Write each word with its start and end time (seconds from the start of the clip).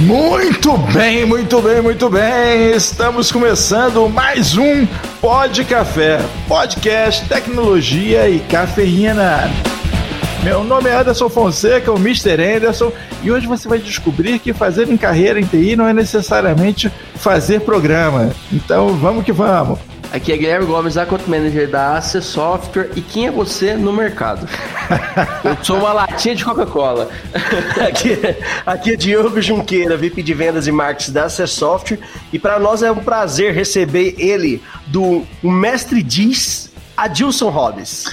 Muito 0.00 0.78
bem, 0.78 1.26
muito 1.26 1.60
bem, 1.60 1.82
muito 1.82 2.08
bem. 2.08 2.70
Estamos 2.74 3.30
começando 3.30 4.08
mais 4.08 4.56
um 4.56 4.86
Pod 5.20 5.62
Café, 5.66 6.18
podcast, 6.48 7.28
tecnologia 7.28 8.26
e 8.26 8.40
cafeína. 8.40 9.50
Meu 10.42 10.64
nome 10.64 10.88
é 10.88 10.94
Anderson 10.94 11.28
Fonseca, 11.28 11.92
o 11.92 11.98
Mr. 11.98 12.42
Anderson, 12.42 12.90
e 13.22 13.30
hoje 13.30 13.46
você 13.46 13.68
vai 13.68 13.78
descobrir 13.78 14.38
que 14.38 14.54
fazer 14.54 14.88
em 14.88 14.96
carreira 14.96 15.38
em 15.38 15.44
TI 15.44 15.76
não 15.76 15.86
é 15.86 15.92
necessariamente 15.92 16.90
fazer 17.16 17.60
programa. 17.60 18.30
Então 18.50 18.94
vamos 18.94 19.22
que 19.22 19.32
vamos. 19.32 19.89
Aqui 20.12 20.32
é 20.32 20.36
Guilherme 20.36 20.66
Gomes, 20.66 20.96
Account 20.96 21.30
Manager 21.30 21.70
da 21.70 21.96
Ace 21.96 22.20
Software. 22.20 22.90
E 22.96 23.00
quem 23.00 23.28
é 23.28 23.30
você 23.30 23.74
no 23.74 23.92
mercado? 23.92 24.48
Eu 25.44 25.56
sou 25.62 25.78
uma 25.78 25.92
latinha 25.92 26.34
de 26.34 26.44
Coca-Cola. 26.44 27.08
aqui, 27.86 28.18
aqui 28.66 28.92
é 28.92 28.96
Diogo 28.96 29.40
Junqueira, 29.40 29.96
VIP 29.96 30.20
de 30.22 30.34
Vendas 30.34 30.66
e 30.66 30.72
Marketing 30.72 31.12
da 31.12 31.26
Ace 31.26 31.46
Software. 31.46 32.00
E 32.32 32.40
para 32.40 32.58
nós 32.58 32.82
é 32.82 32.90
um 32.90 32.96
prazer 32.96 33.54
receber 33.54 34.16
ele, 34.18 34.60
do 34.88 35.24
Mestre 35.42 36.02
Diz, 36.02 36.72
Adilson 36.96 37.48
Hobbes. 37.48 38.06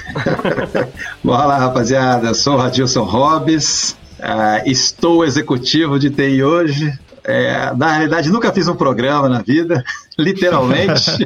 Olá, 1.25 1.57
rapaziada. 1.57 2.31
Sou 2.35 2.57
o 2.57 2.61
Adilson 2.61 3.03
Hobbes. 3.03 3.97
Uh, 4.19 4.69
estou 4.69 5.25
executivo 5.25 5.97
de 5.97 6.11
TI 6.11 6.43
hoje. 6.43 6.93
É, 7.29 7.75
na 7.75 7.91
realidade, 7.91 8.31
nunca 8.31 8.53
fiz 8.53 8.69
um 8.69 8.75
programa 8.75 9.27
na 9.27 9.41
vida, 9.41 9.83
literalmente. 10.17 11.11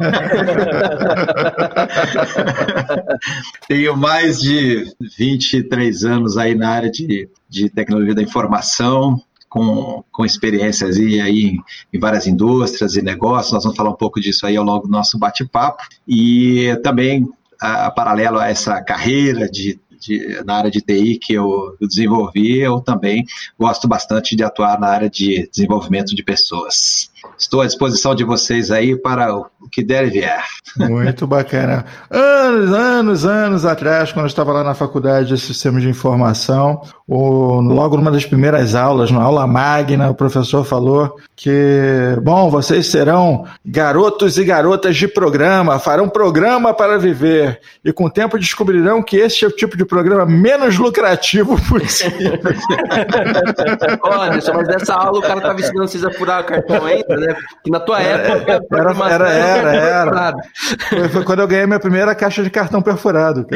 Tenho 3.69 3.95
mais 3.95 4.41
de 4.41 4.91
23 5.19 6.03
anos 6.03 6.37
aí 6.37 6.55
na 6.55 6.69
área 6.69 6.89
de, 6.89 7.29
de 7.47 7.69
tecnologia 7.69 8.15
da 8.15 8.23
informação, 8.23 9.21
com, 9.47 10.03
com 10.11 10.25
experiências 10.25 10.97
aí, 10.97 11.21
aí 11.21 11.57
em, 11.93 11.99
várias 11.99 12.25
indústrias 12.25 12.95
e 12.95 13.03
negócios. 13.03 13.53
Nós 13.53 13.63
vamos 13.63 13.77
falar 13.77 13.91
um 13.91 13.95
pouco 13.95 14.19
disso 14.19 14.47
aí 14.47 14.57
ao 14.57 14.65
longo 14.65 14.87
do 14.87 14.91
nosso 14.91 15.19
bate-papo. 15.19 15.83
E 16.07 16.75
também, 16.81 17.29
a, 17.61 17.85
a, 17.85 17.91
paralelo 17.91 18.39
a 18.39 18.49
essa 18.49 18.81
carreira 18.81 19.47
de 19.47 19.79
de, 20.01 20.43
na 20.43 20.55
área 20.55 20.71
de 20.71 20.81
TI 20.81 21.17
que 21.17 21.33
eu, 21.33 21.77
desenvolvi, 21.79 22.59
eu 22.59 22.81
também 22.81 23.25
gosto 23.57 23.87
bastante 23.87 24.35
de 24.35 24.43
atuar 24.43 24.79
na 24.79 24.87
área 24.87 25.09
de 25.09 25.47
desenvolvimento 25.49 26.15
de 26.15 26.23
pessoas. 26.23 27.11
Estou 27.37 27.61
à 27.61 27.65
disposição 27.65 28.13
de 28.15 28.23
vocês 28.23 28.71
aí 28.71 28.95
para 28.95 29.35
o 29.35 29.47
que 29.71 29.83
der 29.83 30.07
e 30.07 30.09
vier. 30.09 30.43
Muito 30.77 31.27
bacana. 31.27 31.85
Anos, 32.09 32.73
anos, 32.73 33.25
anos 33.25 33.65
atrás, 33.65 34.11
quando 34.11 34.25
eu 34.25 34.27
estava 34.27 34.51
lá 34.51 34.63
na 34.63 34.73
faculdade 34.73 35.29
de 35.29 35.37
Sistemas 35.37 35.81
de 35.81 35.89
Informação, 35.89 36.81
o, 37.07 37.59
logo 37.59 37.97
numa 37.97 38.11
das 38.11 38.25
primeiras 38.25 38.73
aulas, 38.73 39.11
na 39.11 39.21
aula 39.21 39.45
magna, 39.45 40.09
o 40.09 40.15
professor 40.15 40.63
falou 40.63 41.17
que, 41.35 42.15
bom, 42.21 42.49
vocês 42.49 42.87
serão 42.87 43.45
garotos 43.65 44.37
e 44.37 44.45
garotas 44.45 44.95
de 44.95 45.07
programa, 45.07 45.77
farão 45.77 46.07
programa 46.07 46.73
para 46.73 46.97
viver, 46.97 47.59
e 47.83 47.91
com 47.91 48.05
o 48.05 48.09
tempo 48.09 48.39
descobrirão 48.39 49.03
que 49.03 49.17
esse 49.17 49.43
é 49.43 49.47
o 49.47 49.51
tipo 49.51 49.75
de 49.75 49.83
programa 49.83 50.25
menos 50.25 50.77
lucrativo 50.77 51.59
possível. 51.67 52.39
Olha, 54.03 54.31
mas 54.31 54.67
nessa 54.67 54.93
aula 54.93 55.19
o 55.19 55.21
cara 55.21 55.37
estava 55.37 55.59
ensinando 55.59 55.87
vocês 55.87 56.05
a 56.05 56.11
furar 56.11 56.41
o 56.41 56.45
cartão 56.45 56.85
ainda, 56.85 57.10
né? 57.17 57.35
Que 57.63 57.71
na 57.71 57.79
tua 57.79 58.01
época. 58.01 58.61
Era, 58.71 58.91
era, 59.09 59.29
era, 59.31 59.75
era. 59.75 60.33
Foi, 60.89 61.09
foi 61.09 61.23
quando 61.23 61.39
eu 61.39 61.47
ganhei 61.47 61.65
minha 61.65 61.79
primeira 61.79 62.13
caixa 62.15 62.43
de 62.43 62.49
cartão 62.49 62.81
perfurado. 62.81 63.45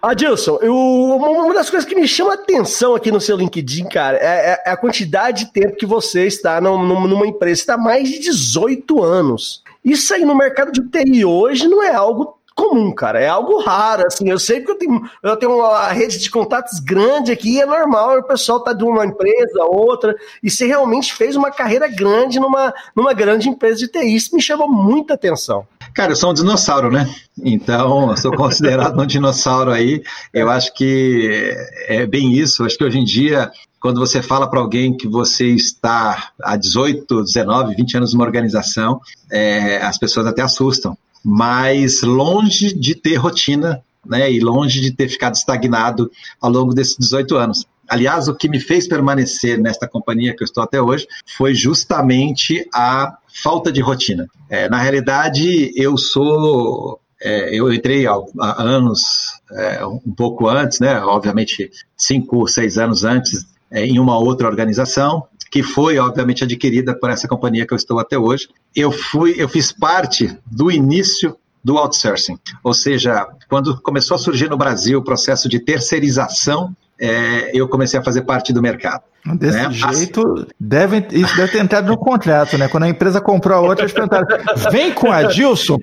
Adilson, 0.00 0.58
eu, 0.62 0.74
uma 0.74 1.54
das 1.54 1.70
coisas 1.70 1.88
que 1.88 1.94
me 1.94 2.06
chama 2.06 2.32
a 2.32 2.34
atenção 2.34 2.94
aqui 2.94 3.10
no 3.10 3.20
seu 3.20 3.36
LinkedIn, 3.36 3.88
cara, 3.88 4.16
é, 4.18 4.60
é 4.64 4.70
a 4.70 4.76
quantidade 4.76 5.46
de 5.46 5.52
tempo 5.52 5.76
que 5.76 5.86
você 5.86 6.26
está 6.26 6.60
numa 6.60 7.26
empresa. 7.26 7.56
Você 7.56 7.62
está 7.62 7.74
há 7.74 7.78
mais 7.78 8.08
de 8.08 8.18
18 8.18 9.02
anos. 9.02 9.62
Isso 9.84 10.12
aí 10.12 10.24
no 10.24 10.34
mercado 10.34 10.72
de 10.72 10.82
TI 10.82 11.24
hoje 11.24 11.68
não 11.68 11.82
é 11.82 11.94
algo 11.94 12.35
comum, 12.56 12.90
cara. 12.92 13.20
É 13.20 13.28
algo 13.28 13.60
raro, 13.60 14.04
assim. 14.06 14.28
Eu 14.28 14.38
sei 14.38 14.62
que 14.62 14.70
eu 14.70 14.78
tenho, 14.78 15.02
eu 15.22 15.36
tenho 15.36 15.54
uma 15.54 15.88
rede 15.88 16.18
de 16.18 16.30
contatos 16.30 16.80
grande 16.80 17.30
aqui, 17.30 17.60
é 17.60 17.66
normal 17.66 18.18
o 18.18 18.22
pessoal 18.22 18.60
tá 18.60 18.72
de 18.72 18.82
uma 18.82 19.04
empresa 19.04 19.62
outra, 19.64 20.16
e 20.42 20.50
você 20.50 20.66
realmente 20.66 21.14
fez 21.14 21.36
uma 21.36 21.50
carreira 21.50 21.86
grande 21.86 22.40
numa, 22.40 22.72
numa 22.96 23.12
grande 23.12 23.48
empresa 23.48 23.80
de 23.80 23.88
TI. 23.88 24.16
Isso 24.16 24.34
me 24.34 24.40
chamou 24.40 24.68
muita 24.68 25.14
atenção. 25.14 25.66
Cara, 25.94 26.12
eu 26.12 26.16
sou 26.16 26.30
um 26.30 26.34
dinossauro, 26.34 26.90
né? 26.90 27.08
Então, 27.42 28.10
eu 28.10 28.16
sou 28.16 28.32
considerado 28.34 28.98
um 29.00 29.06
dinossauro 29.06 29.70
aí. 29.70 30.02
Eu 30.32 30.50
acho 30.50 30.72
que 30.74 31.54
é 31.86 32.06
bem 32.06 32.32
isso. 32.32 32.62
Eu 32.62 32.66
acho 32.66 32.78
que 32.78 32.84
hoje 32.84 32.98
em 32.98 33.04
dia 33.04 33.50
quando 33.78 34.00
você 34.00 34.20
fala 34.20 34.50
para 34.50 34.58
alguém 34.58 34.96
que 34.96 35.06
você 35.06 35.46
está 35.46 36.30
há 36.42 36.56
18, 36.56 37.22
19, 37.22 37.76
20 37.76 37.96
anos 37.98 38.12
numa 38.12 38.24
organização, 38.24 39.00
é, 39.30 39.76
as 39.76 39.96
pessoas 39.96 40.26
até 40.26 40.42
assustam 40.42 40.98
mas 41.28 42.02
longe 42.02 42.72
de 42.72 42.94
ter 42.94 43.16
rotina 43.16 43.82
né, 44.06 44.30
e 44.30 44.38
longe 44.38 44.80
de 44.80 44.92
ter 44.92 45.08
ficado 45.08 45.34
estagnado 45.34 46.08
ao 46.40 46.48
longo 46.48 46.72
desses 46.72 46.96
18 46.96 47.34
anos. 47.34 47.66
Aliás, 47.88 48.28
o 48.28 48.34
que 48.34 48.48
me 48.48 48.60
fez 48.60 48.86
permanecer 48.86 49.60
nesta 49.60 49.88
companhia 49.88 50.36
que 50.36 50.44
eu 50.44 50.44
estou 50.44 50.62
até 50.62 50.80
hoje 50.80 51.04
foi 51.36 51.52
justamente 51.52 52.64
a 52.72 53.18
falta 53.42 53.72
de 53.72 53.80
rotina. 53.80 54.28
É, 54.48 54.68
na 54.68 54.80
realidade, 54.80 55.72
eu 55.74 55.96
sou. 55.96 57.00
É, 57.20 57.58
eu 57.58 57.72
entrei 57.72 58.06
há, 58.06 58.14
anos, 58.58 59.02
é, 59.50 59.84
um 59.84 60.12
pouco 60.16 60.48
antes, 60.48 60.78
né? 60.78 61.00
Obviamente, 61.00 61.70
cinco, 61.96 62.46
seis 62.46 62.78
anos 62.78 63.04
antes, 63.04 63.46
é, 63.68 63.84
em 63.84 63.98
uma 63.98 64.16
outra 64.16 64.46
organização 64.46 65.26
que 65.50 65.62
foi 65.62 65.98
obviamente 65.98 66.44
adquirida 66.44 66.98
por 66.98 67.10
essa 67.10 67.28
companhia 67.28 67.66
que 67.66 67.72
eu 67.72 67.76
estou 67.76 67.98
até 67.98 68.18
hoje. 68.18 68.48
Eu 68.74 68.90
fui, 68.90 69.34
eu 69.36 69.48
fiz 69.48 69.72
parte 69.72 70.36
do 70.46 70.70
início 70.70 71.36
do 71.64 71.78
outsourcing, 71.78 72.38
ou 72.62 72.72
seja, 72.72 73.26
quando 73.48 73.80
começou 73.82 74.14
a 74.14 74.18
surgir 74.18 74.48
no 74.48 74.56
Brasil 74.56 75.00
o 75.00 75.02
processo 75.02 75.48
de 75.48 75.58
terceirização, 75.58 76.76
é, 76.98 77.50
eu 77.54 77.68
comecei 77.68 77.98
a 77.98 78.02
fazer 78.02 78.22
parte 78.22 78.52
do 78.52 78.62
mercado. 78.62 79.02
Desse 79.34 79.58
né? 79.58 79.72
jeito, 79.72 80.46
deve, 80.60 81.04
isso 81.10 81.36
deve 81.36 81.50
ter 81.50 81.58
entrado 81.58 81.88
no 81.88 81.98
contrato, 81.98 82.56
né? 82.56 82.68
Quando 82.68 82.84
a 82.84 82.88
empresa 82.88 83.20
comprou 83.20 83.58
a 83.58 83.60
outra, 83.60 83.82
eles 83.82 83.92
perguntaram: 83.92 84.24
vem 84.70 84.92
com 84.92 85.10
a 85.10 85.24
Dilson? 85.24 85.78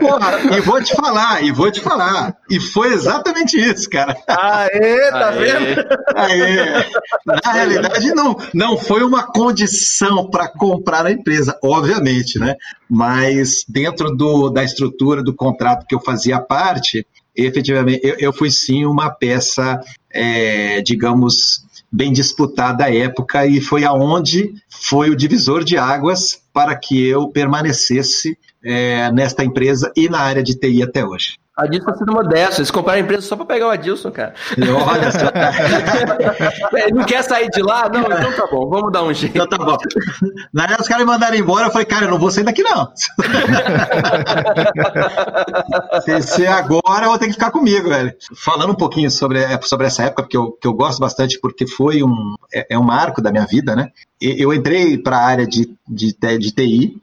Porra, 0.00 0.40
e 0.56 0.60
vou 0.62 0.82
te 0.82 0.92
falar, 0.96 1.44
e 1.44 1.52
vou 1.52 1.70
te 1.70 1.80
falar. 1.80 2.34
E 2.50 2.58
foi 2.58 2.92
exatamente 2.92 3.56
isso, 3.56 3.88
cara. 3.88 4.16
Aê, 4.26 5.10
tá 5.12 5.28
Aê. 5.28 5.38
vendo? 5.38 5.86
Aê. 6.16 6.84
Na 7.24 7.52
realidade, 7.52 8.12
não, 8.12 8.36
não 8.52 8.76
foi 8.76 9.04
uma 9.04 9.22
condição 9.22 10.28
para 10.28 10.48
comprar 10.48 11.06
a 11.06 11.12
empresa, 11.12 11.56
obviamente, 11.62 12.36
né? 12.36 12.56
Mas 12.90 13.64
dentro 13.68 14.10
do, 14.16 14.50
da 14.50 14.64
estrutura 14.64 15.22
do 15.22 15.32
contrato 15.32 15.86
que 15.86 15.94
eu 15.94 16.00
fazia 16.00 16.40
parte, 16.40 17.06
efetivamente, 17.36 18.00
eu, 18.02 18.16
eu 18.18 18.32
fui 18.32 18.50
sim 18.50 18.84
uma 18.84 19.10
peça, 19.10 19.80
é, 20.12 20.80
digamos, 20.80 21.64
bem 21.90 22.12
disputada 22.12 22.84
à 22.84 22.94
época 22.94 23.46
e 23.46 23.60
foi 23.60 23.84
aonde 23.84 24.54
foi 24.68 25.10
o 25.10 25.16
divisor 25.16 25.64
de 25.64 25.76
águas 25.76 26.40
para 26.52 26.76
que 26.76 27.06
eu 27.06 27.28
permanecesse 27.28 28.36
é, 28.64 29.10
nesta 29.12 29.44
empresa 29.44 29.92
e 29.96 30.08
na 30.08 30.20
área 30.20 30.42
de 30.42 30.54
TI 30.54 30.82
até 30.82 31.04
hoje. 31.04 31.38
Adilson 31.56 31.86
tá 31.86 31.94
sendo 31.94 32.12
modesto. 32.12 32.60
Eles 32.60 32.70
compraram 32.70 33.00
a 33.00 33.02
empresa 33.02 33.26
só 33.26 33.34
para 33.34 33.46
pegar 33.46 33.68
o 33.68 33.70
Adilson, 33.70 34.10
cara. 34.10 34.34
Olha 34.86 35.10
só. 35.10 35.32
Ele 36.76 36.92
não 36.92 37.04
quer 37.04 37.22
sair 37.22 37.48
de 37.48 37.62
lá? 37.62 37.88
Não, 37.88 38.02
então 38.02 38.30
tá 38.32 38.46
bom, 38.50 38.68
vamos 38.68 38.92
dar 38.92 39.02
um 39.02 39.14
jeito. 39.14 39.38
Então 39.38 39.48
tá 39.48 39.56
bom. 39.56 39.74
Na 40.52 40.64
época 40.64 40.82
os 40.82 40.88
caras 40.88 41.06
me 41.06 41.10
mandaram 41.10 41.34
embora, 41.34 41.68
eu 41.68 41.70
falei, 41.70 41.86
cara, 41.86 42.04
eu 42.04 42.10
não 42.10 42.18
vou 42.18 42.30
sair 42.30 42.44
daqui 42.44 42.62
não. 42.62 42.92
se, 46.04 46.20
se 46.22 46.46
agora 46.46 47.06
eu 47.06 47.08
vou 47.08 47.18
ter 47.18 47.28
que 47.28 47.32
ficar 47.32 47.50
comigo, 47.50 47.88
velho. 47.88 48.12
Falando 48.36 48.72
um 48.72 48.76
pouquinho 48.76 49.10
sobre, 49.10 49.42
é, 49.42 49.58
sobre 49.62 49.86
essa 49.86 50.02
época, 50.02 50.28
que 50.28 50.36
eu, 50.36 50.52
que 50.52 50.68
eu 50.68 50.74
gosto 50.74 51.00
bastante, 51.00 51.40
porque 51.40 51.66
foi 51.66 52.02
um, 52.02 52.34
é, 52.52 52.74
é 52.74 52.78
um 52.78 52.84
marco 52.84 53.22
da 53.22 53.32
minha 53.32 53.46
vida, 53.46 53.74
né? 53.74 53.88
Eu 54.20 54.52
entrei 54.52 54.98
para 54.98 55.16
a 55.16 55.24
área 55.24 55.46
de, 55.46 55.74
de, 55.88 56.14
de 56.38 56.52
TI, 56.52 57.00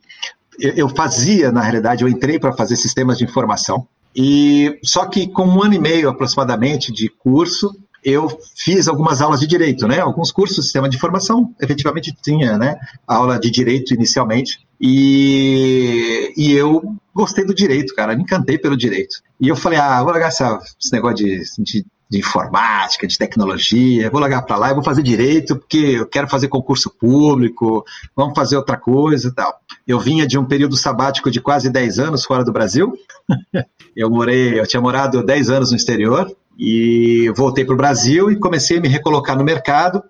eu 0.60 0.88
fazia, 0.90 1.52
na 1.52 1.62
realidade, 1.62 2.04
eu 2.04 2.08
entrei 2.08 2.38
para 2.38 2.54
fazer 2.54 2.76
sistemas 2.76 3.18
de 3.18 3.24
informação. 3.24 3.88
E 4.16 4.80
só 4.84 5.06
que 5.06 5.28
com 5.28 5.46
um 5.46 5.64
ano 5.64 5.74
e 5.74 5.80
meio 5.80 6.10
aproximadamente 6.10 6.92
de 6.92 7.10
curso, 7.10 7.76
eu 8.04 8.28
fiz 8.56 8.88
algumas 8.88 9.22
aulas 9.22 9.40
de 9.40 9.48
direito, 9.48 9.88
né? 9.88 10.00
Alguns 10.00 10.32
cursos 10.32 10.66
sistema 10.66 10.90
de 10.90 10.98
informação, 10.98 11.54
efetivamente 11.62 12.16
tinha, 12.22 12.58
né? 12.58 12.78
Aula 13.08 13.40
de 13.40 13.50
direito 13.50 13.94
inicialmente. 13.94 14.60
E, 14.80 16.34
e 16.36 16.52
eu 16.52 16.82
gostei 17.14 17.46
do 17.46 17.54
direito, 17.54 17.96
cara, 17.96 18.16
me 18.16 18.24
encantei 18.24 18.58
pelo 18.58 18.76
direito. 18.76 19.16
E 19.40 19.48
eu 19.48 19.56
falei, 19.56 19.80
ah, 19.80 20.04
vou 20.04 20.12
largar 20.12 20.30
esse 20.30 20.92
negócio 20.92 21.18
de, 21.18 21.42
de, 21.60 21.86
de 22.14 22.20
informática, 22.20 23.08
de 23.08 23.18
tecnologia, 23.18 24.10
vou 24.12 24.22
largar 24.22 24.44
para 24.44 24.56
lá 24.56 24.70
e 24.70 24.74
vou 24.76 24.84
fazer 24.84 25.02
direito, 25.02 25.56
porque 25.56 25.78
eu 25.78 26.06
quero 26.06 26.28
fazer 26.28 26.48
concurso 26.48 26.92
público, 26.92 27.84
vamos 28.16 28.36
fazer 28.36 28.56
outra 28.56 28.78
coisa 28.78 29.30
e 29.30 29.32
tal. 29.32 29.52
Eu 29.88 30.00
vinha 30.00 30.28
de 30.28 30.38
um 30.38 30.46
período 30.46 30.78
sabático 30.78 31.32
de 31.32 31.42
quase 31.42 31.72
10 31.72 31.98
anos 31.98 32.24
fora 32.24 32.46
do 32.46 32.54
Brasil. 32.54 32.94
eu 33.98 34.12
morei, 34.12 34.60
eu 34.60 34.68
tinha 34.68 34.80
morado 34.82 35.26
10 35.26 35.50
anos 35.50 35.72
no 35.72 35.78
exterior, 35.78 36.32
E 36.56 37.34
voltei 37.36 37.66
para 37.66 37.74
o 37.74 37.78
Brasil 37.78 38.30
e 38.30 38.40
comecei 38.40 38.78
a 38.78 38.82
me 38.82 38.88
recolocar 38.88 39.36
no 39.36 39.44
mercado. 39.44 40.04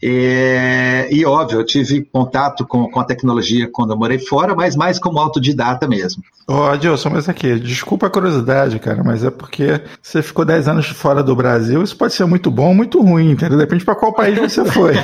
É, 0.00 1.08
e 1.10 1.26
óbvio, 1.26 1.58
eu 1.58 1.64
tive 1.64 2.04
contato 2.04 2.64
com, 2.64 2.88
com 2.88 3.00
a 3.00 3.04
tecnologia 3.04 3.68
quando 3.72 3.92
eu 3.92 3.96
morei 3.96 4.18
fora, 4.18 4.54
mas 4.54 4.76
mais 4.76 4.98
como 4.98 5.18
autodidata 5.18 5.88
mesmo. 5.88 6.22
Ô, 6.46 6.54
oh, 6.54 6.62
Adilson, 6.66 7.10
mas 7.10 7.28
aqui, 7.28 7.58
desculpa 7.58 8.06
a 8.06 8.10
curiosidade, 8.10 8.78
cara, 8.78 9.02
mas 9.02 9.24
é 9.24 9.30
porque 9.30 9.80
você 10.00 10.22
ficou 10.22 10.44
10 10.44 10.68
anos 10.68 10.86
fora 10.86 11.20
do 11.20 11.34
Brasil, 11.34 11.82
isso 11.82 11.96
pode 11.96 12.14
ser 12.14 12.24
muito 12.26 12.48
bom 12.48 12.68
ou 12.68 12.74
muito 12.74 13.02
ruim, 13.02 13.32
entendeu? 13.32 13.58
Depende 13.58 13.84
para 13.84 13.96
qual 13.96 14.12
país 14.12 14.38
você 14.38 14.64
foi. 14.64 14.94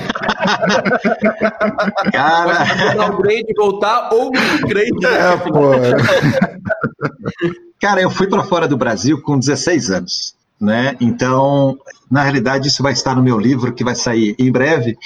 cara. 2.13 2.95
Downgrade 2.95 3.53
voltar 3.57 4.11
ou 4.13 4.29
upgrade. 4.29 5.07
É, 5.07 5.37
pô. 5.37 5.73
cara, 7.81 8.01
eu 8.01 8.11
fui 8.11 8.29
para 8.29 8.45
fora 8.45 8.69
do 8.69 8.77
Brasil 8.77 9.21
com 9.21 9.39
16 9.39 9.91
anos 9.91 10.34
né? 10.61 10.97
Então, 11.01 11.77
na 12.11 12.23
realidade, 12.23 12.69
isso 12.69 12.83
vai 12.83 12.93
estar 12.93 13.15
no 13.15 13.23
meu 13.23 13.39
livro 13.39 13.73
que 13.73 13.85
vai 13.85 13.95
sair 13.95 14.35
em 14.39 14.51
breve. 14.51 14.97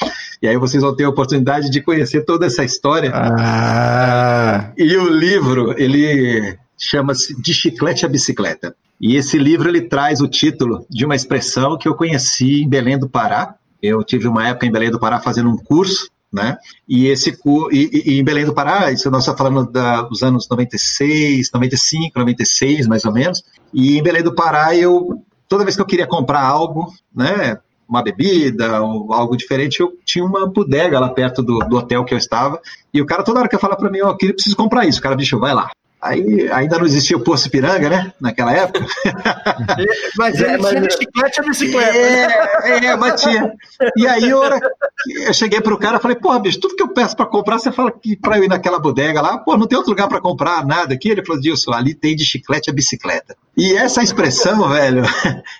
E 0.42 0.48
aí 0.48 0.56
vocês 0.56 0.82
vão 0.82 0.94
ter 0.94 1.04
a 1.04 1.08
oportunidade 1.08 1.70
de 1.70 1.80
conhecer 1.80 2.24
toda 2.24 2.46
essa 2.46 2.64
história. 2.64 3.12
Ah. 3.14 4.72
E 4.76 4.96
o 4.96 5.08
livro, 5.08 5.74
ele 5.76 6.56
chama-se 6.76 7.40
De 7.40 7.52
Chiclete 7.52 8.06
a 8.06 8.08
Bicicleta. 8.08 8.74
E 9.00 9.16
esse 9.16 9.38
livro 9.38 9.68
ele 9.68 9.82
traz 9.82 10.20
o 10.20 10.28
título 10.28 10.84
de 10.90 11.04
uma 11.04 11.14
expressão 11.14 11.78
que 11.78 11.88
eu 11.88 11.94
conheci 11.94 12.62
em 12.62 12.68
Belém 12.68 12.98
do 12.98 13.08
Pará. 13.08 13.54
Eu 13.80 14.02
tive 14.02 14.26
uma 14.26 14.48
época 14.48 14.66
em 14.66 14.72
Belém 14.72 14.90
do 14.90 14.98
Pará 14.98 15.20
fazendo 15.20 15.50
um 15.50 15.56
curso 15.56 16.08
né? 16.32 16.58
E 16.86 17.06
esse 17.06 17.36
e, 17.72 18.02
e, 18.04 18.20
em 18.20 18.24
Belém 18.24 18.44
do 18.44 18.54
Pará, 18.54 18.92
isso 18.92 19.10
nós 19.10 19.22
estamos 19.22 19.38
falando 19.38 19.70
da, 19.70 20.02
dos 20.02 20.22
anos 20.22 20.46
96, 20.48 21.50
95, 21.52 22.18
96, 22.18 22.86
mais 22.86 23.04
ou 23.04 23.12
menos. 23.12 23.42
E 23.72 23.98
em 23.98 24.02
Belém 24.02 24.22
do 24.22 24.34
Pará 24.34 24.76
eu 24.76 25.22
toda 25.48 25.64
vez 25.64 25.74
que 25.74 25.82
eu 25.82 25.86
queria 25.86 26.06
comprar 26.06 26.42
algo, 26.42 26.92
né, 27.14 27.58
uma 27.88 28.02
bebida 28.02 28.82
ou 28.82 29.12
algo 29.12 29.36
diferente, 29.36 29.80
eu 29.80 29.96
tinha 30.04 30.24
uma 30.24 30.46
bodega 30.46 31.00
lá 31.00 31.08
perto 31.08 31.42
do, 31.42 31.58
do 31.60 31.76
hotel 31.76 32.04
que 32.04 32.12
eu 32.12 32.18
estava, 32.18 32.60
e 32.92 33.00
o 33.00 33.06
cara 33.06 33.22
toda 33.22 33.40
hora 33.40 33.48
que 33.48 33.56
falar 33.58 33.76
para 33.76 33.90
mim, 33.90 34.00
ó, 34.02 34.10
oh, 34.10 34.16
eu 34.20 34.34
preciso 34.34 34.56
comprar 34.56 34.86
isso, 34.86 35.00
o 35.00 35.02
cara, 35.02 35.16
bicho, 35.16 35.38
vai 35.38 35.54
lá. 35.54 35.70
Aí 36.00 36.48
ainda 36.52 36.78
não 36.78 36.86
existia 36.86 37.16
o 37.16 37.20
Poço 37.20 37.48
Ipiranga, 37.48 37.88
né? 37.88 38.12
Naquela 38.20 38.52
época. 38.52 38.86
mas 40.16 40.40
ele 40.40 40.58
mas, 40.58 40.68
tinha 40.70 40.80
de 40.80 40.92
chiclete 40.92 41.40
a 41.40 41.42
bicicleta. 41.42 41.96
É, 41.96 42.86
é, 42.86 42.96
batia. 42.96 43.52
E 43.96 44.06
aí, 44.06 44.32
hora 44.32 44.60
eu 45.26 45.32
cheguei 45.32 45.60
pro 45.60 45.78
cara 45.78 45.98
e 45.98 46.00
falei, 46.00 46.16
porra, 46.16 46.38
bicho, 46.40 46.60
tudo 46.60 46.76
que 46.76 46.82
eu 46.82 46.92
peço 46.92 47.16
para 47.16 47.26
comprar, 47.26 47.58
você 47.58 47.72
fala 47.72 47.90
que 47.90 48.16
para 48.16 48.38
eu 48.38 48.44
ir 48.44 48.48
naquela 48.48 48.78
bodega 48.78 49.20
lá, 49.20 49.38
pô, 49.38 49.56
não 49.56 49.66
tem 49.66 49.76
outro 49.76 49.90
lugar 49.90 50.08
para 50.08 50.20
comprar 50.20 50.64
nada 50.64 50.94
aqui. 50.94 51.08
Ele 51.08 51.24
falou, 51.24 51.40
Dilson, 51.40 51.72
ali 51.72 51.94
tem 51.94 52.14
de 52.14 52.24
chiclete 52.24 52.70
a 52.70 52.72
bicicleta. 52.72 53.36
E 53.56 53.74
essa 53.74 54.02
expressão, 54.02 54.68
velho, 54.70 55.02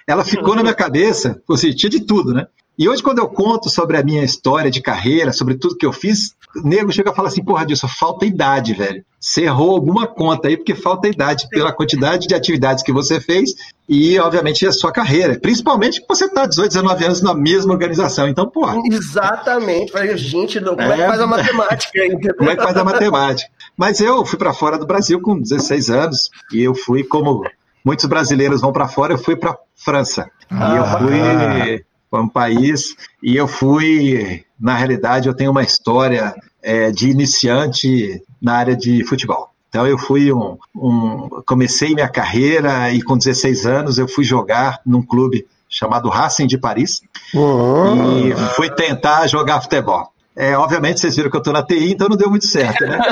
ela 0.06 0.24
ficou 0.24 0.54
na 0.54 0.62
minha 0.62 0.74
cabeça, 0.74 1.40
seja, 1.56 1.76
tinha 1.76 1.90
de 1.90 2.00
tudo, 2.00 2.32
né? 2.32 2.46
E 2.78 2.88
hoje, 2.88 3.02
quando 3.02 3.18
eu 3.18 3.28
conto 3.28 3.68
sobre 3.68 3.96
a 3.96 4.04
minha 4.04 4.22
história 4.22 4.70
de 4.70 4.80
carreira, 4.80 5.32
sobre 5.32 5.56
tudo 5.56 5.76
que 5.76 5.84
eu 5.84 5.92
fiz, 5.92 6.36
nego 6.56 6.92
chega 6.92 7.10
e 7.10 7.14
fala 7.14 7.28
assim: 7.28 7.44
porra, 7.44 7.66
disso 7.66 7.86
falta 7.88 8.26
idade, 8.26 8.74
velho. 8.74 9.04
Você 9.20 9.42
errou 9.42 9.72
alguma 9.72 10.06
conta 10.06 10.48
aí, 10.48 10.56
porque 10.56 10.74
falta 10.74 11.08
idade 11.08 11.48
pela 11.50 11.72
quantidade 11.72 12.26
de 12.26 12.34
atividades 12.34 12.84
que 12.84 12.92
você 12.92 13.20
fez 13.20 13.50
e, 13.88 14.18
obviamente, 14.18 14.66
a 14.66 14.72
sua 14.72 14.92
carreira. 14.92 15.38
Principalmente 15.40 16.00
que 16.00 16.06
você 16.08 16.26
está 16.26 16.46
18, 16.46 16.68
19 16.68 17.04
anos 17.04 17.22
na 17.22 17.34
mesma 17.34 17.72
organização. 17.72 18.28
Então, 18.28 18.48
porra. 18.48 18.76
Exatamente. 18.90 19.92
Gente, 20.16 20.60
como 20.60 20.80
é, 20.80 20.92
é 20.92 20.96
que 20.96 21.06
faz 21.06 21.20
a 21.20 21.26
matemática? 21.26 22.06
Entendeu? 22.06 22.34
Como 22.38 22.50
é 22.50 22.56
que 22.56 22.62
faz 22.62 22.76
a 22.76 22.84
matemática? 22.84 23.50
Mas 23.76 24.00
eu 24.00 24.24
fui 24.24 24.38
para 24.38 24.52
fora 24.52 24.78
do 24.78 24.86
Brasil 24.86 25.20
com 25.20 25.40
16 25.40 25.90
anos 25.90 26.30
e 26.52 26.62
eu 26.62 26.74
fui 26.74 27.04
como 27.04 27.44
muitos 27.84 28.04
brasileiros 28.06 28.60
vão 28.60 28.72
para 28.72 28.88
fora, 28.88 29.14
eu 29.14 29.18
fui 29.18 29.36
para 29.36 29.56
França. 29.74 30.30
Ah. 30.50 30.74
E 30.74 30.76
eu 30.76 30.84
fui 30.84 31.84
foi 32.10 32.20
um 32.20 32.28
país 32.28 32.94
e 33.22 33.36
eu 33.36 33.46
fui, 33.46 34.44
na 34.58 34.76
realidade, 34.76 35.28
eu 35.28 35.34
tenho 35.34 35.50
uma 35.50 35.62
história 35.62 36.34
é, 36.62 36.90
de 36.90 37.10
iniciante 37.10 38.22
na 38.40 38.54
área 38.54 38.76
de 38.76 39.04
futebol. 39.04 39.50
Então 39.68 39.86
eu 39.86 39.98
fui 39.98 40.32
um, 40.32 40.56
um, 40.74 41.28
comecei 41.46 41.94
minha 41.94 42.08
carreira 42.08 42.90
e 42.90 43.02
com 43.02 43.18
16 43.18 43.66
anos 43.66 43.98
eu 43.98 44.08
fui 44.08 44.24
jogar 44.24 44.80
num 44.84 45.02
clube 45.02 45.46
chamado 45.68 46.08
Racing 46.08 46.46
de 46.46 46.56
Paris 46.56 47.02
oh. 47.34 47.94
e 47.94 48.34
fui 48.56 48.70
tentar 48.70 49.26
jogar 49.26 49.60
futebol. 49.60 50.10
É, 50.38 50.56
obviamente, 50.56 51.00
vocês 51.00 51.16
viram 51.16 51.28
que 51.28 51.36
eu 51.36 51.40
estou 51.40 51.52
na 51.52 51.64
TI, 51.64 51.94
então 51.94 52.08
não 52.08 52.16
deu 52.16 52.30
muito 52.30 52.46
certo, 52.46 52.86
né? 52.86 52.96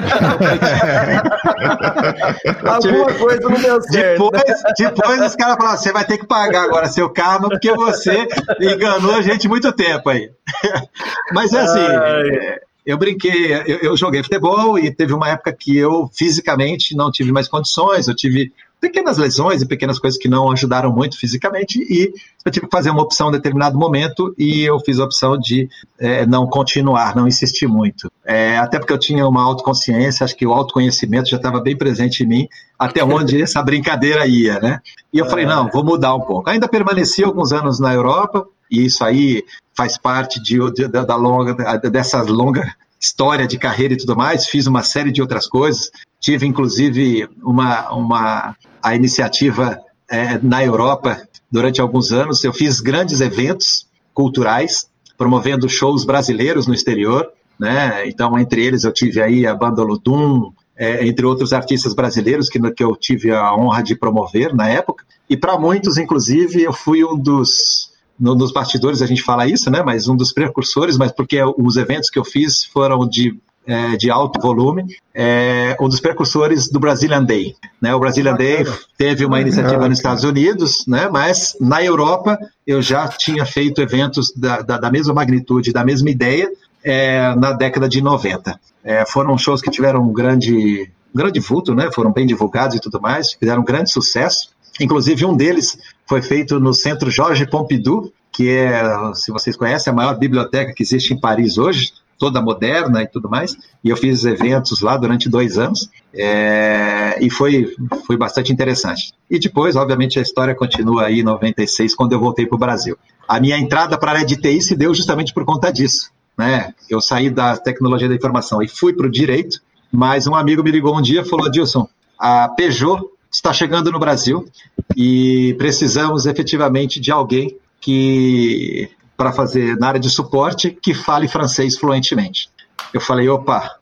Alguma 2.65 3.13
coisa 3.15 3.41
não 3.49 3.61
deu 3.61 3.83
certo. 3.83 4.31
Depois, 4.31 4.63
depois 4.79 5.21
os 5.23 5.35
caras 5.35 5.57
falaram: 5.57 5.77
você 5.77 5.93
vai 5.93 6.05
ter 6.05 6.19
que 6.19 6.27
pagar 6.27 6.63
agora 6.63 6.87
seu 6.87 7.11
karma, 7.11 7.49
porque 7.49 7.73
você 7.75 8.29
enganou 8.61 9.17
a 9.17 9.23
gente 9.23 9.49
muito 9.49 9.73
tempo 9.73 10.09
aí. 10.09 10.31
Mas 11.35 11.53
é 11.53 11.63
assim. 11.63 11.81
Ai. 11.81 12.61
Eu 12.87 12.97
brinquei, 12.97 13.53
eu, 13.67 13.79
eu 13.79 13.97
joguei 13.97 14.23
futebol 14.23 14.79
e 14.79 14.95
teve 14.95 15.13
uma 15.13 15.29
época 15.29 15.53
que 15.53 15.77
eu 15.77 16.09
fisicamente 16.15 16.95
não 16.95 17.11
tive 17.11 17.33
mais 17.33 17.49
condições, 17.49 18.07
eu 18.07 18.15
tive 18.15 18.53
pequenas 18.81 19.17
lesões 19.19 19.63
e 19.63 19.67
pequenas 19.67 19.99
coisas 19.99 20.19
que 20.19 20.29
não 20.29 20.51
ajudaram 20.51 20.93
muito 20.93 21.19
fisicamente 21.19 21.79
e 21.81 22.13
eu 22.45 22.53
tive 22.53 22.67
que 22.67 22.77
fazer 22.77 22.91
uma 22.91 23.03
opção 23.03 23.29
em 23.29 23.33
determinado 23.33 23.79
momento 23.79 24.35
e 24.39 24.63
eu 24.63 24.79
fiz 24.81 24.99
a 24.99 25.05
opção 25.05 25.39
de 25.39 25.69
é, 25.99 26.27
não 26.27 26.47
continuar, 26.47 27.17
não 27.17 27.27
insistir 27.27 27.67
muito. 27.67 28.11
É, 28.25 28.59
até 28.59 28.79
porque 28.79 28.93
eu 28.93 28.99
tinha 28.99 29.27
uma 29.27 29.43
autoconsciência, 29.43 30.25
acho 30.25 30.37
que 30.37 30.47
o 30.47 30.53
autoconhecimento 30.53 31.29
já 31.29 31.37
estava 31.37 31.61
bem 31.61 31.77
presente 31.77 32.23
em 32.23 32.27
mim, 32.27 32.49
até 32.79 33.03
onde 33.05 33.43
essa 33.43 33.63
brincadeira 33.63 34.27
ia, 34.27 34.61
né? 34.61 34.81
E 35.13 35.19
eu 35.19 35.27
falei, 35.27 35.47
não, 35.47 35.69
vou 35.71 35.85
mudar 35.85 36.15
um 36.15 36.21
pouco. 36.21 36.51
Ainda 36.51 36.69
permaneci 36.69 37.25
alguns 37.25 37.53
anos 37.53 37.81
na 37.81 37.93
Europa, 37.93 38.47
e 38.71 38.85
isso 38.85 39.05
aí 39.05 39.43
faz 39.75 39.97
parte 39.99 40.43
de, 40.43 40.59
de, 40.73 40.89
da 40.89 41.17
longa, 41.17 41.55
dessa 41.79 42.23
longa 42.23 42.75
história 43.01 43.47
de 43.47 43.59
carreira 43.59 43.95
e 43.95 43.97
tudo 43.97 44.17
mais, 44.17 44.47
fiz 44.47 44.67
uma 44.67 44.83
série 44.83 45.13
de 45.13 45.21
outras 45.21 45.47
coisas, 45.47 45.91
tive 46.21 46.47
inclusive 46.47 47.29
uma, 47.43 47.93
uma 47.93 48.57
a 48.83 48.95
iniciativa 48.95 49.79
é, 50.09 50.39
na 50.39 50.65
Europa 50.65 51.21
durante 51.51 51.81
alguns 51.81 52.13
anos, 52.13 52.43
eu 52.45 52.53
fiz 52.53 52.81
grandes 52.81 53.21
eventos 53.21 53.87
culturais, 54.13 54.89
promovendo 55.17 55.69
shows 55.69 56.05
brasileiros 56.05 56.67
no 56.67 56.75
exterior, 56.75 57.31
né? 57.59 58.07
Então, 58.07 58.39
entre 58.39 58.65
eles 58.65 58.85
eu 58.85 58.93
tive 58.93 59.21
aí 59.21 59.47
a 59.47 59.55
banda 59.55 59.83
Ludum, 59.83 60.53
é, 60.77 61.07
entre 61.07 61.25
outros 61.25 61.53
artistas 61.53 61.95
brasileiros 61.95 62.49
que, 62.49 62.61
que 62.73 62.85
eu 62.85 62.95
tive 62.95 63.33
a 63.33 63.55
honra 63.55 63.83
de 63.83 63.97
promover 63.97 64.55
na 64.55 64.69
época. 64.69 65.05
E 65.29 65.37
para 65.37 65.59
muitos, 65.59 65.97
inclusive, 65.97 66.63
eu 66.63 66.73
fui 66.73 67.03
um 67.03 67.19
dos 67.19 67.91
no, 68.19 68.35
nos 68.35 68.53
bastidores 68.53 69.03
a 69.03 69.07
gente 69.07 69.23
fala 69.23 69.47
isso, 69.47 69.71
né? 69.71 69.83
Mas 69.83 70.09
um 70.09 70.17
dos 70.17 70.33
precursores, 70.33 70.97
mas 70.97 71.13
porque 71.13 71.39
os 71.59 71.77
eventos 71.77 72.11
que 72.11 72.19
eu 72.19 72.25
fiz 72.25 72.65
foram 72.65 73.07
de 73.09 73.39
é, 73.67 73.97
de 73.97 74.11
alto 74.11 74.41
volume, 74.41 74.85
é 75.13 75.77
um 75.81 75.89
dos 75.89 75.99
precursores 75.99 76.71
do 76.71 76.79
Brazilian 76.79 77.25
Day. 77.25 77.57
Né? 77.83 77.93
O 77.95 77.99
Brazilian 77.99 78.37
Day 78.37 78.65
teve 78.97 79.25
uma 79.25 79.41
iniciativa 79.41 79.89
nos 79.89 79.99
Estados 79.99 80.23
Unidos, 80.23 80.87
né? 80.87 81.09
mas 81.11 81.57
na 81.61 81.83
Europa 81.83 82.39
eu 82.67 82.81
já 82.81 83.09
tinha 83.09 83.45
feito 83.45 83.83
eventos 83.83 84.33
da, 84.35 84.63
da, 84.63 84.79
da 84.79 84.91
mesma 84.91 85.13
magnitude, 85.13 85.73
da 85.73 85.85
mesma 85.85 86.09
ideia, 86.09 86.49
é, 86.85 87.35
na 87.35 87.53
década 87.53 87.89
de 87.89 88.01
90. 88.01 88.59
É, 88.85 89.05
foram 89.05 89.37
shows 89.37 89.61
que 89.61 89.71
tiveram 89.71 90.01
um 90.03 90.13
grande, 90.13 90.89
um 91.13 91.19
grande 91.19 91.41
vulto, 91.41 91.75
né? 91.75 91.91
foram 91.93 92.13
bem 92.13 92.27
divulgados 92.27 92.77
e 92.77 92.81
tudo 92.81 93.01
mais, 93.01 93.33
fizeram 93.33 93.63
um 93.63 93.65
grande 93.65 93.91
sucesso. 93.91 94.51
Inclusive, 94.81 95.25
um 95.25 95.37
deles 95.37 95.79
foi 96.07 96.23
feito 96.23 96.61
no 96.61 96.75
Centro 96.75 97.11
Jorge 97.11 97.47
Pompidou, 97.49 98.13
que 98.33 98.51
é, 98.51 98.83
se 99.15 99.33
vocês 99.33 99.57
conhecem, 99.57 99.93
a 99.93 99.97
maior 99.97 100.19
biblioteca 100.19 100.73
que 100.75 100.83
existe 100.83 101.15
em 101.15 101.21
Paris 101.21 101.57
hoje, 101.57 101.93
toda 102.19 102.43
moderna 102.43 103.03
e 103.03 103.07
tudo 103.07 103.29
mais. 103.29 103.57
E 103.83 103.89
eu 103.89 103.97
fiz 103.97 104.25
eventos 104.25 104.81
lá 104.81 104.97
durante 104.97 105.29
dois 105.29 105.59
anos 105.59 105.91
é, 106.15 107.19
e 107.21 107.31
foi, 107.31 107.75
foi 108.07 108.17
bastante 108.17 108.53
interessante. 108.53 109.13
E 109.31 109.39
depois, 109.39 109.77
obviamente, 109.77 110.19
a 110.19 110.23
história 110.23 110.55
continua 110.55 111.07
aí 111.07 111.21
em 111.21 111.23
96, 111.23 111.95
quando 111.95 112.13
eu 112.13 112.21
voltei 112.21 112.47
para 112.47 112.57
o 112.57 112.59
Brasil. 112.59 112.97
A 113.27 113.41
minha 113.41 113.59
entrada 113.59 113.99
para 113.99 114.13
a 114.13 114.15
área 114.17 114.27
de 114.27 114.37
TI 114.37 114.61
se 114.61 114.77
deu 114.77 114.95
justamente 114.95 115.33
por 115.33 115.45
conta 115.45 115.73
disso. 115.73 116.11
Né? 116.37 116.75
Eu 116.91 117.01
saí 117.01 117.31
da 117.31 117.57
tecnologia 117.57 118.09
da 118.09 118.15
informação 118.15 118.63
e 118.63 118.69
fui 118.69 118.93
para 118.93 119.07
o 119.07 119.11
direito, 119.11 119.61
mas 119.91 120.27
um 120.27 120.35
amigo 120.35 120.63
me 120.63 120.71
ligou 120.71 120.97
um 120.97 121.03
dia 121.03 121.23
e 121.23 121.25
falou: 121.25 121.51
Dilson, 121.51 121.89
a 122.19 122.49
Peugeot 122.49 123.01
está 123.37 123.53
chegando 123.53 123.93
no 123.93 123.99
Brasil 123.99 124.49
e 124.97 125.55
precisamos 125.59 126.27
efetivamente 126.27 126.99
de 126.99 127.13
alguém 127.13 127.57
que 127.81 128.91
para 129.17 129.33
fazer 129.33 129.77
na 129.79 129.89
área 129.89 130.01
de 130.01 130.11
suporte 130.11 130.71
que 130.71 130.93
fale 130.95 131.29
francês 131.29 131.79
fluentemente. 131.79 132.51
Eu 132.93 133.01
falei, 133.01 133.29
opa, 133.29 133.77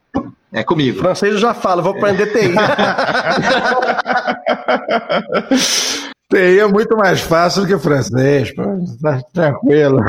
é 0.53 0.63
comigo. 0.63 1.01
Francês 1.01 1.33
eu 1.33 1.39
já 1.39 1.55
falo, 1.55 1.83
vou 1.83 1.97
aprender 1.97 2.27
TI. 2.33 2.55
TI 6.31 6.59
é 6.59 6.67
muito 6.67 6.97
mais 6.97 7.21
fácil 7.21 7.63
do 7.63 7.69
que 7.69 7.79
francês, 7.79 8.55
pô. 8.55 8.63
Tá 9.03 9.21
tranquilo. 9.33 10.01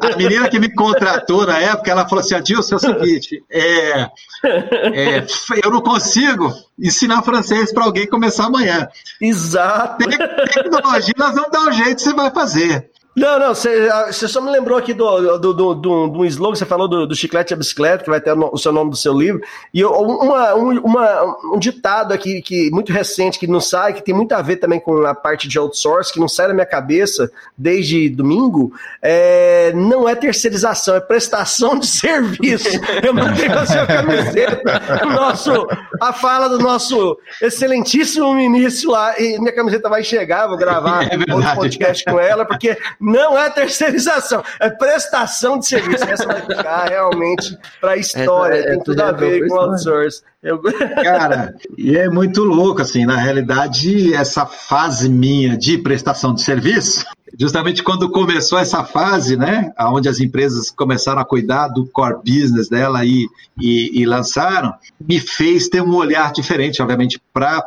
A 0.00 0.16
menina 0.16 0.48
que 0.48 0.58
me 0.58 0.72
contratou 0.74 1.46
na 1.46 1.58
época, 1.58 1.90
ela 1.90 2.08
falou 2.08 2.20
assim: 2.20 2.34
Adilson, 2.34 2.74
é 2.74 2.76
o 2.76 2.80
seguinte, 2.80 3.42
é, 3.50 4.00
é, 4.44 5.26
eu 5.64 5.70
não 5.70 5.80
consigo 5.80 6.52
ensinar 6.78 7.22
francês 7.22 7.72
para 7.72 7.84
alguém 7.84 8.06
começar 8.06 8.46
amanhã. 8.46 8.88
Exato. 9.20 10.04
Tecnologia, 10.52 11.14
nós 11.16 11.34
vamos 11.34 11.50
dar 11.50 11.68
um 11.68 11.72
jeito, 11.72 12.00
você 12.02 12.12
vai 12.12 12.30
fazer. 12.30 12.91
Não, 13.14 13.38
não, 13.38 13.54
você 13.54 14.26
só 14.26 14.40
me 14.40 14.50
lembrou 14.50 14.78
aqui 14.78 14.94
do, 14.94 15.38
do, 15.38 15.52
do, 15.52 15.74
do, 15.74 16.08
do 16.08 16.24
slogan, 16.24 16.56
você 16.56 16.64
falou 16.64 16.88
do, 16.88 17.06
do 17.06 17.14
chiclete 17.14 17.52
e 17.52 17.54
a 17.54 17.58
bicicleta, 17.58 18.04
que 18.04 18.08
vai 18.08 18.22
ter 18.22 18.32
o 18.32 18.56
seu 18.56 18.72
nome 18.72 18.90
do 18.90 18.96
seu 18.96 19.12
livro, 19.12 19.42
e 19.72 19.84
uma, 19.84 20.54
um, 20.54 20.80
uma, 20.80 21.36
um 21.54 21.58
ditado 21.58 22.12
aqui 22.14 22.40
que 22.40 22.70
muito 22.70 22.90
recente, 22.90 23.38
que 23.38 23.46
não 23.46 23.60
sai, 23.60 23.92
que 23.92 24.02
tem 24.02 24.14
muito 24.14 24.32
a 24.32 24.40
ver 24.40 24.56
também 24.56 24.80
com 24.80 25.04
a 25.06 25.14
parte 25.14 25.46
de 25.46 25.58
outsource, 25.58 26.10
que 26.10 26.18
não 26.18 26.26
sai 26.26 26.48
da 26.48 26.54
minha 26.54 26.64
cabeça 26.64 27.30
desde 27.56 28.08
domingo, 28.08 28.72
é, 29.02 29.72
não 29.74 30.08
é 30.08 30.14
terceirização, 30.14 30.94
é 30.94 31.00
prestação 31.00 31.78
de 31.78 31.86
serviço. 31.92 32.80
Eu 33.02 33.12
mandei 33.12 33.46
a 33.46 33.66
sua 33.66 33.86
camiseta, 33.86 34.80
nosso, 35.04 35.66
a 36.00 36.14
fala 36.14 36.48
do 36.48 36.58
nosso 36.58 37.18
excelentíssimo 37.42 38.32
ministro 38.32 38.92
lá, 38.92 39.20
e 39.20 39.38
minha 39.38 39.54
camiseta 39.54 39.90
vai 39.90 40.02
chegar, 40.02 40.46
vou 40.46 40.56
gravar 40.56 41.02
é 41.12 41.34
outro 41.34 41.54
podcast 41.54 42.04
com 42.04 42.18
ela, 42.18 42.46
porque 42.46 42.78
não 43.02 43.36
é 43.36 43.50
terceirização, 43.50 44.42
é 44.60 44.70
prestação 44.70 45.58
de 45.58 45.66
serviço. 45.66 46.04
Essa 46.04 46.26
vai 46.26 46.40
ficar 46.40 46.88
realmente 46.88 47.58
para 47.80 47.92
a 47.92 47.96
história, 47.96 48.54
é, 48.54 48.70
tem 48.70 48.82
tudo 48.82 49.00
a 49.00 49.10
ver 49.10 49.46
com 49.48 49.56
outsourcing. 49.56 50.22
Eu... 50.42 50.60
Cara, 51.02 51.54
e 51.76 51.96
é 51.96 52.08
muito 52.08 52.42
louco, 52.42 52.80
assim, 52.80 53.04
na 53.04 53.16
realidade, 53.16 54.14
essa 54.14 54.46
fase 54.46 55.08
minha 55.08 55.56
de 55.56 55.78
prestação 55.78 56.34
de 56.34 56.42
serviço, 56.42 57.04
justamente 57.38 57.82
quando 57.82 58.10
começou 58.10 58.58
essa 58.58 58.84
fase, 58.84 59.36
né, 59.36 59.72
onde 59.78 60.08
as 60.08 60.20
empresas 60.20 60.70
começaram 60.70 61.20
a 61.20 61.24
cuidar 61.24 61.68
do 61.68 61.86
core 61.86 62.18
business 62.24 62.68
dela 62.68 63.04
e, 63.04 63.26
e, 63.60 64.00
e 64.00 64.06
lançaram, 64.06 64.74
me 65.00 65.18
fez 65.18 65.68
ter 65.68 65.82
um 65.82 65.94
olhar 65.94 66.32
diferente, 66.32 66.82
obviamente, 66.82 67.20
para 67.32 67.64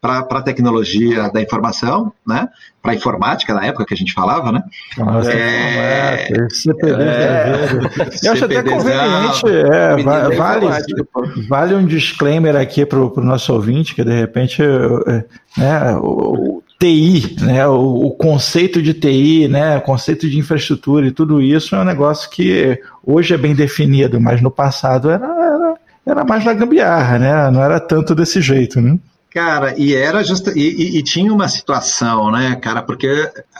para 0.00 0.24
a 0.30 0.42
tecnologia 0.42 1.30
da 1.30 1.40
informação, 1.40 2.12
né? 2.26 2.48
para 2.82 2.92
a 2.92 2.94
informática 2.96 3.54
na 3.54 3.64
época 3.64 3.86
que 3.86 3.94
a 3.94 3.96
gente 3.96 4.12
falava, 4.12 4.50
né? 4.50 4.62
Nossa, 4.98 5.32
é, 5.32 6.32
é, 6.32 6.48
CPD, 6.50 7.02
é, 7.02 7.54
Eu 8.26 8.32
acho 8.32 8.44
até 8.44 8.62
conveniente, 8.62 9.46
é, 9.46 10.02
vale, 10.34 10.66
vale 11.48 11.74
um 11.76 11.86
disclaimer 11.86 12.56
aqui 12.56 12.84
para 12.84 12.98
o 12.98 13.20
nosso 13.22 13.52
ouvinte, 13.54 13.94
que 13.94 14.02
de 14.02 14.12
repente 14.12 14.60
é, 14.62 15.24
né, 15.56 15.96
o, 15.96 16.58
o 16.58 16.62
TI, 16.80 17.36
né, 17.40 17.64
o, 17.68 18.06
o, 18.06 18.10
conceito 18.10 18.82
de 18.82 18.92
TI, 18.92 19.46
né, 19.46 19.78
o 19.78 19.82
conceito 19.82 20.28
de 20.28 20.36
infraestrutura 20.36 21.06
e 21.06 21.12
tudo 21.12 21.40
isso 21.40 21.76
é 21.76 21.80
um 21.80 21.84
negócio 21.84 22.28
que 22.30 22.80
hoje 23.06 23.32
é 23.32 23.38
bem 23.38 23.54
definido, 23.54 24.20
mas 24.20 24.42
no 24.42 24.50
passado 24.50 25.08
era, 25.08 25.24
era, 25.24 25.74
era 26.04 26.24
mais 26.24 26.44
na 26.44 26.52
gambiarra, 26.52 27.16
né? 27.16 27.50
Não 27.52 27.62
era 27.62 27.78
tanto 27.78 28.12
desse 28.12 28.40
jeito, 28.40 28.80
né? 28.80 28.98
Cara, 29.32 29.74
e 29.78 29.94
era 29.94 30.22
justa, 30.22 30.52
e, 30.54 30.60
e, 30.60 30.98
e, 30.98 31.02
tinha 31.02 31.32
uma 31.32 31.48
situação, 31.48 32.30
né, 32.30 32.54
cara, 32.56 32.82
porque 32.82 33.08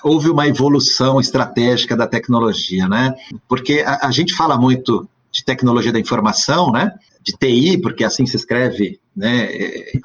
houve 0.04 0.28
uma 0.28 0.46
evolução 0.46 1.18
estratégica 1.18 1.96
da 1.96 2.06
tecnologia, 2.06 2.86
né? 2.86 3.14
Porque 3.48 3.82
a, 3.86 4.06
a, 4.08 4.10
gente 4.10 4.34
fala 4.34 4.58
muito 4.58 5.08
de 5.32 5.42
tecnologia 5.42 5.90
da 5.90 5.98
informação, 5.98 6.70
né? 6.70 6.92
De 7.22 7.32
TI, 7.32 7.78
porque 7.78 8.04
assim 8.04 8.26
se 8.26 8.36
escreve, 8.36 9.00
né? 9.16 9.48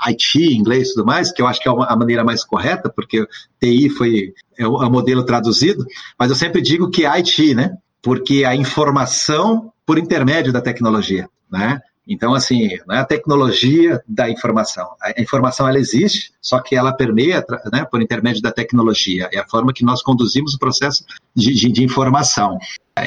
IT 0.08 0.40
em 0.40 0.58
inglês 0.58 0.88
e 0.88 0.94
tudo 0.94 1.06
mais, 1.06 1.34
que 1.34 1.42
eu 1.42 1.48
acho 1.48 1.60
que 1.60 1.68
é 1.68 1.72
a 1.72 1.96
maneira 1.98 2.24
mais 2.24 2.46
correta, 2.46 2.90
porque 2.90 3.28
TI 3.60 3.90
foi 3.90 4.34
é 4.58 4.66
o, 4.66 4.82
é 4.82 4.88
o 4.88 4.92
modelo 4.92 5.26
traduzido, 5.26 5.86
mas 6.18 6.30
eu 6.30 6.36
sempre 6.38 6.62
digo 6.62 6.90
que 6.90 7.06
é 7.06 7.10
IT, 7.20 7.54
né? 7.54 7.76
Porque 8.02 8.46
a 8.46 8.56
informação 8.56 9.74
por 9.86 9.98
intermédio 9.98 10.54
da 10.54 10.62
tecnologia, 10.62 11.28
né? 11.52 11.82
Então, 12.08 12.34
assim, 12.34 12.70
é 12.90 12.98
a 12.98 13.06
tecnologia 13.06 14.02
da 14.08 14.30
informação. 14.30 14.88
A 15.02 15.22
informação, 15.22 15.68
ela 15.68 15.78
existe, 15.78 16.32
só 16.42 16.60
que 16.60 16.76
ela 16.76 16.94
permeia 16.94 17.44
né, 17.72 17.86
por 17.90 18.02
intermédio 18.02 18.42
da 18.42 18.52
tecnologia. 18.52 19.30
É 19.34 19.40
a 19.40 19.48
forma 19.48 19.74
que 19.74 19.84
nós 19.84 20.02
conduzimos 20.02 20.54
o 20.54 20.60
processo 20.60 21.04
de, 21.36 21.54
de, 21.54 21.72
de 21.72 21.84
informação. 21.84 22.58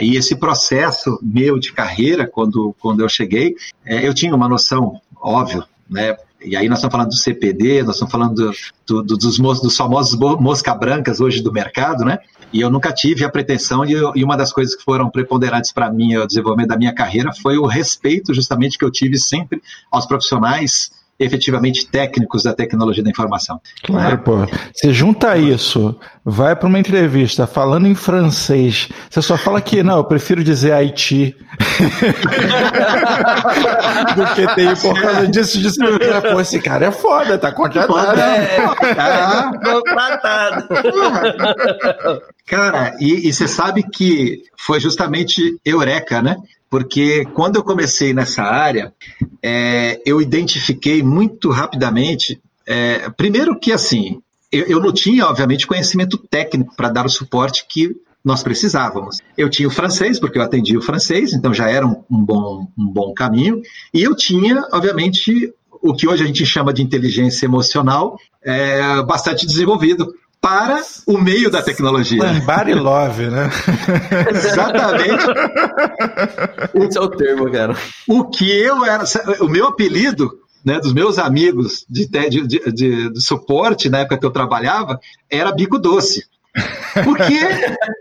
E 0.01 0.17
esse 0.17 0.37
processo 0.37 1.19
meu 1.23 1.59
de 1.59 1.73
carreira, 1.73 2.27
quando, 2.27 2.75
quando 2.79 3.01
eu 3.01 3.09
cheguei, 3.09 3.55
é, 3.85 4.07
eu 4.07 4.13
tinha 4.13 4.35
uma 4.35 4.49
noção, 4.49 5.01
óbvio, 5.21 5.65
né, 5.89 6.17
e 6.43 6.57
aí 6.57 6.69
nós 6.69 6.79
estamos 6.79 6.93
falando 6.93 7.09
do 7.09 7.17
CPD, 7.17 7.83
nós 7.83 7.97
estamos 7.97 8.13
falando 8.13 8.53
do, 8.87 9.03
do, 9.03 9.17
dos, 9.17 9.39
dos 9.39 9.77
famosos 9.77 10.19
mosca 10.41 10.75
brancas 10.75 11.21
hoje 11.21 11.43
do 11.43 11.53
mercado, 11.53 12.05
né? 12.05 12.19
E 12.53 12.61
eu 12.61 12.71
nunca 12.71 12.93
tive 12.93 13.25
a 13.25 13.31
pretensão, 13.31 13.85
e, 13.85 13.93
e 14.15 14.25
uma 14.25 14.37
das 14.37 14.53
coisas 14.53 14.75
que 14.75 14.83
foram 14.83 15.09
preponderantes 15.09 15.73
para 15.73 15.91
mim, 15.91 16.17
o 16.17 16.27
desenvolvimento 16.27 16.69
da 16.69 16.77
minha 16.77 16.95
carreira, 16.95 17.33
foi 17.33 17.57
o 17.57 17.67
respeito 17.67 18.35
justamente 18.35 18.77
que 18.77 18.85
eu 18.85 18.91
tive 18.91 19.19
sempre 19.19 19.63
aos 19.91 20.07
profissionais 20.07 20.91
efetivamente 21.21 21.87
técnicos 21.87 22.43
da 22.43 22.55
tecnologia 22.55 23.05
da 23.05 23.11
informação. 23.11 23.61
Claro, 23.85 24.19
pô. 24.19 24.47
Você 24.73 24.93
junta 24.93 25.37
isso, 25.37 25.95
vai 26.25 26.57
para 26.57 26.67
uma 26.67 26.79
entrevista 26.79 27.47
falando 27.47 27.87
em 27.87 27.95
francês, 27.95 28.89
você 29.11 29.21
só 29.21 29.37
fala 29.37 29.61
que 29.61 29.83
não, 29.83 29.99
eu 29.99 30.05
prefiro 30.05 30.43
dizer 30.43 30.73
Haiti 30.73 31.37
do 34.17 34.27
que 34.35 34.55
tem 34.55 34.75
por 34.77 34.99
causa 35.01 35.29
disso, 35.29 35.61
disso. 35.61 35.79
Pô, 36.33 36.41
esse 36.41 36.59
cara 36.59 36.87
é 36.87 36.93
foda, 36.93 37.37
tá 37.37 37.53
contratado. 37.53 38.19
É, 38.19 38.57
tá 38.95 39.53
contratado. 39.63 40.69
Cara, 42.47 42.97
e 42.99 43.31
você 43.31 43.47
sabe 43.47 43.83
que 43.83 44.43
foi 44.59 44.81
justamente 44.81 45.61
Eureka, 45.65 46.23
né? 46.23 46.37
Porque 46.71 47.25
quando 47.35 47.57
eu 47.57 47.65
comecei 47.65 48.15
nessa 48.15 48.43
área, 48.43 48.95
é, 49.43 50.01
eu 50.07 50.23
identifiquei 50.23 51.03
muito 51.03 51.51
rapidamente, 51.51 52.41
é, 52.65 53.11
primeiro 53.11 53.59
que 53.59 53.73
assim, 53.73 54.23
eu, 54.53 54.65
eu, 54.67 54.81
não 54.81 54.93
tinha, 54.93 55.27
obviamente, 55.27 55.67
conhecimento 55.67 56.17
técnico 56.17 56.75
para 56.77 56.89
dar 56.89 57.05
o 57.05 57.11
suporte 57.11 57.67
que 57.69 57.97
nós 58.25 58.43
precisávamos. 58.43 59.19
Eu 59.37 59.49
tinha 59.49 59.67
o 59.67 59.71
francês, 59.71 60.21
porque 60.21 60.39
eu 60.39 60.43
atendia 60.43 60.79
o 60.79 60.83
francês, 60.83 61.33
então 61.33 61.53
já 61.53 61.69
era 61.69 61.87
um, 61.87 62.05
um 62.09 62.25
bom, 62.25 62.69
um 62.79 62.87
bom 62.87 63.13
caminho, 63.15 63.61
e 63.93 64.03
eu 64.03 64.15
tinha, 64.15 64.65
obviamente, 64.73 65.53
o 65.83 65.95
que 65.95 66.07
hoje 66.07 66.23
a 66.23 66.27
gente 66.27 66.45
chama 66.47 66.73
de 66.73 66.83
inteligência 66.83 67.47
emocional, 67.47 68.17
é, 68.43 69.03
bastante 69.03 69.47
desenvolvido, 69.47 70.15
para 70.41 70.83
o 71.07 71.19
meio 71.19 71.51
da 71.51 71.63
tecnologia. 71.63 72.23
Body 72.41 72.75
love, 72.75 73.27
né? 73.29 73.51
Exatamente. 74.33 75.25
Esse 76.75 76.99
é 76.99 77.01
o 77.01 77.09
termo, 77.09 77.51
cara. 77.53 77.77
O 78.09 78.25
que 78.25 78.51
eu 78.51 78.85
era, 78.85 79.05
o 79.41 79.49
meu 79.49 79.67
apelido 79.67 80.31
né, 80.65 80.79
dos 80.81 80.93
meus 80.93 81.19
amigos 81.19 81.85
de, 81.89 82.07
de, 82.07 82.47
de, 82.47 82.73
de, 82.73 83.21
suporte 83.21 83.89
na 83.89 84.01
época 84.01 84.19
que 84.19 84.27
eu 84.27 84.31
trabalhava 84.31 84.99
era 85.29 85.53
bico 85.53 85.79
doce. 85.79 86.25
Porque 87.05 87.39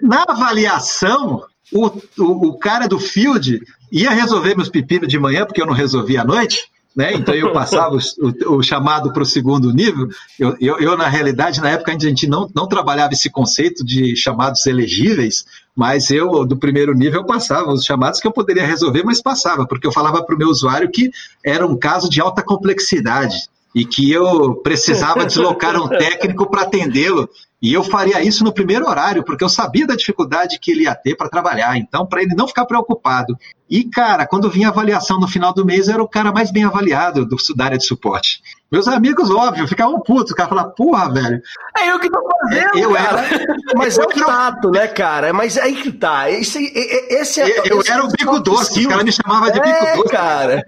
na 0.02 0.24
avaliação, 0.28 1.44
o, 1.72 1.88
o, 2.18 2.48
o 2.50 2.58
cara 2.58 2.88
do 2.88 3.00
field 3.00 3.62
ia 3.92 4.12
resolver 4.12 4.56
meus 4.56 4.70
pepinos 4.70 5.08
de 5.08 5.20
manhã, 5.20 5.46
porque 5.46 5.62
eu 5.62 5.66
não 5.66 5.74
resolvia 5.74 6.22
à 6.22 6.26
noite, 6.26 6.70
né? 7.00 7.14
Então 7.14 7.34
eu 7.34 7.54
passava 7.54 7.96
o, 7.96 8.58
o 8.58 8.62
chamado 8.62 9.14
para 9.14 9.24
o 9.24 9.26
segundo 9.26 9.72
nível. 9.72 10.10
Eu, 10.38 10.58
eu, 10.60 10.80
eu, 10.80 10.98
na 10.98 11.08
realidade, 11.08 11.62
na 11.62 11.70
época 11.70 11.94
a 11.94 11.98
gente 11.98 12.28
não, 12.28 12.52
não 12.54 12.68
trabalhava 12.68 13.14
esse 13.14 13.30
conceito 13.30 13.86
de 13.86 14.18
chamados 14.18 14.66
elegíveis, 14.66 15.46
mas 15.74 16.12
eu, 16.12 16.46
do 16.46 16.58
primeiro 16.58 16.94
nível, 16.94 17.26
passava 17.26 17.72
os 17.72 17.86
chamados 17.86 18.20
que 18.20 18.28
eu 18.28 18.34
poderia 18.34 18.68
resolver, 18.68 19.02
mas 19.06 19.22
passava, 19.22 19.66
porque 19.66 19.88
eu 19.88 19.94
falava 19.94 20.22
para 20.22 20.36
o 20.36 20.38
meu 20.38 20.50
usuário 20.50 20.92
que 20.92 21.10
era 21.42 21.66
um 21.66 21.78
caso 21.78 22.10
de 22.10 22.20
alta 22.20 22.44
complexidade 22.44 23.48
e 23.74 23.86
que 23.86 24.12
eu 24.12 24.56
precisava 24.56 25.26
deslocar 25.28 25.76
um 25.82 25.88
técnico 25.88 26.50
para 26.50 26.64
atendê-lo. 26.64 27.30
E 27.62 27.74
eu 27.74 27.84
faria 27.84 28.24
isso 28.24 28.44
no 28.44 28.54
primeiro 28.54 28.88
horário, 28.88 29.24
porque 29.24 29.44
eu 29.44 29.50
sabia 29.50 29.86
da 29.86 29.96
dificuldade 29.96 30.58
que 30.60 30.72
ele 30.72 30.84
ia 30.84 30.96
ter 30.96 31.16
para 31.16 31.30
trabalhar. 31.30 31.78
Então, 31.78 32.06
para 32.06 32.22
ele 32.22 32.34
não 32.34 32.48
ficar 32.48 32.66
preocupado. 32.66 33.38
E, 33.70 33.84
cara, 33.84 34.26
quando 34.26 34.50
vinha 34.50 34.70
a 34.70 34.72
avaliação 34.72 35.20
no 35.20 35.28
final 35.28 35.54
do 35.54 35.66
mês, 35.66 35.88
eu 35.88 35.96
era 35.96 36.04
o 36.04 36.08
cara 36.08 36.32
mais 36.32 36.52
bem 36.52 36.64
avaliado 36.64 37.26
do, 37.26 37.36
da 37.56 37.66
área 37.66 37.78
de 37.78 37.86
suporte. 37.86 38.42
Meus 38.72 38.88
amigos, 38.88 39.30
óbvio, 39.30 39.68
ficavam 39.68 40.00
putos. 40.00 40.32
O 40.32 40.36
cara 40.36 40.48
falava, 40.48 40.70
porra, 40.70 41.12
velho. 41.12 41.42
É 41.78 41.92
eu 41.92 42.00
que 42.00 42.10
tô 42.10 42.22
fazendo, 42.40 42.78
eu 42.78 42.94
cara. 42.94 43.22
Era... 43.26 43.46
Mas 43.76 43.98
é 43.98 44.04
o 44.04 44.08
tato, 44.08 44.72
né, 44.72 44.88
cara? 44.88 45.34
Mas 45.34 45.58
é 45.58 45.64
aí 45.64 45.76
que 45.76 45.92
tá. 45.92 46.32
Esse, 46.32 46.64
esse 47.10 47.42
é, 47.42 47.60
eu, 47.60 47.66
eu 47.66 47.84
era 47.86 48.06
o 48.06 48.08
bico 48.08 48.40
doce, 48.40 48.86
o 48.86 48.90
cara 48.90 49.04
me 49.04 49.12
chamava 49.12 49.52
de 49.52 49.60
é, 49.60 49.64
bico 49.64 50.04
doce. 50.04 50.10
cara. 50.10 50.66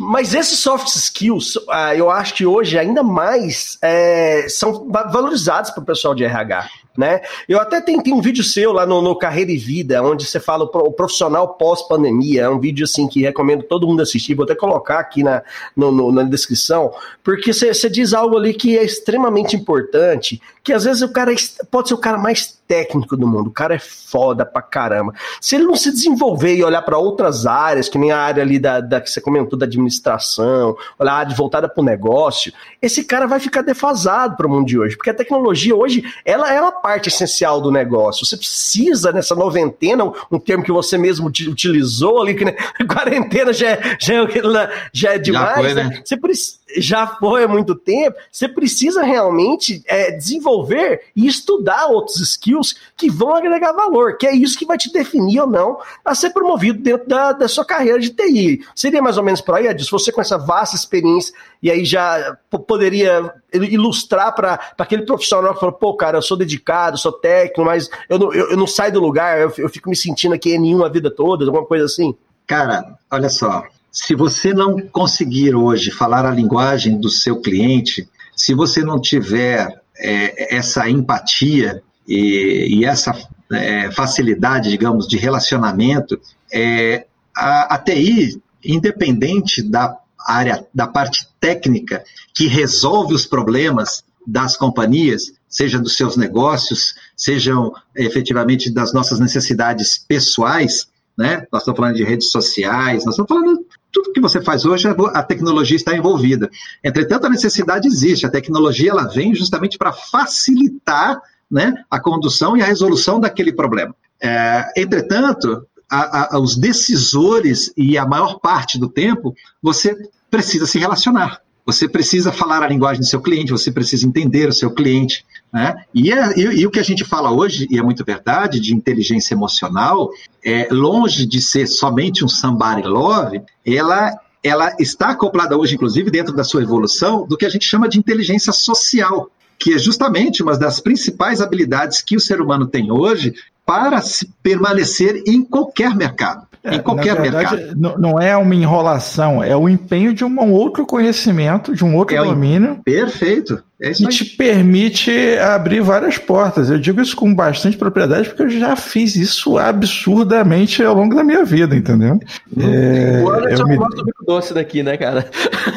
Mas 0.00 0.32
esses 0.32 0.58
soft 0.58 0.88
skills, 0.88 1.56
uh, 1.56 1.92
eu 1.94 2.10
acho 2.10 2.32
que 2.32 2.46
hoje 2.46 2.78
ainda 2.78 3.02
mais 3.02 3.76
é, 3.82 4.46
são 4.48 4.88
valorizados 4.90 5.70
para 5.70 5.82
o 5.82 5.84
pessoal 5.84 6.14
de 6.14 6.24
RH. 6.24 6.70
Né? 7.00 7.22
Eu 7.48 7.58
até 7.58 7.80
tem 7.80 7.98
um 8.12 8.20
vídeo 8.20 8.44
seu 8.44 8.72
lá 8.72 8.84
no, 8.84 9.00
no 9.00 9.16
Carreira 9.16 9.50
e 9.50 9.56
Vida, 9.56 10.02
onde 10.02 10.26
você 10.26 10.38
fala 10.38 10.64
o, 10.64 10.92
profissional 10.92 11.54
pós-pandemia. 11.54 12.42
É 12.42 12.48
um 12.48 12.60
vídeo 12.60 12.84
assim 12.84 13.08
que 13.08 13.22
recomendo 13.22 13.62
todo 13.62 13.86
mundo 13.86 14.02
assistir. 14.02 14.34
Vou 14.34 14.44
até 14.44 14.54
colocar 14.54 14.98
aqui 14.98 15.22
na, 15.22 15.42
no, 15.74 15.90
no, 15.90 16.12
na 16.12 16.22
descrição, 16.24 16.92
porque 17.24 17.54
você, 17.54 17.88
diz 17.88 18.12
algo 18.12 18.36
ali 18.36 18.52
que 18.52 18.76
é 18.76 18.84
extremamente 18.84 19.56
importante, 19.56 20.40
que 20.62 20.74
às 20.74 20.84
vezes 20.84 21.00
o 21.00 21.10
cara 21.10 21.32
é 21.32 21.36
pode 21.70 21.88
ser 21.88 21.94
o 21.94 21.98
cara 21.98 22.18
mais 22.18 22.60
técnico 22.70 23.16
do 23.16 23.26
mundo, 23.26 23.48
o 23.48 23.52
cara 23.52 23.74
é 23.74 23.80
foda 23.80 24.46
pra 24.46 24.62
caramba. 24.62 25.12
Se 25.40 25.56
ele 25.56 25.64
não 25.64 25.74
se 25.74 25.90
desenvolver 25.90 26.54
e 26.54 26.62
olhar 26.62 26.82
para 26.82 26.96
outras 26.98 27.44
áreas, 27.44 27.88
que 27.88 27.98
nem 27.98 28.12
a 28.12 28.18
área 28.18 28.44
ali 28.44 28.60
da, 28.60 28.80
da 28.80 29.00
que 29.00 29.10
você 29.10 29.20
comentou 29.20 29.58
da 29.58 29.66
administração, 29.66 30.76
olhar 30.96 31.14
a 31.14 31.16
área 31.16 31.34
voltada 31.34 31.68
para 31.68 31.82
o 31.82 31.84
negócio, 31.84 32.52
esse 32.80 33.02
cara 33.02 33.26
vai 33.26 33.40
ficar 33.40 33.62
defasado 33.62 34.36
para 34.36 34.46
o 34.46 34.50
mundo 34.50 34.66
de 34.66 34.78
hoje, 34.78 34.96
porque 34.96 35.10
a 35.10 35.14
tecnologia 35.14 35.74
hoje 35.74 36.04
ela 36.24 36.52
é 36.52 36.60
uma 36.60 36.70
parte 36.90 37.08
essencial 37.08 37.60
do 37.60 37.70
negócio. 37.70 38.26
Você 38.26 38.36
precisa 38.36 39.12
nessa 39.12 39.34
noventena, 39.34 40.04
um 40.30 40.38
termo 40.38 40.64
que 40.64 40.72
você 40.72 40.98
mesmo 40.98 41.28
utilizou 41.28 42.20
ali, 42.20 42.34
que 42.34 42.44
né, 42.44 42.56
quarentena 42.88 43.52
já 43.52 43.70
é, 43.70 43.96
já 44.00 44.14
é, 44.14 44.88
já 44.92 45.14
é 45.14 45.18
demais. 45.18 45.48
Já 45.48 45.54
foi, 45.54 45.74
né? 45.74 45.84
né? 45.84 46.02
Você 46.04 46.16
precisa 46.16 46.59
já 46.76 47.06
foi 47.06 47.44
há 47.44 47.48
muito 47.48 47.74
tempo, 47.74 48.16
você 48.30 48.48
precisa 48.48 49.02
realmente 49.02 49.82
é, 49.86 50.10
desenvolver 50.10 51.02
e 51.14 51.26
estudar 51.26 51.86
outros 51.86 52.20
skills 52.20 52.74
que 52.96 53.10
vão 53.10 53.34
agregar 53.34 53.72
valor, 53.72 54.16
que 54.16 54.26
é 54.26 54.34
isso 54.34 54.58
que 54.58 54.66
vai 54.66 54.78
te 54.78 54.92
definir 54.92 55.40
ou 55.40 55.46
não 55.46 55.78
a 56.04 56.14
ser 56.14 56.30
promovido 56.30 56.80
dentro 56.80 57.08
da, 57.08 57.32
da 57.32 57.48
sua 57.48 57.64
carreira 57.64 57.98
de 57.98 58.10
TI. 58.10 58.64
Seria 58.74 59.02
mais 59.02 59.16
ou 59.16 59.24
menos 59.24 59.40
por 59.40 59.54
aí, 59.54 59.68
Adilson, 59.68 59.98
você 59.98 60.12
com 60.12 60.20
essa 60.20 60.38
vasta 60.38 60.76
experiência 60.76 61.34
e 61.62 61.70
aí 61.70 61.84
já 61.84 62.36
poderia 62.66 63.32
ilustrar 63.52 64.34
para 64.34 64.60
aquele 64.78 65.02
profissional 65.02 65.54
que 65.54 65.60
falou, 65.60 65.74
pô, 65.74 65.94
cara, 65.94 66.18
eu 66.18 66.22
sou 66.22 66.36
dedicado, 66.36 66.98
sou 66.98 67.12
técnico, 67.12 67.64
mas 67.64 67.90
eu 68.08 68.18
não, 68.18 68.32
eu, 68.32 68.50
eu 68.50 68.56
não 68.56 68.66
saio 68.66 68.92
do 68.92 69.00
lugar, 69.00 69.40
eu, 69.40 69.52
eu 69.58 69.68
fico 69.68 69.90
me 69.90 69.96
sentindo 69.96 70.34
aqui 70.34 70.54
em 70.54 70.58
nenhuma 70.58 70.88
vida 70.88 71.10
toda, 71.10 71.44
alguma 71.44 71.64
coisa 71.66 71.84
assim? 71.84 72.14
Cara, 72.46 72.98
olha 73.10 73.28
só, 73.28 73.64
se 73.92 74.14
você 74.14 74.54
não 74.54 74.78
conseguir 74.78 75.54
hoje 75.54 75.90
falar 75.90 76.24
a 76.24 76.34
linguagem 76.34 77.00
do 77.00 77.08
seu 77.08 77.40
cliente, 77.40 78.08
se 78.36 78.54
você 78.54 78.82
não 78.82 79.00
tiver 79.00 79.82
é, 79.98 80.56
essa 80.56 80.88
empatia 80.88 81.82
e, 82.06 82.78
e 82.78 82.84
essa 82.84 83.12
é, 83.52 83.90
facilidade, 83.90 84.70
digamos, 84.70 85.06
de 85.06 85.16
relacionamento, 85.16 86.20
é, 86.52 87.06
a, 87.36 87.74
a 87.74 87.78
TI, 87.78 88.40
independente 88.64 89.62
da 89.62 89.96
área, 90.26 90.66
da 90.74 90.86
parte 90.86 91.28
técnica 91.40 92.04
que 92.34 92.46
resolve 92.46 93.14
os 93.14 93.26
problemas 93.26 94.04
das 94.26 94.56
companhias, 94.56 95.32
seja 95.48 95.78
dos 95.78 95.96
seus 95.96 96.16
negócios, 96.16 96.94
sejam 97.16 97.72
efetivamente 97.96 98.72
das 98.72 98.92
nossas 98.92 99.18
necessidades 99.18 99.98
pessoais, 99.98 100.88
né? 101.18 101.46
Nós 101.52 101.62
estamos 101.62 101.78
falando 101.78 101.96
de 101.96 102.04
redes 102.04 102.30
sociais, 102.30 103.04
nós 103.04 103.14
estamos 103.14 103.28
falando 103.28 103.66
tudo 103.92 104.12
que 104.12 104.20
você 104.20 104.40
faz 104.40 104.64
hoje, 104.64 104.88
a 104.88 105.22
tecnologia 105.22 105.76
está 105.76 105.96
envolvida. 105.96 106.50
Entretanto, 106.82 107.26
a 107.26 107.30
necessidade 107.30 107.86
existe. 107.86 108.26
A 108.26 108.30
tecnologia 108.30 108.90
ela 108.90 109.04
vem 109.04 109.34
justamente 109.34 109.76
para 109.76 109.92
facilitar 109.92 111.20
né, 111.50 111.74
a 111.90 112.00
condução 112.00 112.56
e 112.56 112.62
a 112.62 112.66
resolução 112.66 113.18
daquele 113.18 113.52
problema. 113.52 113.94
É, 114.22 114.72
entretanto, 114.76 115.66
a, 115.90 116.36
a, 116.36 116.38
os 116.38 116.56
decisores 116.56 117.72
e 117.76 117.98
a 117.98 118.06
maior 118.06 118.38
parte 118.38 118.78
do 118.78 118.88
tempo, 118.88 119.34
você 119.60 119.96
precisa 120.30 120.66
se 120.66 120.78
relacionar. 120.78 121.40
Você 121.66 121.88
precisa 121.88 122.32
falar 122.32 122.62
a 122.62 122.68
linguagem 122.68 123.00
do 123.00 123.06
seu 123.06 123.20
cliente, 123.20 123.52
você 123.52 123.72
precisa 123.72 124.06
entender 124.06 124.48
o 124.48 124.52
seu 124.52 124.70
cliente. 124.70 125.24
Né? 125.52 125.74
E, 125.92 126.12
é, 126.12 126.38
e, 126.38 126.60
e, 126.60 126.66
o 126.66 126.70
que 126.70 126.78
a 126.78 126.84
gente 126.84 127.04
fala 127.04 127.32
hoje, 127.32 127.66
e 127.70 127.78
é 127.78 127.82
muito 127.82 128.04
verdade, 128.04 128.60
de 128.60 128.74
inteligência 128.74 129.34
emocional, 129.34 130.10
é 130.44 130.68
longe 130.70 131.26
de 131.26 131.40
ser 131.40 131.66
somente 131.66 132.24
um 132.24 132.28
somebody 132.28 132.86
love, 132.86 133.42
ela, 133.66 134.16
ela 134.44 134.72
está 134.78 135.10
acoplada 135.10 135.58
hoje, 135.58 135.74
inclusive, 135.74 136.10
dentro 136.10 136.34
da 136.34 136.44
sua 136.44 136.62
evolução, 136.62 137.26
do 137.26 137.36
que 137.36 137.44
a 137.44 137.48
gente 137.48 137.64
chama 137.64 137.88
de 137.88 137.98
inteligência 137.98 138.52
social, 138.52 139.28
que 139.58 139.74
é 139.74 139.78
justamente 139.78 140.42
uma 140.42 140.56
das 140.56 140.80
principais 140.80 141.40
habilidades 141.40 142.00
que 142.00 142.16
o 142.16 142.20
ser 142.20 142.40
humano 142.40 142.66
tem 142.66 142.90
hoje 142.92 143.34
para 143.66 144.00
se 144.00 144.30
permanecer 144.42 145.22
em 145.26 145.42
qualquer 145.44 145.94
mercado. 145.94 146.46
É, 146.62 146.76
em 146.76 146.80
qualquer 146.80 147.20
verdade, 147.20 147.56
mercado. 147.56 147.98
Não 147.98 148.18
é 148.18 148.36
uma 148.36 148.54
enrolação, 148.54 149.42
é 149.42 149.56
o 149.56 149.68
empenho 149.68 150.12
de 150.12 150.24
um 150.24 150.52
outro 150.52 150.86
conhecimento, 150.86 151.74
de 151.74 151.84
um 151.84 151.96
outro 151.96 152.16
é 152.16 152.22
domínio. 152.22 152.72
Um... 152.72 152.82
Perfeito. 152.82 153.62
É 153.82 153.92
que 153.92 154.06
te 154.08 154.24
permite 154.24 155.10
abrir 155.38 155.80
várias 155.80 156.18
portas. 156.18 156.68
Eu 156.68 156.78
digo 156.78 157.00
isso 157.00 157.16
com 157.16 157.34
bastante 157.34 157.78
propriedade 157.78 158.28
porque 158.28 158.42
eu 158.42 158.50
já 158.50 158.76
fiz 158.76 159.16
isso 159.16 159.56
absurdamente 159.56 160.82
ao 160.82 160.94
longo 160.94 161.14
da 161.14 161.24
minha 161.24 161.46
vida, 161.46 161.74
entendeu? 161.74 162.20
É, 162.58 163.22
o 163.24 163.30
Anderson 163.30 163.62
eu 163.62 163.68
me... 163.68 163.76
gosta 163.76 164.02
do 164.02 164.12
doce 164.26 164.52
daqui, 164.52 164.82
né, 164.82 164.98
cara? 164.98 165.26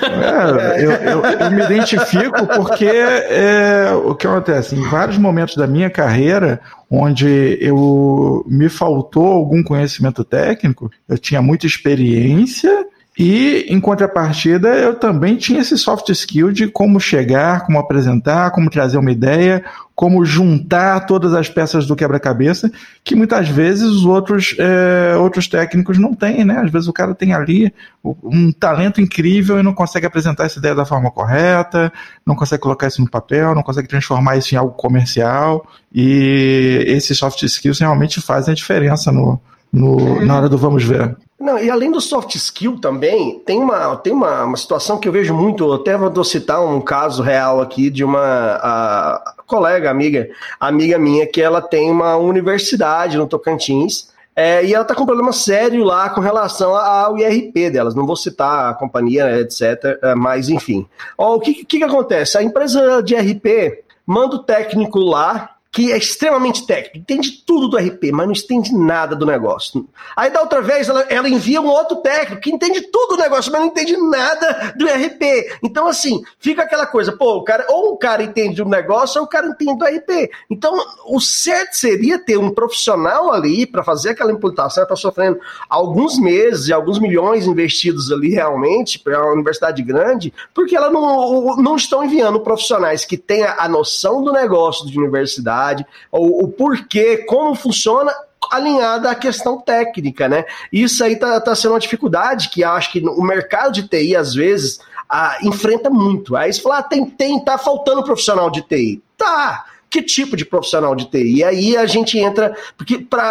É, 0.03 0.83
eu, 0.83 0.91
eu, 0.91 1.21
eu, 1.23 1.51
me 1.51 1.63
identifico 1.63 2.45
porque 2.47 2.85
é, 2.85 3.89
o 4.05 4.13
que 4.15 4.27
acontece? 4.27 4.75
Em 4.75 4.89
vários 4.89 5.17
momentos 5.17 5.55
da 5.55 5.65
minha 5.65 5.89
carreira, 5.89 6.59
onde 6.91 7.57
eu 7.61 8.43
me 8.47 8.67
faltou 8.67 9.27
algum 9.27 9.63
conhecimento 9.63 10.25
técnico, 10.25 10.91
eu 11.07 11.17
tinha 11.17 11.41
muita 11.41 11.65
experiência 11.65 12.85
e, 13.17 13.65
em 13.69 13.79
contrapartida, 13.79 14.69
eu 14.69 14.95
também 14.95 15.35
tinha 15.35 15.61
esse 15.61 15.77
soft 15.77 16.09
skill 16.09 16.51
de 16.51 16.67
como 16.67 16.99
chegar, 16.99 17.63
como 17.63 17.77
apresentar, 17.77 18.49
como 18.49 18.71
trazer 18.71 18.97
uma 18.97 19.11
ideia, 19.11 19.63
como 19.95 20.25
juntar 20.25 21.01
todas 21.01 21.31
as 21.35 21.47
peças 21.47 21.85
do 21.85 21.95
quebra-cabeça, 21.95 22.71
que 23.03 23.15
muitas 23.15 23.47
vezes 23.47 23.83
os 23.83 24.03
outros, 24.03 24.55
é, 24.57 25.15
outros 25.15 25.47
técnicos 25.47 25.99
não 25.99 26.15
têm, 26.15 26.43
né? 26.43 26.57
Às 26.57 26.71
vezes 26.71 26.87
o 26.87 26.93
cara 26.93 27.13
tem 27.13 27.33
ali 27.33 27.71
um 28.03 28.51
talento 28.51 28.99
incrível 28.99 29.59
e 29.59 29.63
não 29.63 29.75
consegue 29.75 30.07
apresentar 30.07 30.45
essa 30.45 30.57
ideia 30.57 30.73
da 30.73 30.85
forma 30.85 31.11
correta, 31.11 31.93
não 32.25 32.35
consegue 32.35 32.63
colocar 32.63 32.87
isso 32.87 33.01
no 33.01 33.09
papel, 33.09 33.53
não 33.53 33.61
consegue 33.61 33.87
transformar 33.87 34.37
isso 34.37 34.55
em 34.55 34.57
algo 34.57 34.73
comercial, 34.73 35.67
e 35.93 36.83
esses 36.87 37.15
soft 37.15 37.43
skills 37.43 37.79
realmente 37.79 38.19
fazem 38.19 38.53
a 38.53 38.55
diferença 38.55 39.11
no, 39.11 39.39
no, 39.71 40.25
na 40.25 40.35
hora 40.35 40.49
do 40.49 40.57
vamos 40.57 40.83
ver. 40.83 41.15
Não, 41.43 41.59
e 41.59 41.69
além 41.69 41.91
do 41.91 41.99
soft 41.99 42.35
skill 42.35 42.79
também, 42.79 43.37
tem 43.45 43.59
uma, 43.59 43.97
tem 43.97 44.13
uma, 44.13 44.45
uma 44.45 44.55
situação 44.55 44.97
que 44.97 45.09
eu 45.09 45.11
vejo 45.11 45.33
muito, 45.33 45.73
até 45.73 45.97
vou 45.97 46.23
citar 46.23 46.65
um 46.65 46.79
caso 46.79 47.21
real 47.21 47.59
aqui 47.59 47.89
de 47.89 48.01
uma 48.01 48.21
a, 48.63 49.33
colega, 49.45 49.91
amiga, 49.91 50.29
amiga 50.57 50.97
minha, 50.97 51.27
que 51.27 51.41
ela 51.41 51.61
tem 51.61 51.91
uma 51.91 52.15
universidade 52.15 53.17
no 53.17 53.27
Tocantins, 53.27 54.07
é, 54.33 54.63
e 54.63 54.73
ela 54.73 54.83
está 54.83 54.95
com 54.95 55.03
um 55.03 55.05
problema 55.05 55.33
sério 55.33 55.83
lá 55.83 56.09
com 56.11 56.21
relação 56.21 56.73
ao 56.77 57.17
IRP 57.17 57.71
delas. 57.71 57.93
Não 57.93 58.05
vou 58.05 58.15
citar 58.15 58.69
a 58.69 58.73
companhia, 58.73 59.41
etc. 59.41 59.99
É, 60.01 60.15
mas, 60.15 60.47
enfim. 60.47 60.87
Ó, 61.17 61.35
o 61.35 61.41
que, 61.41 61.65
que, 61.65 61.79
que 61.79 61.83
acontece? 61.83 62.37
A 62.37 62.43
empresa 62.43 63.03
de 63.03 63.15
IRP 63.15 63.83
manda 64.05 64.37
o 64.37 64.43
técnico 64.43 64.97
lá 64.97 65.52
que 65.73 65.91
é 65.91 65.97
extremamente 65.97 66.67
técnico, 66.67 66.99
entende 66.99 67.31
tudo 67.31 67.67
do 67.67 67.77
RP, 67.77 68.11
mas 68.13 68.27
não 68.27 68.33
entende 68.33 68.77
nada 68.77 69.15
do 69.15 69.25
negócio. 69.25 69.89
Aí 70.15 70.29
da 70.29 70.39
outra 70.39 70.61
vez 70.61 70.87
ela, 70.87 71.01
ela 71.09 71.27
envia 71.27 71.59
um 71.59 71.67
outro 71.67 71.97
técnico 71.97 72.43
que 72.43 72.51
entende 72.51 72.81
tudo 72.81 73.15
do 73.15 73.23
negócio, 73.23 73.51
mas 73.51 73.59
não 73.59 73.69
entende 73.69 73.97
nada 73.97 74.75
do 74.77 74.85
RP. 74.85 75.51
Então, 75.63 75.87
assim, 75.87 76.21
fica 76.37 76.61
aquela 76.61 76.85
coisa, 76.85 77.11
pô, 77.11 77.37
o 77.37 77.43
cara, 77.43 77.65
ou 77.69 77.93
o 77.93 77.97
cara 77.97 78.21
entende 78.21 78.61
o 78.61 78.69
negócio, 78.69 79.19
ou 79.19 79.25
o 79.25 79.29
cara 79.29 79.47
entende 79.47 79.75
do 79.75 79.83
RP. 79.83 80.29
Então, 80.47 80.77
o 81.07 81.19
certo 81.19 81.73
seria 81.73 82.19
ter 82.19 82.37
um 82.37 82.51
profissional 82.51 83.33
ali 83.33 83.65
para 83.65 83.83
fazer 83.83 84.11
aquela 84.11 84.31
imputação, 84.31 84.83
está 84.83 84.95
sofrendo 84.95 85.39
alguns 85.67 86.19
meses 86.19 86.67
e 86.67 86.73
alguns 86.73 86.99
milhões 86.99 87.47
investidos 87.47 88.11
ali 88.11 88.29
realmente 88.29 88.99
para 88.99 89.19
uma 89.19 89.33
universidade 89.33 89.81
grande, 89.81 90.31
porque 90.53 90.75
ela 90.75 90.91
não, 90.91 91.55
não 91.57 91.75
estão 91.75 92.03
enviando 92.03 92.39
profissionais 92.41 93.05
que 93.05 93.17
tenham 93.17 93.55
a 93.57 93.67
noção 93.67 94.23
do 94.23 94.31
negócio 94.31 94.85
de 94.85 94.99
universidade 94.99 95.62
o, 96.11 96.45
o 96.45 96.47
porquê, 96.47 97.17
como 97.17 97.55
funciona 97.55 98.13
alinhada 98.51 99.09
à 99.09 99.15
questão 99.15 99.59
técnica, 99.59 100.27
né? 100.27 100.45
Isso 100.71 101.03
aí 101.03 101.15
tá, 101.15 101.39
tá 101.39 101.55
sendo 101.55 101.73
uma 101.73 101.79
dificuldade 101.79 102.49
que 102.49 102.63
acho 102.63 102.91
que 102.91 102.99
o 102.99 103.21
mercado 103.21 103.71
de 103.71 103.87
TI, 103.87 104.15
às 104.15 104.33
vezes, 104.33 104.79
ah, 105.09 105.37
enfrenta 105.41 105.89
muito. 105.89 106.35
Aí 106.35 106.51
você 106.51 106.61
fala, 106.61 106.79
ah, 106.79 106.83
tem, 106.83 107.05
tem, 107.05 107.43
tá 107.43 107.57
faltando 107.57 108.03
profissional 108.03 108.49
de 108.49 108.61
TI. 108.61 109.01
Tá, 109.17 109.65
que 109.93 110.01
tipo 110.01 110.35
de 110.35 110.43
profissional 110.43 110.95
de 110.95 111.05
TI? 111.05 111.35
E 111.35 111.43
aí 111.43 111.77
a 111.77 111.85
gente 111.85 112.17
entra, 112.17 112.57
porque 112.75 112.97
para 112.97 113.21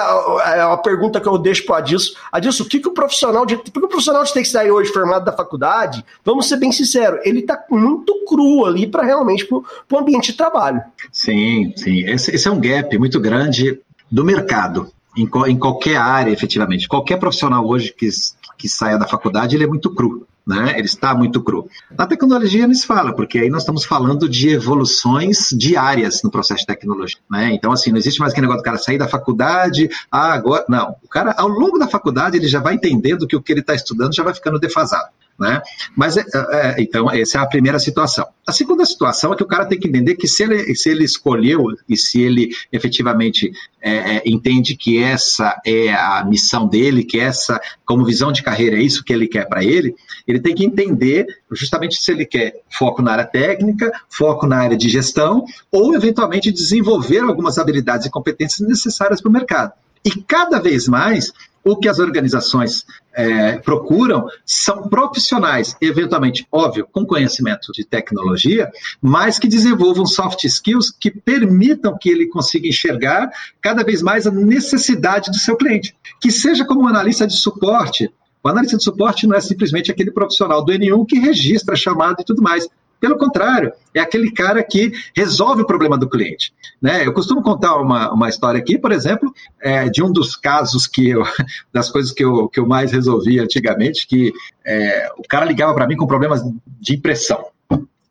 é 0.47 0.61
a 0.61 0.77
pergunta 0.77 1.21
que 1.21 1.27
eu 1.27 1.37
deixo 1.37 1.67
para 1.67 1.79
Adilson, 1.79 2.15
Adilson, 2.31 2.63
o 2.63 2.69
que, 2.69 2.79
que 2.79 2.87
o 2.87 2.93
profissional 2.93 3.45
de 3.45 3.57
porque 3.57 3.85
o 3.85 3.89
profissional 3.89 4.23
de 4.23 4.33
TI 4.33 4.43
que 4.43 4.49
sai 4.49 4.71
hoje 4.71 4.93
formado 4.93 5.25
da 5.25 5.33
faculdade, 5.33 6.05
vamos 6.25 6.49
ser 6.49 6.59
bem 6.59 6.71
sinceros, 6.71 7.19
ele 7.25 7.41
está 7.41 7.65
muito 7.69 8.25
cru 8.29 8.65
ali 8.65 8.87
para 8.87 9.03
realmente 9.03 9.45
para 9.45 9.59
o 9.59 9.99
ambiente 9.99 10.31
de 10.31 10.39
trabalho. 10.39 10.81
Sim, 11.11 11.73
sim. 11.77 12.05
Esse, 12.09 12.33
esse, 12.33 12.47
é 12.47 12.51
um 12.51 12.61
gap 12.61 12.97
muito 12.97 13.19
grande 13.19 13.81
do 14.09 14.25
mercado. 14.25 14.89
Em, 15.17 15.29
em 15.49 15.59
qualquer 15.59 15.97
área, 15.97 16.31
efetivamente. 16.31 16.89
Qualquer 16.89 17.19
profissional 17.19 17.67
hoje 17.69 17.93
que, 17.93 18.09
que 18.57 18.67
saia 18.67 18.97
da 18.97 19.07
faculdade, 19.07 19.57
ele 19.57 19.65
é 19.65 19.67
muito 19.67 19.91
cru. 19.91 20.27
Né? 20.47 20.75
Ele 20.77 20.87
está 20.87 21.15
muito 21.15 21.43
cru. 21.43 21.69
Na 21.97 22.07
tecnologia 22.07 22.67
não 22.67 22.75
se 22.75 22.87
fala, 22.87 23.15
porque 23.15 23.39
aí 23.39 23.49
nós 23.49 23.63
estamos 23.63 23.85
falando 23.85 24.29
de 24.29 24.51
evoluções 24.51 25.49
diárias 25.51 26.23
no 26.23 26.31
processo 26.31 26.61
de 26.61 26.67
tecnologia, 26.67 27.21
né? 27.31 27.53
Então, 27.53 27.73
assim, 27.73 27.91
não 27.91 27.99
existe 27.99 28.21
mais 28.21 28.33
aquele 28.33 28.47
negócio 28.47 28.63
do 28.63 28.65
cara 28.65 28.79
sair 28.79 28.99
da 28.99 29.09
faculdade, 29.09 29.89
ah, 30.11 30.33
agora. 30.33 30.65
Não. 30.69 30.97
O 31.03 31.09
cara, 31.09 31.35
ao 31.37 31.49
longo 31.49 31.79
da 31.79 31.89
faculdade, 31.89 32.37
ele 32.37 32.49
já 32.49 32.61
vai 32.61 32.75
entendendo 32.75 33.27
que 33.27 33.37
o 33.37 33.43
que 33.43 33.53
ele 33.53 33.61
está 33.61 33.75
estudando 33.75 34.15
já 34.15 34.23
vai 34.23 34.35
ficando 34.35 34.59
defasado. 34.59 35.11
Né? 35.39 35.61
Mas 35.97 36.17
é, 36.17 36.25
é, 36.53 36.77
então, 36.79 37.11
essa 37.11 37.39
é 37.39 37.41
a 37.41 37.47
primeira 37.47 37.79
situação. 37.79 38.27
A 38.47 38.53
segunda 38.53 38.85
situação 38.85 39.33
é 39.33 39.37
que 39.37 39.43
o 39.43 39.47
cara 39.47 39.67
tem 39.67 39.79
que 39.79 39.89
entender 39.89 40.15
que 40.15 40.29
se 40.29 40.43
ele, 40.43 40.75
se 40.75 40.91
ele 40.91 41.05
escolheu 41.05 41.67
e 41.89 41.97
se 41.97 42.21
ele 42.21 42.51
efetivamente 42.71 43.51
é, 43.81 44.17
é, 44.17 44.23
entende 44.27 44.77
que 44.77 45.03
essa 45.03 45.61
é 45.65 45.93
a 45.93 46.25
missão 46.25 46.67
dele, 46.69 47.05
que 47.05 47.19
essa, 47.19 47.61
como 47.85 48.05
visão 48.05 48.31
de 48.31 48.43
carreira, 48.43 48.77
é 48.77 48.83
isso 48.83 49.03
que 49.03 49.13
ele 49.13 49.27
quer 49.27 49.49
para 49.49 49.65
ele, 49.65 49.95
ele 50.27 50.41
tem 50.41 50.55
que 50.55 50.65
entender 50.65 51.27
justamente 51.51 51.97
se 51.97 52.13
ele 52.13 52.25
quer 52.25 52.61
foco 52.71 53.03
na 53.03 53.13
área 53.13 53.27
técnica, 53.27 53.91
foco 54.09 54.47
na 54.47 54.59
área 54.59 54.77
de 54.77 54.89
gestão, 54.89 55.45
ou 55.71 55.95
eventualmente 55.95 56.53
desenvolver 56.53 57.21
algumas 57.21 57.59
habilidades 57.59 58.07
e 58.07 58.11
competências 58.11 58.69
necessárias 58.69 59.21
para 59.21 59.29
o 59.29 59.33
mercado. 59.33 59.73
E 60.05 60.11
cada 60.11 60.61
vez 60.61 60.89
mais 60.89 61.33
o 61.65 61.77
que 61.77 61.89
as 61.89 61.99
organizações 61.99 62.85
é, 63.15 63.59
procuram 63.59 64.27
são 64.45 64.89
profissionais, 64.89 65.77
eventualmente, 65.81 66.47
óbvio, 66.51 66.89
com 66.91 67.07
conhecimento 67.07 67.73
de 67.73 67.85
tecnologia, 67.85 68.71
mas 69.01 69.39
que 69.39 69.49
desenvolvam 69.49 70.07
soft 70.07 70.45
skills 70.45 70.91
que 70.91 71.11
permitam 71.11 71.97
que 71.99 72.09
ele 72.09 72.27
consiga 72.27 72.69
enxergar 72.69 73.31
cada 73.61 73.85
vez 73.85 74.03
mais 74.03 74.27
a 74.27 74.31
necessidade 74.31 75.31
do 75.31 75.37
seu 75.37 75.57
cliente. 75.57 75.95
Que 76.21 76.31
seja 76.31 76.65
como 76.65 76.89
analista 76.89 77.27
de 77.27 77.35
suporte. 77.35 78.11
O 78.43 78.49
analista 78.49 78.77
de 78.77 78.83
suporte 78.83 79.27
não 79.27 79.37
é 79.37 79.41
simplesmente 79.41 79.91
aquele 79.91 80.11
profissional 80.11 80.65
do 80.65 80.73
N1 80.73 81.07
que 81.07 81.19
registra 81.19 81.77
chamada 81.77 82.23
e 82.23 82.25
tudo 82.25 82.43
mais. 82.43 82.67
Pelo 83.03 83.19
contrário, 83.19 83.73
é 83.93 83.99
aquele 83.99 84.31
cara 84.31 84.63
que 84.63 84.93
resolve 85.13 85.63
o 85.63 85.67
problema 85.67 85.99
do 85.99 86.09
cliente. 86.09 86.55
Né? 86.81 87.05
Eu 87.05 87.13
costumo 87.13 87.43
contar 87.43 87.75
uma, 87.75 88.13
uma 88.13 88.29
história 88.29 88.61
aqui, 88.61 88.79
por 88.79 88.93
exemplo, 88.93 89.35
é, 89.61 89.89
de 89.89 90.05
um 90.05 90.13
dos 90.13 90.37
casos 90.37 90.87
que 90.87 91.11
eu, 91.11 91.25
das 91.75 91.91
coisas 91.91 92.13
que 92.13 92.23
eu, 92.23 92.49
que 92.49 92.61
eu 92.61 92.67
mais 92.67 92.93
resolvi 92.93 93.41
antigamente, 93.41 94.07
que 94.07 94.33
é, 94.65 95.09
o 95.19 95.27
cara 95.29 95.45
ligava 95.45 95.75
para 95.75 95.89
mim 95.89 95.97
com 95.97 96.07
problemas 96.07 96.45
de 96.81 96.95
impressão. 96.95 97.45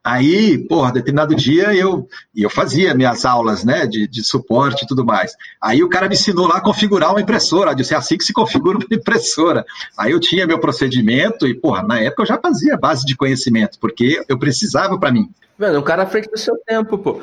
Aí, 0.03 0.57
porra, 0.57 0.91
determinado 0.91 1.35
dia 1.35 1.75
eu, 1.75 2.07
eu 2.35 2.49
fazia 2.49 2.95
minhas 2.95 3.23
aulas, 3.23 3.63
né, 3.63 3.85
de, 3.85 4.07
de 4.07 4.23
suporte 4.23 4.83
e 4.83 4.87
tudo 4.87 5.05
mais. 5.05 5.35
Aí 5.61 5.83
o 5.83 5.89
cara 5.89 6.07
me 6.07 6.15
ensinou 6.15 6.47
lá 6.47 6.57
a 6.57 6.61
configurar 6.61 7.11
uma 7.11 7.21
impressora, 7.21 7.75
disse 7.75 7.93
é 7.93 7.97
assim 7.97 8.17
que 8.17 8.23
se 8.23 8.33
configura 8.33 8.79
uma 8.79 8.87
impressora. 8.91 9.63
Aí 9.95 10.11
eu 10.11 10.19
tinha 10.19 10.47
meu 10.47 10.59
procedimento 10.59 11.45
e, 11.45 11.53
porra, 11.53 11.83
na 11.83 11.99
época 11.99 12.23
eu 12.23 12.27
já 12.27 12.39
fazia 12.39 12.77
base 12.77 13.05
de 13.05 13.15
conhecimento, 13.15 13.77
porque 13.79 14.23
eu 14.27 14.39
precisava 14.39 14.99
para 14.99 15.11
mim. 15.11 15.29
Mano, 15.61 15.77
um 15.77 15.83
cara 15.83 16.01
à 16.01 16.05
frente 16.07 16.27
do 16.27 16.39
seu 16.39 16.57
tempo, 16.65 16.97
pô. 16.97 17.21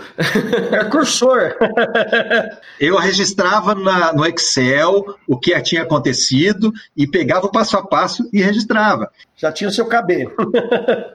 É 0.70 0.85
cursor. 0.85 1.57
eu 2.79 2.96
registrava 2.96 3.74
na, 3.74 4.12
no 4.12 4.24
Excel 4.24 5.05
o 5.27 5.37
que 5.37 5.61
tinha 5.61 5.83
acontecido 5.83 6.72
e 6.96 7.05
pegava 7.05 7.46
o 7.46 7.51
passo 7.51 7.77
a 7.77 7.85
passo 7.85 8.31
e 8.33 8.40
registrava. 8.40 9.11
Já 9.37 9.51
tinha 9.51 9.68
o 9.68 9.72
seu 9.72 9.87
cabelo. 9.87 10.31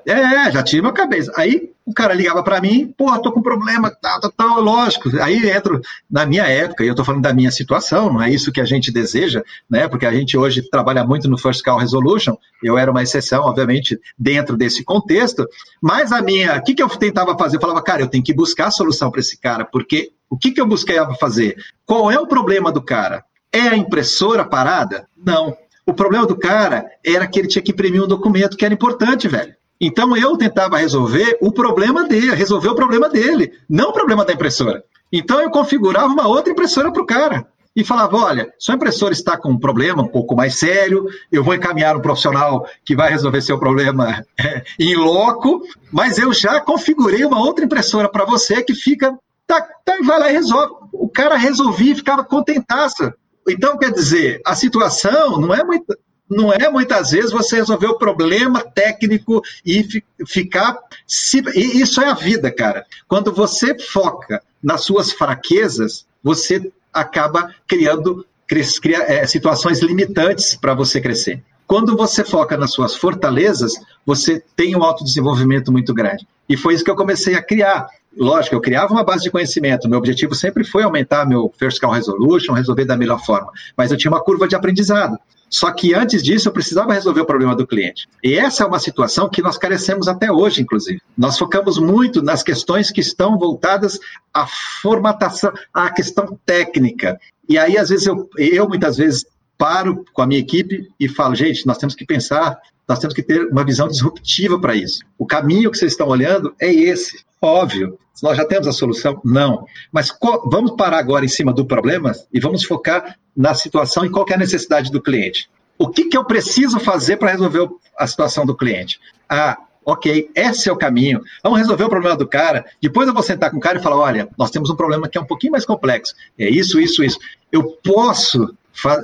é, 0.06 0.52
já 0.52 0.62
tinha 0.62 0.82
meu 0.82 0.92
cabelo. 0.92 1.32
Aí 1.38 1.73
o 1.86 1.94
cara 1.94 2.14
ligava 2.14 2.42
para 2.42 2.62
mim, 2.62 2.94
pô, 2.98 3.18
tô 3.20 3.32
com 3.32 3.42
problema, 3.42 3.92
tal, 4.02 4.20
tal, 4.22 4.32
tal, 4.32 4.62
lógico. 4.62 5.10
Aí 5.22 5.50
entro 5.50 5.82
na 6.10 6.26
minha 6.26 6.46
época, 6.46 6.84
e 6.84 6.88
eu 6.88 6.96
tô 6.96 7.04
falando 7.04 7.22
da 7.22 7.34
minha 7.34 7.52
situação, 7.52 8.12
não 8.12 8.22
é 8.22 8.30
isso 8.30 8.52
que 8.52 8.62
a 8.62 8.66
gente 8.66 8.92
deseja, 8.92 9.44
né? 9.70 9.88
Porque 9.88 10.06
a 10.06 10.14
gente 10.14 10.38
hoje 10.38 10.62
trabalha 10.70 11.04
muito 11.04 11.30
no 11.30 11.38
First 11.38 11.62
Call 11.64 11.80
Resolution, 11.80 12.36
eu 12.64 12.78
era 12.78 12.90
uma 12.90 13.04
exceção, 13.04 13.44
obviamente, 13.44 14.00
dentro 14.18 14.56
desse 14.56 14.84
contexto, 14.84 15.46
mas 15.82 16.12
a 16.12 16.22
minha, 16.22 16.58
o 16.58 16.64
que, 16.64 16.74
que 16.74 16.82
eu 16.84 16.90
tentava 16.90 17.38
fazer? 17.38 17.58
Eu 17.58 17.62
falava, 17.62 17.82
cara, 17.82 18.02
eu 18.02 18.08
tenho 18.08 18.24
que 18.24 18.34
buscar 18.34 18.68
a 18.68 18.72
solução 18.72 19.12
para 19.12 19.20
esse 19.20 19.38
cara, 19.38 19.66
porque 19.66 20.12
o 20.30 20.38
que, 20.38 20.52
que 20.52 20.62
eu 20.62 20.66
buscava 20.66 21.14
fazer? 21.16 21.58
Qual 21.86 22.10
é 22.10 22.18
o 22.18 22.28
problema 22.28 22.72
do 22.72 22.82
cara? 22.82 23.24
É 23.52 23.62
a 23.62 23.78
impressora 23.78 24.46
parada? 24.46 25.08
Não. 25.16 25.56
O 25.86 25.94
problema 25.94 26.26
do 26.26 26.36
cara 26.38 26.86
era 27.06 27.28
que 27.28 27.38
ele 27.38 27.48
tinha 27.48 27.62
que 27.62 27.72
imprimir 27.72 28.02
um 28.02 28.08
documento 28.08 28.56
que 28.56 28.64
era 28.64 28.74
importante, 28.74 29.28
velho. 29.28 29.54
Então 29.86 30.16
eu 30.16 30.38
tentava 30.38 30.78
resolver 30.78 31.38
o 31.42 31.52
problema 31.52 32.08
dele, 32.08 32.34
resolver 32.34 32.70
o 32.70 32.76
problema 32.76 33.10
dele, 33.10 33.52
não 33.70 33.90
o 33.90 33.94
problema 33.94 34.24
da 34.24 34.32
impressora. 34.32 34.82
Então 35.12 35.42
eu 35.42 35.52
configurava 35.52 36.08
uma 36.08 36.26
outra 36.26 36.54
impressora 36.54 36.90
para 36.90 37.02
o 37.02 37.06
cara 37.06 37.46
e 37.76 37.84
falava: 37.84 38.16
olha, 38.16 38.54
sua 38.58 38.76
impressora 38.76 39.12
está 39.12 39.36
com 39.36 39.50
um 39.50 39.60
problema 39.60 40.02
um 40.02 40.08
pouco 40.08 40.38
mais 40.38 40.58
sério, 40.58 41.06
eu 41.30 41.44
vou 41.44 41.54
encaminhar 41.54 41.98
um 41.98 42.02
profissional 42.02 42.66
que 42.86 42.96
vai 42.96 43.12
resolver 43.12 43.42
seu 43.42 43.60
problema 43.60 44.24
em 44.80 44.96
loco, 44.96 45.62
mas 45.92 46.18
eu 46.18 46.32
já 46.34 46.62
configurei 46.62 47.26
uma 47.26 47.42
outra 47.42 47.66
impressora 47.66 48.08
para 48.08 48.24
você 48.24 48.64
que 48.64 48.74
fica. 48.74 49.14
Tá, 49.46 49.62
tá, 49.84 49.98
vai 50.02 50.18
lá 50.18 50.30
e 50.30 50.34
resolve. 50.34 50.76
O 50.94 51.10
cara 51.10 51.36
resolvia 51.36 51.92
e 51.92 51.96
ficava 51.98 52.24
contentaço. 52.24 53.12
Então, 53.50 53.78
quer 53.78 53.92
dizer, 53.92 54.42
a 54.46 54.56
situação 54.56 55.42
não 55.42 55.54
é 55.54 55.62
muito 55.62 55.94
não 56.34 56.52
é 56.52 56.70
muitas 56.70 57.12
vezes 57.12 57.32
você 57.32 57.58
resolver 57.58 57.88
o 57.88 57.98
problema 57.98 58.62
técnico 58.62 59.42
e 59.66 59.86
ficar. 60.28 60.78
Se, 61.08 61.44
e 61.56 61.82
isso 61.82 62.02
é 62.02 62.08
a 62.08 62.14
vida, 62.14 62.52
cara. 62.52 62.86
Quando 63.08 63.32
você 63.32 63.78
foca 63.78 64.42
nas 64.62 64.84
suas 64.84 65.12
fraquezas, 65.12 66.06
você 66.24 66.72
acaba 66.94 67.54
criando 67.68 68.26
cria, 68.48 69.04
é, 69.04 69.26
situações 69.26 69.82
limitantes 69.82 70.56
para 70.56 70.74
você 70.74 71.02
crescer. 71.02 71.44
Quando 71.66 71.96
você 71.96 72.24
foca 72.24 72.58
nas 72.58 72.72
suas 72.72 72.96
fortalezas, 72.96 73.74
você 74.06 74.44
tem 74.56 74.76
um 74.76 74.84
autodesenvolvimento 74.84 75.72
muito 75.72 75.94
grande. 75.94 76.28
E 76.48 76.58
foi 76.58 76.74
isso 76.74 76.84
que 76.84 76.92
eu 76.92 76.96
comecei 76.96 77.36
a 77.36 77.42
criar. 77.42 77.88
Lógico, 78.16 78.56
eu 78.56 78.62
criava 78.62 78.94
uma 78.94 79.04
base 79.04 79.24
de 79.24 79.32
conhecimento. 79.32 79.90
Meu 79.90 79.98
objetivo 79.98 80.36
sempre 80.36 80.64
foi 80.64 80.84
aumentar 80.84 81.26
meu 81.26 81.52
First 81.58 81.80
Call 81.80 81.94
Resolution, 81.94 82.54
resolver 82.54 82.86
da 82.86 82.98
melhor 82.98 83.24
forma. 83.26 83.52
Mas 83.76 83.92
eu 83.92 83.98
tinha 83.98 84.12
uma 84.12 84.22
curva 84.22 84.48
de 84.48 84.56
aprendizado. 84.56 85.18
Só 85.54 85.72
que 85.72 85.94
antes 85.94 86.24
disso 86.24 86.50
eu 86.50 86.52
precisava 86.52 86.94
resolver 86.94 87.22
o 87.22 87.28
problema 87.28 87.56
do 87.56 87.68
cliente. 87.68 88.08
E 88.24 88.34
essa 88.34 88.64
é 88.64 88.66
uma 88.66 88.80
situação 88.80 89.30
que 89.30 89.40
nós 89.40 89.56
carecemos 89.56 90.08
até 90.08 90.32
hoje, 90.32 90.64
inclusive. 90.64 91.00
Nós 91.16 91.38
focamos 91.38 91.78
muito 91.78 92.24
nas 92.24 92.42
questões 92.42 92.90
que 92.90 93.02
estão 93.02 93.38
voltadas 93.38 94.00
à 94.34 94.48
formatação, 94.82 95.54
à 95.72 95.92
questão 95.92 96.40
técnica. 96.44 97.20
E 97.48 97.56
aí, 97.60 97.78
às 97.78 97.90
vezes, 97.90 98.08
eu, 98.08 98.28
eu 98.36 98.68
muitas 98.68 98.98
vezes 98.98 99.28
paro 99.56 100.04
com 100.12 100.24
a 100.24 100.26
minha 100.26 100.40
equipe 100.40 100.90
e 101.00 101.08
falo, 101.08 101.36
gente, 101.36 101.68
nós 101.68 101.78
temos 101.78 101.94
que 101.94 102.04
pensar, 102.04 102.58
nós 102.88 102.98
temos 102.98 103.14
que 103.14 103.22
ter 103.22 103.46
uma 103.46 103.64
visão 103.64 103.88
disruptiva 103.88 104.60
para 104.60 104.76
isso. 104.76 105.04
O 105.20 105.26
caminho 105.28 105.70
que 105.70 105.78
vocês 105.78 105.92
estão 105.92 106.08
olhando 106.08 106.56
é 106.60 106.74
esse. 106.74 107.24
Óbvio, 107.40 108.00
nós 108.22 108.38
já 108.38 108.46
temos 108.46 108.68
a 108.68 108.72
solução? 108.72 109.20
Não. 109.24 109.66
Mas 109.92 110.16
vamos 110.46 110.72
parar 110.72 110.98
agora 110.98 111.26
em 111.26 111.30
cima 111.30 111.54
do 111.54 111.66
problema 111.66 112.12
e 112.32 112.40
vamos 112.40 112.64
focar 112.64 113.18
na 113.36 113.54
situação 113.54 114.06
e 114.06 114.10
qual 114.10 114.26
é 114.30 114.34
a 114.34 114.38
necessidade 114.38 114.92
do 114.92 115.02
cliente. 115.02 115.50
O 115.78 115.90
que, 115.90 116.06
que 116.06 116.18
eu 116.18 116.24
preciso 116.24 116.80
fazer 116.80 117.18
para 117.18 117.32
resolver 117.32 117.68
a 117.98 118.06
situação 118.06 118.46
do 118.46 118.56
cliente? 118.56 119.00
Ah, 119.28 119.58
ok, 119.84 120.30
esse 120.36 120.70
é 120.70 120.72
o 120.72 120.78
caminho. 120.78 121.22
Vamos 121.42 121.60
resolver 121.60 121.86
o 121.86 121.90
problema 121.90 122.16
do 122.16 122.28
cara. 122.28 122.66
Depois 122.82 123.08
eu 123.08 123.14
vou 123.14 123.24
sentar 123.24 123.50
com 123.50 123.58
o 123.58 123.62
cara 123.62 123.80
e 123.80 123.82
falar: 123.82 123.98
olha, 123.98 124.30
nós 124.38 124.52
temos 124.52 124.70
um 124.70 124.76
problema 124.76 125.10
que 125.10 125.18
é 125.18 125.22
um 125.22 125.26
pouquinho 125.26 125.54
mais 125.54 125.66
complexo. 125.66 126.14
É 126.38 126.48
isso, 126.48 126.80
isso, 126.80 127.04
isso. 127.04 127.18
Eu 127.52 127.78
posso 127.84 128.56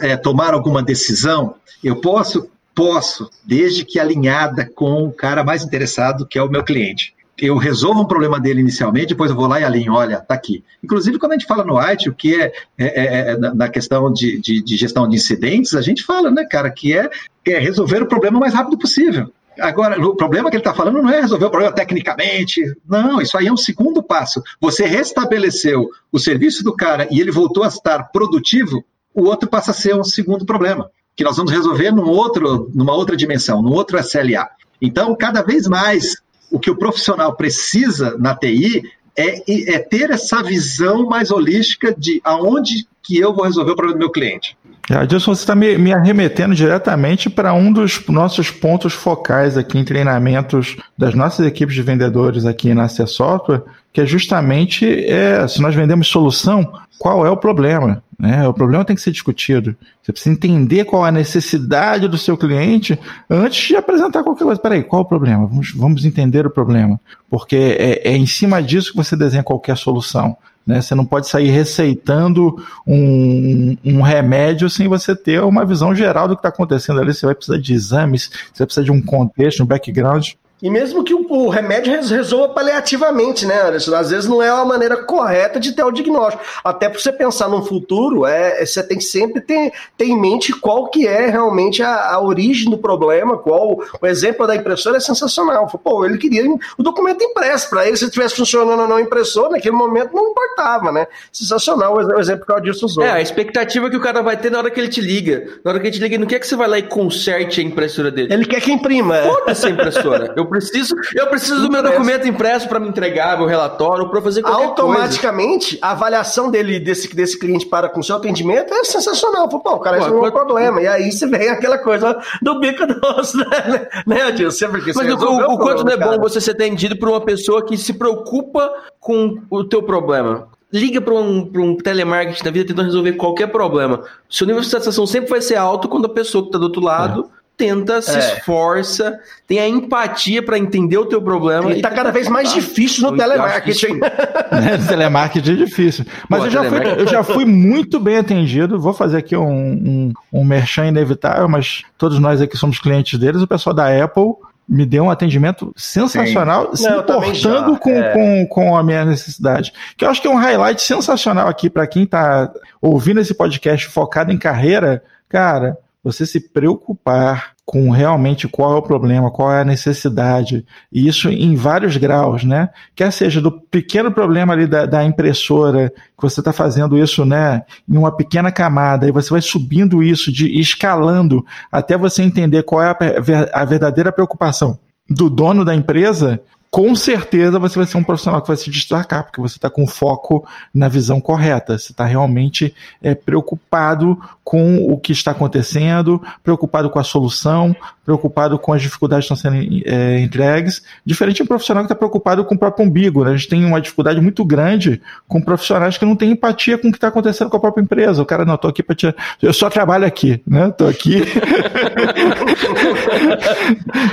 é, 0.01 0.15
tomar 0.15 0.53
alguma 0.53 0.83
decisão? 0.83 1.55
Eu 1.83 1.99
posso? 1.99 2.49
Posso, 2.75 3.29
desde 3.43 3.83
que 3.83 3.99
alinhada 3.99 4.65
com 4.73 5.03
o 5.03 5.11
cara 5.11 5.43
mais 5.43 5.63
interessado, 5.63 6.25
que 6.25 6.37
é 6.37 6.43
o 6.43 6.47
meu 6.47 6.63
cliente 6.63 7.13
eu 7.41 7.57
resolvo 7.57 8.01
um 8.01 8.07
problema 8.07 8.39
dele 8.39 8.61
inicialmente, 8.61 9.07
depois 9.07 9.31
eu 9.31 9.37
vou 9.37 9.47
lá 9.47 9.59
e 9.59 9.63
alinho, 9.63 9.93
olha, 9.93 10.19
tá 10.19 10.33
aqui. 10.33 10.63
Inclusive, 10.83 11.17
quando 11.17 11.33
a 11.33 11.35
gente 11.35 11.47
fala 11.47 11.63
no 11.63 11.77
IT, 11.77 12.09
o 12.09 12.13
que 12.13 12.35
é, 12.35 12.51
é, 12.77 12.85
é, 12.85 13.31
é 13.31 13.37
na 13.37 13.69
questão 13.69 14.11
de, 14.11 14.39
de, 14.39 14.61
de, 14.61 14.77
gestão 14.77 15.07
de 15.07 15.15
incidentes, 15.15 15.73
a 15.73 15.81
gente 15.81 16.03
fala, 16.03 16.29
né, 16.29 16.45
cara, 16.45 16.69
que 16.69 16.97
é, 16.97 17.09
é 17.45 17.59
resolver 17.59 18.01
o 18.01 18.07
problema 18.07 18.37
o 18.37 18.39
mais 18.41 18.53
rápido 18.53 18.77
possível. 18.77 19.31
Agora, 19.59 19.99
o 19.99 20.15
problema 20.15 20.49
que 20.49 20.55
ele 20.55 20.61
está 20.61 20.73
falando 20.73 21.01
não 21.01 21.09
é 21.09 21.21
resolver 21.21 21.45
o 21.45 21.49
problema 21.49 21.73
tecnicamente. 21.73 22.61
Não, 22.87 23.21
isso 23.21 23.37
aí 23.37 23.47
é 23.47 23.53
um 23.53 23.57
segundo 23.57 24.01
passo. 24.01 24.41
Você 24.59 24.85
restabeleceu 24.85 25.89
o 26.11 26.19
serviço 26.19 26.63
do 26.63 26.75
cara 26.75 27.07
e 27.11 27.19
ele 27.19 27.31
voltou 27.31 27.63
a 27.63 27.67
estar 27.67 28.03
produtivo, 28.11 28.83
o 29.13 29.23
outro 29.23 29.49
passa 29.49 29.71
a 29.71 29.73
ser 29.73 29.95
um 29.95 30.03
segundo 30.03 30.45
problema, 30.45 30.89
que 31.15 31.23
nós 31.23 31.35
vamos 31.35 31.51
resolver 31.51 31.91
num 31.91 32.07
outro, 32.07 32.69
numa 32.73 32.93
outra 32.93 33.17
dimensão, 33.17 33.61
num 33.61 33.73
outro 33.73 33.99
SLA. 33.99 34.47
Então, 34.81 35.15
cada 35.15 35.41
vez 35.41 35.67
mais 35.67 36.15
o 36.51 36.59
que 36.59 36.71
o 36.71 36.75
profissional 36.75 37.35
precisa 37.35 38.15
na 38.17 38.35
TI 38.35 38.83
é, 39.17 39.73
é 39.75 39.79
ter 39.79 40.09
essa 40.11 40.41
visão 40.41 41.05
mais 41.05 41.31
holística 41.31 41.93
de 41.97 42.21
aonde 42.23 42.87
que 43.03 43.17
eu 43.17 43.33
vou 43.33 43.43
resolver 43.43 43.71
o 43.71 43.75
problema 43.75 43.97
do 43.97 43.99
meu 43.99 44.11
cliente. 44.11 44.57
Adilson, 44.89 45.35
você 45.35 45.41
está 45.41 45.55
me, 45.55 45.77
me, 45.77 45.93
arremetendo 45.93 46.55
diretamente 46.55 47.29
para 47.29 47.53
um 47.53 47.71
dos 47.71 48.05
nossos 48.07 48.49
pontos 48.49 48.93
focais 48.93 49.57
aqui 49.57 49.77
em 49.77 49.83
treinamentos 49.83 50.77
das 50.97 51.13
nossas 51.13 51.45
equipes 51.45 51.75
de 51.75 51.83
vendedores 51.83 52.45
aqui 52.45 52.73
na 52.73 52.87
C 52.87 53.05
Software, 53.05 53.61
que 53.99 54.03
é 54.03 54.05
justamente 54.05 54.85
é, 55.05 55.45
se 55.45 55.61
nós 55.61 55.75
vendemos 55.75 56.07
solução, 56.07 56.71
qual 56.97 57.25
é 57.25 57.29
o 57.29 57.35
problema? 57.35 58.01
Né? 58.17 58.47
O 58.47 58.53
problema 58.53 58.85
tem 58.85 58.95
que 58.95 59.01
ser 59.01 59.11
discutido. 59.11 59.75
Você 60.01 60.13
precisa 60.13 60.33
entender 60.33 60.85
qual 60.85 61.05
é 61.05 61.09
a 61.09 61.11
necessidade 61.11 62.07
do 62.07 62.17
seu 62.17 62.37
cliente 62.37 62.97
antes 63.29 63.67
de 63.67 63.75
apresentar 63.75 64.23
qualquer 64.23 64.45
coisa. 64.45 64.61
Peraí, 64.61 64.83
qual 64.83 65.01
é 65.01 65.05
o 65.05 65.07
problema? 65.07 65.45
Vamos, 65.47 65.73
vamos 65.73 66.05
entender 66.05 66.45
o 66.45 66.49
problema. 66.49 66.97
Porque 67.29 67.57
é, 67.57 68.09
é 68.09 68.15
em 68.15 68.25
cima 68.25 68.63
disso 68.63 68.91
que 68.91 68.97
você 68.97 69.17
desenha 69.17 69.43
qualquer 69.43 69.75
solução. 69.75 70.37
Né? 70.65 70.81
Você 70.81 70.95
não 70.95 71.05
pode 71.05 71.27
sair 71.27 71.49
receitando 71.49 72.55
um, 72.87 73.75
um, 73.83 74.01
remédio 74.01 74.69
sem 74.69 74.87
você 74.87 75.13
ter 75.13 75.41
uma 75.43 75.65
visão 75.65 75.93
geral 75.93 76.25
do 76.25 76.35
que 76.35 76.39
está 76.39 76.49
acontecendo 76.49 77.01
ali. 77.01 77.13
Você 77.13 77.25
vai 77.25 77.35
precisar 77.35 77.57
de 77.57 77.73
exames, 77.73 78.29
você 78.29 78.59
vai 78.59 78.65
precisar 78.65 78.85
de 78.85 78.91
um 78.91 79.01
contexto, 79.01 79.61
um 79.61 79.65
background. 79.65 80.29
E 80.61 80.69
mesmo 80.69 81.03
que 81.03 81.13
o, 81.13 81.25
o 81.29 81.49
remédio 81.49 81.93
resolva 81.93 82.49
paliativamente, 82.49 83.45
né, 83.45 83.61
Anderson? 83.61 83.95
Às 83.95 84.09
vezes 84.11 84.29
não 84.29 84.41
é 84.41 84.49
a 84.49 84.65
maneira 84.65 84.97
correta 84.97 85.59
de 85.59 85.71
ter 85.71 85.83
o 85.83 85.91
diagnóstico. 85.91 86.43
Até 86.63 86.89
para 86.89 86.99
você 86.99 87.11
pensar 87.11 87.47
no 87.47 87.65
futuro, 87.65 88.25
é, 88.25 88.65
você 88.65 88.83
tem 88.83 88.97
que 88.97 89.03
sempre 89.03 89.41
ter, 89.41 89.71
ter 89.97 90.05
em 90.05 90.19
mente 90.19 90.51
qual 90.51 90.89
que 90.89 91.07
é 91.07 91.27
realmente 91.27 91.81
a, 91.81 92.13
a 92.13 92.21
origem 92.21 92.69
do 92.69 92.77
problema, 92.77 93.37
qual 93.37 93.79
o 94.01 94.07
exemplo 94.07 94.45
da 94.45 94.55
impressora 94.55 94.97
é 94.97 94.99
sensacional. 94.99 95.67
Pô, 95.81 96.05
ele 96.05 96.17
queria 96.17 96.43
o 96.77 96.83
documento 96.83 97.23
impresso. 97.23 97.69
Para 97.69 97.87
ele, 97.87 97.95
se 97.95 98.05
estivesse 98.05 98.35
funcionando 98.35 98.81
ou 98.81 98.87
não 98.87 98.99
impressora, 98.99 99.51
naquele 99.51 99.75
momento 99.75 100.13
não 100.13 100.31
importava, 100.31 100.91
né? 100.91 101.07
Sensacional 101.31 101.95
o 101.95 102.19
exemplo 102.19 102.45
que 102.45 102.51
o 102.51 102.55
Adilson 102.55 102.85
usou. 102.85 103.03
É, 103.03 103.11
a 103.11 103.21
expectativa 103.21 103.89
que 103.89 103.95
o 103.95 104.01
cara 104.01 104.21
vai 104.21 104.35
ter 104.35 104.51
na 104.51 104.57
hora 104.57 104.69
que 104.69 104.79
ele 104.79 104.89
te 104.89 104.99
liga. 104.99 105.59
Na 105.63 105.71
hora 105.71 105.79
que 105.79 105.87
ele 105.87 105.95
te 105.95 106.01
liga, 106.01 106.17
não 106.17 106.27
quer 106.27 106.39
que 106.39 106.47
você 106.47 106.55
vai 106.55 106.67
lá 106.67 106.77
e 106.77 106.83
conserte 106.83 107.61
a 107.61 107.63
impressora 107.63 108.11
dele. 108.11 108.33
Ele 108.33 108.45
quer 108.45 108.61
que 108.61 108.71
imprima. 108.71 109.17
É. 109.17 109.23
Foda-se 109.23 109.67
a 109.67 109.69
impressora. 109.69 110.33
Eu 110.35 110.48
preciso, 110.49 110.95
eu 111.15 111.27
preciso 111.27 111.61
do 111.61 111.71
meu 111.71 111.83
documento 111.83 112.27
impresso 112.27 112.67
para 112.67 112.79
me 112.79 112.89
entregar, 112.89 113.37
meu 113.37 113.47
relatório, 113.47 114.09
para 114.09 114.21
fazer 114.21 114.41
qualquer 114.41 114.65
Automaticamente, 114.65 115.77
coisa. 115.77 115.85
a 115.85 115.91
avaliação 115.91 116.49
dele, 116.51 116.79
desse, 116.79 117.13
desse 117.15 117.39
cliente 117.39 117.65
para 117.65 117.89
com 117.89 118.01
seu 118.01 118.15
atendimento 118.15 118.73
é 118.73 118.83
sensacional. 118.83 119.47
Pô, 119.47 119.57
o 119.57 119.79
cara 119.79 119.97
resolveu 119.97 120.23
um 120.23 120.31
problema. 120.31 120.81
E 120.81 120.87
aí 120.87 121.11
você 121.11 121.27
vem 121.27 121.49
aquela 121.49 121.77
coisa 121.77 122.19
do 122.41 122.59
bico 122.59 122.85
do 122.85 122.99
osso, 123.17 123.37
né, 123.37 123.87
né 124.05 124.21
Adilson? 124.23 124.69
Porque 124.69 124.91
Mas 124.93 125.13
o, 125.13 125.25
o, 125.25 125.53
o 125.53 125.57
quanto 125.57 125.83
não 125.83 125.93
é 125.93 125.97
bom 125.97 126.19
você 126.19 126.41
ser 126.41 126.51
atendido 126.51 126.97
por 126.97 127.09
uma 127.09 127.21
pessoa 127.21 127.65
que 127.65 127.77
se 127.77 127.93
preocupa 127.93 128.71
com 128.99 129.39
o 129.49 129.63
teu 129.63 129.83
problema 129.83 130.47
liga 130.71 131.01
para 131.01 131.13
um, 131.13 131.49
um 131.55 131.75
telemarketing 131.75 132.43
da 132.43 132.51
vida 132.51 132.67
tentando 132.67 132.85
resolver 132.85 133.13
qualquer 133.13 133.47
problema. 133.47 134.03
Seu 134.29 134.45
nível 134.45 134.61
de 134.61 134.67
satisfação 134.67 135.05
sempre 135.07 135.29
vai 135.29 135.41
ser 135.41 135.55
alto 135.55 135.87
quando 135.87 136.05
a 136.05 136.09
pessoa 136.09 136.43
que 136.43 136.49
está 136.49 136.59
do 136.59 136.65
outro 136.65 136.81
lado 136.81 137.31
é 137.59 137.67
tenta, 137.67 138.01
se 138.01 138.15
é. 138.15 138.19
esforça, 138.19 139.19
tem 139.47 139.59
a 139.59 139.67
empatia 139.67 140.41
para 140.41 140.57
entender 140.57 140.97
o 140.97 141.05
teu 141.05 141.21
problema. 141.21 141.71
E 141.73 141.81
tá 141.81 141.89
cada 141.89 142.11
vez 142.11 142.27
mais 142.29 142.53
difícil 142.53 143.09
no 143.09 143.17
telemarketing. 143.17 143.99
é, 144.03 144.77
telemarketing 144.87 145.51
é 145.51 145.55
difícil. 145.55 146.05
Mas 146.27 146.39
Pô, 146.39 146.45
eu, 146.45 146.51
já 146.51 146.63
fui, 146.63 146.79
eu 146.97 147.07
já 147.07 147.23
fui 147.23 147.45
muito 147.45 147.99
bem 147.99 148.17
atendido. 148.17 148.79
Vou 148.79 148.93
fazer 148.93 149.17
aqui 149.17 149.35
um, 149.35 149.43
um, 149.49 150.13
um 150.31 150.43
merchan 150.43 150.87
inevitável, 150.87 151.47
mas 151.49 151.83
todos 151.97 152.19
nós 152.19 152.41
aqui 152.41 152.55
somos 152.55 152.79
clientes 152.79 153.19
deles. 153.19 153.41
O 153.41 153.47
pessoal 153.47 153.75
da 153.75 154.03
Apple 154.03 154.33
me 154.69 154.85
deu 154.85 155.05
um 155.05 155.09
atendimento 155.09 155.73
sensacional, 155.75 156.69
Sim. 156.75 156.83
se 156.83 156.89
Não, 156.89 156.99
importando 156.99 157.79
com, 157.79 157.89
é. 157.89 158.13
com, 158.13 158.47
com 158.47 158.77
a 158.77 158.83
minha 158.83 159.03
necessidade. 159.03 159.73
Que 159.97 160.05
eu 160.05 160.09
acho 160.09 160.21
que 160.21 160.27
é 160.27 160.31
um 160.31 160.35
highlight 160.35 160.79
sensacional 160.79 161.47
aqui 161.47 161.69
para 161.71 161.87
quem 161.87 162.03
está 162.03 162.51
ouvindo 162.79 163.19
esse 163.19 163.33
podcast 163.33 163.87
focado 163.87 164.31
em 164.31 164.37
carreira. 164.37 165.03
Cara, 165.27 165.75
você 166.03 166.25
se 166.25 166.39
preocupar 166.51 167.53
com 167.65 167.91
realmente 167.91 168.47
qual 168.47 168.73
é 168.73 168.77
o 168.77 168.81
problema, 168.81 169.29
qual 169.29 169.51
é 169.51 169.61
a 169.61 169.65
necessidade, 169.65 170.65
e 170.91 171.07
isso 171.07 171.29
em 171.29 171.55
vários 171.55 171.97
graus, 171.97 172.43
né? 172.43 172.69
Quer 172.95 173.11
seja 173.11 173.39
do 173.39 173.51
pequeno 173.51 174.11
problema 174.11 174.53
ali 174.53 174.65
da, 174.65 174.87
da 174.87 175.03
impressora, 175.03 175.89
que 175.89 176.21
você 176.21 176.41
está 176.41 176.51
fazendo 176.51 176.97
isso, 176.97 177.23
né, 177.25 177.61
em 177.87 177.95
uma 177.95 178.15
pequena 178.15 178.51
camada, 178.51 179.07
e 179.07 179.11
você 179.11 179.29
vai 179.29 179.41
subindo 179.41 180.01
isso, 180.01 180.31
de 180.31 180.59
escalando, 180.59 181.45
até 181.71 181.95
você 181.95 182.23
entender 182.23 182.63
qual 182.63 182.81
é 182.81 182.89
a, 182.89 183.61
a 183.61 183.65
verdadeira 183.65 184.11
preocupação 184.11 184.79
do 185.07 185.29
dono 185.29 185.63
da 185.63 185.75
empresa, 185.75 186.39
com 186.71 186.93
certeza 186.93 187.57
você 187.57 187.79
vai 187.79 187.87
ser 187.87 187.97
um 187.97 188.03
profissional 188.03 188.41
que 188.41 188.47
vai 188.47 188.57
se 188.57 188.69
destacar, 188.69 189.23
porque 189.23 189.41
você 189.41 189.57
está 189.57 189.69
com 189.69 189.87
foco 189.87 190.47
na 190.73 190.87
visão 190.87 191.19
correta. 191.19 191.77
Você 191.77 191.91
está 191.91 192.05
realmente 192.05 192.73
é, 193.01 193.15
preocupado 193.15 194.19
com 194.43 194.77
o 194.91 194.97
que 194.97 195.11
está 195.11 195.31
acontecendo, 195.31 196.21
preocupado 196.43 196.89
com 196.89 196.99
a 196.99 197.03
solução, 197.03 197.75
preocupado 198.05 198.57
com 198.57 198.73
as 198.73 198.81
dificuldades 198.81 199.27
que 199.27 199.33
estão 199.33 199.51
sendo 199.51 199.83
é, 199.85 200.19
entregues. 200.19 200.83
Diferente 201.05 201.37
de 201.37 201.43
um 201.43 201.47
profissional 201.47 201.83
que 201.83 201.85
está 201.85 201.95
preocupado 201.95 202.45
com 202.45 202.55
o 202.55 202.57
próprio 202.57 202.85
umbigo. 202.85 203.23
Né? 203.23 203.31
A 203.31 203.35
gente 203.35 203.49
tem 203.49 203.65
uma 203.65 203.81
dificuldade 203.81 204.19
muito 204.21 204.43
grande 204.45 205.01
com 205.27 205.41
profissionais 205.41 205.97
que 205.97 206.05
não 206.05 206.15
têm 206.15 206.31
empatia 206.31 206.77
com 206.77 206.87
o 206.87 206.91
que 206.91 206.97
está 206.97 207.07
acontecendo 207.09 207.49
com 207.49 207.57
a 207.57 207.59
própria 207.59 207.83
empresa. 207.83 208.21
O 208.21 208.25
cara, 208.25 208.45
não, 208.45 208.55
estou 208.55 208.69
aqui 208.69 208.83
para 208.83 208.95
te. 208.95 209.13
Eu 209.41 209.53
só 209.53 209.69
trabalho 209.69 210.05
aqui, 210.05 210.41
né? 210.45 210.69
Estou 210.69 210.87
aqui. 210.87 211.23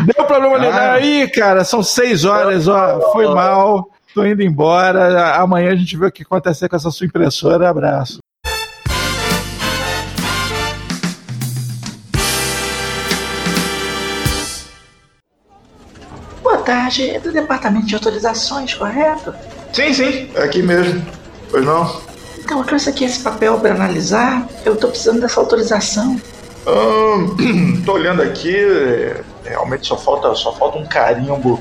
Deu 0.04 0.26
problema 0.26 0.66
ah. 0.66 0.92
aí, 0.92 1.28
cara. 1.28 1.64
São 1.64 1.82
seis 1.82 2.24
horas 2.24 2.45
horas, 2.46 2.68
ó, 2.68 3.12
foi 3.12 3.26
mal, 3.26 3.90
tô 4.14 4.24
indo 4.24 4.42
embora. 4.42 5.34
Amanhã 5.34 5.72
a 5.72 5.76
gente 5.76 5.96
vê 5.96 6.06
o 6.06 6.12
que 6.12 6.22
acontece 6.22 6.68
com 6.68 6.76
essa 6.76 6.90
sua 6.90 7.06
impressora. 7.06 7.68
Abraço. 7.68 8.18
Boa 16.42 16.58
tarde, 16.58 17.10
é 17.10 17.20
do 17.20 17.32
departamento 17.32 17.86
de 17.86 17.94
autorizações, 17.94 18.74
correto? 18.74 19.34
Sim, 19.72 19.92
sim, 19.92 20.30
é 20.34 20.44
aqui 20.44 20.62
mesmo. 20.62 21.04
Pois 21.50 21.64
não? 21.64 22.00
Então, 22.38 22.58
eu 22.60 22.64
trouxe 22.64 22.90
aqui 22.90 23.04
esse 23.04 23.22
papel 23.22 23.58
para 23.58 23.74
analisar. 23.74 24.46
Eu 24.64 24.76
tô 24.76 24.88
precisando 24.88 25.20
dessa 25.20 25.40
autorização. 25.40 26.20
Hum, 26.66 27.82
tô 27.84 27.92
olhando 27.92 28.22
aqui, 28.22 28.54
é, 28.54 29.22
realmente 29.44 29.86
só 29.86 29.96
falta, 29.96 30.32
só 30.34 30.52
falta 30.52 30.78
um 30.78 30.86
carimbo 30.86 31.60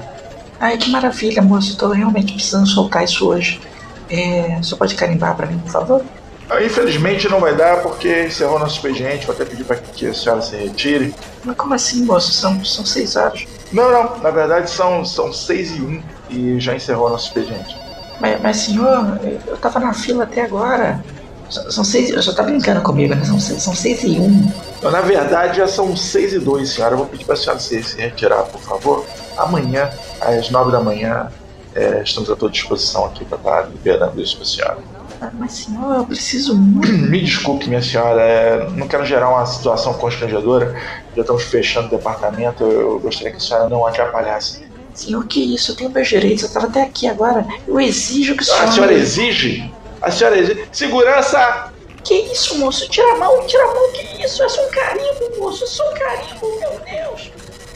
Ai, 0.60 0.78
que 0.78 0.90
maravilha, 0.90 1.42
moço. 1.42 1.72
Estou 1.72 1.90
realmente 1.90 2.34
precisando 2.34 2.68
soltar 2.68 3.04
isso 3.04 3.28
hoje. 3.28 3.62
É, 4.10 4.58
você 4.62 4.76
pode 4.76 4.96
carimbar 4.96 5.36
para 5.36 5.48
mim, 5.48 5.58
por 5.60 5.72
favor? 5.72 6.06
Ah, 6.50 6.64
infelizmente 6.64 7.28
não 7.28 7.40
vai 7.40 7.56
dar 7.56 7.82
porque 7.82 8.26
encerrou 8.26 8.60
nosso 8.60 8.76
expediente. 8.76 9.26
Vou 9.26 9.34
até 9.34 9.46
pedir 9.46 9.64
para 9.64 9.78
que 9.78 10.08
a 10.08 10.14
senhora 10.14 10.42
se 10.42 10.56
retire. 10.56 11.14
Mas 11.44 11.56
como 11.56 11.74
assim, 11.74 12.04
moço? 12.04 12.32
São, 12.32 12.64
são 12.64 12.86
seis 12.86 13.16
horas. 13.16 13.46
Não, 13.72 13.92
não. 13.92 14.20
Na 14.20 14.30
verdade 14.30 14.70
são, 14.70 15.04
são 15.04 15.34
seis 15.34 15.72
e 15.72 15.82
um 15.82 16.02
e 16.30 16.60
já 16.60 16.76
encerrou 16.76 17.10
nosso 17.10 17.28
expediente. 17.28 17.76
Mas, 18.20 18.42
mas 18.42 18.58
senhor, 18.58 19.20
eu 19.48 19.56
estava 19.56 19.80
na 19.80 19.94
fila 19.94 20.24
até 20.24 20.44
agora. 20.44 21.04
São 21.50 21.84
seis. 21.84 22.12
Eu 22.12 22.22
já 22.22 22.34
tá 22.34 22.44
brincando 22.44 22.82
comigo, 22.82 23.16
né? 23.16 23.26
São 23.26 23.40
seis, 23.40 23.64
são 23.64 23.76
seis 23.76 24.04
e 24.04 24.20
um. 24.20 24.52
Na 24.84 25.02
verdade 25.02 25.58
já 25.58 25.68
são 25.68 25.98
seis 25.98 26.32
e 26.32 26.40
dois, 26.40 26.70
senhora. 26.70 26.94
Eu 26.94 27.00
vou 27.00 27.08
pedir 27.08 27.26
para 27.26 27.34
a 27.34 27.38
senhora 27.38 27.60
se, 27.60 27.82
se 27.82 27.98
retirar, 27.98 28.44
por 28.44 28.62
favor. 28.62 29.06
Amanhã 29.38 29.90
às 30.22 30.50
nove 30.50 30.72
da 30.72 30.80
manhã, 30.80 31.32
é, 31.74 32.02
estamos 32.04 32.30
à 32.30 32.36
tua 32.36 32.50
disposição 32.50 33.06
aqui 33.06 33.26
para 33.26 33.38
estar 33.38 33.62
liberando 33.70 34.22
isso 34.22 34.36
para 34.36 34.44
a 34.44 34.48
senhora. 34.48 34.78
Ah, 35.22 35.32
mas, 35.34 35.54
senhor, 35.54 35.96
eu 35.96 36.06
preciso 36.06 36.56
muito. 36.56 36.92
Me 37.10 37.22
desculpe, 37.22 37.68
minha 37.68 37.82
senhora, 37.82 38.22
é, 38.22 38.70
não 38.72 38.88
quero 38.88 39.06
gerar 39.06 39.30
uma 39.30 39.46
situação 39.46 39.94
constrangedora. 39.94 40.76
Já 41.16 41.22
estamos 41.22 41.44
fechando 41.44 41.88
o 41.88 41.90
departamento, 41.90 42.64
eu 42.64 43.00
gostaria 43.00 43.32
que 43.32 43.38
a 43.38 43.42
senhora 43.42 43.70
não 43.70 43.86
atrapalhasse. 43.86 44.66
Senhor, 44.94 45.26
que 45.26 45.54
isso? 45.54 45.72
Eu 45.72 45.76
tenho 45.76 45.90
meus 45.90 46.08
direitos, 46.08 46.44
eu 46.44 46.48
estava 46.48 46.68
até 46.68 46.84
aqui 46.84 47.08
agora. 47.08 47.46
Eu 47.68 47.80
exijo 47.80 48.36
que 48.36 48.42
a 48.42 48.46
senhora. 48.46 48.64
A 48.64 48.72
senhora 48.72 48.94
exige? 48.94 49.74
A 50.02 50.12
senhora 50.12 50.38
exige. 50.38 50.68
Segurança! 50.72 51.72
Que 52.04 52.14
isso, 52.14 52.60
moço? 52.60 52.88
Tira 52.88 53.14
a 53.14 53.18
mão, 53.18 53.46
tira 53.48 53.64
a 53.64 53.74
mão, 53.74 53.92
que 53.92 54.24
isso? 54.24 54.44
É 54.44 54.48
só 54.48 54.66
um 54.66 54.70
carimbo, 54.70 55.40
moço, 55.40 55.64
é 55.64 55.68
só 55.68 55.90
um 55.90 55.94
carimbo, 55.96 56.60
meu 56.60 56.80
Deus! 56.86 57.32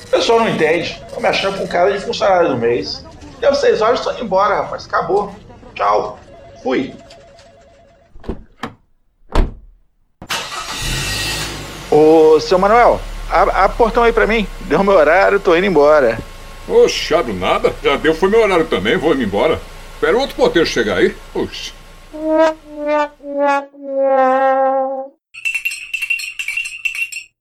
O 0.09 0.11
pessoal 0.11 0.39
não 0.39 0.49
entende. 0.49 0.99
Tô 1.13 1.21
me 1.21 1.27
achando 1.27 1.59
com 1.59 1.67
cara 1.67 1.91
de 1.91 2.03
funcionário 2.03 2.49
do 2.49 2.57
mês. 2.57 3.05
Deu 3.39 3.53
seis 3.53 3.79
horas, 3.79 4.01
tô 4.01 4.11
indo 4.11 4.23
embora, 4.23 4.55
rapaz. 4.55 4.87
Acabou. 4.87 5.35
Tchau. 5.75 6.17
Fui. 6.63 6.95
Ô, 11.91 12.39
seu 12.39 12.57
Manuel, 12.57 12.99
abre 13.29 13.73
o 13.73 13.77
portão 13.77 14.01
aí 14.01 14.11
pra 14.11 14.25
mim. 14.25 14.47
Deu 14.61 14.83
meu 14.83 14.95
horário, 14.95 15.39
tô 15.39 15.55
indo 15.55 15.67
embora. 15.67 16.17
Oxe, 16.67 17.15
do 17.23 17.33
nada. 17.33 17.71
Já 17.83 17.95
deu, 17.95 18.15
foi 18.15 18.29
meu 18.29 18.41
horário 18.41 18.65
também, 18.65 18.97
vou 18.97 19.13
indo 19.13 19.21
embora. 19.21 19.61
Espera 19.93 20.17
outro 20.17 20.35
porteiro 20.35 20.67
chegar 20.67 20.97
aí. 20.97 21.15
Oxe. 21.35 21.71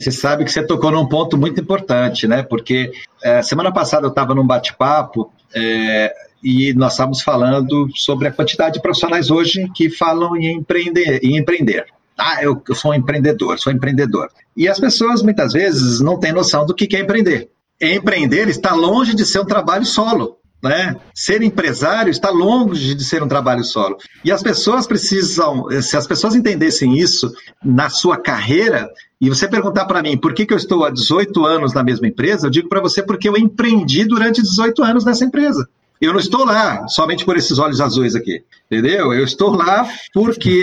Você 0.01 0.13
sabe 0.13 0.45
que 0.45 0.53
você 0.53 0.65
tocou 0.65 0.93
num 0.93 1.09
ponto 1.09 1.37
muito 1.37 1.61
importante, 1.61 2.29
né? 2.29 2.45
Porque 2.45 2.93
é, 3.23 3.43
semana 3.43 3.73
passada 3.73 4.07
eu 4.07 4.11
estava 4.11 4.33
num 4.33 4.47
bate-papo 4.47 5.33
é, 5.53 6.15
e 6.43 6.73
nós 6.75 6.93
estávamos 6.93 7.21
falando 7.21 7.89
sobre 7.97 8.29
a 8.29 8.33
quantidade 8.33 8.75
de 8.75 8.81
profissionais 8.81 9.29
hoje 9.29 9.69
que 9.75 9.91
falam 9.91 10.37
em 10.37 10.55
empreender. 10.55 11.19
Em 11.25 11.37
empreender. 11.37 11.87
Ah, 12.17 12.41
eu, 12.41 12.63
eu 12.69 12.75
sou 12.77 12.93
um 12.93 12.95
empreendedor, 12.95 13.59
sou 13.59 13.73
um 13.73 13.77
empreendedor. 13.77 14.31
E 14.57 14.69
as 14.69 14.79
pessoas 14.79 15.21
muitas 15.21 15.53
vezes 15.53 16.01
não 16.01 16.17
têm 16.17 16.33
noção 16.33 16.65
do 16.65 16.75
que 16.75 16.97
é 16.97 17.01
empreender. 17.01 17.51
Empreender 17.81 18.49
está 18.49 18.75
longe 18.75 19.17
de 19.17 19.25
ser 19.25 19.41
um 19.41 19.47
trabalho 19.47 19.85
solo. 19.85 20.39
Né? 20.63 20.97
Ser 21.15 21.43
empresário 21.43 22.11
está 22.11 22.31
longe 22.31 22.95
de 22.95 23.05
ser 23.05 23.23
um 23.23 23.29
trabalho 23.29 23.63
solo. 23.65 23.97
E 24.25 24.33
as 24.33 24.43
pessoas 24.43 24.87
precisam, 24.87 25.67
se 25.81 25.97
as 25.97 26.07
pessoas 26.07 26.35
entendessem 26.35 26.99
isso 26.99 27.33
na 27.65 27.89
sua 27.89 28.17
carreira, 28.17 28.89
e 29.21 29.29
você 29.29 29.49
perguntar 29.49 29.85
para 29.87 30.03
mim 30.03 30.17
por 30.17 30.35
que, 30.35 30.47
que 30.47 30.53
eu 30.53 30.59
estou 30.59 30.85
há 30.85 30.91
18 30.91 31.45
anos 31.45 31.73
na 31.73 31.83
mesma 31.83 32.07
empresa, 32.07 32.47
eu 32.47 32.51
digo 32.51 32.69
para 32.69 32.81
você 32.81 33.03
porque 33.03 33.29
eu 33.29 33.37
empreendi 33.37 34.05
durante 34.05 34.43
18 34.43 34.83
anos 34.83 35.05
nessa 35.05 35.25
empresa. 35.25 35.69
Eu 36.01 36.13
não 36.13 36.21
estou 36.21 36.45
lá 36.45 36.87
somente 36.87 37.25
por 37.25 37.37
esses 37.37 37.59
olhos 37.59 37.81
azuis 37.81 38.15
aqui, 38.15 38.45
entendeu? 38.71 39.13
Eu 39.13 39.25
estou 39.25 39.51
lá 39.51 39.89
porque 40.15 40.63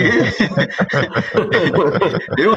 eu 2.38 2.56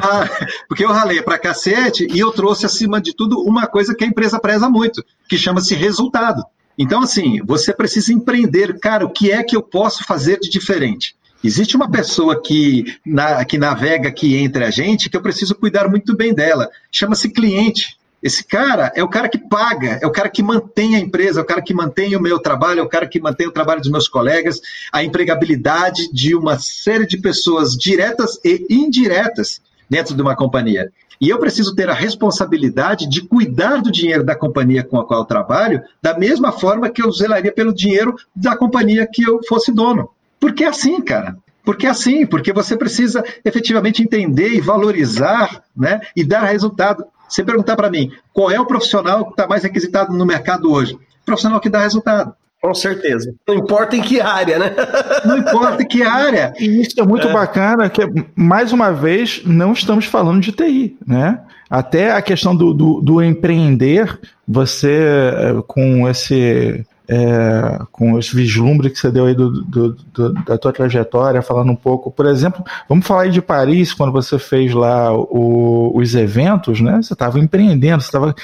porque 0.67 0.85
eu 0.85 0.89
ralei 0.89 1.21
para 1.21 1.37
cacete 1.37 2.07
e 2.09 2.19
eu 2.19 2.31
trouxe 2.31 2.65
acima 2.65 3.01
de 3.01 3.13
tudo 3.13 3.41
uma 3.41 3.67
coisa 3.67 3.93
que 3.93 4.05
a 4.05 4.07
empresa 4.07 4.39
preza 4.39 4.69
muito, 4.69 5.03
que 5.27 5.37
chama-se 5.37 5.75
resultado. 5.75 6.41
Então, 6.79 7.01
assim, 7.01 7.41
você 7.43 7.73
precisa 7.73 8.13
empreender, 8.13 8.79
cara, 8.79 9.05
o 9.05 9.09
que 9.09 9.29
é 9.29 9.43
que 9.43 9.53
eu 9.53 9.61
posso 9.61 10.05
fazer 10.05 10.39
de 10.39 10.49
diferente? 10.49 11.13
Existe 11.43 11.75
uma 11.75 11.91
pessoa 11.91 12.41
que, 12.41 12.95
na, 13.05 13.43
que 13.43 13.57
navega 13.57 14.07
aqui 14.07 14.37
entre 14.37 14.63
a 14.63 14.71
gente 14.71 15.09
que 15.09 15.17
eu 15.17 15.21
preciso 15.21 15.55
cuidar 15.55 15.89
muito 15.89 16.15
bem 16.15 16.33
dela. 16.33 16.69
Chama-se 16.89 17.29
cliente. 17.29 17.97
Esse 18.23 18.45
cara 18.45 18.91
é 18.95 19.03
o 19.03 19.09
cara 19.09 19.27
que 19.27 19.37
paga, 19.37 19.99
é 20.01 20.07
o 20.07 20.11
cara 20.11 20.29
que 20.29 20.43
mantém 20.43 20.95
a 20.95 20.99
empresa, 20.99 21.39
é 21.39 21.43
o 21.43 21.45
cara 21.45 21.61
que 21.61 21.73
mantém 21.73 22.15
o 22.15 22.21
meu 22.21 22.39
trabalho, 22.39 22.79
é 22.79 22.83
o 22.83 22.89
cara 22.89 23.07
que 23.07 23.19
mantém 23.19 23.47
o 23.47 23.51
trabalho 23.51 23.81
dos 23.81 23.91
meus 23.91 24.07
colegas, 24.07 24.59
a 24.91 25.03
empregabilidade 25.03 26.09
de 26.13 26.33
uma 26.33 26.59
série 26.59 27.07
de 27.07 27.17
pessoas 27.17 27.75
diretas 27.75 28.39
e 28.43 28.65
indiretas 28.69 29.61
dentro 29.89 30.15
de 30.15 30.21
uma 30.21 30.35
companhia. 30.35 30.91
E 31.19 31.29
eu 31.29 31.37
preciso 31.37 31.75
ter 31.75 31.89
a 31.89 31.93
responsabilidade 31.93 33.07
de 33.09 33.21
cuidar 33.21 33.81
do 33.81 33.91
dinheiro 33.91 34.23
da 34.23 34.35
companhia 34.35 34.83
com 34.83 34.97
a 34.97 35.05
qual 35.05 35.21
eu 35.21 35.25
trabalho, 35.25 35.81
da 36.01 36.17
mesma 36.17 36.51
forma 36.51 36.89
que 36.89 37.01
eu 37.01 37.11
zelaria 37.11 37.51
pelo 37.51 37.73
dinheiro 37.73 38.15
da 38.35 38.55
companhia 38.55 39.07
que 39.11 39.23
eu 39.23 39.39
fosse 39.47 39.71
dono. 39.71 40.09
Porque 40.39 40.63
é 40.63 40.67
assim, 40.67 41.01
cara. 41.01 41.35
Porque 41.63 41.85
é 41.85 41.89
assim, 41.89 42.25
porque 42.25 42.53
você 42.53 42.77
precisa 42.77 43.23
efetivamente 43.43 44.01
entender 44.01 44.49
e 44.49 44.61
valorizar 44.61 45.63
né, 45.75 45.99
e 46.15 46.23
dar 46.23 46.43
resultado. 46.45 47.03
Você 47.27 47.43
perguntar 47.43 47.75
para 47.75 47.91
mim, 47.91 48.11
qual 48.33 48.49
é 48.49 48.59
o 48.59 48.65
profissional 48.65 49.25
que 49.25 49.31
está 49.31 49.45
mais 49.45 49.63
requisitado 49.63 50.13
no 50.13 50.25
mercado 50.25 50.71
hoje? 50.71 50.97
profissional 51.29 51.59
que 51.59 51.69
dá 51.69 51.79
resultado. 51.79 52.33
Com 52.61 52.73
certeza. 52.73 53.33
Não 53.47 53.55
importa 53.55 53.95
em 53.95 54.01
que 54.01 54.19
área, 54.19 54.59
né? 54.59 54.75
Não 55.23 55.37
importa 55.37 55.81
em 55.81 55.87
que 55.87 56.03
área. 56.03 56.53
E 56.59 56.81
isso 56.81 56.99
é 56.99 57.05
muito 57.05 57.27
é. 57.27 57.33
bacana, 57.33 57.89
que 57.89 58.01
mais 58.35 58.73
uma 58.73 58.91
vez 58.91 59.41
não 59.45 59.71
estamos 59.71 60.05
falando 60.05 60.41
de 60.41 60.51
TI, 60.51 60.97
né? 61.05 61.39
Até 61.69 62.11
a 62.11 62.21
questão 62.21 62.55
do, 62.55 62.73
do, 62.73 62.99
do 62.99 63.23
empreender, 63.23 64.19
você 64.47 64.91
eh, 64.91 65.63
com 65.67 66.09
esse 66.09 66.85
é, 67.11 67.79
com 67.91 68.13
os 68.13 68.31
vislumbres 68.31 68.93
que 68.93 68.99
você 68.99 69.09
deu 69.09 69.25
aí 69.25 69.33
do, 69.33 69.49
do, 69.63 69.97
do, 70.13 70.33
da 70.33 70.59
tua 70.59 70.71
trajetória, 70.71 71.41
falando 71.41 71.71
um 71.71 71.75
pouco, 71.75 72.11
por 72.11 72.27
exemplo, 72.27 72.63
vamos 72.87 73.07
falar 73.07 73.23
aí 73.23 73.31
de 73.31 73.41
Paris, 73.41 73.91
quando 73.95 74.11
você 74.11 74.37
fez 74.37 74.75
lá 74.75 75.11
o, 75.11 75.91
os 75.95 76.13
eventos, 76.13 76.79
né? 76.81 77.01
Você 77.01 77.13
estava 77.13 77.39
empreendendo, 77.39 78.03
você 78.03 78.09
estava. 78.09 78.35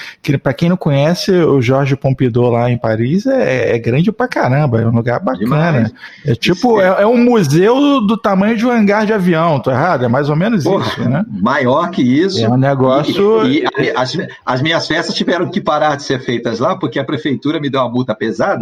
Para 0.42 0.54
quem 0.54 0.70
não 0.70 0.78
conhece, 0.78 1.32
o 1.32 1.62
Jorge 1.62 1.96
Pompidou 1.96 2.50
lá 2.50 2.72
em 2.72 2.78
Paris 2.78 3.28
é, 3.28 3.76
é 3.76 3.78
grande 3.78 4.12
pra 4.12 4.28
caramba, 4.28 4.82
é 4.82 4.88
um 4.88 4.96
lugar 4.96 5.20
bacana. 5.20 5.46
Demais. 5.46 5.94
É 6.26 6.34
tipo, 6.34 6.82
é, 6.82 7.04
é, 7.04 7.06
um 7.06 7.24
museu 7.24 8.02
do 8.02 8.18
tamanho 8.18 8.58
de 8.58 8.66
um 8.66 8.72
hangar 8.72 9.06
de 9.06 9.14
avião, 9.14 9.60
tô 9.60 9.70
errado? 9.70 10.06
É 10.06 10.08
mais 10.08 10.28
ou 10.28 10.36
menos 10.36 10.64
Porra, 10.64 10.88
isso, 10.88 11.08
né? 11.08 11.24
Maior 11.30 11.92
que 11.92 12.02
isso. 12.02 12.44
É 12.44 12.50
um 12.50 12.58
negócio. 12.58 13.46
E, 13.46 13.64
e 13.78 13.92
as, 13.96 14.18
as 14.44 14.62
minhas 14.64 14.88
festas 14.88 15.14
tiveram 15.14 15.52
que 15.52 15.62
parar 15.62 15.96
de 15.96 16.02
ser 16.04 16.20
feitas 16.20 16.60
lá, 16.60 16.76
porque 16.76 16.98
a 16.98 17.04
prefeitura 17.04 17.60
me 17.60 17.70
deu 17.70 17.82
uma 17.82 17.90
multa 17.90 18.16
pesada 18.16 18.55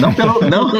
não, 0.00 0.14
pelo, 0.14 0.40
não, 0.48 0.70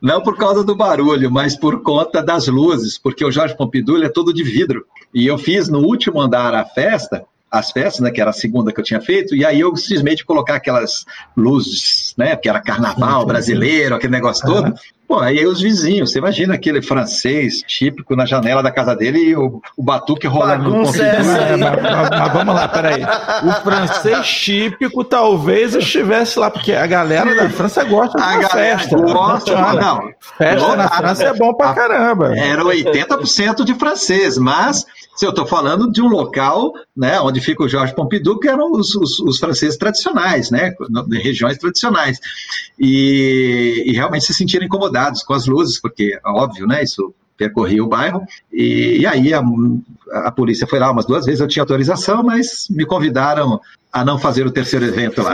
não 0.00 0.22
por 0.22 0.36
causa 0.36 0.62
do 0.62 0.74
barulho, 0.74 1.30
mas 1.30 1.56
por 1.56 1.82
conta 1.82 2.22
das 2.22 2.46
luzes, 2.48 2.98
porque 2.98 3.24
o 3.24 3.30
Jorge 3.30 3.56
Pompidou 3.56 4.02
é 4.02 4.08
todo 4.08 4.32
de 4.32 4.42
vidro. 4.42 4.84
E 5.12 5.26
eu 5.26 5.38
fiz 5.38 5.68
no 5.68 5.80
último 5.80 6.20
andar 6.20 6.54
a 6.54 6.64
festa, 6.64 7.24
as 7.50 7.70
festas, 7.70 8.00
né, 8.00 8.10
que 8.10 8.20
era 8.20 8.30
a 8.30 8.34
segunda 8.34 8.72
que 8.72 8.80
eu 8.80 8.84
tinha 8.84 9.00
feito, 9.00 9.34
e 9.34 9.44
aí 9.44 9.60
eu 9.60 9.74
simplesmente 9.74 10.24
colocar 10.24 10.56
aquelas 10.56 11.04
luzes, 11.36 12.14
né, 12.16 12.36
que 12.36 12.48
era 12.48 12.60
carnaval 12.60 13.24
brasileiro, 13.24 13.94
aquele 13.94 14.12
negócio 14.12 14.46
todo, 14.46 14.74
Pô, 15.08 15.20
aí 15.20 15.46
os 15.46 15.58
vizinhos, 15.58 16.12
você 16.12 16.18
imagina 16.18 16.52
aquele 16.52 16.82
francês 16.82 17.62
típico 17.66 18.14
na 18.14 18.26
janela 18.26 18.62
da 18.62 18.70
casa 18.70 18.94
dele 18.94 19.18
e 19.18 19.34
o, 19.34 19.58
o 19.74 19.82
batuque 19.82 20.26
rolando 20.26 20.68
no 20.68 20.82
é, 20.82 21.22
mas, 21.22 21.58
mas, 21.58 22.10
mas, 22.10 22.32
vamos 22.34 22.54
lá, 22.54 22.68
peraí. 22.68 23.02
O 23.42 23.52
francês 23.62 24.28
típico 24.28 25.02
talvez 25.02 25.74
estivesse 25.74 26.38
lá, 26.38 26.50
porque 26.50 26.74
a 26.74 26.86
galera 26.86 27.34
da 27.34 27.48
França 27.48 27.84
gosta 27.84 28.18
de 28.18 28.22
uma 28.22 28.48
festa. 28.50 28.96
Gosta, 28.98 29.72
não. 29.72 30.10
Festa 30.36 30.76
na 30.76 30.88
França 30.90 31.24
é 31.24 31.32
bom 31.32 31.54
pra 31.54 31.72
caramba. 31.72 32.36
Era 32.36 32.62
80% 32.62 33.64
de 33.64 33.74
francês, 33.76 34.36
mas 34.36 34.84
se 35.16 35.24
eu 35.24 35.30
estou 35.30 35.46
falando 35.46 35.90
de 35.90 36.02
um 36.02 36.08
local 36.08 36.70
né, 36.96 37.18
onde 37.20 37.40
fica 37.40 37.62
o 37.62 37.68
Jorge 37.68 37.94
Pompidou, 37.94 38.38
que 38.38 38.48
eram 38.48 38.72
os, 38.72 38.94
os, 38.94 39.18
os 39.20 39.38
franceses 39.38 39.76
tradicionais, 39.76 40.50
né, 40.50 40.74
de 41.06 41.18
regiões 41.18 41.56
tradicionais. 41.56 42.20
E, 42.78 43.84
e 43.86 43.92
realmente 43.92 44.26
se 44.26 44.34
sentiram 44.34 44.66
incomodados 44.66 44.97
incomodados 44.98 45.22
com 45.22 45.34
as 45.34 45.46
luzes, 45.46 45.80
porque, 45.80 46.18
óbvio, 46.24 46.66
né, 46.66 46.82
isso 46.82 47.14
percorria 47.36 47.84
o 47.84 47.88
bairro, 47.88 48.22
e, 48.52 48.98
e 49.00 49.06
aí 49.06 49.32
a, 49.32 49.40
a, 50.24 50.32
polícia 50.32 50.66
foi 50.66 50.80
lá 50.80 50.90
umas 50.90 51.06
duas 51.06 51.24
vezes, 51.24 51.40
eu 51.40 51.46
tinha 51.46 51.62
autorização, 51.62 52.22
mas 52.24 52.66
me 52.68 52.84
convidaram 52.84 53.60
a 53.90 54.04
não 54.04 54.18
fazer 54.18 54.46
o 54.46 54.50
terceiro 54.50 54.84
evento 54.84 55.22
lá. 55.22 55.32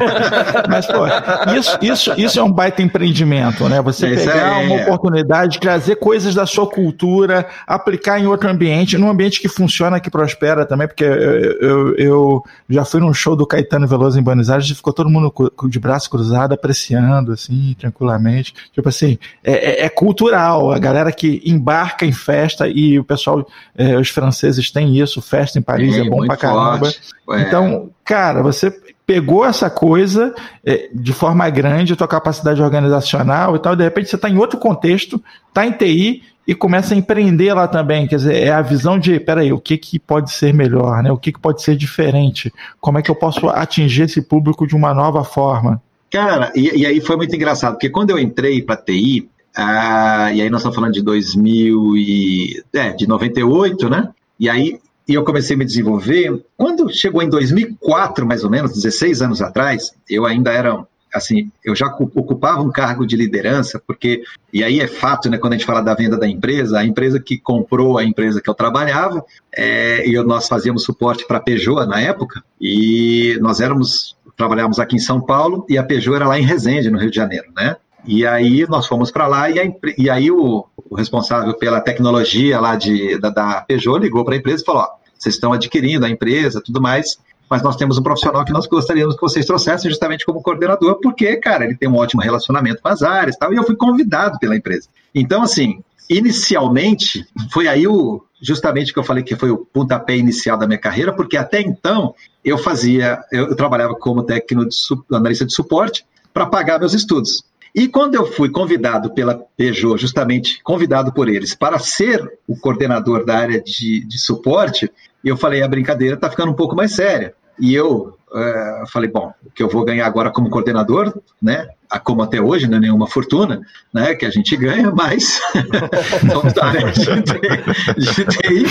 Mas, 0.68 0.86
pô, 0.86 1.06
isso, 1.54 1.78
isso, 1.82 2.12
isso 2.16 2.40
é 2.40 2.42
um 2.42 2.50
baita 2.50 2.82
empreendimento, 2.82 3.68
né? 3.68 3.80
Você 3.82 4.08
isso 4.08 4.24
pegar 4.24 4.62
é... 4.62 4.66
uma 4.66 4.82
oportunidade, 4.82 5.60
trazer 5.60 5.96
coisas 5.96 6.34
da 6.34 6.46
sua 6.46 6.66
cultura, 6.66 7.46
aplicar 7.66 8.18
em 8.18 8.26
outro 8.26 8.48
ambiente, 8.48 8.96
num 8.96 9.10
ambiente 9.10 9.38
que 9.38 9.48
funciona, 9.48 10.00
que 10.00 10.10
prospera 10.10 10.64
também, 10.64 10.88
porque 10.88 11.04
eu, 11.04 11.58
eu, 11.58 11.94
eu 11.96 12.42
já 12.70 12.86
fui 12.86 13.00
num 13.00 13.12
show 13.12 13.36
do 13.36 13.46
Caetano 13.46 13.86
Veloso 13.86 14.18
em 14.18 14.22
Buenos 14.22 14.48
Aires 14.48 14.68
e 14.70 14.74
ficou 14.74 14.92
todo 14.92 15.10
mundo 15.10 15.32
de 15.68 15.78
braço 15.78 16.08
cruzado, 16.08 16.54
apreciando, 16.54 17.32
assim, 17.32 17.76
tranquilamente. 17.78 18.54
Tipo 18.72 18.88
assim, 18.88 19.18
é, 19.42 19.82
é, 19.82 19.84
é 19.84 19.88
cultural, 19.90 20.72
a 20.72 20.78
galera 20.78 21.12
que 21.12 21.42
embarca 21.44 22.06
em 22.06 22.12
festa 22.12 22.66
e 22.66 22.98
o 22.98 23.04
pessoal, 23.04 23.46
é, 23.76 23.94
os 23.98 24.08
franceses 24.08 24.70
têm 24.70 24.98
isso, 24.98 25.20
festa 25.20 25.58
em 25.58 25.62
Paris 25.62 25.96
é, 25.96 26.00
é 26.00 26.08
bom 26.08 26.24
pra 26.24 26.36
caramba. 26.36 26.90
É. 27.30 27.42
Então, 27.42 27.90
cara, 28.04 28.42
você 28.42 28.70
pegou 29.06 29.44
essa 29.44 29.68
coisa 29.68 30.34
é, 30.64 30.88
de 30.92 31.12
forma 31.12 31.48
grande, 31.50 31.96
tua 31.96 32.08
capacidade 32.08 32.62
organizacional 32.62 33.54
e 33.54 33.58
tal, 33.58 33.74
e 33.74 33.76
de 33.76 33.84
repente 33.84 34.08
você 34.08 34.16
está 34.16 34.28
em 34.28 34.38
outro 34.38 34.58
contexto, 34.58 35.22
está 35.48 35.66
em 35.66 35.72
TI 35.72 36.22
e 36.46 36.54
começa 36.54 36.94
a 36.94 36.96
empreender 36.96 37.52
lá 37.54 37.66
também. 37.68 38.06
Quer 38.06 38.16
dizer, 38.16 38.42
é 38.42 38.52
a 38.52 38.62
visão 38.62 38.98
de, 38.98 39.18
peraí, 39.20 39.52
o 39.52 39.60
que, 39.60 39.78
que 39.78 39.98
pode 39.98 40.30
ser 40.30 40.52
melhor, 40.52 41.02
né? 41.02 41.10
O 41.10 41.18
que, 41.18 41.32
que 41.32 41.40
pode 41.40 41.62
ser 41.62 41.76
diferente? 41.76 42.52
Como 42.80 42.98
é 42.98 43.02
que 43.02 43.10
eu 43.10 43.14
posso 43.14 43.48
atingir 43.48 44.02
esse 44.02 44.22
público 44.22 44.66
de 44.66 44.74
uma 44.74 44.94
nova 44.94 45.24
forma? 45.24 45.82
Cara, 46.10 46.52
e, 46.54 46.80
e 46.80 46.86
aí 46.86 47.00
foi 47.00 47.16
muito 47.16 47.34
engraçado, 47.34 47.74
porque 47.74 47.90
quando 47.90 48.10
eu 48.10 48.18
entrei 48.18 48.62
para 48.62 48.76
TI, 48.76 49.28
ah, 49.56 50.30
e 50.32 50.42
aí 50.42 50.50
nós 50.50 50.60
estamos 50.60 50.74
falando 50.74 50.92
de 50.92 51.02
2000 51.02 51.96
e, 51.96 52.62
é, 52.74 52.90
de 52.90 53.06
98, 53.06 53.88
né? 53.88 54.08
E 54.38 54.48
aí 54.48 54.78
e 55.06 55.14
eu 55.14 55.24
comecei 55.24 55.54
a 55.54 55.58
me 55.58 55.64
desenvolver. 55.64 56.44
Quando 56.56 56.92
chegou 56.92 57.22
em 57.22 57.28
2004, 57.28 58.26
mais 58.26 58.44
ou 58.44 58.50
menos, 58.50 58.72
16 58.72 59.22
anos 59.22 59.42
atrás, 59.42 59.92
eu 60.08 60.24
ainda 60.26 60.52
era 60.52 60.86
assim, 61.14 61.50
eu 61.64 61.76
já 61.76 61.86
ocupava 61.86 62.60
um 62.60 62.72
cargo 62.72 63.06
de 63.06 63.16
liderança, 63.16 63.80
porque, 63.86 64.24
e 64.52 64.64
aí 64.64 64.80
é 64.80 64.88
fato, 64.88 65.30
né, 65.30 65.38
quando 65.38 65.52
a 65.52 65.56
gente 65.56 65.66
fala 65.66 65.80
da 65.80 65.94
venda 65.94 66.18
da 66.18 66.28
empresa, 66.28 66.80
a 66.80 66.84
empresa 66.84 67.20
que 67.20 67.38
comprou 67.38 67.96
a 67.96 68.04
empresa 68.04 68.40
que 68.42 68.50
eu 68.50 68.54
trabalhava, 68.54 69.24
é, 69.54 70.08
e 70.08 70.20
nós 70.24 70.48
fazíamos 70.48 70.82
suporte 70.82 71.24
para 71.24 71.38
a 71.38 71.40
Peugeot 71.40 71.86
na 71.86 72.00
época, 72.00 72.42
e 72.60 73.38
nós 73.40 73.60
éramos, 73.60 74.16
trabalhávamos 74.36 74.80
aqui 74.80 74.96
em 74.96 75.00
São 75.00 75.20
Paulo, 75.20 75.64
e 75.68 75.78
a 75.78 75.84
Peugeot 75.84 76.16
era 76.16 76.26
lá 76.26 76.38
em 76.38 76.42
Resende, 76.42 76.90
no 76.90 76.98
Rio 76.98 77.10
de 77.10 77.16
Janeiro, 77.16 77.46
né? 77.56 77.76
E 78.06 78.26
aí 78.26 78.66
nós 78.68 78.86
fomos 78.86 79.10
para 79.10 79.26
lá 79.26 79.50
e, 79.50 79.58
a, 79.58 79.64
e 79.96 80.10
aí 80.10 80.30
o, 80.30 80.66
o, 80.90 80.94
responsável 80.94 81.54
pela 81.54 81.80
tecnologia 81.80 82.60
lá 82.60 82.76
de, 82.76 83.18
da, 83.18 83.30
da 83.30 83.60
Peugeot 83.62 83.98
ligou 83.98 84.24
para 84.24 84.34
a 84.34 84.38
empresa 84.38 84.62
e 84.62 84.66
falou: 84.66 84.82
ó, 84.82 84.88
vocês 85.18 85.34
estão 85.34 85.52
adquirindo 85.52 86.04
a 86.04 86.10
empresa, 86.10 86.60
tudo 86.62 86.80
mais, 86.80 87.18
mas 87.48 87.62
nós 87.62 87.76
temos 87.76 87.98
um 87.98 88.02
profissional 88.02 88.44
que 88.44 88.52
nós 88.52 88.66
gostaríamos 88.66 89.14
que 89.14 89.20
vocês 89.20 89.46
trouxessem 89.46 89.90
justamente 89.90 90.24
como 90.26 90.42
coordenador, 90.42 91.00
porque, 91.00 91.36
cara, 91.36 91.64
ele 91.64 91.76
tem 91.76 91.88
um 91.88 91.96
ótimo 91.96 92.20
relacionamento 92.20 92.82
com 92.82 92.88
as 92.88 93.02
áreas, 93.02 93.36
tal, 93.36 93.52
e 93.52 93.56
eu 93.56 93.64
fui 93.64 93.76
convidado 93.76 94.38
pela 94.38 94.56
empresa. 94.56 94.88
Então, 95.14 95.42
assim, 95.42 95.82
inicialmente 96.08 97.24
foi 97.52 97.68
aí 97.68 97.86
o 97.86 98.22
justamente 98.40 98.92
que 98.92 98.98
eu 98.98 99.04
falei 99.04 99.22
que 99.22 99.36
foi 99.36 99.50
o 99.50 99.58
pontapé 99.58 100.16
inicial 100.16 100.58
da 100.58 100.66
minha 100.66 100.78
carreira, 100.78 101.14
porque 101.14 101.36
até 101.36 101.62
então 101.62 102.14
eu 102.44 102.58
fazia, 102.58 103.22
eu, 103.32 103.48
eu 103.48 103.56
trabalhava 103.56 103.94
como 103.94 104.22
técnico 104.22 104.68
de 104.68 105.16
analista 105.16 105.46
de 105.46 105.54
suporte 105.54 106.04
para 106.32 106.44
pagar 106.44 106.78
meus 106.78 106.92
estudos. 106.92 107.42
E 107.74 107.88
quando 107.88 108.14
eu 108.14 108.24
fui 108.24 108.48
convidado 108.48 109.12
pela 109.12 109.34
Peugeot, 109.56 109.98
justamente 109.98 110.62
convidado 110.62 111.12
por 111.12 111.28
eles, 111.28 111.56
para 111.56 111.78
ser 111.80 112.38
o 112.46 112.56
coordenador 112.56 113.24
da 113.24 113.36
área 113.36 113.60
de, 113.60 114.06
de 114.06 114.18
suporte, 114.18 114.90
eu 115.24 115.36
falei, 115.36 115.62
a 115.62 115.68
brincadeira 115.68 116.14
está 116.14 116.30
ficando 116.30 116.52
um 116.52 116.56
pouco 116.56 116.76
mais 116.76 116.92
séria. 116.92 117.34
E 117.58 117.74
eu 117.74 118.16
uh, 118.32 118.86
falei, 118.92 119.10
bom, 119.10 119.32
o 119.44 119.50
que 119.50 119.62
eu 119.62 119.68
vou 119.68 119.84
ganhar 119.84 120.06
agora 120.06 120.30
como 120.30 120.50
coordenador, 120.50 121.14
né? 121.42 121.66
Como 122.02 122.22
até 122.22 122.40
hoje, 122.40 122.66
não 122.68 122.78
é 122.78 122.80
nenhuma 122.80 123.06
fortuna, 123.06 123.60
né? 123.92 124.14
Que 124.14 124.26
a 124.26 124.30
gente 124.30 124.56
ganha, 124.56 124.90
mas 124.90 125.40
vamos 126.22 126.52
dar 126.52 126.74
né, 126.74 126.80
de, 127.96 128.24
TI, 128.24 128.66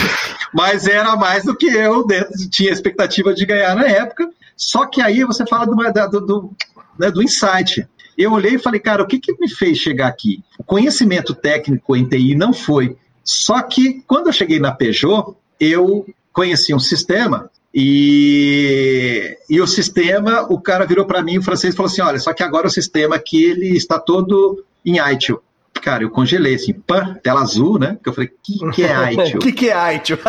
mas 0.54 0.88
era 0.88 1.16
mais 1.16 1.46
do 1.46 1.56
que 1.56 1.68
eu 1.68 2.06
dentro, 2.06 2.32
tinha 2.50 2.72
expectativa 2.72 3.34
de 3.34 3.46
ganhar 3.46 3.76
na 3.76 3.88
época. 3.88 4.30
Só 4.56 4.86
que 4.86 5.02
aí 5.02 5.24
você 5.24 5.46
fala 5.46 5.66
do, 5.66 5.76
do, 5.76 6.26
do, 6.26 6.52
né, 7.00 7.10
do 7.10 7.24
insight. 7.24 7.88
Eu 8.18 8.32
olhei 8.34 8.56
e 8.56 8.60
falei, 8.60 8.80
cara, 8.80 9.04
o 9.04 9.08
que, 9.08 9.20
que 9.20 9.34
me 9.40 9.50
fez 9.50 9.78
chegar 9.78 10.08
aqui? 10.08 10.44
O 10.58 10.64
conhecimento 10.64 11.34
técnico 11.34 11.96
em 11.96 12.08
TI 12.08 12.36
não 12.36 12.54
foi. 12.54 12.96
Só 13.24 13.62
que 13.62 14.04
quando 14.08 14.28
eu 14.28 14.34
cheguei 14.34 14.60
na 14.60 14.72
Peugeot, 14.72 15.36
eu 15.60 16.06
conheci 16.32 16.74
um 16.74 16.80
sistema 16.80 17.50
e, 17.74 19.36
e 19.50 19.60
o 19.60 19.66
sistema, 19.66 20.46
o 20.48 20.62
cara 20.62 20.86
virou 20.86 21.06
para 21.06 21.24
mim, 21.24 21.40
o 21.40 21.42
francês, 21.42 21.76
falou 21.76 21.92
assim: 21.92 22.02
olha, 22.02 22.20
só 22.20 22.32
que 22.32 22.44
agora 22.44 22.68
o 22.68 22.72
sistema 22.72 23.16
aqui 23.16 23.44
ele 23.44 23.76
está 23.76 23.98
todo 23.98 24.64
em 24.86 25.00
ITIL. 25.00 25.42
Cara, 25.82 26.04
eu 26.04 26.12
congelei 26.12 26.54
assim, 26.56 26.72
pã, 26.72 27.16
tela 27.22 27.42
azul, 27.42 27.80
né? 27.80 27.98
Que 28.02 28.08
eu 28.08 28.14
falei, 28.14 28.30
que 28.44 28.72
que 28.72 28.84
é 28.84 29.14
ITIL? 29.14 29.40
que 29.40 29.52
que 29.52 29.70
é 29.70 29.96
ITIL? 29.96 30.20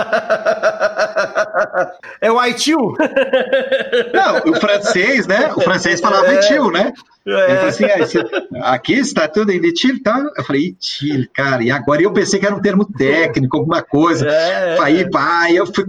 é 2.21 2.31
o 2.31 2.45
ITIL? 2.45 2.79
Não, 4.13 4.53
o 4.53 4.61
francês, 4.61 5.27
né? 5.27 5.53
O 5.55 5.61
francês 5.61 6.01
falava 6.01 6.29
é. 6.29 6.35
ITIL, 6.37 6.71
né? 6.71 6.93
É. 7.27 7.45
Ele 7.45 7.57
falou 7.57 8.03
assim, 8.03 8.19
ah, 8.57 8.73
aqui 8.75 8.95
está 8.95 9.29
tudo 9.29 9.51
em 9.51 9.65
ITIL, 9.65 10.03
tá? 10.03 10.25
Eu 10.37 10.45
falei, 10.45 10.69
ITIL, 10.69 11.27
cara, 11.33 11.63
e 11.63 11.71
agora 11.71 12.03
eu 12.03 12.13
pensei 12.13 12.39
que 12.39 12.47
era 12.47 12.55
um 12.55 12.61
termo 12.61 12.85
técnico, 12.85 13.57
alguma 13.57 13.83
coisa. 13.83 14.29
É. 14.29 14.79
Aí, 14.81 15.09
pá, 15.11 15.51
eu 15.51 15.67
fui, 15.67 15.85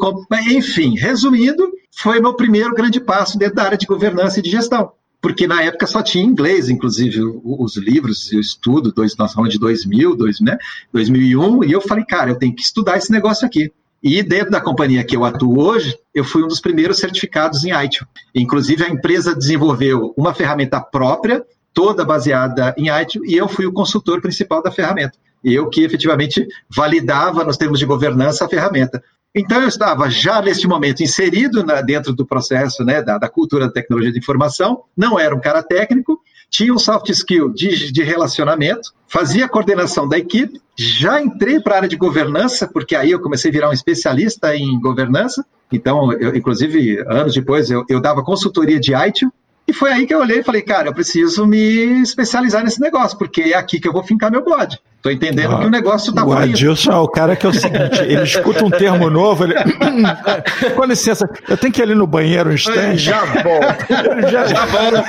enfim, 0.50 0.96
resumindo, 0.98 1.72
foi 1.92 2.20
meu 2.20 2.34
primeiro 2.34 2.74
grande 2.74 3.00
passo 3.00 3.38
dentro 3.38 3.56
da 3.56 3.64
área 3.64 3.78
de 3.78 3.86
governança 3.86 4.40
e 4.40 4.44
de 4.44 4.50
gestão 4.50 4.92
porque 5.26 5.48
na 5.48 5.64
época 5.64 5.88
só 5.88 6.04
tinha 6.04 6.24
inglês, 6.24 6.70
inclusive 6.70 7.20
os 7.44 7.76
livros, 7.78 8.32
eu 8.32 8.40
estudo, 8.40 8.92
dois, 8.92 9.18
nós 9.18 9.34
falamos 9.34 9.52
de 9.52 9.60
2000, 9.60 10.16
dois, 10.16 10.40
né, 10.40 10.56
2001, 10.94 11.64
e 11.64 11.72
eu 11.72 11.82
falei, 11.82 12.06
cara, 12.06 12.30
eu 12.30 12.36
tenho 12.36 12.56
que 12.56 12.62
estudar 12.62 12.96
esse 12.98 13.12
negócio 13.12 13.44
aqui. 13.44 13.74
E 14.08 14.22
dentro 14.22 14.52
da 14.52 14.62
companhia 14.62 15.04
que 15.04 15.16
eu 15.16 15.26
atuo 15.26 15.60
hoje, 15.60 15.98
eu 16.14 16.24
fui 16.24 16.44
um 16.44 16.48
dos 16.48 16.62
primeiros 16.62 17.00
certificados 17.00 17.66
em 17.66 17.72
ITIL. 17.74 18.06
Inclusive, 18.36 18.84
a 18.84 18.88
empresa 18.88 19.36
desenvolveu 19.36 20.14
uma 20.16 20.32
ferramenta 20.32 20.80
própria, 20.80 21.44
toda 21.74 22.06
baseada 22.06 22.76
em 22.78 22.88
ITIL, 22.88 23.26
e 23.26 23.36
eu 23.36 23.48
fui 23.48 23.66
o 23.66 23.74
consultor 23.74 24.22
principal 24.22 24.62
da 24.62 24.72
ferramenta. 24.72 25.18
Eu 25.44 25.72
que 25.72 25.84
efetivamente 25.84 26.48
validava, 26.70 27.44
nos 27.44 27.58
termos 27.58 27.80
de 27.80 27.86
governança, 27.88 28.46
a 28.46 28.48
ferramenta. 28.48 29.04
Então, 29.34 29.60
eu 29.60 29.68
estava 29.68 30.08
já 30.08 30.40
neste 30.40 30.68
momento 30.68 31.02
inserido 31.02 31.66
na, 31.66 31.82
dentro 31.82 32.14
do 32.14 32.28
processo 32.28 32.86
né, 32.86 33.02
da, 33.02 33.18
da, 33.18 33.28
cultura 33.28 33.66
da 33.66 33.74
tecnologia 33.74 34.12
de 34.12 34.20
informação, 34.20 34.84
não 34.96 35.20
era 35.20 35.34
um 35.34 35.42
cara 35.42 35.64
técnico, 35.64 36.22
tinha 36.50 36.74
um 36.74 36.80
soft 36.80 37.10
skill 37.10 37.50
de, 37.50 37.92
de 37.92 38.04
relacionamento, 38.04 38.94
fazia 39.08 39.46
a 39.46 39.50
coordenação 39.50 40.08
da 40.08 40.18
equipe, 40.18 40.62
já 40.78 41.22
entrei 41.22 41.60
para 41.60 41.74
a 41.74 41.78
área 41.78 41.90
de 41.90 41.96
governança, 41.96 42.68
porque 42.68 42.96
aí 42.96 43.12
eu 43.12 43.20
comecei 43.20 43.50
a 43.50 43.54
virar 43.54 43.70
um 43.70 43.74
especialista 43.74 44.56
em 44.56 44.80
governança. 44.80 45.46
Então, 45.72 46.12
eu, 46.14 46.36
inclusive, 46.36 47.00
anos 47.08 47.34
depois, 47.34 47.70
eu, 47.70 47.86
eu 47.90 48.00
dava 48.00 48.24
consultoria 48.24 48.80
de 48.80 48.94
ITIL, 48.94 49.32
e 49.68 49.74
foi 49.74 49.92
aí 49.92 50.06
que 50.06 50.14
eu 50.14 50.20
olhei 50.20 50.40
e 50.40 50.44
falei, 50.44 50.62
cara, 50.62 50.90
eu 50.90 50.94
preciso 50.94 51.46
me 51.46 52.02
especializar 52.02 52.64
nesse 52.64 52.80
negócio, 52.80 53.18
porque 53.18 53.42
é 53.42 53.56
aqui 53.56 53.80
que 53.80 53.88
eu 53.88 53.94
vou 53.94 54.04
fincar 54.04 54.32
meu 54.32 54.44
bode. 54.44 54.80
Tô 55.06 55.12
entendendo 55.12 55.54
ah, 55.54 55.60
que 55.60 55.66
o 55.68 55.70
negócio 55.70 56.12
tá 56.12 56.26
O 56.26 56.34
Adilson 56.34 56.92
é 56.92 56.96
o 56.96 57.08
cara 57.08 57.36
que 57.36 57.46
é 57.46 57.50
o 57.50 57.54
seguinte, 57.54 58.02
ele 58.02 58.24
escuta 58.24 58.66
um 58.66 58.72
termo 58.72 59.08
novo, 59.08 59.44
ele. 59.44 59.54
Com 60.76 60.84
licença, 60.84 61.30
eu 61.48 61.56
tenho 61.56 61.72
que 61.72 61.80
ir 61.80 61.84
ali 61.84 61.94
no 61.94 62.08
banheiro 62.08 62.50
um 62.50 62.54
instante. 62.54 62.98
Já 62.98 63.24
volto. 63.24 63.86
já, 64.32 64.48
já 64.48 64.66
volto. 64.66 65.04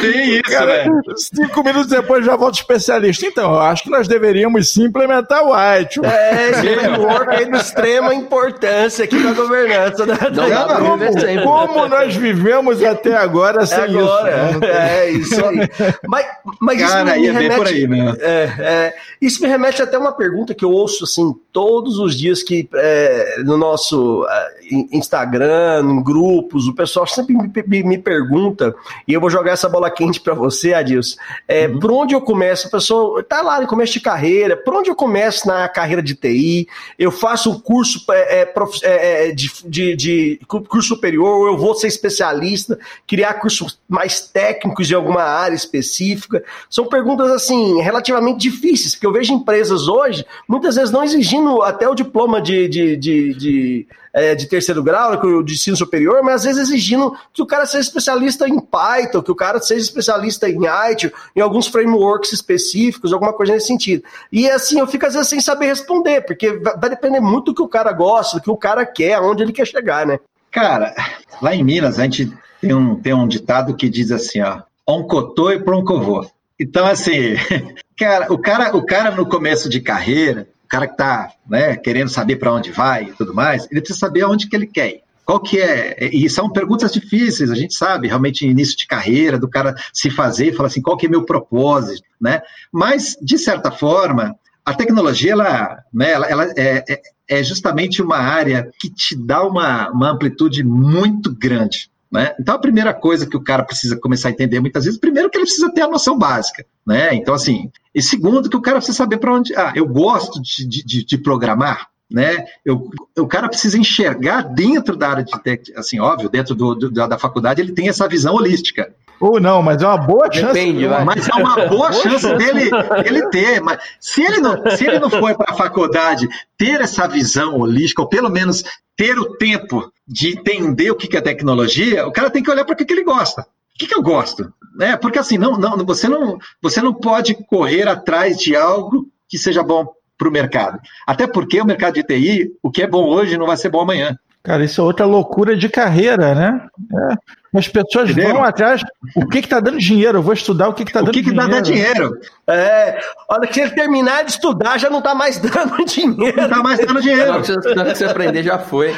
Tem 0.00 0.30
isso, 0.34 0.42
cara, 0.44 0.84
né? 0.84 1.00
Cinco 1.16 1.64
minutos 1.64 1.88
depois 1.88 2.24
já 2.24 2.36
volto 2.36 2.54
especialista. 2.54 3.26
Então, 3.26 3.54
eu 3.54 3.60
acho 3.62 3.82
que 3.82 3.90
nós 3.90 4.06
deveríamos 4.06 4.72
sim 4.72 4.84
implementar 4.84 5.42
o 5.42 5.52
White. 5.52 5.98
É, 6.04 6.50
esse 6.50 6.76
framework 6.76 7.34
é 7.34 7.44
de 7.44 7.56
extrema 7.56 8.14
importância 8.14 9.04
aqui 9.04 9.16
na 9.16 9.32
governança 9.32 10.06
da, 10.06 10.30
não, 10.30 10.48
não, 10.48 11.42
como, 11.42 11.42
como 11.42 11.88
nós 11.88 12.14
vivemos 12.14 12.80
até 12.84 13.16
agora 13.16 13.66
sem 13.66 13.78
agora, 13.78 14.50
isso. 14.50 14.60
Né? 14.60 14.68
É, 14.68 15.10
isso 15.10 15.44
aí. 15.44 15.70
Mas, 16.06 16.26
mas 16.60 16.80
cara, 16.80 17.18
isso 17.18 17.20
me 17.20 17.40
remete 17.40 17.63
por 17.64 17.74
aí, 17.74 17.86
né? 17.86 18.16
É, 18.20 18.42
é, 18.58 18.96
isso 19.20 19.42
me 19.42 19.48
remete 19.48 19.82
até 19.82 19.98
uma 19.98 20.12
pergunta 20.12 20.54
que 20.54 20.64
eu 20.64 20.70
ouço 20.70 21.04
assim 21.04 21.34
todos 21.52 21.98
os 22.00 22.18
dias 22.18 22.42
que 22.42 22.68
é, 22.74 23.36
no 23.44 23.56
nosso 23.56 24.26
é, 24.28 24.54
Instagram, 24.92 25.82
em 25.84 26.02
grupos, 26.02 26.66
o 26.66 26.74
pessoal 26.74 27.06
sempre 27.06 27.34
me, 27.34 27.82
me, 27.84 27.98
pergunta 27.98 28.74
e 29.06 29.12
eu 29.12 29.20
vou 29.20 29.30
jogar 29.30 29.52
essa 29.52 29.68
bola 29.68 29.88
quente 29.88 30.20
para 30.20 30.34
você, 30.34 30.74
Adilson. 30.74 31.16
É, 31.46 31.68
uhum. 31.68 31.78
Por 31.78 31.92
onde 31.92 32.14
eu 32.14 32.20
começo? 32.20 32.66
O 32.66 32.70
pessoal 32.70 33.22
tá 33.22 33.40
lá 33.40 33.60
no 33.60 33.68
começo 33.68 33.92
de 33.92 34.00
carreira. 34.00 34.56
Por 34.56 34.74
onde 34.74 34.90
eu 34.90 34.96
começo 34.96 35.46
na 35.46 35.68
carreira 35.68 36.02
de 36.02 36.14
TI? 36.14 36.66
Eu 36.98 37.12
faço 37.12 37.52
um 37.52 37.60
curso 37.60 38.04
é, 38.10 38.48
é, 38.82 39.32
de, 39.32 39.50
de, 39.64 39.96
de 39.96 40.40
curso 40.46 40.88
superior. 40.88 41.46
Eu 41.46 41.56
vou 41.56 41.74
ser 41.76 41.86
especialista, 41.86 42.76
criar 43.06 43.34
cursos 43.34 43.78
mais 43.88 44.20
técnicos 44.20 44.88
de 44.88 44.94
alguma 44.94 45.22
área 45.22 45.54
específica. 45.54 46.42
São 46.68 46.86
perguntas 46.86 47.30
assim 47.30 47.53
assim, 47.54 47.80
relativamente 47.80 48.38
difíceis, 48.38 48.94
porque 48.94 49.06
eu 49.06 49.12
vejo 49.12 49.32
empresas 49.32 49.88
hoje, 49.88 50.26
muitas 50.48 50.76
vezes 50.76 50.90
não 50.90 51.04
exigindo 51.04 51.62
até 51.62 51.88
o 51.88 51.94
diploma 51.94 52.40
de, 52.40 52.68
de, 52.68 52.96
de, 52.96 53.34
de, 53.34 53.86
é, 54.12 54.34
de 54.34 54.46
terceiro 54.46 54.82
grau, 54.82 55.42
de 55.42 55.54
ensino 55.54 55.76
superior, 55.76 56.22
mas 56.22 56.36
às 56.36 56.44
vezes 56.44 56.68
exigindo 56.70 57.16
que 57.32 57.42
o 57.42 57.46
cara 57.46 57.64
seja 57.66 57.82
especialista 57.82 58.48
em 58.48 58.60
Python, 58.60 59.22
que 59.22 59.30
o 59.30 59.36
cara 59.36 59.60
seja 59.60 59.82
especialista 59.82 60.48
em 60.48 60.66
IT, 60.66 61.12
em 61.34 61.40
alguns 61.40 61.68
frameworks 61.68 62.32
específicos, 62.32 63.12
alguma 63.12 63.32
coisa 63.32 63.52
nesse 63.52 63.68
sentido. 63.68 64.02
E 64.30 64.48
assim, 64.50 64.78
eu 64.78 64.86
fico 64.86 65.06
às 65.06 65.14
vezes 65.14 65.28
sem 65.28 65.40
saber 65.40 65.66
responder, 65.66 66.22
porque 66.22 66.52
vai 66.52 66.90
depender 66.90 67.20
muito 67.20 67.46
do 67.46 67.54
que 67.54 67.62
o 67.62 67.68
cara 67.68 67.92
gosta, 67.92 68.38
do 68.38 68.42
que 68.42 68.50
o 68.50 68.56
cara 68.56 68.84
quer, 68.84 69.14
aonde 69.14 69.42
ele 69.42 69.52
quer 69.52 69.66
chegar, 69.66 70.06
né? 70.06 70.18
Cara, 70.50 70.94
lá 71.42 71.54
em 71.54 71.64
Minas 71.64 71.98
a 71.98 72.04
gente 72.04 72.32
tem 72.60 72.72
um, 72.72 72.94
tem 72.94 73.12
um 73.12 73.26
ditado 73.26 73.74
que 73.74 73.88
diz 73.88 74.12
assim, 74.12 74.40
ó, 74.40 74.62
oncotô 74.86 75.50
e 75.50 75.58
proncovô. 75.58 76.24
Então, 76.58 76.86
assim, 76.86 77.34
cara, 77.98 78.32
o 78.32 78.38
cara, 78.38 78.76
o 78.76 78.84
cara 78.84 79.10
no 79.10 79.26
começo 79.26 79.68
de 79.68 79.80
carreira, 79.80 80.48
o 80.64 80.68
cara 80.68 80.86
que 80.86 80.94
está 80.94 81.32
né, 81.48 81.76
querendo 81.76 82.08
saber 82.08 82.36
para 82.36 82.52
onde 82.52 82.70
vai 82.70 83.04
e 83.04 83.12
tudo 83.12 83.34
mais, 83.34 83.66
ele 83.70 83.80
precisa 83.80 83.98
saber 83.98 84.22
aonde 84.22 84.48
que 84.48 84.56
ele 84.56 84.66
quer 84.66 84.88
ir. 84.88 85.04
Qual 85.24 85.40
que 85.40 85.58
é? 85.58 86.10
E 86.12 86.28
são 86.28 86.50
perguntas 86.50 86.92
difíceis, 86.92 87.50
a 87.50 87.54
gente 87.54 87.74
sabe, 87.74 88.08
realmente, 88.08 88.46
início 88.46 88.76
de 88.76 88.86
carreira, 88.86 89.38
do 89.38 89.48
cara 89.48 89.74
se 89.92 90.10
fazer 90.10 90.48
e 90.48 90.52
falar 90.52 90.66
assim, 90.66 90.82
qual 90.82 90.98
que 90.98 91.06
é 91.06 91.08
meu 91.08 91.24
propósito, 91.24 92.06
né? 92.20 92.42
Mas, 92.70 93.16
de 93.22 93.38
certa 93.38 93.70
forma, 93.70 94.36
a 94.64 94.74
tecnologia, 94.74 95.32
ela, 95.32 95.78
né, 95.92 96.10
ela, 96.12 96.26
ela 96.26 96.44
é, 96.56 96.84
é, 96.86 97.02
é 97.28 97.42
justamente 97.42 98.02
uma 98.02 98.18
área 98.18 98.70
que 98.78 98.90
te 98.90 99.16
dá 99.16 99.42
uma, 99.42 99.90
uma 99.90 100.10
amplitude 100.10 100.62
muito 100.62 101.34
grande. 101.34 101.90
Né? 102.14 102.32
Então, 102.38 102.54
a 102.54 102.60
primeira 102.60 102.94
coisa 102.94 103.26
que 103.26 103.36
o 103.36 103.42
cara 103.42 103.64
precisa 103.64 103.98
começar 103.98 104.28
a 104.28 104.30
entender 104.30 104.60
muitas 104.60 104.84
vezes, 104.84 105.00
primeiro 105.00 105.28
que 105.28 105.36
ele 105.36 105.46
precisa 105.46 105.68
ter 105.72 105.80
a 105.80 105.88
noção 105.88 106.16
básica. 106.16 106.64
Né? 106.86 107.12
Então, 107.12 107.34
assim, 107.34 107.72
e 107.92 108.00
segundo 108.00 108.48
que 108.48 108.56
o 108.56 108.62
cara 108.62 108.76
precisa 108.76 108.96
saber 108.96 109.16
para 109.16 109.34
onde. 109.34 109.52
Ah, 109.56 109.72
eu 109.74 109.84
gosto 109.84 110.40
de, 110.40 110.84
de, 110.84 111.04
de 111.04 111.18
programar. 111.18 111.88
Né? 112.14 112.44
Eu, 112.64 112.88
o 113.18 113.26
cara 113.26 113.48
precisa 113.48 113.76
enxergar 113.76 114.42
dentro 114.42 114.96
da 114.96 115.08
área 115.08 115.24
de 115.24 115.32
assim, 115.74 115.98
óbvio, 115.98 116.28
dentro 116.28 116.54
do, 116.54 116.72
do, 116.76 116.88
da 116.88 117.18
faculdade 117.18 117.60
ele 117.60 117.72
tem 117.72 117.88
essa 117.88 118.06
visão 118.06 118.36
holística. 118.36 118.94
Ou 119.18 119.40
não, 119.40 119.60
mas 119.60 119.82
é 119.82 119.86
uma 119.88 119.96
boa 119.96 120.30
chance. 120.30 120.54
Depende, 120.54 120.86
mas 121.04 121.28
é 121.28 121.34
uma 121.34 121.56
boa 121.66 121.92
chance 121.92 122.32
dele 122.36 122.70
ele 123.04 123.28
ter. 123.30 123.60
Mas 123.60 123.80
se 123.98 124.22
ele 124.22 124.38
não, 124.38 124.62
se 124.76 124.86
ele 124.86 125.00
não 125.00 125.10
for 125.10 125.36
para 125.36 125.52
a 125.52 125.56
faculdade 125.56 126.28
ter 126.56 126.80
essa 126.80 127.08
visão 127.08 127.58
holística, 127.58 128.00
ou 128.00 128.08
pelo 128.08 128.30
menos 128.30 128.62
ter 128.96 129.18
o 129.18 129.34
tempo 129.36 129.92
de 130.06 130.38
entender 130.38 130.92
o 130.92 130.94
que 130.94 131.16
é 131.16 131.20
tecnologia, 131.20 132.06
o 132.06 132.12
cara 132.12 132.30
tem 132.30 132.44
que 132.44 132.50
olhar 132.50 132.64
para 132.64 132.74
o 132.74 132.76
que, 132.76 132.84
que 132.84 132.92
ele 132.92 133.02
gosta. 133.02 133.42
O 133.42 133.76
que, 133.76 133.88
que 133.88 133.94
eu 133.94 134.02
gosto? 134.02 134.52
É, 134.80 134.96
porque 134.96 135.18
assim, 135.18 135.36
não, 135.36 135.58
não, 135.58 135.84
você, 135.84 136.06
não, 136.06 136.38
você 136.62 136.80
não 136.80 136.94
pode 136.94 137.34
correr 137.48 137.88
atrás 137.88 138.38
de 138.38 138.54
algo 138.54 139.08
que 139.28 139.36
seja 139.36 139.64
bom 139.64 139.92
para 140.16 140.28
o 140.28 140.32
mercado. 140.32 140.80
Até 141.06 141.26
porque 141.26 141.60
o 141.60 141.66
mercado 141.66 141.94
de 141.94 142.02
TI, 142.02 142.52
o 142.62 142.70
que 142.70 142.82
é 142.82 142.86
bom 142.86 143.06
hoje 143.06 143.36
não 143.36 143.46
vai 143.46 143.56
ser 143.56 143.68
bom 143.68 143.80
amanhã. 143.80 144.16
Cara, 144.42 144.64
isso 144.64 144.80
é 144.80 144.84
outra 144.84 145.06
loucura 145.06 145.56
de 145.56 145.68
carreira, 145.68 146.34
né? 146.34 146.66
É. 147.10 147.14
As 147.54 147.68
pessoas 147.68 148.10
Entendeu? 148.10 148.34
vão 148.34 148.44
atrás. 148.44 148.82
O 149.14 149.28
que 149.28 149.38
está 149.38 149.60
dando 149.60 149.78
dinheiro? 149.78 150.18
Eu 150.18 150.22
vou 150.22 150.32
estudar 150.32 150.68
o 150.68 150.74
que 150.74 150.82
está 150.82 151.00
dando 151.00 151.12
dinheiro. 151.12 151.30
O 151.30 151.40
que, 151.40 151.46
que 151.46 151.54
dá 151.54 151.60
dinheiro? 151.60 152.18
É, 152.48 152.98
olha, 153.28 153.46
que 153.46 153.60
ele 153.60 153.70
terminar 153.70 154.24
de 154.24 154.32
estudar 154.32 154.76
já 154.76 154.90
não 154.90 154.98
está 154.98 155.14
mais 155.14 155.38
dando 155.38 155.84
dinheiro. 155.84 156.36
Não 156.36 156.44
está 156.44 156.62
mais 156.62 156.78
dando 156.80 157.00
dinheiro. 157.00 157.44
Se 157.44 157.54
você 157.54 158.04
aprender, 158.04 158.42
já 158.42 158.58
foi. 158.58 158.92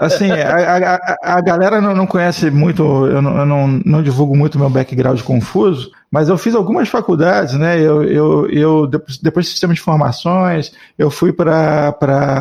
Assim, 0.00 0.30
a, 0.30 0.96
a, 1.22 1.36
a 1.36 1.40
galera 1.40 1.80
não, 1.80 1.94
não 1.94 2.06
conhece 2.06 2.50
muito, 2.50 2.82
eu, 3.06 3.22
não, 3.22 3.38
eu 3.38 3.46
não, 3.46 3.80
não 3.84 4.02
divulgo 4.02 4.36
muito 4.36 4.58
meu 4.58 4.68
background 4.68 5.20
confuso, 5.22 5.90
mas 6.10 6.28
eu 6.28 6.36
fiz 6.36 6.54
algumas 6.54 6.88
faculdades, 6.88 7.54
né? 7.54 7.80
Eu, 7.80 8.04
eu, 8.04 8.50
eu 8.50 8.86
depois 8.86 9.46
de 9.46 9.52
sistema 9.52 9.72
de 9.72 9.80
informações, 9.80 10.72
eu 10.98 11.10
fui 11.10 11.32
para 11.32 11.96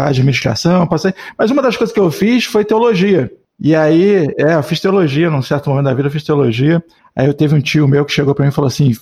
administração, 0.05 0.85
passei. 0.85 1.13
Mas 1.37 1.49
uma 1.49 1.61
das 1.61 1.77
coisas 1.77 1.93
que 1.93 1.99
eu 1.99 2.11
fiz 2.11 2.43
foi 2.43 2.65
teologia. 2.65 3.31
E 3.59 3.75
aí, 3.75 4.27
é, 4.37 4.55
eu 4.55 4.63
fiz 4.63 4.79
teologia, 4.79 5.29
num 5.29 5.41
certo 5.41 5.69
momento 5.69 5.85
da 5.85 5.93
vida 5.93 6.07
eu 6.07 6.11
fiz 6.11 6.23
teologia. 6.23 6.83
Aí 7.15 7.27
eu 7.27 7.33
teve 7.33 7.55
um 7.55 7.61
tio 7.61 7.87
meu 7.87 8.05
que 8.05 8.13
chegou 8.13 8.33
para 8.33 8.45
mim 8.45 8.51
e 8.51 8.53
falou 8.53 8.67
assim: 8.67 8.95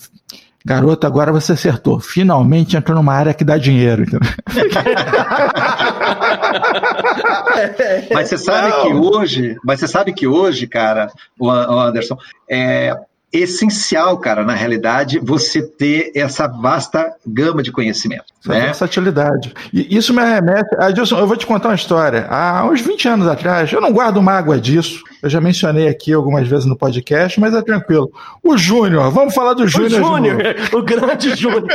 Garoto, 0.66 1.06
agora 1.06 1.32
você 1.32 1.54
acertou. 1.54 2.00
Finalmente 2.00 2.76
entrou 2.76 2.98
numa 2.98 3.14
área 3.14 3.34
que 3.34 3.46
dá 3.46 3.58
dinheiro. 3.58 4.04
mas 8.14 8.30
você 8.30 8.38
sabe 8.38 8.70
Não. 8.70 8.82
que 8.82 8.94
hoje, 8.94 9.56
mas 9.64 9.80
você 9.80 9.88
sabe 9.88 10.12
que 10.14 10.28
hoje, 10.28 10.68
cara, 10.68 11.10
o 11.40 11.50
Anderson, 11.50 12.18
é, 12.50 12.94
essencial, 13.32 14.18
cara, 14.18 14.44
na 14.44 14.54
realidade, 14.54 15.20
você 15.20 15.62
ter 15.62 16.12
essa 16.16 16.48
vasta 16.48 17.14
gama 17.26 17.62
de 17.62 17.72
conhecimento. 17.72 18.26
Essa 18.42 18.54
né? 18.54 18.66
versatilidade. 18.66 19.54
E 19.74 19.96
isso 19.96 20.14
me 20.14 20.22
remete. 20.24 20.70
Adilson, 20.78 21.20
eu 21.20 21.28
vou 21.28 21.36
te 21.36 21.46
contar 21.46 21.70
uma 21.70 21.76
história. 21.76 22.26
Há 22.30 22.66
uns 22.66 22.80
20 22.82 23.08
anos 23.10 23.28
atrás, 23.28 23.72
eu 23.72 23.82
não 23.82 23.92
guardo 23.92 24.22
mágoa 24.22 24.60
disso. 24.60 25.04
Eu 25.22 25.30
já 25.30 25.42
mencionei 25.42 25.88
aqui 25.88 26.14
algumas 26.14 26.48
vezes 26.48 26.66
no 26.66 26.78
podcast, 26.78 27.40
mas 27.40 27.54
é 27.54 27.62
tranquilo. 27.62 28.10
O 28.42 28.58
Júnior, 28.58 29.12
vamos 29.12 29.34
falar 29.34 29.54
do 29.54 29.68
Júnior. 29.68 30.02
O 30.02 30.06
Júnior, 30.06 30.56
o 30.74 30.82
grande 30.84 31.36
Júnior. 31.36 31.68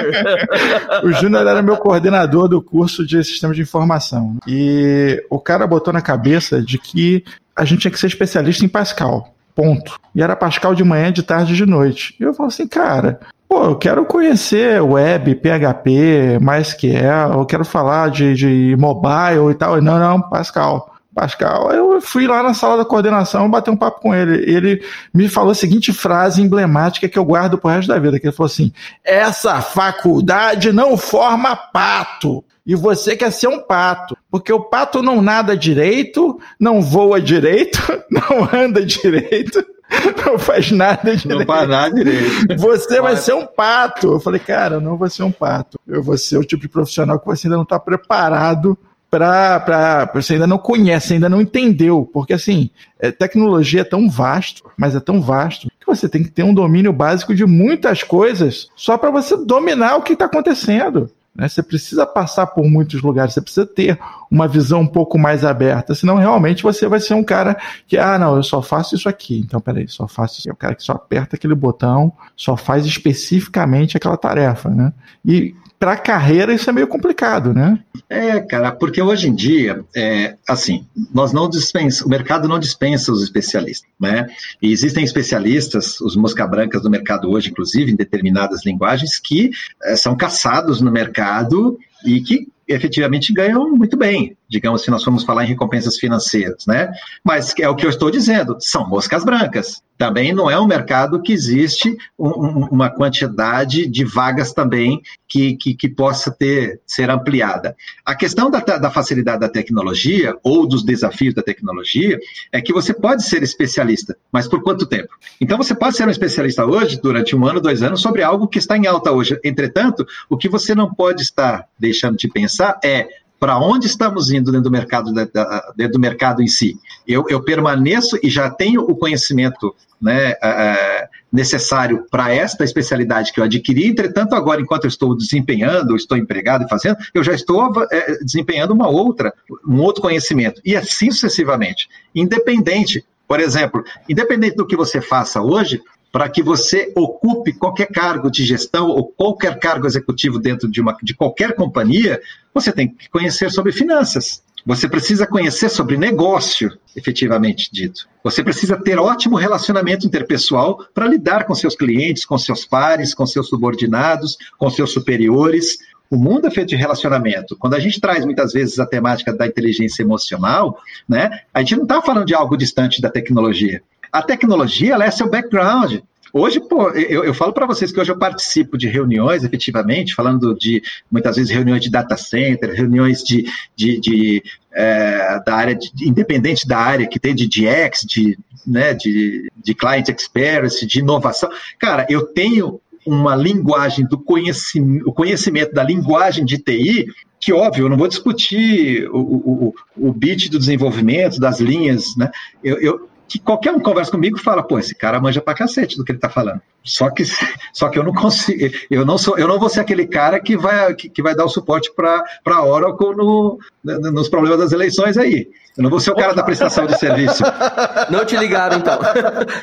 o 1.04 1.12
Júnior 1.12 1.46
era 1.46 1.60
meu 1.60 1.76
coordenador 1.76 2.48
do 2.48 2.62
curso 2.62 3.06
de 3.06 3.22
Sistema 3.22 3.52
de 3.52 3.60
Informação. 3.60 4.38
E 4.46 5.22
o 5.28 5.38
cara 5.38 5.66
botou 5.66 5.92
na 5.92 6.00
cabeça 6.00 6.62
de 6.62 6.78
que 6.78 7.24
a 7.54 7.64
gente 7.64 7.80
tinha 7.80 7.92
que 7.92 7.98
ser 7.98 8.06
especialista 8.06 8.64
em 8.64 8.68
Pascal. 8.68 9.34
Ponto. 9.54 9.98
E 10.14 10.22
era 10.22 10.36
Pascal 10.36 10.74
de 10.74 10.84
manhã, 10.84 11.12
de 11.12 11.22
tarde 11.22 11.52
e 11.52 11.56
de 11.56 11.66
noite. 11.66 12.14
E 12.18 12.22
eu 12.22 12.32
falo 12.32 12.48
assim, 12.48 12.66
cara, 12.66 13.20
pô, 13.48 13.64
eu 13.64 13.76
quero 13.76 14.04
conhecer 14.06 14.80
web, 14.80 15.34
PHP, 15.34 16.38
MySQL, 16.40 17.38
eu 17.38 17.46
quero 17.46 17.64
falar 17.64 18.10
de, 18.10 18.34
de 18.34 18.76
mobile 18.78 19.50
e 19.50 19.54
tal. 19.54 19.80
Não, 19.80 19.98
não, 19.98 20.22
Pascal. 20.22 20.90
Pascal, 21.14 21.70
eu 21.72 22.00
fui 22.00 22.26
lá 22.26 22.42
na 22.42 22.54
sala 22.54 22.78
da 22.78 22.86
coordenação 22.86 23.50
bater 23.50 23.70
um 23.70 23.76
papo 23.76 24.00
com 24.00 24.14
ele. 24.14 24.50
Ele 24.50 24.82
me 25.12 25.28
falou 25.28 25.50
a 25.50 25.54
seguinte 25.54 25.92
frase 25.92 26.40
emblemática 26.40 27.06
que 27.06 27.18
eu 27.18 27.24
guardo 27.24 27.58
pro 27.58 27.68
resto 27.68 27.88
da 27.88 27.98
vida, 27.98 28.18
que 28.18 28.26
ele 28.26 28.34
falou 28.34 28.46
assim: 28.50 28.72
"Essa 29.04 29.60
faculdade 29.60 30.72
não 30.72 30.96
forma 30.96 31.54
pato" 31.54 32.42
e 32.66 32.74
você 32.74 33.16
quer 33.16 33.32
ser 33.32 33.48
um 33.48 33.60
pato, 33.60 34.16
porque 34.30 34.52
o 34.52 34.60
pato 34.60 35.02
não 35.02 35.20
nada 35.20 35.56
direito, 35.56 36.38
não 36.58 36.80
voa 36.80 37.20
direito, 37.20 37.78
não 38.10 38.48
anda 38.52 38.84
direito, 38.84 39.64
não 40.24 40.38
faz 40.38 40.70
nada 40.70 41.16
direito. 41.16 41.38
Não 41.40 41.46
faz 41.46 41.68
nada 41.68 41.94
direito. 41.94 42.56
Você 42.58 43.00
vai 43.00 43.16
ser 43.16 43.34
um 43.34 43.46
pato. 43.46 44.12
Eu 44.12 44.20
falei, 44.20 44.40
cara, 44.40 44.76
eu 44.76 44.80
não 44.80 44.96
vou 44.96 45.08
ser 45.10 45.22
um 45.22 45.32
pato. 45.32 45.78
Eu 45.86 46.02
vou 46.02 46.16
ser 46.16 46.38
o 46.38 46.44
tipo 46.44 46.62
de 46.62 46.68
profissional 46.68 47.18
que 47.18 47.26
você 47.26 47.46
ainda 47.46 47.56
não 47.56 47.64
está 47.64 47.78
preparado 47.78 48.78
para. 49.10 50.10
Você 50.14 50.34
ainda 50.34 50.46
não 50.46 50.58
conhece, 50.58 51.14
ainda 51.14 51.28
não 51.28 51.40
entendeu. 51.40 52.08
Porque, 52.12 52.32
assim, 52.32 52.70
é, 52.98 53.10
tecnologia 53.10 53.82
é 53.82 53.84
tão 53.84 54.08
vasto, 54.08 54.70
mas 54.76 54.96
é 54.96 55.00
tão 55.00 55.20
vasto, 55.20 55.68
que 55.78 55.86
você 55.86 56.08
tem 56.08 56.22
que 56.22 56.30
ter 56.30 56.42
um 56.42 56.54
domínio 56.54 56.92
básico 56.92 57.34
de 57.34 57.44
muitas 57.44 58.02
coisas 58.02 58.68
só 58.74 58.96
para 58.96 59.10
você 59.10 59.36
dominar 59.36 59.96
o 59.96 60.02
que 60.02 60.14
está 60.14 60.24
acontecendo. 60.24 61.10
Né? 61.34 61.48
Você 61.48 61.62
precisa 61.62 62.06
passar 62.06 62.46
por 62.48 62.68
muitos 62.68 63.00
lugares, 63.02 63.34
você 63.34 63.40
precisa 63.40 63.66
ter 63.66 63.98
uma 64.30 64.46
visão 64.46 64.80
um 64.80 64.86
pouco 64.86 65.18
mais 65.18 65.44
aberta, 65.44 65.94
senão 65.94 66.16
realmente 66.16 66.62
você 66.62 66.86
vai 66.86 67.00
ser 67.00 67.14
um 67.14 67.24
cara 67.24 67.56
que, 67.86 67.96
ah, 67.96 68.18
não, 68.18 68.36
eu 68.36 68.42
só 68.42 68.60
faço 68.62 68.94
isso 68.94 69.08
aqui. 69.08 69.40
Então, 69.40 69.60
peraí, 69.60 69.88
só 69.88 70.06
faço 70.06 70.40
isso. 70.40 70.48
É 70.48 70.52
o 70.52 70.56
cara 70.56 70.74
que 70.74 70.82
só 70.82 70.92
aperta 70.92 71.36
aquele 71.36 71.54
botão, 71.54 72.12
só 72.36 72.56
faz 72.56 72.84
especificamente 72.84 73.96
aquela 73.96 74.16
tarefa, 74.16 74.68
né? 74.68 74.92
E 75.24 75.54
para 75.82 75.94
a 75.94 75.96
carreira 75.96 76.54
isso 76.54 76.70
é 76.70 76.72
meio 76.72 76.86
complicado, 76.86 77.52
né? 77.52 77.76
É, 78.08 78.38
cara, 78.38 78.70
porque 78.70 79.02
hoje 79.02 79.28
em 79.28 79.34
dia, 79.34 79.84
é, 79.96 80.36
assim, 80.48 80.86
nós 81.12 81.32
não 81.32 81.50
dispensa, 81.50 82.06
o 82.06 82.08
mercado 82.08 82.46
não 82.46 82.60
dispensa 82.60 83.10
os 83.10 83.20
especialistas, 83.20 83.90
né? 84.00 84.28
E 84.62 84.70
existem 84.70 85.02
especialistas, 85.02 86.00
os 86.00 86.14
mosca 86.14 86.46
brancas 86.46 86.82
do 86.82 86.90
mercado 86.90 87.28
hoje, 87.28 87.50
inclusive, 87.50 87.90
em 87.90 87.96
determinadas 87.96 88.64
linguagens, 88.64 89.18
que 89.18 89.50
é, 89.82 89.96
são 89.96 90.16
caçados 90.16 90.80
no 90.80 90.92
mercado 90.92 91.76
e 92.06 92.20
que 92.20 92.46
efetivamente 92.68 93.32
ganham 93.32 93.68
muito 93.70 93.96
bem, 93.96 94.36
digamos, 94.52 94.82
se 94.82 94.90
nós 94.90 95.02
formos 95.02 95.24
falar 95.24 95.44
em 95.44 95.48
recompensas 95.48 95.96
financeiras, 95.96 96.66
né? 96.66 96.92
Mas 97.24 97.54
é 97.58 97.68
o 97.68 97.74
que 97.74 97.86
eu 97.86 97.90
estou 97.90 98.10
dizendo, 98.10 98.56
são 98.60 98.86
moscas 98.86 99.24
brancas. 99.24 99.82
Também 99.96 100.32
não 100.32 100.50
é 100.50 100.60
um 100.60 100.66
mercado 100.66 101.22
que 101.22 101.32
existe 101.32 101.96
um, 102.18 102.66
uma 102.70 102.90
quantidade 102.90 103.86
de 103.86 104.04
vagas 104.04 104.52
também 104.52 105.00
que, 105.28 105.56
que, 105.56 105.74
que, 105.74 105.88
possa 105.88 106.30
ter, 106.30 106.80
ser 106.84 107.08
ampliada. 107.08 107.76
A 108.04 108.14
questão 108.14 108.50
da, 108.50 108.58
da 108.58 108.90
facilidade 108.90 109.40
da 109.40 109.48
tecnologia 109.48 110.36
ou 110.42 110.66
dos 110.66 110.84
desafios 110.84 111.34
da 111.34 111.42
tecnologia 111.42 112.18
é 112.50 112.60
que 112.60 112.72
você 112.72 112.92
pode 112.92 113.22
ser 113.22 113.42
especialista, 113.42 114.16
mas 114.32 114.48
por 114.48 114.62
quanto 114.62 114.86
tempo? 114.86 115.10
Então 115.40 115.56
você 115.56 115.74
pode 115.74 115.96
ser 115.96 116.06
um 116.06 116.10
especialista 116.10 116.66
hoje, 116.66 117.00
durante 117.00 117.36
um 117.36 117.46
ano, 117.46 117.60
dois 117.60 117.82
anos, 117.82 118.02
sobre 118.02 118.22
algo 118.22 118.48
que 118.48 118.58
está 118.58 118.76
em 118.76 118.86
alta 118.86 119.12
hoje. 119.12 119.38
Entretanto, 119.44 120.04
o 120.28 120.36
que 120.36 120.48
você 120.48 120.74
não 120.74 120.92
pode 120.92 121.22
estar 121.22 121.68
deixando 121.78 122.16
de 122.16 122.28
pensar 122.28 122.78
é 122.84 123.06
para 123.42 123.58
onde 123.58 123.88
estamos 123.88 124.30
indo 124.30 124.52
dentro 124.52 124.62
do 124.62 124.70
mercado, 124.70 125.12
dentro 125.12 125.94
do 125.94 125.98
mercado 125.98 126.40
em 126.40 126.46
si. 126.46 126.78
Eu, 127.04 127.24
eu 127.28 127.42
permaneço 127.42 128.16
e 128.22 128.30
já 128.30 128.48
tenho 128.48 128.82
o 128.82 128.94
conhecimento 128.94 129.74
né, 130.00 130.34
é, 130.40 131.08
necessário 131.32 132.06
para 132.08 132.32
esta 132.32 132.62
especialidade 132.62 133.32
que 133.32 133.40
eu 133.40 133.44
adquiri, 133.44 133.88
entretanto, 133.88 134.36
agora, 134.36 134.60
enquanto 134.60 134.84
eu 134.84 134.88
estou 134.88 135.16
desempenhando, 135.16 135.96
estou 135.96 136.16
empregado 136.16 136.64
e 136.64 136.68
fazendo, 136.68 136.98
eu 137.12 137.24
já 137.24 137.32
estou 137.32 137.72
é, 137.90 138.18
desempenhando 138.22 138.74
uma 138.74 138.88
outra, 138.88 139.34
um 139.66 139.80
outro 139.80 140.02
conhecimento, 140.02 140.60
e 140.64 140.76
assim 140.76 141.10
sucessivamente. 141.10 141.88
Independente, 142.14 143.04
por 143.26 143.40
exemplo, 143.40 143.82
independente 144.08 144.54
do 144.54 144.66
que 144.68 144.76
você 144.76 145.00
faça 145.00 145.42
hoje, 145.42 145.82
para 146.12 146.28
que 146.28 146.42
você 146.42 146.92
ocupe 146.94 147.54
qualquer 147.54 147.86
cargo 147.86 148.30
de 148.30 148.44
gestão 148.44 148.88
ou 148.88 149.06
qualquer 149.06 149.58
cargo 149.58 149.86
executivo 149.86 150.38
dentro 150.38 150.70
de, 150.70 150.80
uma, 150.80 150.94
de 151.02 151.14
qualquer 151.14 151.54
companhia, 151.54 152.20
você 152.52 152.70
tem 152.70 152.88
que 152.88 153.08
conhecer 153.08 153.50
sobre 153.50 153.72
finanças. 153.72 154.42
Você 154.64 154.88
precisa 154.88 155.26
conhecer 155.26 155.68
sobre 155.68 155.96
negócio, 155.96 156.70
efetivamente 156.94 157.68
dito. 157.72 158.06
Você 158.22 158.44
precisa 158.44 158.76
ter 158.76 158.96
ótimo 158.98 159.36
relacionamento 159.36 160.06
interpessoal 160.06 160.86
para 160.94 161.08
lidar 161.08 161.46
com 161.46 161.54
seus 161.54 161.74
clientes, 161.74 162.24
com 162.24 162.38
seus 162.38 162.64
pares, 162.64 163.12
com 163.12 163.26
seus 163.26 163.48
subordinados, 163.48 164.36
com 164.58 164.70
seus 164.70 164.92
superiores. 164.92 165.78
O 166.08 166.16
mundo 166.16 166.46
é 166.46 166.50
feito 166.50 166.68
de 166.68 166.76
relacionamento. 166.76 167.56
Quando 167.56 167.74
a 167.74 167.80
gente 167.80 168.00
traz 168.00 168.24
muitas 168.24 168.52
vezes 168.52 168.78
a 168.78 168.86
temática 168.86 169.32
da 169.32 169.46
inteligência 169.46 170.02
emocional, 170.02 170.78
né, 171.08 171.40
a 171.52 171.60
gente 171.60 171.74
não 171.74 171.82
está 171.82 172.00
falando 172.00 172.26
de 172.26 172.34
algo 172.34 172.56
distante 172.56 173.00
da 173.00 173.10
tecnologia. 173.10 173.82
A 174.12 174.22
tecnologia 174.22 174.92
ela 174.92 175.04
é 175.06 175.10
seu 175.10 175.28
background. 175.28 176.00
Hoje, 176.34 176.60
pô, 176.60 176.88
eu, 176.90 177.24
eu 177.24 177.34
falo 177.34 177.52
para 177.52 177.66
vocês 177.66 177.92
que 177.92 178.00
hoje 178.00 178.10
eu 178.10 178.18
participo 178.18 178.78
de 178.78 178.88
reuniões, 178.88 179.44
efetivamente, 179.44 180.14
falando 180.14 180.54
de 180.54 180.82
muitas 181.10 181.36
vezes 181.36 181.50
reuniões 181.50 181.82
de 181.82 181.90
data 181.90 182.16
center, 182.16 182.72
reuniões 182.72 183.22
de, 183.22 183.44
de, 183.76 184.00
de 184.00 184.42
é, 184.72 185.42
da 185.44 185.54
área 185.54 185.74
de, 185.74 185.90
independente 186.08 186.66
da 186.66 186.78
área 186.78 187.06
que 187.06 187.20
tem 187.20 187.34
de 187.34 187.46
DX, 187.46 188.06
de, 188.06 188.38
né, 188.66 188.94
de, 188.94 189.50
de 189.62 189.74
client 189.74 190.08
experience, 190.08 190.86
de 190.86 191.00
inovação. 191.00 191.50
Cara, 191.78 192.06
eu 192.08 192.22
tenho 192.22 192.80
uma 193.04 193.36
linguagem 193.36 194.06
do 194.06 194.18
conhecimento, 194.18 195.08
o 195.08 195.12
conhecimento 195.12 195.74
da 195.74 195.82
linguagem 195.82 196.44
de 196.44 196.56
TI 196.56 197.08
que 197.42 197.52
óbvio, 197.52 197.86
eu 197.86 197.88
não 197.88 197.96
vou 197.96 198.06
discutir 198.06 199.08
o, 199.10 199.18
o, 199.18 199.74
o 199.96 200.12
bit 200.12 200.48
do 200.48 200.60
desenvolvimento, 200.60 201.40
das 201.40 201.58
linhas, 201.58 202.16
né? 202.16 202.30
Eu, 202.62 202.80
eu, 202.80 203.08
que 203.32 203.38
qualquer 203.38 203.72
um 203.72 203.80
conversa 203.80 204.10
comigo 204.10 204.38
fala, 204.38 204.62
pô, 204.62 204.78
esse 204.78 204.94
cara 204.94 205.18
manja 205.18 205.40
pra 205.40 205.54
cacete 205.54 205.96
do 205.96 206.04
que 206.04 206.12
ele 206.12 206.18
tá 206.18 206.28
falando. 206.28 206.60
Só 206.84 207.08
que, 207.08 207.24
só 207.72 207.88
que 207.88 207.98
eu 207.98 208.04
não 208.04 208.12
consigo, 208.12 208.76
eu 208.90 209.06
não 209.06 209.16
sou, 209.16 209.38
eu 209.38 209.48
não 209.48 209.58
vou 209.58 209.70
ser 209.70 209.80
aquele 209.80 210.06
cara 210.06 210.38
que 210.38 210.54
vai, 210.54 210.94
que, 210.94 211.08
que 211.08 211.22
vai 211.22 211.34
dar 211.34 211.46
o 211.46 211.48
suporte 211.48 211.90
para 211.94 212.62
Oracle 212.62 213.16
no, 213.16 213.58
nos 213.82 214.28
problemas 214.28 214.58
das 214.58 214.72
eleições 214.72 215.16
aí. 215.16 215.48
Eu 215.78 215.82
não 215.82 215.88
vou 215.88 215.98
ser 215.98 216.10
o 216.10 216.14
cara 216.14 216.34
da 216.34 216.42
prestação 216.42 216.86
de 216.86 216.98
serviço. 216.98 217.42
Não 218.10 218.26
te 218.26 218.36
ligaram, 218.36 218.76
então. 218.76 218.98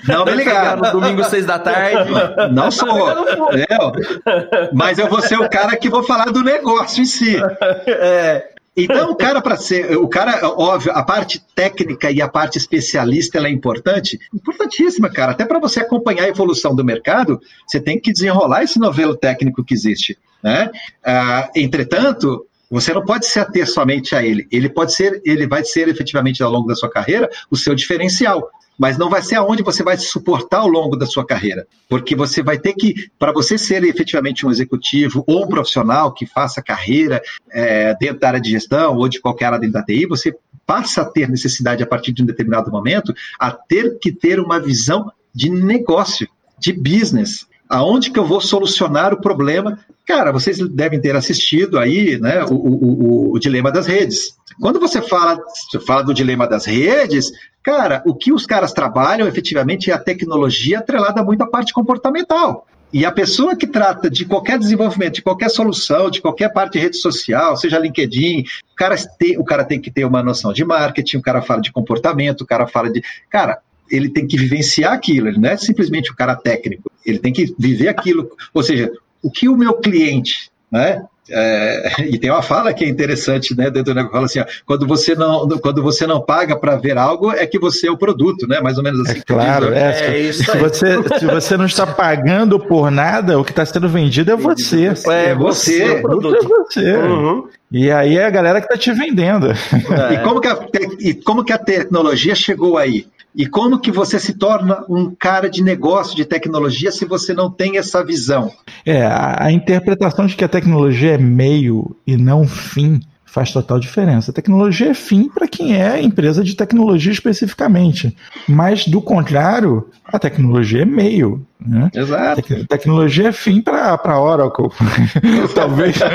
Não 0.07 0.25
me 0.25 0.33
ligaram. 0.33 0.81
No 0.81 0.99
domingo, 0.99 1.23
seis 1.25 1.45
da 1.45 1.59
tarde. 1.59 2.11
Não 2.51 2.71
sou. 2.71 2.89
Eu, 2.89 4.71
mas 4.73 4.97
eu 4.97 5.07
vou 5.07 5.21
ser 5.21 5.39
o 5.39 5.47
cara 5.47 5.77
que 5.77 5.87
vou 5.87 6.01
falar 6.01 6.31
do 6.31 6.43
negócio 6.43 7.03
em 7.03 7.05
si. 7.05 7.37
É. 7.85 8.49
Então, 8.83 9.11
o 9.11 9.15
cara, 9.15 9.41
para 9.41 9.57
ser. 9.57 9.97
O 9.97 10.07
cara, 10.07 10.47
óbvio, 10.47 10.91
a 10.93 11.03
parte 11.03 11.43
técnica 11.53 12.11
e 12.11 12.21
a 12.21 12.27
parte 12.27 12.57
especialista 12.57 13.37
ela 13.37 13.47
é 13.47 13.51
importante. 13.51 14.19
Importantíssima, 14.33 15.09
cara. 15.09 15.31
Até 15.31 15.45
para 15.45 15.59
você 15.59 15.81
acompanhar 15.81 16.23
a 16.23 16.29
evolução 16.29 16.75
do 16.75 16.83
mercado, 16.83 17.39
você 17.67 17.79
tem 17.79 17.99
que 17.99 18.11
desenrolar 18.11 18.63
esse 18.63 18.79
novelo 18.79 19.15
técnico 19.15 19.63
que 19.63 19.73
existe. 19.73 20.17
Né? 20.43 20.69
Ah, 21.03 21.49
entretanto, 21.55 22.45
você 22.69 22.93
não 22.93 23.03
pode 23.03 23.25
se 23.25 23.39
ater 23.39 23.67
somente 23.67 24.15
a 24.15 24.23
ele. 24.23 24.47
Ele 24.51 24.69
pode 24.69 24.93
ser, 24.93 25.21
ele 25.25 25.47
vai 25.47 25.63
ser 25.63 25.87
efetivamente 25.87 26.43
ao 26.43 26.51
longo 26.51 26.67
da 26.67 26.75
sua 26.75 26.89
carreira 26.89 27.29
o 27.49 27.57
seu 27.57 27.73
diferencial 27.73 28.49
mas 28.79 28.97
não 28.97 29.09
vai 29.09 29.21
ser 29.21 29.35
aonde 29.35 29.61
você 29.61 29.83
vai 29.83 29.97
se 29.97 30.05
suportar 30.05 30.59
ao 30.59 30.69
longo 30.69 30.95
da 30.95 31.05
sua 31.05 31.25
carreira, 31.25 31.67
porque 31.89 32.15
você 32.15 32.41
vai 32.41 32.57
ter 32.57 32.73
que, 32.73 33.11
para 33.19 33.33
você 33.33 33.57
ser 33.57 33.83
efetivamente 33.83 34.47
um 34.47 34.49
executivo 34.49 35.21
ou 35.27 35.43
um 35.43 35.47
profissional 35.49 36.13
que 36.13 36.25
faça 36.25 36.63
carreira 36.63 37.21
é, 37.51 37.93
dentro 37.99 38.19
da 38.19 38.29
área 38.29 38.39
de 38.39 38.49
gestão 38.49 38.95
ou 38.95 39.09
de 39.09 39.19
qualquer 39.19 39.47
área 39.47 39.59
dentro 39.59 39.73
da 39.73 39.83
TI, 39.83 40.05
você 40.05 40.33
passa 40.65 41.01
a 41.01 41.05
ter 41.05 41.27
necessidade 41.27 41.83
a 41.83 41.87
partir 41.87 42.13
de 42.13 42.23
um 42.23 42.25
determinado 42.25 42.71
momento 42.71 43.13
a 43.37 43.51
ter 43.51 43.99
que 43.99 44.13
ter 44.13 44.39
uma 44.39 44.61
visão 44.61 45.11
de 45.35 45.49
negócio, 45.49 46.29
de 46.57 46.71
business, 46.71 47.47
aonde 47.67 48.11
que 48.11 48.19
eu 48.19 48.25
vou 48.25 48.39
solucionar 48.39 49.13
o 49.13 49.19
problema? 49.19 49.77
Cara, 50.09 50.31
vocês 50.31 50.57
devem 50.57 50.99
ter 50.99 51.15
assistido 51.15 51.77
aí 51.77 52.19
né, 52.19 52.43
o, 52.45 52.55
o, 52.55 53.33
o, 53.33 53.39
dilema 53.39 53.71
das 53.71 53.85
redes. 53.85 54.35
Quando 54.59 54.79
você 54.79 55.03
fala, 55.03 55.39
você 55.69 55.79
fala 55.79 56.01
do 56.01 56.15
dilema 56.15 56.47
das 56.47 56.65
redes, 56.65 57.31
cara, 57.61 58.01
o 58.07 58.15
que 58.15 58.33
os 58.33 58.43
caras 58.43 58.73
trabalham 58.73 59.27
efetivamente 59.27 59.91
é 59.91 59.93
a 59.93 59.99
tecnologia 59.99 60.79
atrelada 60.79 61.23
muito 61.23 61.43
à 61.43 61.47
parte 61.47 61.71
comportamental. 61.71 62.65
E 62.91 63.05
a 63.05 63.11
pessoa 63.11 63.55
que 63.55 63.67
trata 63.67 64.09
de 64.09 64.25
qualquer 64.25 64.57
desenvolvimento, 64.57 65.13
de 65.13 65.21
qualquer 65.21 65.47
solução, 65.47 66.09
de 66.09 66.21
qualquer 66.21 66.51
parte 66.51 66.73
de 66.73 66.79
rede 66.79 66.97
social, 66.97 67.55
seja 67.55 67.77
LinkedIn, 67.77 68.45
o 68.73 68.75
cara, 68.75 68.95
tem, 69.19 69.37
o 69.37 69.43
cara 69.43 69.63
tem 69.63 69.79
que 69.79 69.91
ter 69.91 70.05
uma 70.05 70.23
noção 70.23 70.51
de 70.51 70.65
marketing, 70.65 71.17
o 71.17 71.21
cara 71.21 71.43
fala 71.43 71.61
de 71.61 71.71
comportamento, 71.71 72.41
o 72.41 72.47
cara 72.47 72.65
fala 72.65 72.89
de. 72.89 73.03
Cara, 73.29 73.59
ele 73.91 74.09
tem 74.09 74.25
que 74.25 74.37
vivenciar 74.37 74.91
aquilo, 74.91 75.27
ele 75.27 75.37
não 75.37 75.49
é 75.51 75.55
simplesmente 75.55 76.11
o 76.11 76.15
cara 76.15 76.35
técnico, 76.35 76.91
ele 77.05 77.19
tem 77.19 77.31
que 77.31 77.53
viver 77.59 77.89
aquilo. 77.89 78.31
Ou 78.55 78.63
seja, 78.63 78.91
o 79.21 79.29
que 79.29 79.49
o 79.49 79.57
meu 79.57 79.73
cliente, 79.73 80.49
né? 80.71 81.03
É, 81.31 81.93
e 82.09 82.17
tem 82.17 82.31
uma 82.31 82.41
fala 82.41 82.73
que 82.73 82.83
é 82.83 82.89
interessante, 82.89 83.55
né? 83.55 83.69
Dentro 83.69 83.93
do 83.93 83.95
negócio, 83.95 84.11
fala 84.11 84.25
assim: 84.25 84.39
ó, 84.39 84.45
quando 84.65 84.87
você 84.87 85.15
não, 85.15 85.47
quando 85.61 85.81
você 85.81 86.07
não 86.07 86.21
paga 86.21 86.57
para 86.57 86.75
ver 86.75 86.97
algo, 86.97 87.31
é 87.31 87.45
que 87.45 87.59
você 87.59 87.87
é 87.87 87.91
o 87.91 87.97
produto, 87.97 88.47
né? 88.47 88.59
Mais 88.59 88.77
ou 88.77 88.83
menos 88.83 89.01
assim. 89.01 89.19
É 89.19 89.21
claro, 89.21 89.73
é, 89.73 90.15
é, 90.15 90.19
isso. 90.19 90.43
Se 90.43 90.57
você, 90.57 91.19
se 91.19 91.25
você 91.25 91.57
não 91.57 91.65
está 91.65 91.85
pagando 91.85 92.59
por 92.59 92.89
nada, 92.89 93.39
o 93.39 93.43
que 93.43 93.51
está 93.51 93.65
sendo 93.65 93.87
vendido 93.87 94.31
é 94.31 94.35
você. 94.35 94.91
É, 95.07 95.35
você. 95.35 95.83
É, 95.83 96.01
produto. 96.01 96.35
é 96.35 96.47
você. 96.47 96.95
Uhum. 96.95 97.47
E 97.71 97.91
aí 97.91 98.17
é 98.17 98.25
a 98.25 98.31
galera 98.31 98.59
que 98.59 98.65
está 98.65 98.77
te 98.77 98.91
vendendo. 98.91 99.51
É. 99.51 100.13
E, 100.13 100.23
como 100.23 100.41
que 100.41 100.47
a, 100.47 100.59
e 100.99 101.13
como 101.13 101.43
que 101.43 101.53
a 101.53 101.57
tecnologia 101.57 102.33
chegou 102.33 102.77
aí? 102.77 103.05
E 103.35 103.45
como 103.45 103.79
que 103.79 103.91
você 103.91 104.19
se 104.19 104.33
torna 104.33 104.83
um 104.89 105.13
cara 105.17 105.49
de 105.49 105.63
negócio 105.63 106.15
de 106.15 106.25
tecnologia 106.25 106.91
se 106.91 107.05
você 107.05 107.33
não 107.33 107.49
tem 107.49 107.77
essa 107.77 108.03
visão? 108.03 108.51
É, 108.85 109.03
a, 109.05 109.45
a 109.45 109.51
interpretação 109.51 110.25
de 110.25 110.35
que 110.35 110.43
a 110.43 110.49
tecnologia 110.49 111.13
é 111.13 111.17
meio 111.17 111.95
e 112.05 112.17
não 112.17 112.47
fim 112.47 112.99
faz 113.25 113.51
total 113.51 113.79
diferença. 113.79 114.31
A 114.31 114.33
tecnologia 114.33 114.89
é 114.89 114.93
fim 114.93 115.29
para 115.29 115.47
quem 115.47 115.79
é 115.79 116.01
empresa 116.01 116.43
de 116.43 116.55
tecnologia 116.55 117.11
especificamente, 117.11 118.15
mas 118.47 118.87
do 118.87 119.01
contrário, 119.01 119.87
a 120.05 120.17
tecnologia 120.17 120.81
é 120.81 120.85
meio. 120.85 121.45
Né? 121.65 121.89
Exato. 121.93 122.41
Tec 122.41 122.67
tecnologia 122.67 123.27
é 123.27 123.31
fim 123.33 123.61
para 123.61 124.17
Oracle. 124.17 124.69
Talvez. 125.53 125.97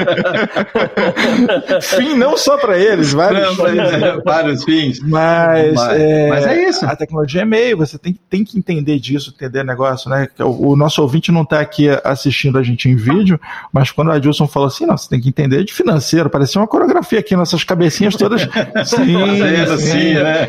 fim 1.83 2.17
não 2.17 2.35
só 2.35 2.57
para 2.57 2.79
eles, 2.79 3.13
vários, 3.13 3.59
não, 3.59 3.67
é, 3.67 4.21
vários 4.25 4.65
fins. 4.65 5.01
Mas, 5.01 5.75
mas 5.75 6.01
é, 6.01 6.29
mas, 6.31 6.47
é, 6.47 6.69
isso. 6.69 6.87
A 6.87 6.97
tecnologia 6.97 7.43
é 7.43 7.45
meio, 7.45 7.77
você 7.77 7.99
tem, 7.99 8.19
tem 8.31 8.43
que 8.43 8.57
entender 8.57 8.99
disso, 8.99 9.35
entender 9.35 9.63
negócio, 9.65 10.09
né? 10.09 10.29
O, 10.41 10.73
o 10.73 10.77
nosso 10.77 11.03
ouvinte 11.03 11.31
não 11.31 11.43
está 11.43 11.61
aqui 11.61 11.89
assistindo 12.03 12.57
a 12.57 12.63
gente 12.63 12.89
em 12.89 12.97
vídeo, 12.97 13.39
mas 13.71 13.91
quando 13.91 14.13
a 14.13 14.15
Adilson 14.15 14.47
falou 14.47 14.69
assim, 14.69 14.87
não, 14.87 14.97
você 14.97 15.11
tem 15.11 15.21
que 15.21 15.29
entender 15.29 15.63
de 15.63 15.75
financeiro, 15.75 16.31
parecia 16.31 16.59
uma 16.59 16.67
coreografia 16.67 17.19
aqui, 17.19 17.37
nossas 17.37 17.65
cabecinhas 17.65 18.17
todas. 18.17 18.41
Sim, 18.87 19.39
Fazendo 19.39 19.79
sim, 19.79 20.15
né? 20.15 20.49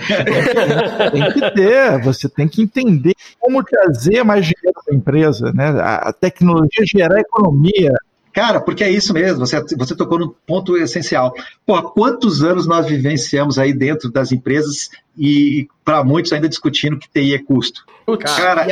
Tem 1.11 1.33
que 1.33 1.51
ter, 1.51 2.01
você 2.01 2.29
tem 2.29 2.47
que 2.47 2.61
entender 2.61 3.13
como 3.39 3.61
trazer 3.61 4.23
mais 4.23 4.45
dinheiro 4.45 4.84
empresa, 4.93 5.51
né? 5.53 5.69
A 5.79 6.13
tecnologia 6.13 6.83
gerar 6.85 7.19
economia. 7.19 7.91
Cara, 8.35 8.59
porque 8.59 8.83
é 8.83 8.91
isso 8.91 9.13
mesmo, 9.13 9.39
você, 9.39 9.63
você 9.77 9.95
tocou 9.95 10.19
num 10.19 10.33
ponto 10.45 10.75
essencial. 10.75 11.33
Pô, 11.65 11.81
quantos 11.81 12.43
anos 12.43 12.67
nós 12.67 12.85
vivenciamos 12.85 13.57
aí 13.57 13.73
dentro 13.73 14.11
das 14.11 14.33
empresas 14.33 14.89
e 15.17 15.69
para 15.85 16.03
muitos 16.03 16.33
ainda 16.33 16.49
discutindo 16.49 16.99
que 16.99 17.09
TI 17.09 17.33
é 17.33 17.39
custo? 17.39 17.85
Cara, 18.19 18.65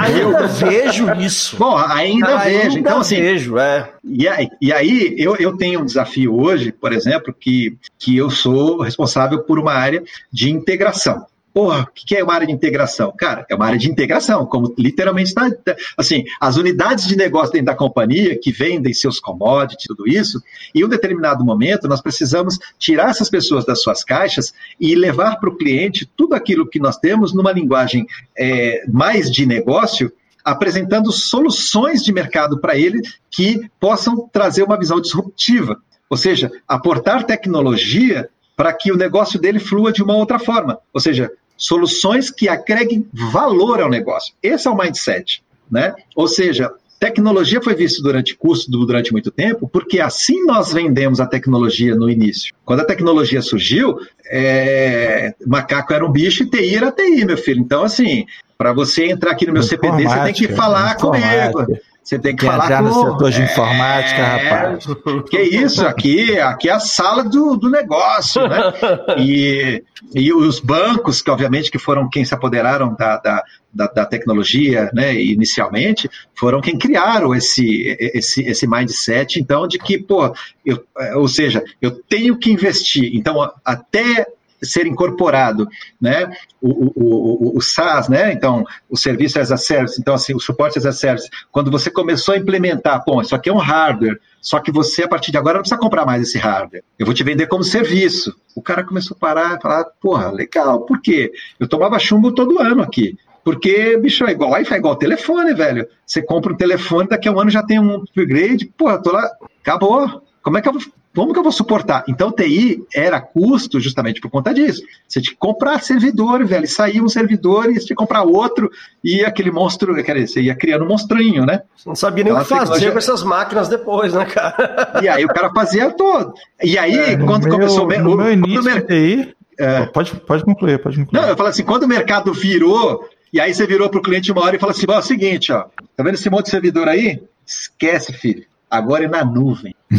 ainda 0.00 0.48
vejo 0.48 1.12
isso. 1.14 1.56
Bom, 1.56 1.76
ainda, 1.76 2.26
ainda 2.26 2.38
vejo. 2.38 2.76
Então, 2.76 2.98
assim, 2.98 3.20
vejo, 3.20 3.56
é. 3.56 3.88
E 4.02 4.26
aí, 4.26 4.48
e 4.60 4.72
aí 4.72 5.14
eu, 5.16 5.36
eu 5.36 5.56
tenho 5.56 5.80
um 5.80 5.86
desafio 5.86 6.34
hoje, 6.34 6.72
por 6.72 6.92
exemplo, 6.92 7.32
que, 7.32 7.78
que 7.96 8.16
eu 8.16 8.28
sou 8.30 8.82
responsável 8.82 9.44
por 9.44 9.60
uma 9.60 9.74
área 9.74 10.02
de 10.32 10.50
integração. 10.50 11.24
Porra, 11.54 11.82
o 11.82 11.86
que 11.94 12.16
é 12.16 12.24
uma 12.24 12.34
área 12.34 12.48
de 12.48 12.52
integração? 12.52 13.14
Cara, 13.16 13.46
é 13.48 13.54
uma 13.54 13.64
área 13.64 13.78
de 13.78 13.88
integração, 13.88 14.44
como 14.44 14.74
literalmente 14.76 15.28
está. 15.28 15.48
Assim, 15.96 16.24
as 16.40 16.56
unidades 16.56 17.06
de 17.06 17.14
negócio 17.14 17.52
dentro 17.52 17.66
da 17.66 17.76
companhia 17.76 18.36
que 18.36 18.50
vendem 18.50 18.92
seus 18.92 19.20
commodities, 19.20 19.86
tudo 19.86 20.08
isso, 20.08 20.42
em 20.74 20.84
um 20.84 20.88
determinado 20.88 21.44
momento 21.44 21.86
nós 21.86 22.02
precisamos 22.02 22.58
tirar 22.76 23.10
essas 23.10 23.30
pessoas 23.30 23.64
das 23.64 23.80
suas 23.80 24.02
caixas 24.02 24.52
e 24.80 24.96
levar 24.96 25.36
para 25.36 25.48
o 25.48 25.56
cliente 25.56 26.10
tudo 26.16 26.34
aquilo 26.34 26.68
que 26.68 26.80
nós 26.80 26.96
temos 26.96 27.32
numa 27.32 27.52
linguagem 27.52 28.04
é, 28.36 28.82
mais 28.88 29.30
de 29.30 29.46
negócio 29.46 30.12
apresentando 30.44 31.12
soluções 31.12 32.02
de 32.02 32.12
mercado 32.12 32.60
para 32.60 32.76
ele 32.76 33.00
que 33.30 33.70
possam 33.78 34.28
trazer 34.28 34.64
uma 34.64 34.76
visão 34.76 35.00
disruptiva. 35.00 35.80
Ou 36.10 36.16
seja, 36.16 36.50
aportar 36.66 37.24
tecnologia 37.24 38.28
para 38.56 38.72
que 38.72 38.92
o 38.92 38.96
negócio 38.96 39.40
dele 39.40 39.58
flua 39.58 39.92
de 39.92 40.02
uma 40.02 40.14
outra 40.14 40.38
forma. 40.38 40.78
Ou 40.92 41.00
seja, 41.00 41.30
soluções 41.56 42.30
que 42.30 42.48
agreguem 42.48 43.06
valor 43.12 43.80
ao 43.80 43.88
negócio. 43.88 44.34
Esse 44.42 44.68
é 44.68 44.70
o 44.70 44.76
mindset, 44.76 45.42
né? 45.70 45.94
Ou 46.14 46.28
seja, 46.28 46.70
tecnologia 46.98 47.60
foi 47.60 47.74
visto 47.74 48.02
durante 48.02 48.36
curso 48.36 48.70
durante 48.70 49.12
muito 49.12 49.30
tempo, 49.30 49.68
porque 49.68 50.00
assim 50.00 50.44
nós 50.44 50.72
vendemos 50.72 51.20
a 51.20 51.26
tecnologia 51.26 51.94
no 51.94 52.08
início. 52.08 52.54
Quando 52.64 52.80
a 52.80 52.84
tecnologia 52.84 53.42
surgiu, 53.42 53.98
é... 54.26 55.34
macaco 55.46 55.92
era 55.92 56.04
um 56.04 56.10
bicho 56.10 56.44
e 56.44 56.50
TI 56.50 56.76
era 56.76 56.90
TI, 56.90 57.24
meu 57.24 57.36
filho. 57.36 57.60
Então, 57.60 57.82
assim, 57.82 58.24
para 58.56 58.72
você 58.72 59.06
entrar 59.06 59.32
aqui 59.32 59.46
no 59.46 59.52
meu 59.52 59.62
CPD, 59.62 60.04
você 60.04 60.20
tem 60.20 60.32
que 60.32 60.48
falar 60.48 60.96
comigo. 60.96 61.66
Você 62.04 62.18
tem 62.18 62.36
que 62.36 62.44
falar 62.44 62.82
com... 62.82 62.82
no 62.82 62.94
setor 63.12 63.30
de 63.30 63.40
é... 63.40 63.44
informática, 63.46 64.22
rapaz. 64.22 64.86
Que 65.30 65.40
isso, 65.40 65.86
aqui, 65.86 66.38
aqui 66.38 66.68
é 66.68 66.72
a 66.72 66.78
sala 66.78 67.24
do, 67.24 67.56
do 67.56 67.70
negócio, 67.70 68.46
né? 68.46 68.72
E, 69.16 69.82
e 70.14 70.32
os 70.32 70.60
bancos, 70.60 71.22
que 71.22 71.30
obviamente 71.30 71.70
que 71.70 71.78
foram 71.78 72.08
quem 72.08 72.24
se 72.24 72.34
apoderaram 72.34 72.94
da, 72.94 73.16
da, 73.16 73.42
da, 73.72 73.86
da 73.86 74.04
tecnologia, 74.04 74.90
né, 74.92 75.14
inicialmente, 75.14 76.10
foram 76.34 76.60
quem 76.60 76.76
criaram 76.76 77.34
esse, 77.34 77.96
esse, 77.98 78.42
esse 78.42 78.66
mindset, 78.66 79.40
então, 79.40 79.66
de 79.66 79.78
que, 79.78 79.98
pô, 79.98 80.34
eu, 80.64 80.84
ou 81.14 81.28
seja, 81.28 81.62
eu 81.80 81.90
tenho 81.90 82.36
que 82.36 82.50
investir. 82.50 83.12
Então, 83.14 83.50
até 83.64 84.26
ser 84.64 84.86
incorporado, 84.86 85.68
né? 86.00 86.30
O, 86.60 86.70
o, 86.70 86.92
o, 86.96 87.58
o, 87.58 87.60
SaaS, 87.60 88.08
né? 88.08 88.32
Então, 88.32 88.64
o 88.88 88.96
serviço 88.96 89.38
as 89.38 89.52
a 89.52 89.56
service, 89.56 90.00
então 90.00 90.14
assim, 90.14 90.34
o 90.34 90.40
suporte 90.40 90.78
as 90.78 90.86
a 90.86 90.92
service. 90.92 91.28
Quando 91.50 91.70
você 91.70 91.90
começou 91.90 92.34
a 92.34 92.38
implementar, 92.38 93.02
bom, 93.06 93.20
isso 93.20 93.34
aqui 93.34 93.48
é 93.48 93.52
um 93.52 93.58
hardware, 93.58 94.18
só 94.40 94.60
que 94.60 94.72
você 94.72 95.04
a 95.04 95.08
partir 95.08 95.30
de 95.30 95.38
agora 95.38 95.54
não 95.54 95.62
precisa 95.62 95.80
comprar 95.80 96.04
mais 96.04 96.22
esse 96.22 96.38
hardware. 96.38 96.84
Eu 96.98 97.06
vou 97.06 97.14
te 97.14 97.24
vender 97.24 97.46
como 97.46 97.64
serviço. 97.64 98.34
O 98.54 98.62
cara 98.62 98.84
começou 98.84 99.16
a 99.16 99.20
parar 99.20 99.56
e 99.58 99.62
falar, 99.62 99.84
porra, 100.00 100.30
legal. 100.30 100.82
Por 100.82 101.00
quê? 101.00 101.32
Eu 101.58 101.68
tomava 101.68 101.98
chumbo 101.98 102.32
todo 102.32 102.60
ano 102.60 102.82
aqui. 102.82 103.16
Porque, 103.44 103.98
bicho, 103.98 104.24
é 104.24 104.32
igual 104.32 104.52
Wi-Fi, 104.52 104.74
é 104.74 104.78
igual 104.78 104.96
telefone, 104.96 105.52
velho. 105.52 105.86
Você 106.06 106.22
compra 106.22 106.52
um 106.52 106.56
telefone, 106.56 107.08
daqui 107.08 107.28
a 107.28 107.32
um 107.32 107.38
ano 107.38 107.50
já 107.50 107.62
tem 107.62 107.78
um 107.78 107.96
upgrade, 107.96 108.66
porra, 108.76 109.02
tô 109.02 109.12
lá, 109.12 109.30
acabou. 109.60 110.22
Como 110.42 110.56
é 110.56 110.62
que 110.62 110.68
eu 110.68 110.74
como 111.14 111.32
que 111.32 111.38
eu 111.38 111.42
vou 111.44 111.52
suportar? 111.52 112.04
Então, 112.08 112.32
TI 112.32 112.84
era 112.92 113.20
custo 113.20 113.78
justamente 113.78 114.20
por 114.20 114.30
conta 114.30 114.52
disso. 114.52 114.82
Você 115.06 115.20
tinha 115.20 115.32
que 115.32 115.38
comprar 115.38 115.80
servidor, 115.80 116.44
velho, 116.44 116.64
e 116.64 116.68
saía 116.68 117.02
um 117.02 117.08
servidor 117.08 117.70
e 117.70 117.74
você 117.74 117.86
tinha 117.86 117.88
que 117.88 117.94
comprar 117.94 118.22
outro, 118.22 118.70
e 119.02 119.24
aquele 119.24 119.50
monstro, 119.50 119.94
quer 120.02 120.14
dizer, 120.14 120.26
você 120.26 120.40
ia 120.42 120.56
criando 120.56 120.84
um 120.84 120.88
monstrinho, 120.88 121.46
né? 121.46 121.62
Você 121.76 121.88
não 121.88 121.94
sabia 121.94 122.24
nem 122.24 122.32
o 122.32 122.38
que 122.38 122.44
fazer 122.44 122.60
tecnologia... 122.60 122.92
com 122.92 122.98
essas 122.98 123.22
máquinas 123.22 123.68
depois, 123.68 124.12
né, 124.12 124.24
cara? 124.24 125.00
E 125.02 125.08
aí 125.08 125.24
o 125.24 125.28
cara 125.28 125.50
fazia 125.54 125.90
todo. 125.92 126.34
E 126.62 126.76
aí, 126.76 126.96
é, 126.96 127.16
quando 127.16 127.44
meu, 127.44 127.52
começou... 127.52 127.88
No 127.88 128.14
o, 128.14 128.16
meu 128.16 128.32
início 128.32 128.64
mer... 128.64 128.84
TI... 128.84 129.34
É... 129.56 129.86
Pode, 129.86 130.16
pode 130.16 130.44
concluir, 130.44 130.82
pode 130.82 130.96
concluir. 130.96 131.20
Não, 131.20 131.28
eu 131.28 131.36
falo 131.36 131.48
assim, 131.48 131.62
quando 131.62 131.84
o 131.84 131.88
mercado 131.88 132.32
virou, 132.32 133.08
e 133.32 133.40
aí 133.40 133.54
você 133.54 133.64
virou 133.68 133.88
para 133.88 134.00
o 134.00 134.02
cliente 134.02 134.32
uma 134.32 134.42
hora 134.42 134.56
e 134.56 134.58
falou 134.58 134.72
assim, 134.72 134.84
bom, 134.84 134.94
é 134.94 134.98
o 134.98 135.02
seguinte, 135.02 135.52
ó, 135.52 135.66
tá 135.96 136.02
vendo 136.02 136.14
esse 136.14 136.28
monte 136.28 136.46
de 136.46 136.50
servidor 136.50 136.88
aí? 136.88 137.22
Esquece, 137.46 138.12
filho 138.12 138.44
agora 138.76 139.04
é 139.04 139.08
na 139.08 139.24
nuvem. 139.24 139.74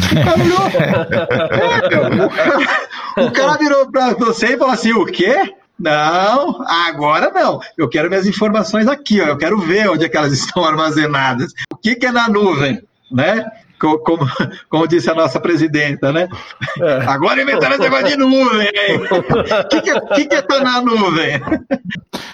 o 3.18 3.32
cara 3.32 3.58
virou 3.58 3.90
para 3.92 4.14
você 4.14 4.54
e 4.54 4.58
falou 4.58 4.74
assim: 4.74 4.94
o 4.94 5.06
quê? 5.06 5.54
Não, 5.78 6.64
agora 6.66 7.32
não. 7.34 7.60
Eu 7.78 7.90
quero 7.90 8.10
minhas 8.10 8.26
informações 8.26 8.88
aqui, 8.88 9.22
ó. 9.22 9.26
eu 9.26 9.38
quero 9.38 9.58
ver 9.58 9.90
onde 9.90 10.06
é 10.06 10.10
que 10.10 10.18
elas 10.18 10.32
estão 10.34 10.64
armazenadas. 10.64 11.52
O 11.72 11.78
que, 11.78 11.96
que 11.96 12.06
é 12.06 12.12
na 12.12 12.30
nuvem, 12.30 12.82
né? 13.12 13.46
Como, 13.78 14.26
como, 14.70 14.88
disse 14.88 15.10
a 15.10 15.14
nossa 15.14 15.38
presidenta, 15.38 16.12
né? 16.12 16.30
É. 16.82 17.06
Agora 17.08 17.42
inventaram 17.42 17.76
esse 17.76 17.84
negócio 17.84 18.08
de 18.08 18.16
nuvem, 18.16 18.70
O 19.12 19.68
que, 19.68 19.82
que, 19.82 20.00
que, 20.00 20.26
que 20.28 20.42
tá 20.42 20.62
na 20.62 20.82
nuvem? 20.82 21.42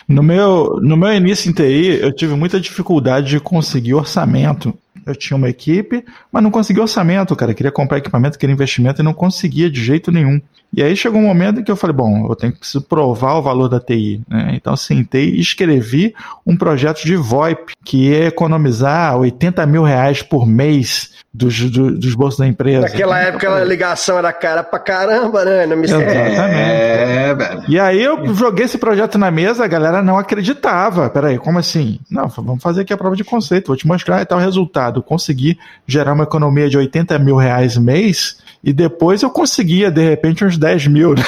No 0.08 0.22
meu, 0.22 0.80
no 0.82 0.96
meu 0.96 1.12
início 1.12 1.50
em 1.50 1.54
TI, 1.54 2.00
eu 2.00 2.14
tive 2.14 2.36
muita 2.36 2.60
dificuldade 2.60 3.28
de 3.28 3.40
conseguir 3.40 3.96
orçamento 3.96 4.74
eu 5.06 5.16
tinha 5.16 5.38
uma 5.38 5.50
equipe, 5.50 6.04
mas 6.32 6.44
não 6.44 6.52
conseguia 6.52 6.84
orçamento, 6.84 7.36
cara. 7.36 7.52
Eu 7.52 7.56
queria 7.56 7.72
comprar 7.72 7.98
equipamento, 7.98 8.38
queria 8.38 8.54
investimento 8.54 9.02
e 9.02 9.04
não 9.04 9.14
conseguia 9.14 9.70
de 9.70 9.84
jeito 9.84 10.12
nenhum. 10.12 10.42
E 10.74 10.82
aí 10.82 10.96
chegou 10.96 11.20
um 11.20 11.26
momento 11.26 11.60
em 11.60 11.64
que 11.64 11.72
eu 11.72 11.76
falei, 11.76 11.96
bom, 11.96 12.28
eu 12.30 12.36
tenho 12.36 12.54
que 12.54 12.80
provar 12.82 13.36
o 13.36 13.42
valor 13.42 13.68
da 13.68 13.80
TI. 13.80 14.22
Né? 14.28 14.54
Então 14.56 14.76
sentei 14.76 15.30
e 15.30 15.42
escrevi 15.42 16.16
um 16.46 16.56
projeto 16.56 17.04
de 17.04 17.16
VoIP, 17.16 17.74
que 17.84 18.10
ia 18.10 18.28
economizar 18.28 19.18
80 19.18 19.66
mil 19.66 19.84
reais 19.84 20.22
por 20.22 20.48
mês 20.48 21.12
dos, 21.34 21.70
do, 21.70 21.98
dos 21.98 22.16
bolsos 22.16 22.40
da 22.40 22.48
empresa. 22.48 22.82
Naquela 22.82 23.20
época 23.20 23.54
a 23.54 23.64
ligação 23.64 24.18
era 24.18 24.32
cara 24.34 24.64
pra 24.64 24.80
caramba, 24.80 25.46
né? 25.46 25.66
Não 25.66 25.78
me 25.78 25.84
Exatamente. 25.84 26.40
É, 26.40 27.34
velho. 27.34 27.64
E 27.68 27.80
aí 27.80 28.02
eu 28.02 28.34
joguei 28.34 28.66
esse 28.66 28.78
projeto 28.78 29.18
na 29.18 29.32
mesa, 29.32 29.64
a 29.64 29.68
galera 29.68 30.02
não 30.02 30.18
acreditava. 30.18 31.10
Peraí, 31.10 31.38
como 31.38 31.60
assim? 31.60 32.00
Não, 32.10 32.28
vamos 32.28 32.62
fazer 32.62 32.82
aqui 32.82 32.94
a 32.94 32.98
prova 32.98 33.16
de 33.16 33.24
conceito, 33.24 33.68
vou 33.68 33.78
te 33.78 33.88
mostrar 33.88 34.22
e 34.22 34.26
tal 34.26 34.40
resultado. 34.40 35.04
Consegui 35.04 35.58
gerar 35.88 36.14
uma 36.14 36.24
economia 36.24 36.70
de 36.70 36.78
80 36.78 37.18
mil 37.20 37.36
reais 37.36 37.78
mês 37.78 38.38
e 38.64 38.72
depois 38.72 39.24
eu 39.24 39.30
conseguia, 39.32 39.90
de 39.90 40.04
repente, 40.04 40.46
uns 40.46 40.56
10 40.56 40.88
mil. 40.88 41.16
Né? 41.16 41.24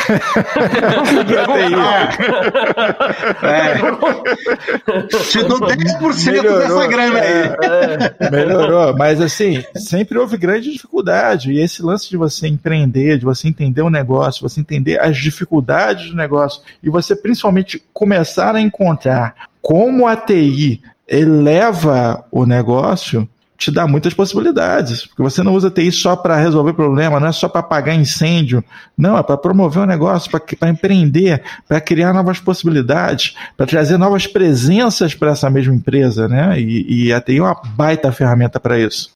é. 3.42 3.74
Te 5.32 5.44
dou 5.44 5.60
10% 5.60 6.32
melhorou, 6.32 6.60
dessa 6.60 6.88
grana 6.88 7.20
aí. 7.20 7.26
É, 7.26 8.16
é, 8.20 8.30
melhorou, 8.30 8.96
mas 8.96 9.20
assim, 9.20 9.64
sempre 9.76 10.20
houve 10.20 10.38
grande 10.38 10.72
dificuldade. 10.72 11.52
E 11.52 11.60
esse 11.60 11.82
lance 11.82 12.08
de 12.08 12.18
você 12.18 12.48
empreender, 12.48 13.18
de 13.18 13.26
você 13.26 13.48
entender 13.48 13.82
o 13.82 13.90
negócio, 13.90 14.48
você 14.48 14.60
entender 14.60 15.00
as 15.00 15.18
dificuldades 15.18 16.12
do 16.12 16.16
negócio, 16.16 16.62
e 16.84 16.90
você 16.90 17.16
principalmente 17.16 17.84
começar 17.92 18.56
a 18.56 18.62
encontrar 18.62 19.34
como 19.60 20.08
a 20.08 20.16
TI 20.16 20.82
eleva 21.08 22.26
o 22.32 22.46
negócio, 22.46 23.28
te 23.64 23.72
dá 23.72 23.88
muitas 23.88 24.14
possibilidades, 24.14 25.05
porque 25.05 25.22
você 25.22 25.41
não 25.41 25.53
usa 25.53 25.72
TI 25.72 25.91
só 25.91 26.16
para 26.16 26.36
resolver 26.36 26.74
problema, 26.74 27.20
não 27.20 27.28
é 27.28 27.32
só 27.32 27.47
para 27.47 27.61
apagar 27.61 27.95
incêndio, 27.95 28.64
não, 28.97 29.18
é 29.18 29.24
para 29.24 29.38
promover 29.38 29.80
o 29.80 29.84
um 29.84 29.88
negócio, 29.88 30.30
para 30.30 30.70
empreender, 30.70 31.41
para 31.68 31.80
criar 31.80 32.14
novas 32.14 32.39
possibilidades, 32.39 33.36
para 33.55 33.66
trazer 33.66 33.97
novas 33.97 34.28
presenças 34.28 35.16
para 35.16 35.32
essa 35.32 35.49
mesma 35.49 35.74
empresa, 35.74 36.28
né? 36.28 36.59
E, 36.59 37.07
e 37.07 37.14
a 37.14 37.22
TI 37.22 37.38
é 37.38 37.41
uma 37.41 37.61
baita 37.76 38.11
ferramenta 38.11 38.59
para 38.59 38.80
isso. 38.80 39.11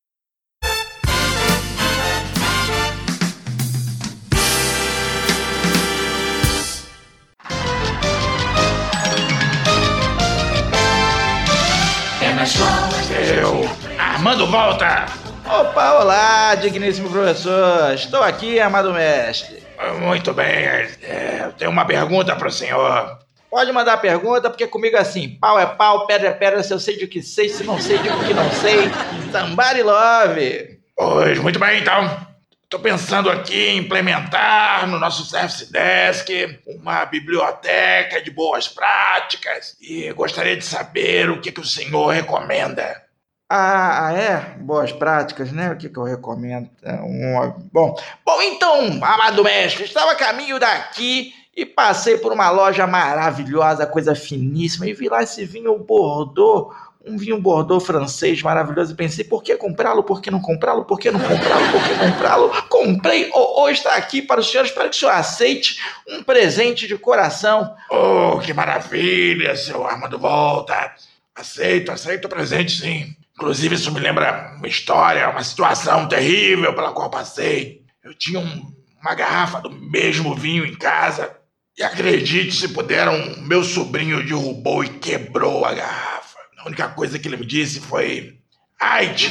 Armando 14.37 14.51
volta! 14.51 15.05
Opa, 15.45 15.93
olá, 15.93 16.53
digníssimo 16.53 17.09
professor. 17.09 17.91
Estou 17.95 18.21
aqui, 18.21 18.59
amado 18.59 18.93
mestre. 18.93 19.63
Muito 19.99 20.31
bem. 20.31 20.45
É, 20.45 21.41
eu 21.45 21.53
tenho 21.53 21.71
uma 21.71 21.85
pergunta 21.85 22.35
para 22.35 22.47
o 22.47 22.51
senhor. 22.51 23.17
Pode 23.49 23.71
mandar 23.71 23.93
a 23.93 23.97
pergunta, 23.97 24.47
porque 24.47 24.67
comigo 24.67 24.95
é 24.95 24.99
assim: 24.99 25.27
pau 25.41 25.59
é 25.59 25.65
pau, 25.65 26.05
pedra 26.05 26.27
é 26.27 26.33
pedra, 26.33 26.61
se 26.61 26.71
eu 26.71 26.79
sei 26.79 26.97
de 26.97 27.05
o 27.05 27.07
que 27.07 27.23
sei, 27.23 27.49
se 27.49 27.63
não 27.63 27.79
sei, 27.79 27.97
digo 27.97 28.23
que 28.27 28.33
não 28.35 28.47
sei. 28.51 28.91
Somebody 29.31 29.81
love! 29.81 30.79
Pois, 30.95 31.39
muito 31.39 31.57
bem, 31.57 31.79
então. 31.79 32.27
Estou 32.63 32.79
pensando 32.79 33.31
aqui 33.31 33.69
em 33.69 33.77
implementar 33.77 34.85
no 34.87 34.99
nosso 34.99 35.25
Service 35.25 35.71
Desk 35.71 36.59
uma 36.67 37.05
biblioteca 37.05 38.21
de 38.21 38.29
boas 38.29 38.67
práticas 38.67 39.75
e 39.81 40.11
gostaria 40.11 40.55
de 40.55 40.65
saber 40.65 41.27
o 41.31 41.41
que, 41.41 41.51
que 41.51 41.61
o 41.61 41.65
senhor 41.65 42.09
recomenda. 42.09 43.06
Ah, 43.49 44.07
ah, 44.07 44.13
é? 44.13 44.57
Boas 44.59 44.91
práticas, 44.91 45.53
né? 45.53 45.71
O 45.71 45.77
que, 45.77 45.87
que 45.87 45.97
eu 45.97 46.03
recomendo? 46.03 46.69
É 46.83 46.95
um, 46.95 47.53
bom, 47.71 47.95
bom, 48.25 48.41
então, 48.41 48.87
amado 49.01 49.41
mestre, 49.41 49.85
estava 49.85 50.11
a 50.11 50.15
caminho 50.15 50.59
daqui 50.59 51.33
e 51.55 51.65
passei 51.65 52.17
por 52.17 52.33
uma 52.33 52.49
loja 52.49 52.85
maravilhosa, 52.85 53.85
coisa 53.85 54.13
finíssima, 54.13 54.85
e 54.85 54.93
vi 54.93 55.07
lá 55.07 55.23
esse 55.23 55.45
vinho 55.45 55.79
Bordeaux, 55.79 56.75
um 57.05 57.17
vinho 57.17 57.41
Bordeaux 57.41 57.83
francês 57.83 58.43
maravilhoso, 58.43 58.91
e 58.91 58.95
pensei, 58.95 59.23
por 59.23 59.41
que 59.41 59.55
comprá-lo? 59.55 60.03
Por 60.03 60.21
que 60.21 60.29
não 60.29 60.41
comprá-lo? 60.41 60.83
Por 60.83 60.99
que 60.99 61.09
não 61.09 61.19
comprá-lo? 61.19 61.71
Por 61.71 61.83
que 61.83 61.95
comprá-lo? 61.95 62.63
Comprei, 62.67 63.31
oh, 63.33 63.63
oh, 63.63 63.69
está 63.69 63.95
aqui 63.95 64.21
para 64.21 64.41
o 64.41 64.43
senhor, 64.43 64.65
espero 64.65 64.89
que 64.89 64.97
o 64.97 64.99
senhor 64.99 65.13
aceite 65.13 65.79
um 66.07 66.21
presente 66.21 66.85
de 66.85 66.97
coração. 66.97 67.73
Oh, 67.89 68.39
que 68.39 68.53
maravilha, 68.53 69.55
seu 69.55 69.87
Armando 69.87 70.19
Volta. 70.19 70.93
Aceito, 71.33 71.91
aceito 71.91 72.25
o 72.25 72.29
presente, 72.29 72.81
sim. 72.81 73.16
Inclusive, 73.37 73.75
isso 73.75 73.91
me 73.91 73.99
lembra 73.99 74.55
uma 74.57 74.67
história, 74.67 75.29
uma 75.29 75.43
situação 75.43 76.07
terrível 76.07 76.73
pela 76.73 76.91
qual 76.91 77.07
passei. 77.07 77.83
Eu 78.03 78.11
tinha 78.15 78.39
um, 78.39 78.73
uma 78.99 79.13
garrafa 79.13 79.61
do 79.61 79.69
mesmo 79.69 80.33
vinho 80.33 80.65
em 80.65 80.73
casa 80.73 81.37
e 81.77 81.83
acredite 81.83 82.55
se 82.55 82.69
puderam, 82.69 83.13
meu 83.41 83.63
sobrinho 83.63 84.25
derrubou 84.25 84.83
e 84.83 84.89
quebrou 84.89 85.63
a 85.65 85.73
garrafa. 85.75 86.39
A 86.57 86.65
única 86.65 86.87
coisa 86.89 87.19
que 87.19 87.27
ele 87.27 87.37
me 87.37 87.45
disse 87.45 87.79
foi: 87.79 88.39
Ai, 88.81 89.13
tio, 89.13 89.29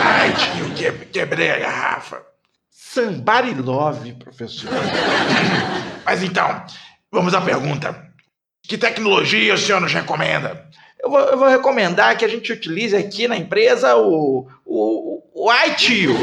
ai, 0.00 0.32
tio, 0.32 0.74
que, 0.74 1.06
quebrei 1.06 1.50
a 1.50 1.58
garrafa. 1.58 2.22
Somebody 2.70 3.54
love, 3.54 4.12
professor. 4.14 4.70
Mas 6.06 6.22
então, 6.22 6.64
vamos 7.10 7.34
à 7.34 7.40
pergunta. 7.40 8.08
Que 8.62 8.78
tecnologia 8.78 9.54
o 9.54 9.58
senhor 9.58 9.80
nos 9.80 9.92
recomenda? 9.92 10.70
Eu 11.02 11.10
vou, 11.10 11.20
eu 11.20 11.38
vou, 11.38 11.48
recomendar 11.48 12.16
que 12.16 12.24
a 12.24 12.28
gente 12.28 12.52
utilize 12.52 12.94
aqui 12.94 13.26
na 13.26 13.36
empresa 13.36 13.96
o, 13.96 14.46
o, 14.64 15.22
o 15.34 15.52
iTio. 15.66 16.14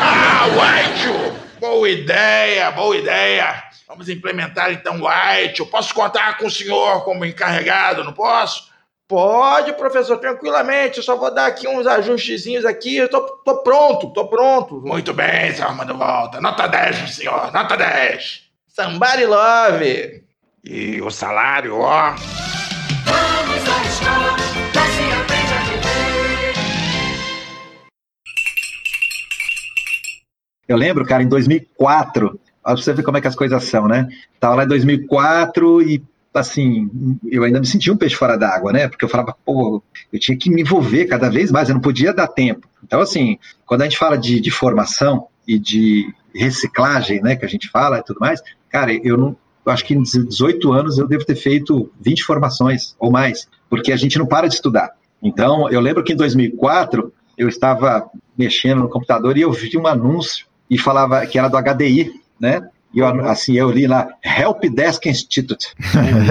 Ah, 0.00 0.46
o 0.48 0.90
iTio! 0.90 1.46
Boa 1.58 1.88
ideia, 1.88 2.70
boa 2.70 2.94
ideia. 2.94 3.64
Vamos 3.88 4.08
implementar 4.10 4.70
então 4.70 5.00
o 5.00 5.08
iTio. 5.44 5.66
Posso 5.66 5.94
contar 5.94 6.36
com 6.36 6.46
o 6.46 6.50
senhor 6.50 7.04
como 7.04 7.24
encarregado, 7.24 8.04
não 8.04 8.12
posso? 8.12 8.70
Pode, 9.08 9.72
professor, 9.74 10.18
tranquilamente. 10.18 10.98
Eu 10.98 11.02
só 11.02 11.16
vou 11.16 11.32
dar 11.32 11.46
aqui 11.46 11.66
uns 11.66 11.86
ajustezinhos 11.86 12.64
aqui. 12.64 12.96
Eu 12.96 13.08
tô, 13.08 13.20
tô 13.20 13.62
pronto, 13.62 14.12
tô 14.12 14.28
pronto. 14.28 14.82
Muito 14.84 15.14
bem, 15.14 15.54
seu 15.54 15.66
Armando 15.66 15.96
Volta. 15.96 16.40
Nota 16.40 16.66
10, 16.66 17.14
senhor. 17.14 17.52
Nota 17.52 17.76
10. 17.76 18.42
Somebody 18.66 19.24
love. 19.24 20.24
E 20.64 21.00
o 21.00 21.10
salário, 21.10 21.78
ó. 21.78 22.14
Eu 30.68 30.76
lembro, 30.76 31.04
cara, 31.04 31.22
em 31.22 31.28
2004, 31.28 32.40
pra 32.62 32.74
você 32.74 32.92
ver 32.92 33.02
como 33.02 33.16
é 33.16 33.20
que 33.20 33.28
as 33.28 33.36
coisas 33.36 33.62
são, 33.64 33.86
né? 33.86 34.08
Tava 34.40 34.56
lá 34.56 34.64
em 34.64 34.68
2004 34.68 35.82
e, 35.82 36.02
assim, 36.34 36.90
eu 37.30 37.44
ainda 37.44 37.60
me 37.60 37.66
sentia 37.66 37.92
um 37.92 37.96
peixe 37.96 38.16
fora 38.16 38.36
d'água, 38.36 38.72
né? 38.72 38.88
Porque 38.88 39.04
eu 39.04 39.08
falava, 39.08 39.36
pô, 39.44 39.82
eu 40.12 40.18
tinha 40.18 40.36
que 40.36 40.50
me 40.50 40.62
envolver 40.62 41.06
cada 41.06 41.30
vez 41.30 41.50
mais, 41.52 41.68
eu 41.68 41.74
não 41.74 41.80
podia 41.80 42.12
dar 42.12 42.26
tempo. 42.26 42.68
Então, 42.82 43.00
assim, 43.00 43.38
quando 43.64 43.82
a 43.82 43.84
gente 43.84 43.98
fala 43.98 44.16
de, 44.16 44.40
de 44.40 44.50
formação 44.50 45.28
e 45.46 45.58
de 45.58 46.12
reciclagem, 46.34 47.22
né, 47.22 47.36
que 47.36 47.44
a 47.44 47.48
gente 47.48 47.68
fala 47.68 47.98
e 47.98 48.02
tudo 48.02 48.18
mais, 48.20 48.42
cara, 48.68 48.92
eu 48.92 49.16
não, 49.16 49.36
eu 49.64 49.72
acho 49.72 49.84
que 49.84 49.94
em 49.94 50.02
18 50.02 50.72
anos 50.72 50.98
eu 50.98 51.06
devo 51.06 51.24
ter 51.24 51.36
feito 51.36 51.90
20 52.00 52.24
formações 52.24 52.94
ou 52.98 53.10
mais, 53.10 53.48
porque 53.70 53.92
a 53.92 53.96
gente 53.96 54.18
não 54.18 54.26
para 54.26 54.48
de 54.48 54.54
estudar. 54.54 54.92
Então, 55.22 55.70
eu 55.70 55.80
lembro 55.80 56.04
que 56.04 56.12
em 56.12 56.16
2004 56.16 57.12
eu 57.38 57.48
estava 57.48 58.08
mexendo 58.36 58.80
no 58.80 58.88
computador 58.88 59.36
e 59.36 59.42
eu 59.42 59.52
vi 59.52 59.76
um 59.76 59.86
anúncio 59.86 60.45
e 60.70 60.78
falava 60.78 61.24
que 61.26 61.38
era 61.38 61.48
do 61.48 61.56
HDI, 61.56 62.12
né? 62.40 62.68
E 62.92 63.00
eu, 63.00 63.06
assim, 63.28 63.56
eu 63.56 63.70
li 63.70 63.86
lá, 63.86 64.08
Help 64.24 64.64
Desk 64.64 65.08
Institute. 65.08 65.74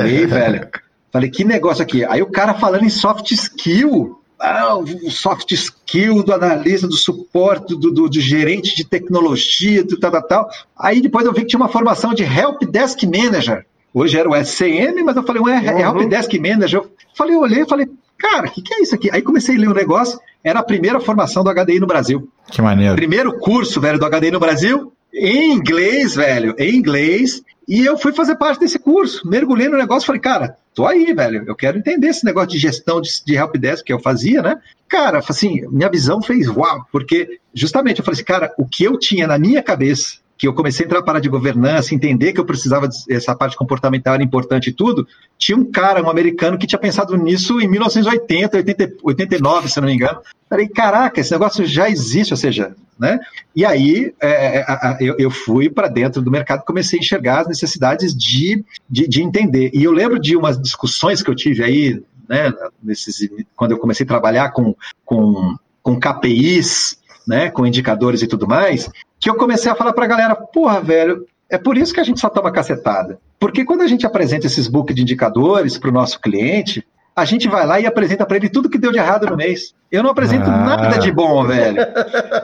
aí, 0.01 0.25
velho. 0.25 0.67
Falei, 1.11 1.29
que 1.29 1.43
negócio 1.43 1.83
aqui? 1.83 2.03
Aí 2.03 2.21
o 2.21 2.31
cara 2.31 2.53
falando 2.53 2.83
em 2.83 2.89
soft 2.89 3.31
skill 3.31 4.19
ah, 4.39 4.75
o 4.77 5.11
soft 5.11 5.51
skill 5.51 6.21
do 6.23 6.33
analista, 6.33 6.87
do 6.87 6.97
suporte, 6.97 7.75
do, 7.75 7.91
do, 7.91 8.09
do 8.09 8.19
gerente 8.19 8.75
de 8.75 8.83
tecnologia, 8.83 9.83
do 9.83 9.97
tal, 9.97 10.11
tal, 10.11 10.21
tal. 10.23 10.49
Aí 10.77 11.01
depois 11.01 11.25
eu 11.25 11.33
vi 11.33 11.41
que 11.41 11.47
tinha 11.47 11.59
uma 11.59 11.69
formação 11.69 12.13
de 12.13 12.23
Help 12.23 12.63
Desk 12.63 13.01
Manager. 13.05 13.65
Hoje 13.93 14.17
era 14.17 14.29
o 14.29 14.35
SCM, 14.35 15.03
mas 15.03 15.15
eu 15.15 15.23
falei, 15.23 15.41
ué, 15.41 15.57
uhum. 15.57 15.79
Help 15.79 16.09
Desk 16.09 16.37
Manager. 16.37 16.81
Eu 16.81 16.91
falei, 17.15 17.35
eu 17.35 17.39
olhei 17.39 17.61
e 17.61 17.67
falei, 17.67 17.89
cara, 18.17 18.47
o 18.47 18.51
que, 18.51 18.61
que 18.61 18.73
é 18.73 18.81
isso 18.81 18.95
aqui? 18.95 19.09
Aí 19.11 19.21
comecei 19.21 19.55
a 19.55 19.59
ler 19.59 19.67
o 19.67 19.71
um 19.71 19.75
negócio, 19.75 20.19
era 20.43 20.59
a 20.59 20.63
primeira 20.63 20.99
formação 20.99 21.43
do 21.43 21.53
HDI 21.53 21.79
no 21.79 21.87
Brasil. 21.87 22.29
Que 22.51 22.61
maneiro. 22.61 22.95
Primeiro 22.95 23.37
curso, 23.39 23.81
velho, 23.81 23.99
do 23.99 24.09
HDI 24.09 24.31
no 24.31 24.39
Brasil, 24.39 24.93
em 25.13 25.53
inglês, 25.53 26.15
velho, 26.15 26.55
em 26.57 26.75
inglês. 26.75 27.41
E 27.67 27.83
eu 27.83 27.97
fui 27.97 28.13
fazer 28.13 28.35
parte 28.35 28.59
desse 28.59 28.77
curso, 28.77 29.27
mergulhei 29.27 29.67
no 29.67 29.77
negócio, 29.77 30.05
falei, 30.05 30.21
cara, 30.21 30.55
tô 30.73 30.85
aí, 30.85 31.11
velho, 31.13 31.43
eu 31.47 31.55
quero 31.55 31.79
entender 31.79 32.09
esse 32.09 32.23
negócio 32.23 32.49
de 32.49 32.59
gestão 32.59 33.01
de, 33.01 33.09
de 33.25 33.35
helpdesk 33.35 33.83
que 33.83 33.91
eu 33.91 33.99
fazia, 33.99 34.41
né? 34.41 34.59
Cara, 34.87 35.19
assim, 35.27 35.67
minha 35.71 35.89
visão 35.89 36.21
fez 36.21 36.47
uau, 36.47 36.85
porque 36.91 37.39
justamente 37.53 37.99
eu 37.99 38.05
falei 38.05 38.15
assim, 38.15 38.25
cara, 38.25 38.53
o 38.57 38.67
que 38.67 38.83
eu 38.83 38.99
tinha 38.99 39.25
na 39.25 39.39
minha 39.39 39.63
cabeça 39.63 40.17
que 40.37 40.47
eu 40.47 40.53
comecei 40.53 40.85
a 40.85 40.87
entrar 40.87 41.01
para 41.01 41.19
de 41.19 41.29
governança, 41.29 41.95
entender 41.95 42.33
que 42.33 42.39
eu 42.39 42.45
precisava 42.45 42.89
essa 43.09 43.35
parte 43.35 43.55
comportamental 43.55 44.15
era 44.15 44.23
importante 44.23 44.69
e 44.69 44.73
tudo, 44.73 45.07
tinha 45.37 45.57
um 45.57 45.63
cara, 45.63 46.03
um 46.03 46.09
americano, 46.09 46.57
que 46.57 46.67
tinha 46.67 46.79
pensado 46.79 47.15
nisso 47.15 47.59
em 47.61 47.67
1980, 47.67 48.57
80, 48.57 48.93
89, 49.03 49.69
se 49.69 49.79
não 49.79 49.87
me 49.87 49.93
engano. 49.93 50.19
Falei, 50.49 50.67
caraca, 50.67 51.19
esse 51.19 51.31
negócio 51.31 51.65
já 51.65 51.89
existe, 51.89 52.33
ou 52.33 52.37
seja, 52.37 52.75
né? 52.99 53.19
E 53.55 53.65
aí 53.65 54.13
é, 54.21 54.59
é 54.59 54.97
eu, 54.99 55.15
eu, 55.17 55.31
fui 55.31 55.69
para 55.69 55.87
dentro 55.87 56.21
do 56.21 56.31
mercado 56.31 56.63
comecei 56.63 56.99
a 56.99 57.01
enxergar 57.01 57.41
as 57.41 57.47
necessidades 57.47 58.15
de, 58.15 58.63
de, 58.89 59.07
de 59.07 59.21
entender. 59.21 59.71
E 59.73 59.83
eu 59.83 59.91
lembro 59.91 60.19
de 60.19 60.35
umas 60.35 60.61
discussões 60.61 61.23
que 61.23 61.29
eu 61.29 61.35
tive 61.35 61.63
aí, 61.63 62.03
né, 62.27 62.53
nesses, 62.83 63.29
quando 63.55 63.71
eu 63.71 63.77
comecei 63.77 64.03
a 64.03 64.07
trabalhar 64.07 64.51
com, 64.51 64.75
com, 65.03 65.55
com 65.81 65.99
KPIs, 65.99 66.97
né, 67.27 67.49
com 67.49 67.65
indicadores 67.65 68.21
e 68.21 68.27
tudo 68.27 68.47
mais, 68.47 68.89
que 69.25 69.29
eu 69.31 69.37
comecei 69.37 69.71
a 69.71 69.75
falar 69.75 69.91
para 69.91 70.05
a 70.05 70.07
galera, 70.07 70.35
porra, 70.35 70.79
velho, 70.79 71.25
é 71.49 71.57
por 71.57 71.75
isso 71.75 71.91
que 71.91 71.99
a 71.99 72.03
gente 72.03 72.19
só 72.19 72.29
toma 72.29 72.51
cacetada. 72.51 73.17
Porque 73.39 73.65
quando 73.65 73.81
a 73.81 73.87
gente 73.87 74.05
apresenta 74.05 74.45
esses 74.45 74.67
book 74.67 74.93
de 74.93 75.01
indicadores 75.01 75.79
para 75.79 75.89
o 75.89 75.93
nosso 75.93 76.21
cliente, 76.21 76.85
a 77.15 77.25
gente 77.25 77.49
vai 77.49 77.65
lá 77.65 77.79
e 77.79 77.87
apresenta 77.87 78.23
para 78.23 78.37
ele 78.37 78.49
tudo 78.49 78.69
que 78.69 78.77
deu 78.77 78.91
de 78.91 78.99
errado 78.99 79.25
no 79.25 79.35
mês. 79.35 79.73
Eu 79.91 80.03
não 80.03 80.11
apresento 80.11 80.47
ah. 80.47 80.57
nada 80.57 80.99
de 80.99 81.11
bom, 81.11 81.43
velho. 81.43 81.77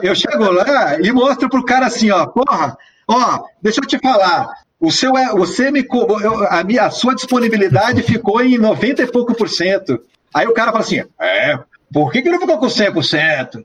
Eu 0.02 0.12
chego 0.16 0.50
lá 0.50 1.00
e 1.00 1.12
mostro 1.12 1.48
pro 1.48 1.64
cara 1.64 1.86
assim, 1.86 2.10
ó, 2.10 2.26
porra, 2.26 2.76
ó, 3.06 3.44
deixa 3.62 3.80
eu 3.80 3.86
te 3.86 4.00
falar. 4.00 4.48
O 4.80 4.90
seu, 4.90 5.16
é, 5.16 5.28
você 5.30 5.70
me, 5.70 5.86
a, 6.48 6.64
minha, 6.64 6.86
a 6.86 6.90
sua 6.90 7.14
disponibilidade 7.14 8.02
ficou 8.02 8.42
em 8.42 8.58
90 8.58 9.04
e 9.04 9.06
pouco 9.06 9.36
por 9.36 9.48
cento. 9.48 10.00
Aí 10.34 10.48
o 10.48 10.52
cara 10.52 10.72
fala 10.72 10.82
assim, 10.82 11.04
é, 11.20 11.60
por 11.92 12.10
que, 12.10 12.22
que 12.22 12.28
não 12.28 12.40
ficou 12.40 12.58
com 12.58 12.66
100%? 12.66 13.64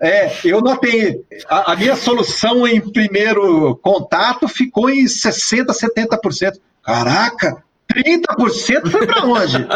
É, 0.00 0.30
eu 0.44 0.60
notei. 0.60 1.24
A, 1.48 1.72
a, 1.72 1.76
minha 1.76 1.96
solução 1.96 2.66
em 2.66 2.80
primeiro 2.80 3.76
contato 3.76 4.48
ficou 4.48 4.90
em 4.90 5.04
60%, 5.04 5.66
70%. 5.66 6.58
Caraca, 6.82 7.62
30% 7.92 8.90
foi 8.90 9.06
para 9.06 9.24
onde? 9.24 9.66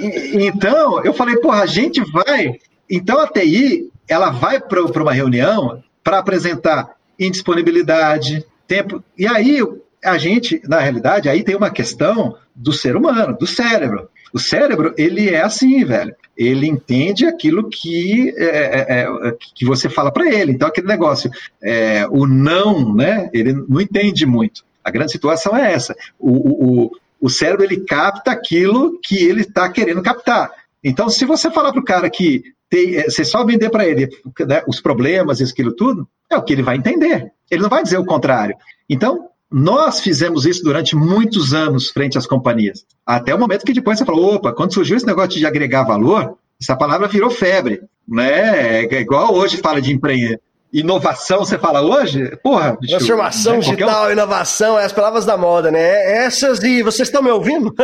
e, 0.00 0.46
então, 0.46 1.02
eu 1.04 1.14
falei, 1.14 1.36
porra, 1.36 1.62
a 1.62 1.66
gente 1.66 2.00
vai. 2.12 2.58
Então 2.90 3.18
a 3.18 3.26
TI, 3.26 3.90
ela 4.08 4.30
vai 4.30 4.60
para 4.60 5.02
uma 5.02 5.12
reunião 5.12 5.82
para 6.02 6.18
apresentar 6.18 6.96
indisponibilidade, 7.18 8.44
tempo. 8.66 9.02
E 9.16 9.26
aí 9.26 9.60
a 10.04 10.18
gente, 10.18 10.60
na 10.68 10.80
realidade, 10.80 11.28
aí 11.28 11.42
tem 11.42 11.56
uma 11.56 11.70
questão 11.70 12.36
do 12.54 12.72
ser 12.72 12.94
humano, 12.94 13.36
do 13.36 13.46
cérebro. 13.46 14.08
O 14.34 14.38
cérebro, 14.40 14.92
ele 14.98 15.30
é 15.30 15.42
assim, 15.42 15.84
velho. 15.84 16.12
Ele 16.36 16.66
entende 16.66 17.24
aquilo 17.24 17.70
que, 17.70 18.34
é, 18.36 18.46
é, 18.46 19.28
é 19.28 19.36
que 19.54 19.64
você 19.64 19.88
fala 19.88 20.10
para 20.10 20.28
ele. 20.28 20.50
Então, 20.50 20.66
aquele 20.66 20.88
negócio, 20.88 21.30
é, 21.62 22.04
o 22.10 22.26
não, 22.26 22.92
né? 22.92 23.30
Ele 23.32 23.52
não 23.52 23.80
entende 23.80 24.26
muito. 24.26 24.64
A 24.82 24.90
grande 24.90 25.12
situação 25.12 25.56
é 25.56 25.72
essa. 25.72 25.94
O, 26.18 26.32
o, 26.32 26.90
o 27.20 27.30
cérebro, 27.30 27.64
ele 27.64 27.84
capta 27.84 28.32
aquilo 28.32 28.98
que 29.00 29.24
ele 29.24 29.42
está 29.42 29.68
querendo 29.68 30.02
captar. 30.02 30.50
Então, 30.82 31.08
se 31.08 31.24
você 31.24 31.48
falar 31.48 31.70
para 31.70 31.80
o 31.80 31.84
cara 31.84 32.10
que 32.10 32.42
tem, 32.68 32.96
é, 32.96 33.04
você 33.04 33.24
só 33.24 33.44
vender 33.46 33.70
para 33.70 33.86
ele 33.86 34.08
né, 34.40 34.64
os 34.66 34.80
problemas 34.80 35.38
e 35.38 35.44
aquilo 35.44 35.72
tudo, 35.76 36.08
é 36.28 36.36
o 36.36 36.42
que 36.42 36.52
ele 36.52 36.62
vai 36.62 36.76
entender. 36.76 37.30
Ele 37.48 37.62
não 37.62 37.70
vai 37.70 37.84
dizer 37.84 37.98
o 37.98 38.04
contrário. 38.04 38.56
Então, 38.90 39.28
nós 39.56 40.00
fizemos 40.00 40.44
isso 40.46 40.64
durante 40.64 40.96
muitos 40.96 41.54
anos 41.54 41.88
frente 41.88 42.18
às 42.18 42.26
companhias. 42.26 42.84
Até 43.06 43.32
o 43.32 43.38
momento 43.38 43.64
que 43.64 43.72
depois 43.72 43.96
você 43.96 44.04
falou, 44.04 44.34
opa, 44.34 44.52
quando 44.52 44.74
surgiu 44.74 44.96
esse 44.96 45.06
negócio 45.06 45.38
de 45.38 45.46
agregar 45.46 45.84
valor, 45.84 46.36
essa 46.60 46.74
palavra 46.74 47.06
virou 47.06 47.30
febre, 47.30 47.80
né? 48.06 48.84
É 48.84 49.00
igual 49.00 49.32
hoje 49.32 49.58
fala 49.58 49.80
de 49.80 49.92
empreender 49.92 50.40
inovação, 50.74 51.38
você 51.38 51.56
fala 51.56 51.80
hoje? 51.80 52.36
Porra, 52.42 52.76
bicho, 52.80 52.96
Transformação 52.96 53.54
né? 53.54 53.58
digital, 53.60 54.08
um... 54.08 54.10
inovação, 54.10 54.78
é 54.78 54.84
as 54.84 54.92
palavras 54.92 55.24
da 55.24 55.36
moda, 55.36 55.70
né? 55.70 56.24
Essas 56.24 56.60
e 56.64 56.82
vocês 56.82 57.08
estão 57.08 57.22
me 57.22 57.30
ouvindo? 57.30 57.72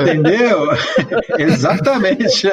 Entendeu? 0.00 0.70
Exatamente. 1.38 2.48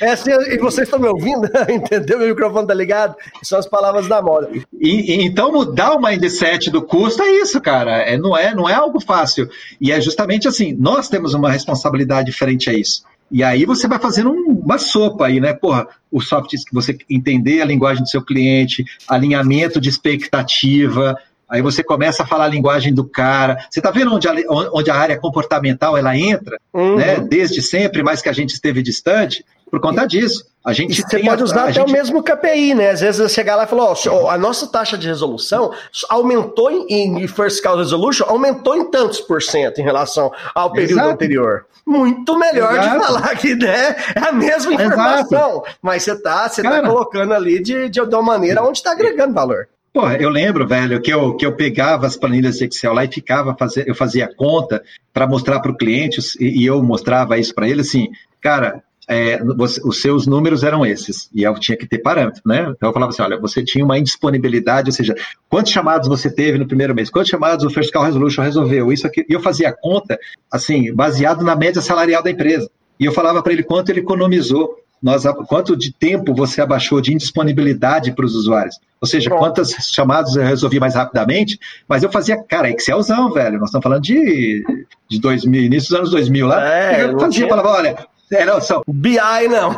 Essa 0.00 0.30
e 0.32 0.58
vocês 0.58 0.88
estão 0.88 0.98
me 0.98 1.06
ouvindo? 1.06 1.48
Entendeu? 1.70 2.18
Meu 2.18 2.28
microfone 2.28 2.66
tá 2.66 2.74
ligado? 2.74 3.14
São 3.42 3.58
as 3.58 3.66
palavras 3.66 4.08
da 4.08 4.20
moda. 4.20 4.50
E, 4.80 5.12
e, 5.12 5.24
então 5.24 5.52
mudar 5.52 5.92
o 5.94 6.02
mindset 6.02 6.70
do 6.70 6.82
custo 6.82 7.22
é 7.22 7.30
isso, 7.40 7.60
cara. 7.60 7.98
É, 8.02 8.18
não, 8.18 8.36
é, 8.36 8.52
não 8.52 8.68
é 8.68 8.74
algo 8.74 8.98
fácil. 9.00 9.48
E 9.80 9.92
é 9.92 10.00
justamente 10.00 10.48
assim, 10.48 10.76
nós 10.76 11.08
temos 11.08 11.34
uma 11.34 11.52
responsabilidade 11.52 12.32
frente 12.32 12.68
a 12.68 12.74
isso. 12.74 13.04
E 13.30 13.42
aí 13.42 13.64
você 13.64 13.88
vai 13.88 13.98
fazendo 13.98 14.32
uma 14.64 14.78
sopa 14.78 15.26
aí, 15.26 15.40
né? 15.40 15.52
Porra, 15.52 15.86
o 16.10 16.20
soft 16.20 16.50
que 16.50 16.72
você 16.72 16.96
entender 17.10 17.60
a 17.60 17.64
linguagem 17.64 18.02
do 18.02 18.08
seu 18.08 18.22
cliente, 18.22 18.84
alinhamento 19.08 19.80
de 19.80 19.88
expectativa, 19.88 21.16
aí 21.48 21.60
você 21.60 21.82
começa 21.82 22.22
a 22.22 22.26
falar 22.26 22.44
a 22.44 22.48
linguagem 22.48 22.94
do 22.94 23.04
cara. 23.04 23.58
Você 23.70 23.80
está 23.80 23.90
vendo 23.90 24.14
onde 24.14 24.28
a, 24.28 24.34
onde 24.72 24.90
a 24.90 24.94
área 24.94 25.18
comportamental 25.18 25.96
ela 25.96 26.16
entra, 26.16 26.58
uhum. 26.72 26.96
né? 26.96 27.20
Desde 27.20 27.60
sempre, 27.62 28.02
mas 28.02 28.22
que 28.22 28.28
a 28.28 28.32
gente 28.32 28.50
esteve 28.50 28.82
distante, 28.82 29.44
por 29.74 29.80
conta 29.80 30.06
disso. 30.06 30.44
A 30.64 30.72
gente 30.72 31.02
você 31.02 31.18
pode 31.18 31.42
a, 31.42 31.44
usar 31.44 31.60
a 31.60 31.64
até 31.64 31.72
gente... 31.74 31.90
o 31.90 31.92
mesmo 31.92 32.22
KPI, 32.22 32.74
né? 32.74 32.90
Às 32.90 33.00
vezes 33.00 33.20
você 33.20 33.28
chegar 33.28 33.56
lá 33.56 33.64
e 33.64 33.66
falar, 33.66 33.92
ó, 33.92 34.30
a 34.30 34.38
nossa 34.38 34.68
taxa 34.68 34.96
de 34.96 35.08
resolução 35.08 35.72
aumentou 36.08 36.70
em, 36.70 37.22
em 37.22 37.26
First 37.26 37.60
Call 37.60 37.76
Resolution, 37.76 38.24
aumentou 38.28 38.76
em 38.76 38.88
tantos 38.90 39.20
por 39.20 39.42
cento 39.42 39.80
em 39.80 39.84
relação 39.84 40.32
ao 40.54 40.72
período 40.72 41.00
Exato. 41.00 41.10
anterior. 41.10 41.66
Muito 41.84 42.38
melhor 42.38 42.72
Exato. 42.72 42.98
de 42.98 43.04
falar 43.04 43.36
que 43.36 43.54
né, 43.56 43.96
é 44.14 44.20
a 44.20 44.32
mesma 44.32 44.72
informação, 44.72 45.50
Exato. 45.50 45.78
mas 45.82 46.02
você 46.02 46.22
tá, 46.22 46.48
você 46.48 46.62
tá 46.62 46.80
colocando 46.82 47.34
ali 47.34 47.60
de, 47.60 47.88
de, 47.88 48.06
de 48.06 48.14
uma 48.14 48.22
maneira 48.22 48.62
onde 48.62 48.78
está 48.78 48.92
agregando 48.92 49.34
valor. 49.34 49.68
Pô, 49.92 50.08
eu 50.08 50.30
lembro, 50.30 50.66
velho, 50.66 51.00
que 51.00 51.12
eu, 51.12 51.36
que 51.36 51.44
eu 51.44 51.52
pegava 51.54 52.06
as 52.06 52.16
planilhas 52.16 52.56
de 52.58 52.64
Excel 52.64 52.94
lá 52.94 53.04
e 53.04 53.12
ficava 53.12 53.54
fazer, 53.56 53.88
eu 53.88 53.94
fazia 53.94 54.32
conta 54.34 54.82
para 55.12 55.26
mostrar 55.26 55.60
para 55.60 55.70
o 55.70 55.76
cliente 55.76 56.20
e, 56.40 56.62
e 56.62 56.66
eu 56.66 56.82
mostrava 56.82 57.38
isso 57.38 57.54
para 57.54 57.68
ele 57.68 57.82
assim, 57.82 58.08
cara, 58.40 58.82
é, 59.08 59.42
você, 59.42 59.80
os 59.84 60.00
seus 60.00 60.26
números 60.26 60.62
eram 60.62 60.84
esses, 60.84 61.28
e 61.34 61.42
eu 61.42 61.54
tinha 61.54 61.76
que 61.76 61.86
ter 61.86 61.98
parâmetro, 61.98 62.42
né? 62.44 62.72
Então 62.76 62.88
eu 62.88 62.92
falava 62.92 63.10
assim: 63.10 63.22
olha, 63.22 63.38
você 63.38 63.62
tinha 63.62 63.84
uma 63.84 63.98
indisponibilidade, 63.98 64.88
ou 64.88 64.92
seja, 64.94 65.14
quantos 65.48 65.72
chamados 65.72 66.08
você 66.08 66.30
teve 66.30 66.58
no 66.58 66.66
primeiro 66.66 66.94
mês, 66.94 67.10
quantos 67.10 67.30
chamados 67.30 67.64
o 67.64 67.70
First 67.70 67.92
Call 67.92 68.04
Resolution 68.04 68.42
resolveu, 68.42 68.92
isso 68.92 69.06
aqui, 69.06 69.24
e 69.28 69.32
eu 69.32 69.40
fazia 69.40 69.68
a 69.68 69.72
conta, 69.72 70.18
assim, 70.50 70.92
baseado 70.94 71.44
na 71.44 71.54
média 71.54 71.82
salarial 71.82 72.22
da 72.22 72.30
empresa. 72.30 72.70
E 72.98 73.04
eu 73.04 73.12
falava 73.12 73.42
para 73.42 73.52
ele 73.52 73.62
quanto 73.62 73.90
ele 73.90 74.00
economizou, 74.00 74.76
nós, 75.02 75.24
quanto 75.48 75.76
de 75.76 75.92
tempo 75.92 76.34
você 76.34 76.62
abaixou 76.62 76.98
de 76.98 77.12
indisponibilidade 77.12 78.12
para 78.12 78.24
os 78.24 78.34
usuários. 78.34 78.78
Ou 79.02 79.06
seja, 79.06 79.28
quantas 79.28 79.74
chamadas 79.92 80.34
eu 80.34 80.42
resolvi 80.42 80.80
mais 80.80 80.94
rapidamente, 80.94 81.58
mas 81.86 82.02
eu 82.02 82.10
fazia, 82.10 82.42
cara, 82.42 82.70
Excelzão, 82.70 83.30
velho. 83.30 83.58
Nós 83.58 83.68
estamos 83.68 83.82
falando 83.82 84.02
de, 84.02 84.64
de 85.10 85.20
2000, 85.20 85.62
início 85.64 85.90
dos 85.90 85.98
anos 85.98 86.10
2000 86.10 86.46
lá. 86.46 86.66
É, 86.66 87.04
eu 87.04 87.20
fazia, 87.20 87.46
falava, 87.46 87.68
olha, 87.68 88.06
é, 88.34 88.44
não, 88.44 88.60
são... 88.60 88.82
BI 88.86 89.18
não. 89.48 89.76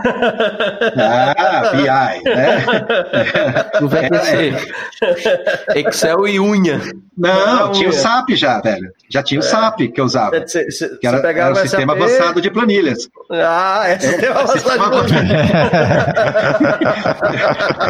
Ah, 0.96 1.70
BI, 1.72 2.24
né? 2.24 2.64
Não 3.80 3.88
vai 3.88 4.07
é, 5.74 5.80
Excel 5.80 6.26
e 6.26 6.40
unha. 6.40 6.80
Não, 7.16 7.72
tinha 7.72 7.88
unha. 7.88 7.96
o 7.96 8.00
SAP 8.00 8.30
já, 8.30 8.61
velho. 8.61 8.90
Já 9.11 9.22
tinha 9.22 9.40
o 9.40 9.44
é. 9.44 9.46
SAP 9.46 9.80
que 9.92 10.00
eu 10.00 10.04
usava. 10.04 10.46
Cê, 10.46 10.70
cê, 10.70 10.88
que 10.98 11.07
era, 11.07 11.18
era 11.18 11.52
o 11.52 11.57
sistema 11.57 11.92
SAP... 11.92 12.02
avançado 12.02 12.40
de 12.40 12.50
planilhas. 12.50 13.09
Ah, 13.30 13.82
é, 13.86 13.92
é 13.92 13.98
sistema 13.98 14.40
avançado 14.40 14.78
de 14.78 14.88
planilhas. 15.09 15.50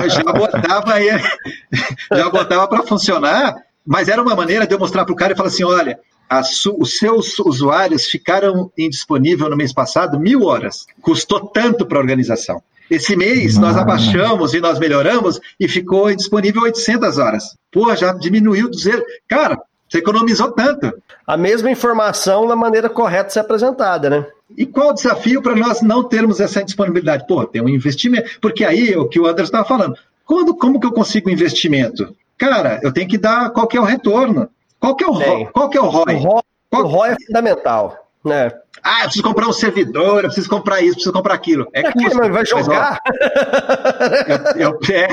eu 0.02 0.10
já 0.10 0.22
botava 0.22 0.94
aí, 0.94 1.10
já 2.12 2.30
botava 2.30 2.68
para 2.68 2.82
funcionar, 2.82 3.54
mas 3.86 4.08
era 4.08 4.20
uma 4.20 4.34
maneira 4.34 4.66
de 4.66 4.74
eu 4.74 4.78
mostrar 4.78 5.04
para 5.04 5.12
o 5.12 5.16
cara 5.16 5.32
e 5.32 5.36
falar 5.36 5.48
assim, 5.48 5.64
olha, 5.64 5.98
os 6.78 6.98
seus 6.98 7.38
usuários 7.38 8.06
ficaram 8.06 8.70
indisponíveis 8.76 9.48
no 9.50 9.56
mês 9.56 9.72
passado 9.72 10.18
mil 10.18 10.44
horas. 10.44 10.86
Custou 11.00 11.46
tanto 11.46 11.86
para 11.86 11.98
a 11.98 12.00
organização. 12.00 12.62
Esse 12.90 13.16
mês 13.16 13.56
nós 13.56 13.76
abaixamos 13.76 14.54
e 14.54 14.60
nós 14.60 14.78
melhoramos 14.78 15.40
e 15.58 15.66
ficou 15.68 16.14
disponível 16.14 16.62
800 16.62 17.18
horas. 17.18 17.56
Pô, 17.72 17.94
já 17.96 18.12
diminuiu 18.12 18.70
do 18.70 18.78
zero. 18.78 19.04
Cara, 19.28 19.60
você 19.88 19.98
economizou 19.98 20.52
tanto. 20.52 20.92
A 21.26 21.36
mesma 21.36 21.70
informação 21.70 22.46
na 22.46 22.54
maneira 22.54 22.88
correta 22.88 23.26
de 23.26 23.32
ser 23.32 23.40
apresentada, 23.40 24.08
né? 24.08 24.26
E 24.56 24.64
qual 24.64 24.90
o 24.90 24.94
desafio 24.94 25.42
para 25.42 25.56
nós 25.56 25.82
não 25.82 26.04
termos 26.04 26.38
essa 26.38 26.62
disponibilidade? 26.62 27.26
Pô, 27.26 27.44
tem 27.44 27.60
um 27.60 27.68
investimento. 27.68 28.38
Porque 28.40 28.64
aí, 28.64 28.96
o 28.96 29.08
que 29.08 29.18
o 29.18 29.26
Anderson 29.26 29.44
estava 29.44 29.64
falando, 29.64 29.96
quando, 30.24 30.54
como 30.54 30.78
que 30.78 30.86
eu 30.86 30.92
consigo 30.92 31.30
investimento? 31.30 32.14
Cara, 32.38 32.80
eu 32.82 32.92
tenho 32.92 33.08
que 33.08 33.18
dar 33.18 33.50
qual 33.50 33.66
que 33.66 33.76
é 33.76 33.80
o 33.80 33.84
retorno. 33.84 34.48
Qual 34.86 34.94
que 34.94 35.02
é 35.02 35.08
o, 35.08 35.12
ROI? 35.12 35.48
Qual 35.52 35.68
que 35.68 35.78
é 35.78 35.80
o 35.80 35.88
ROI? 35.88 36.14
O 36.14 36.18
ROI, 36.18 36.42
qual... 36.70 36.84
o 36.84 36.86
ROI 36.86 37.10
é 37.10 37.16
fundamental. 37.26 38.06
É. 38.24 38.54
Ah, 38.84 39.00
eu 39.00 39.04
preciso 39.04 39.24
comprar 39.24 39.48
um 39.48 39.52
servidor, 39.52 40.18
eu 40.18 40.24
preciso 40.24 40.48
comprar 40.48 40.80
isso, 40.80 40.90
eu 40.90 40.94
preciso 40.94 41.12
comprar 41.12 41.34
aquilo. 41.34 41.66
É, 41.72 41.80
é 41.80 41.92
custo, 41.92 42.20
que, 42.20 42.30
vai 42.30 42.46
jogar? 42.46 43.00
eu, 44.56 44.68
eu, 44.68 44.78
é. 44.92 45.08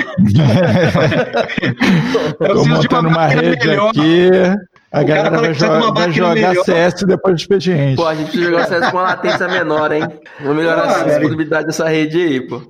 eu 2.40 2.54
preciso 2.54 2.82
de 2.82 2.88
uma, 2.88 3.00
uma 3.00 3.26
rede 3.28 3.68
melhor. 3.68 3.90
aqui. 3.90 4.30
A 4.92 5.02
o 5.02 5.06
galera 5.06 5.40
vai, 5.40 5.54
joga, 5.56 5.92
vai 5.92 6.12
jogar 6.12 6.56
CS 6.56 7.04
depois 7.04 7.34
do 7.34 7.40
expediente. 7.40 7.96
Pô, 7.96 8.06
a 8.06 8.14
gente 8.14 8.30
precisa 8.30 8.52
jogar 8.52 8.68
CS 8.68 8.92
com 8.92 8.98
uma 8.98 9.04
latência 9.04 9.48
menor, 9.48 9.92
hein? 9.92 10.08
Vamos 10.40 10.58
melhorar 10.58 10.84
ah, 10.84 11.02
a 11.02 11.04
disponibilidade 11.04 11.66
dessa 11.66 11.90
rede 11.90 12.22
aí, 12.22 12.42
pô. 12.42 12.62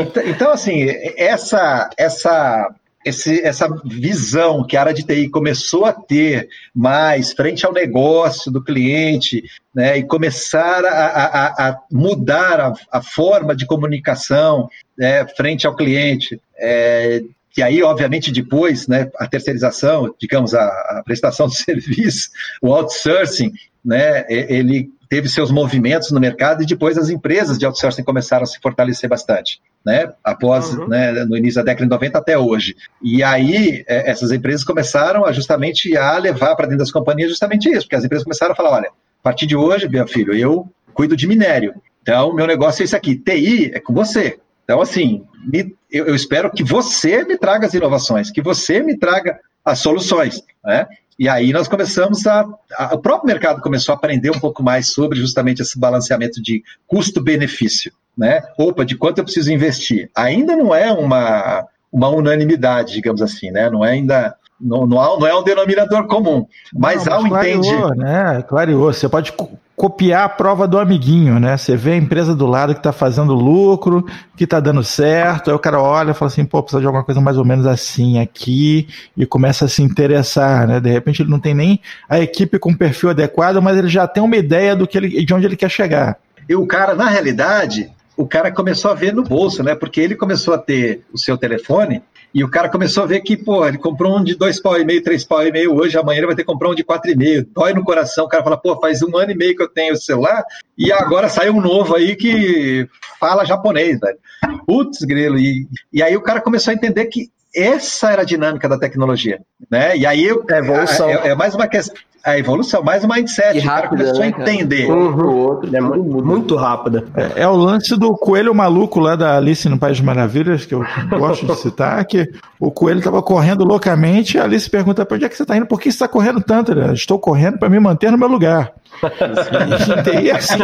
Então, 0.00 0.22
então, 0.24 0.50
assim, 0.52 0.86
essa, 1.18 1.90
essa 1.98 2.74
esse, 3.06 3.40
essa 3.42 3.68
visão 3.84 4.66
que 4.66 4.76
a 4.76 4.80
área 4.80 4.92
de 4.92 5.04
TI 5.04 5.28
começou 5.28 5.84
a 5.84 5.92
ter 5.92 6.48
mais 6.74 7.32
frente 7.32 7.64
ao 7.64 7.72
negócio 7.72 8.50
do 8.50 8.62
cliente, 8.62 9.44
né, 9.72 9.98
e 9.98 10.02
começar 10.02 10.84
a, 10.84 11.06
a, 11.06 11.68
a 11.68 11.80
mudar 11.92 12.60
a, 12.60 12.72
a, 12.90 13.00
forma 13.00 13.54
de 13.54 13.64
comunicação 13.64 14.68
né, 14.98 15.24
frente 15.28 15.68
ao 15.68 15.76
cliente. 15.76 16.40
É, 16.58 17.22
e 17.56 17.62
aí, 17.62 17.80
obviamente, 17.80 18.32
depois, 18.32 18.88
né, 18.88 19.08
a 19.16 19.28
terceirização, 19.28 20.12
digamos, 20.18 20.52
a, 20.52 20.64
a 20.64 21.02
prestação 21.04 21.46
de 21.46 21.54
serviço, 21.62 22.30
o 22.60 22.74
outsourcing, 22.74 23.52
né, 23.84 24.26
ele 24.28 24.90
teve 25.08 25.28
seus 25.28 25.50
movimentos 25.50 26.10
no 26.10 26.20
mercado 26.20 26.62
e 26.62 26.66
depois 26.66 26.98
as 26.98 27.08
empresas 27.08 27.58
de 27.58 27.66
outsourcing 27.66 28.02
começaram 28.02 28.42
a 28.42 28.46
se 28.46 28.58
fortalecer 28.60 29.08
bastante, 29.08 29.60
né? 29.84 30.12
Após, 30.22 30.74
uhum. 30.74 30.88
né, 30.88 31.24
no 31.24 31.36
início 31.36 31.56
da 31.56 31.72
década 31.72 31.84
de 31.84 31.90
90 31.90 32.18
até 32.18 32.38
hoje. 32.38 32.76
E 33.02 33.22
aí 33.22 33.84
é, 33.86 34.10
essas 34.10 34.32
empresas 34.32 34.64
começaram 34.64 35.24
a 35.24 35.32
justamente 35.32 35.96
a 35.96 36.18
levar 36.18 36.56
para 36.56 36.66
dentro 36.66 36.80
das 36.80 36.90
companhias 36.90 37.30
justamente 37.30 37.68
isso, 37.70 37.82
porque 37.82 37.96
as 37.96 38.04
empresas 38.04 38.24
começaram 38.24 38.52
a 38.52 38.56
falar, 38.56 38.70
olha, 38.70 38.88
a 38.88 39.22
partir 39.22 39.46
de 39.46 39.56
hoje, 39.56 39.88
meu 39.88 40.06
filho, 40.06 40.34
eu 40.34 40.68
cuido 40.92 41.16
de 41.16 41.26
minério. 41.26 41.74
Então, 42.02 42.32
meu 42.32 42.46
negócio 42.46 42.82
é 42.82 42.84
isso 42.84 42.96
aqui. 42.96 43.16
TI 43.16 43.72
é 43.74 43.80
com 43.80 43.92
você. 43.92 44.38
Então, 44.64 44.80
assim, 44.80 45.24
me, 45.44 45.74
eu, 45.90 46.06
eu 46.06 46.14
espero 46.14 46.50
que 46.50 46.64
você 46.64 47.24
me 47.24 47.36
traga 47.36 47.66
as 47.66 47.74
inovações, 47.74 48.30
que 48.30 48.42
você 48.42 48.80
me 48.80 48.96
traga 48.96 49.38
as 49.64 49.80
soluções, 49.80 50.42
né? 50.64 50.86
E 51.18 51.28
aí 51.28 51.52
nós 51.52 51.66
começamos 51.66 52.26
a, 52.26 52.46
a, 52.76 52.94
O 52.94 52.98
próprio 52.98 53.26
mercado 53.26 53.62
começou 53.62 53.92
a 53.92 53.96
aprender 53.96 54.30
um 54.30 54.38
pouco 54.38 54.62
mais 54.62 54.88
sobre 54.92 55.18
justamente 55.18 55.62
esse 55.62 55.78
balanceamento 55.78 56.42
de 56.42 56.62
custo-benefício. 56.86 57.92
Né? 58.16 58.42
Opa, 58.58 58.84
de 58.84 58.96
quanto 58.96 59.18
eu 59.18 59.24
preciso 59.24 59.52
investir? 59.52 60.10
Ainda 60.14 60.56
não 60.56 60.74
é 60.74 60.90
uma, 60.90 61.66
uma 61.92 62.08
unanimidade, 62.08 62.94
digamos 62.94 63.20
assim, 63.20 63.50
né? 63.50 63.68
Não 63.68 63.84
é 63.84 63.92
ainda. 63.92 64.34
Não, 64.58 64.86
não, 64.86 64.98
há, 64.98 65.18
não 65.18 65.26
é 65.26 65.38
um 65.38 65.44
denominador 65.44 66.06
comum, 66.06 66.46
mas 66.72 67.04
não, 67.04 67.12
há 67.12 67.18
um 67.20 67.26
entendimento. 67.26 67.94
Né? 67.94 68.42
Clareou, 68.48 68.90
você 68.90 69.06
pode 69.06 69.34
copiar 69.76 70.24
a 70.24 70.28
prova 70.28 70.66
do 70.66 70.78
amiguinho, 70.78 71.38
né? 71.38 71.54
Você 71.56 71.76
vê 71.76 71.92
a 71.92 71.96
empresa 71.96 72.34
do 72.34 72.46
lado 72.46 72.72
que 72.72 72.80
está 72.80 72.92
fazendo 72.92 73.34
lucro, 73.34 74.06
que 74.34 74.44
está 74.44 74.58
dando 74.58 74.82
certo, 74.82 75.50
aí 75.50 75.54
o 75.54 75.58
cara 75.58 75.78
olha 75.80 76.12
e 76.12 76.14
fala 76.14 76.30
assim, 76.30 76.46
pô, 76.46 76.62
precisa 76.62 76.80
de 76.80 76.86
alguma 76.86 77.04
coisa 77.04 77.20
mais 77.20 77.36
ou 77.36 77.44
menos 77.44 77.66
assim 77.66 78.18
aqui, 78.18 78.88
e 79.14 79.26
começa 79.26 79.66
a 79.66 79.68
se 79.68 79.82
interessar, 79.82 80.66
né? 80.66 80.80
De 80.80 80.90
repente 80.90 81.20
ele 81.20 81.30
não 81.30 81.38
tem 81.38 81.54
nem 81.54 81.78
a 82.08 82.18
equipe 82.18 82.58
com 82.58 82.74
perfil 82.74 83.10
adequado, 83.10 83.60
mas 83.60 83.76
ele 83.76 83.88
já 83.88 84.08
tem 84.08 84.22
uma 84.22 84.36
ideia 84.36 84.74
do 84.74 84.86
que 84.86 84.96
ele, 84.96 85.24
de 85.24 85.34
onde 85.34 85.44
ele 85.44 85.56
quer 85.56 85.70
chegar. 85.70 86.16
E 86.48 86.56
o 86.56 86.66
cara, 86.66 86.94
na 86.94 87.08
realidade, 87.10 87.90
o 88.16 88.26
cara 88.26 88.50
começou 88.50 88.90
a 88.90 88.94
ver 88.94 89.12
no 89.12 89.22
bolso, 89.22 89.62
né? 89.62 89.74
Porque 89.74 90.00
ele 90.00 90.16
começou 90.16 90.54
a 90.54 90.58
ter 90.58 91.02
o 91.12 91.18
seu 91.18 91.36
telefone 91.36 92.02
e 92.36 92.44
o 92.44 92.50
cara 92.50 92.68
começou 92.68 93.02
a 93.02 93.06
ver 93.06 93.22
que, 93.22 93.34
pô, 93.34 93.66
ele 93.66 93.78
comprou 93.78 94.18
um 94.18 94.22
de 94.22 94.34
dois 94.34 94.60
pau 94.60 94.78
e 94.78 94.84
meio, 94.84 95.02
três 95.02 95.24
pau 95.24 95.42
e 95.42 95.50
meio 95.50 95.74
hoje, 95.74 95.96
amanhã 95.96 96.18
ele 96.18 96.26
vai 96.26 96.36
ter 96.36 96.42
que 96.42 96.46
comprar 96.52 96.68
um 96.68 96.74
de 96.74 96.84
quatro 96.84 97.10
e 97.10 97.16
meio. 97.16 97.46
Dói 97.46 97.72
no 97.72 97.82
coração, 97.82 98.26
o 98.26 98.28
cara 98.28 98.44
fala, 98.44 98.58
pô, 98.58 98.78
faz 98.78 99.02
um 99.02 99.16
ano 99.16 99.30
e 99.30 99.34
meio 99.34 99.56
que 99.56 99.62
eu 99.62 99.68
tenho 99.68 99.94
o 99.94 99.96
celular 99.96 100.44
e 100.76 100.92
agora 100.92 101.30
saiu 101.30 101.54
um 101.54 101.62
novo 101.62 101.96
aí 101.96 102.14
que 102.14 102.86
fala 103.18 103.46
japonês, 103.46 103.98
velho. 103.98 104.18
Putz, 104.66 104.98
grilo. 105.00 105.38
E, 105.38 105.66
e 105.90 106.02
aí 106.02 106.14
o 106.14 106.20
cara 106.20 106.42
começou 106.42 106.72
a 106.72 106.74
entender 106.74 107.06
que 107.06 107.30
essa 107.54 108.12
era 108.12 108.20
a 108.20 108.26
dinâmica 108.26 108.68
da 108.68 108.78
tecnologia, 108.78 109.40
né? 109.70 109.96
E 109.96 110.04
aí 110.04 110.22
eu, 110.22 110.44
é, 110.50 110.58
evolução. 110.58 111.08
é, 111.08 111.28
é 111.28 111.34
mais 111.34 111.54
uma 111.54 111.66
questão 111.66 111.96
a 112.26 112.36
evolução, 112.36 112.82
mais 112.82 113.04
um 113.04 113.08
mindset. 113.08 113.52
Que 113.52 113.60
rápida, 113.60 113.68
o 113.68 113.74
cara 113.74 113.88
começou 113.88 114.18
né, 114.18 114.24
a 114.24 114.28
entender. 114.28 114.90
Uhum. 114.90 115.36
Outro, 115.36 115.76
é 115.76 115.80
muito, 115.80 116.26
muito 116.26 116.56
rápida. 116.56 117.04
É, 117.14 117.42
é, 117.42 117.48
o 117.48 117.54
lance 117.54 117.96
do 117.96 118.14
coelho 118.14 118.52
maluco 118.52 118.98
lá 118.98 119.14
da 119.14 119.36
Alice 119.36 119.68
no 119.68 119.78
País 119.78 119.98
de 119.98 120.02
Maravilhas, 120.02 120.66
que 120.66 120.74
eu 120.74 120.84
gosto 121.08 121.46
de 121.46 121.54
citar, 121.54 122.04
que 122.04 122.28
o 122.58 122.72
coelho 122.72 122.98
estava 122.98 123.22
correndo 123.22 123.64
loucamente 123.64 124.36
e 124.36 124.40
a 124.40 124.44
Alice 124.44 124.68
pergunta: 124.68 125.06
para 125.06 125.14
onde 125.14 125.24
é 125.24 125.28
que 125.28 125.36
você 125.36 125.44
está 125.44 125.56
indo? 125.56 125.66
Por 125.66 125.78
que 125.78 125.84
você 125.84 125.94
está 125.94 126.08
correndo 126.08 126.40
tanto? 126.40 126.72
Estou 126.92 127.16
correndo 127.16 127.60
para 127.60 127.68
me 127.68 127.78
manter 127.78 128.10
no 128.10 128.18
meu 128.18 128.28
lugar. 128.28 128.72
E 130.22 130.30
assim, 130.30 130.58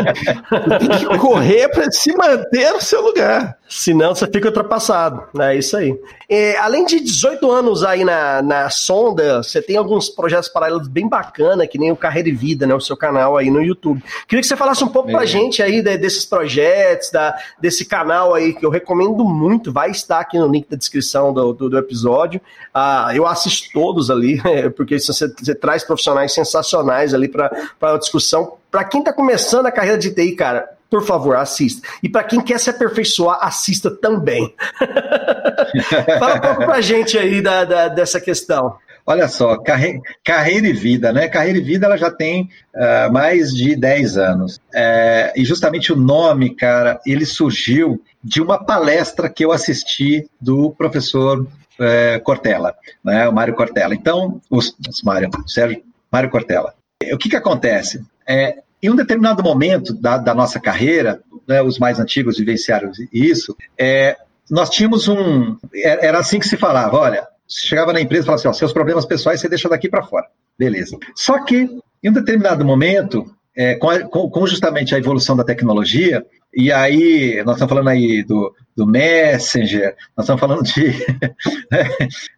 tem 0.79 0.99
que 0.99 1.19
correr 1.19 1.69
para 1.69 1.91
se 1.91 2.15
manter 2.17 2.73
no 2.73 2.81
seu 2.81 3.03
lugar. 3.03 3.57
Senão 3.69 4.15
você 4.15 4.27
fica 4.27 4.49
ultrapassado. 4.49 5.23
É 5.41 5.57
isso 5.57 5.77
aí. 5.77 5.99
É, 6.29 6.57
além 6.59 6.85
de 6.85 7.01
18 7.01 7.51
anos 7.51 7.83
aí 7.83 8.05
na, 8.05 8.43
na 8.43 8.71
Sonda, 8.71 9.43
você 9.43 9.63
tem 9.63 9.77
alguns 9.77 10.09
projetos 10.09 10.49
paralelos 10.49 10.89
bem 10.89 11.09
bacanas, 11.09 11.67
que 11.69 11.79
nem 11.79 11.91
o 11.91 11.97
Carreira 11.97 12.29
e 12.29 12.33
Vida, 12.33 12.67
né? 12.67 12.75
O 12.75 12.81
seu 12.81 12.97
canal 12.97 13.37
aí 13.37 13.51
no 13.51 13.63
YouTube. 13.63 14.03
Queria 14.27 14.41
que 14.41 14.47
você 14.47 14.57
falasse 14.57 14.85
um 14.85 14.89
pouco 14.89 15.11
é. 15.11 15.13
pra 15.13 15.25
gente 15.25 15.63
aí 15.63 15.83
de, 15.83 15.97
desses 15.97 16.25
projetos, 16.25 17.11
da, 17.11 17.35
desse 17.61 17.85
canal 17.85 18.35
aí, 18.35 18.53
que 18.53 18.65
eu 18.65 18.71
recomendo 18.71 19.25
muito. 19.25 19.73
Vai 19.73 19.91
estar 19.91 20.21
aqui 20.21 20.39
no 20.39 20.49
link 20.49 20.69
da 20.69 20.77
descrição 20.77 21.33
do, 21.33 21.53
do, 21.53 21.71
do 21.71 21.79
episódio. 21.79 22.41
Ah, 22.75 23.11
eu 23.15 23.27
assisto 23.27 23.69
todos 23.73 24.11
ali, 24.11 24.41
porque 24.77 24.99
você, 24.99 25.29
você 25.29 25.55
traz 25.55 25.85
profissionais 25.85 26.33
sensacionais 26.33 27.13
ali 27.13 27.29
para 27.29 27.51
a 27.81 27.99
discussão. 27.99 28.57
Para 28.71 28.85
quem 28.85 29.01
está 29.01 29.13
começando 29.13 29.67
a 29.67 29.73
carreira 29.73 29.99
de 29.99 30.11
TI, 30.11 30.33
cara, 30.33 30.69
por 30.89 31.05
favor, 31.05 31.37
assista. 31.37 31.87
E 32.03 32.09
para 32.09 32.25
quem 32.25 32.41
quer 32.41 32.59
se 32.59 32.71
aperfeiçoar, 32.71 33.39
assista 33.41 33.91
também. 33.91 34.55
Fala 36.19 36.35
um 36.37 36.41
pouco 36.41 36.65
para 36.67 36.75
a 36.75 36.81
gente 36.81 37.19
aí 37.19 37.41
da, 37.41 37.65
da, 37.65 37.89
dessa 37.89 38.21
questão. 38.21 38.77
Olha 39.05 39.27
só, 39.27 39.57
carre... 39.57 40.01
carreira 40.25 40.69
e 40.69 40.73
vida, 40.73 41.13
né? 41.13 41.29
Carreira 41.29 41.59
e 41.59 41.63
vida 41.63 41.87
ela 41.87 41.97
já 41.97 42.11
tem 42.11 42.49
uh, 42.75 43.13
mais 43.13 43.51
de 43.53 43.75
10 43.75 44.17
anos. 44.17 44.61
É, 44.73 45.33
e 45.35 45.45
justamente 45.45 45.93
o 45.93 45.97
nome, 45.97 46.55
cara, 46.55 47.01
ele 47.05 47.27
surgiu 47.27 48.01
de 48.23 48.41
uma 48.41 48.63
palestra 48.63 49.29
que 49.29 49.45
eu 49.45 49.51
assisti 49.51 50.29
do 50.41 50.71
professor 50.71 51.47
é, 51.81 52.19
Cortella, 52.21 52.75
né? 53.05 53.29
O 53.29 53.33
Mário 53.33 53.55
Cortella. 53.55 53.95
Então, 53.95 54.41
os, 54.51 54.77
os 54.89 55.03
Mário, 55.03 55.31
Sérgio, 55.47 55.83
Mário 56.11 56.31
Cortella. 56.31 56.75
O 57.13 57.19
que 57.19 57.29
que 57.29 57.37
acontece? 57.37 58.05
É, 58.27 58.63
em 58.83 58.91
um 58.91 58.97
determinado 58.97 59.43
momento 59.43 59.95
da, 59.95 60.19
da 60.19 60.35
nossa 60.35 60.59
carreira, 60.59 61.21
né, 61.47 61.63
os 61.63 61.79
mais 61.79 61.99
antigos 62.01 62.39
vivenciaram 62.39 62.91
isso, 63.13 63.57
é, 63.79 64.17
nós 64.51 64.71
tínhamos 64.71 65.09
um. 65.09 65.57
Era 65.75 66.19
assim 66.19 66.39
que 66.39 66.49
se 66.49 66.57
falava: 66.57 66.97
olha, 66.97 67.27
chegava 67.49 67.93
na 67.93 68.01
empresa 68.01 68.23
e 68.23 68.27
falava 68.27 68.41
assim: 68.41 68.49
ó, 68.49 68.53
seus 68.53 68.73
problemas 68.73 69.07
pessoais 69.07 69.41
você 69.41 69.49
deixa 69.49 69.69
daqui 69.69 69.89
para 69.89 70.03
fora. 70.03 70.27
Beleza. 70.59 70.99
Só 71.15 71.43
que, 71.45 71.69
em 72.03 72.11
um 72.11 72.13
determinado 72.13 72.65
momento, 72.65 73.35
é, 73.57 73.75
com, 73.77 74.31
com, 74.31 74.47
justamente 74.47 74.95
a 74.95 74.99
evolução 74.99 75.37
da 75.37 75.45
tecnologia, 75.45 76.25
e 76.55 76.73
aí 76.73 77.43
nós 77.45 77.57
estamos 77.57 77.71
falando 77.71 77.89
aí 77.89 78.23
do, 78.23 78.55
do 78.77 78.87
Messenger, 78.87 79.95
nós 80.17 80.25
estamos 80.25 80.41
falando 80.41 80.63
de, 80.63 80.87
né, 81.71 81.89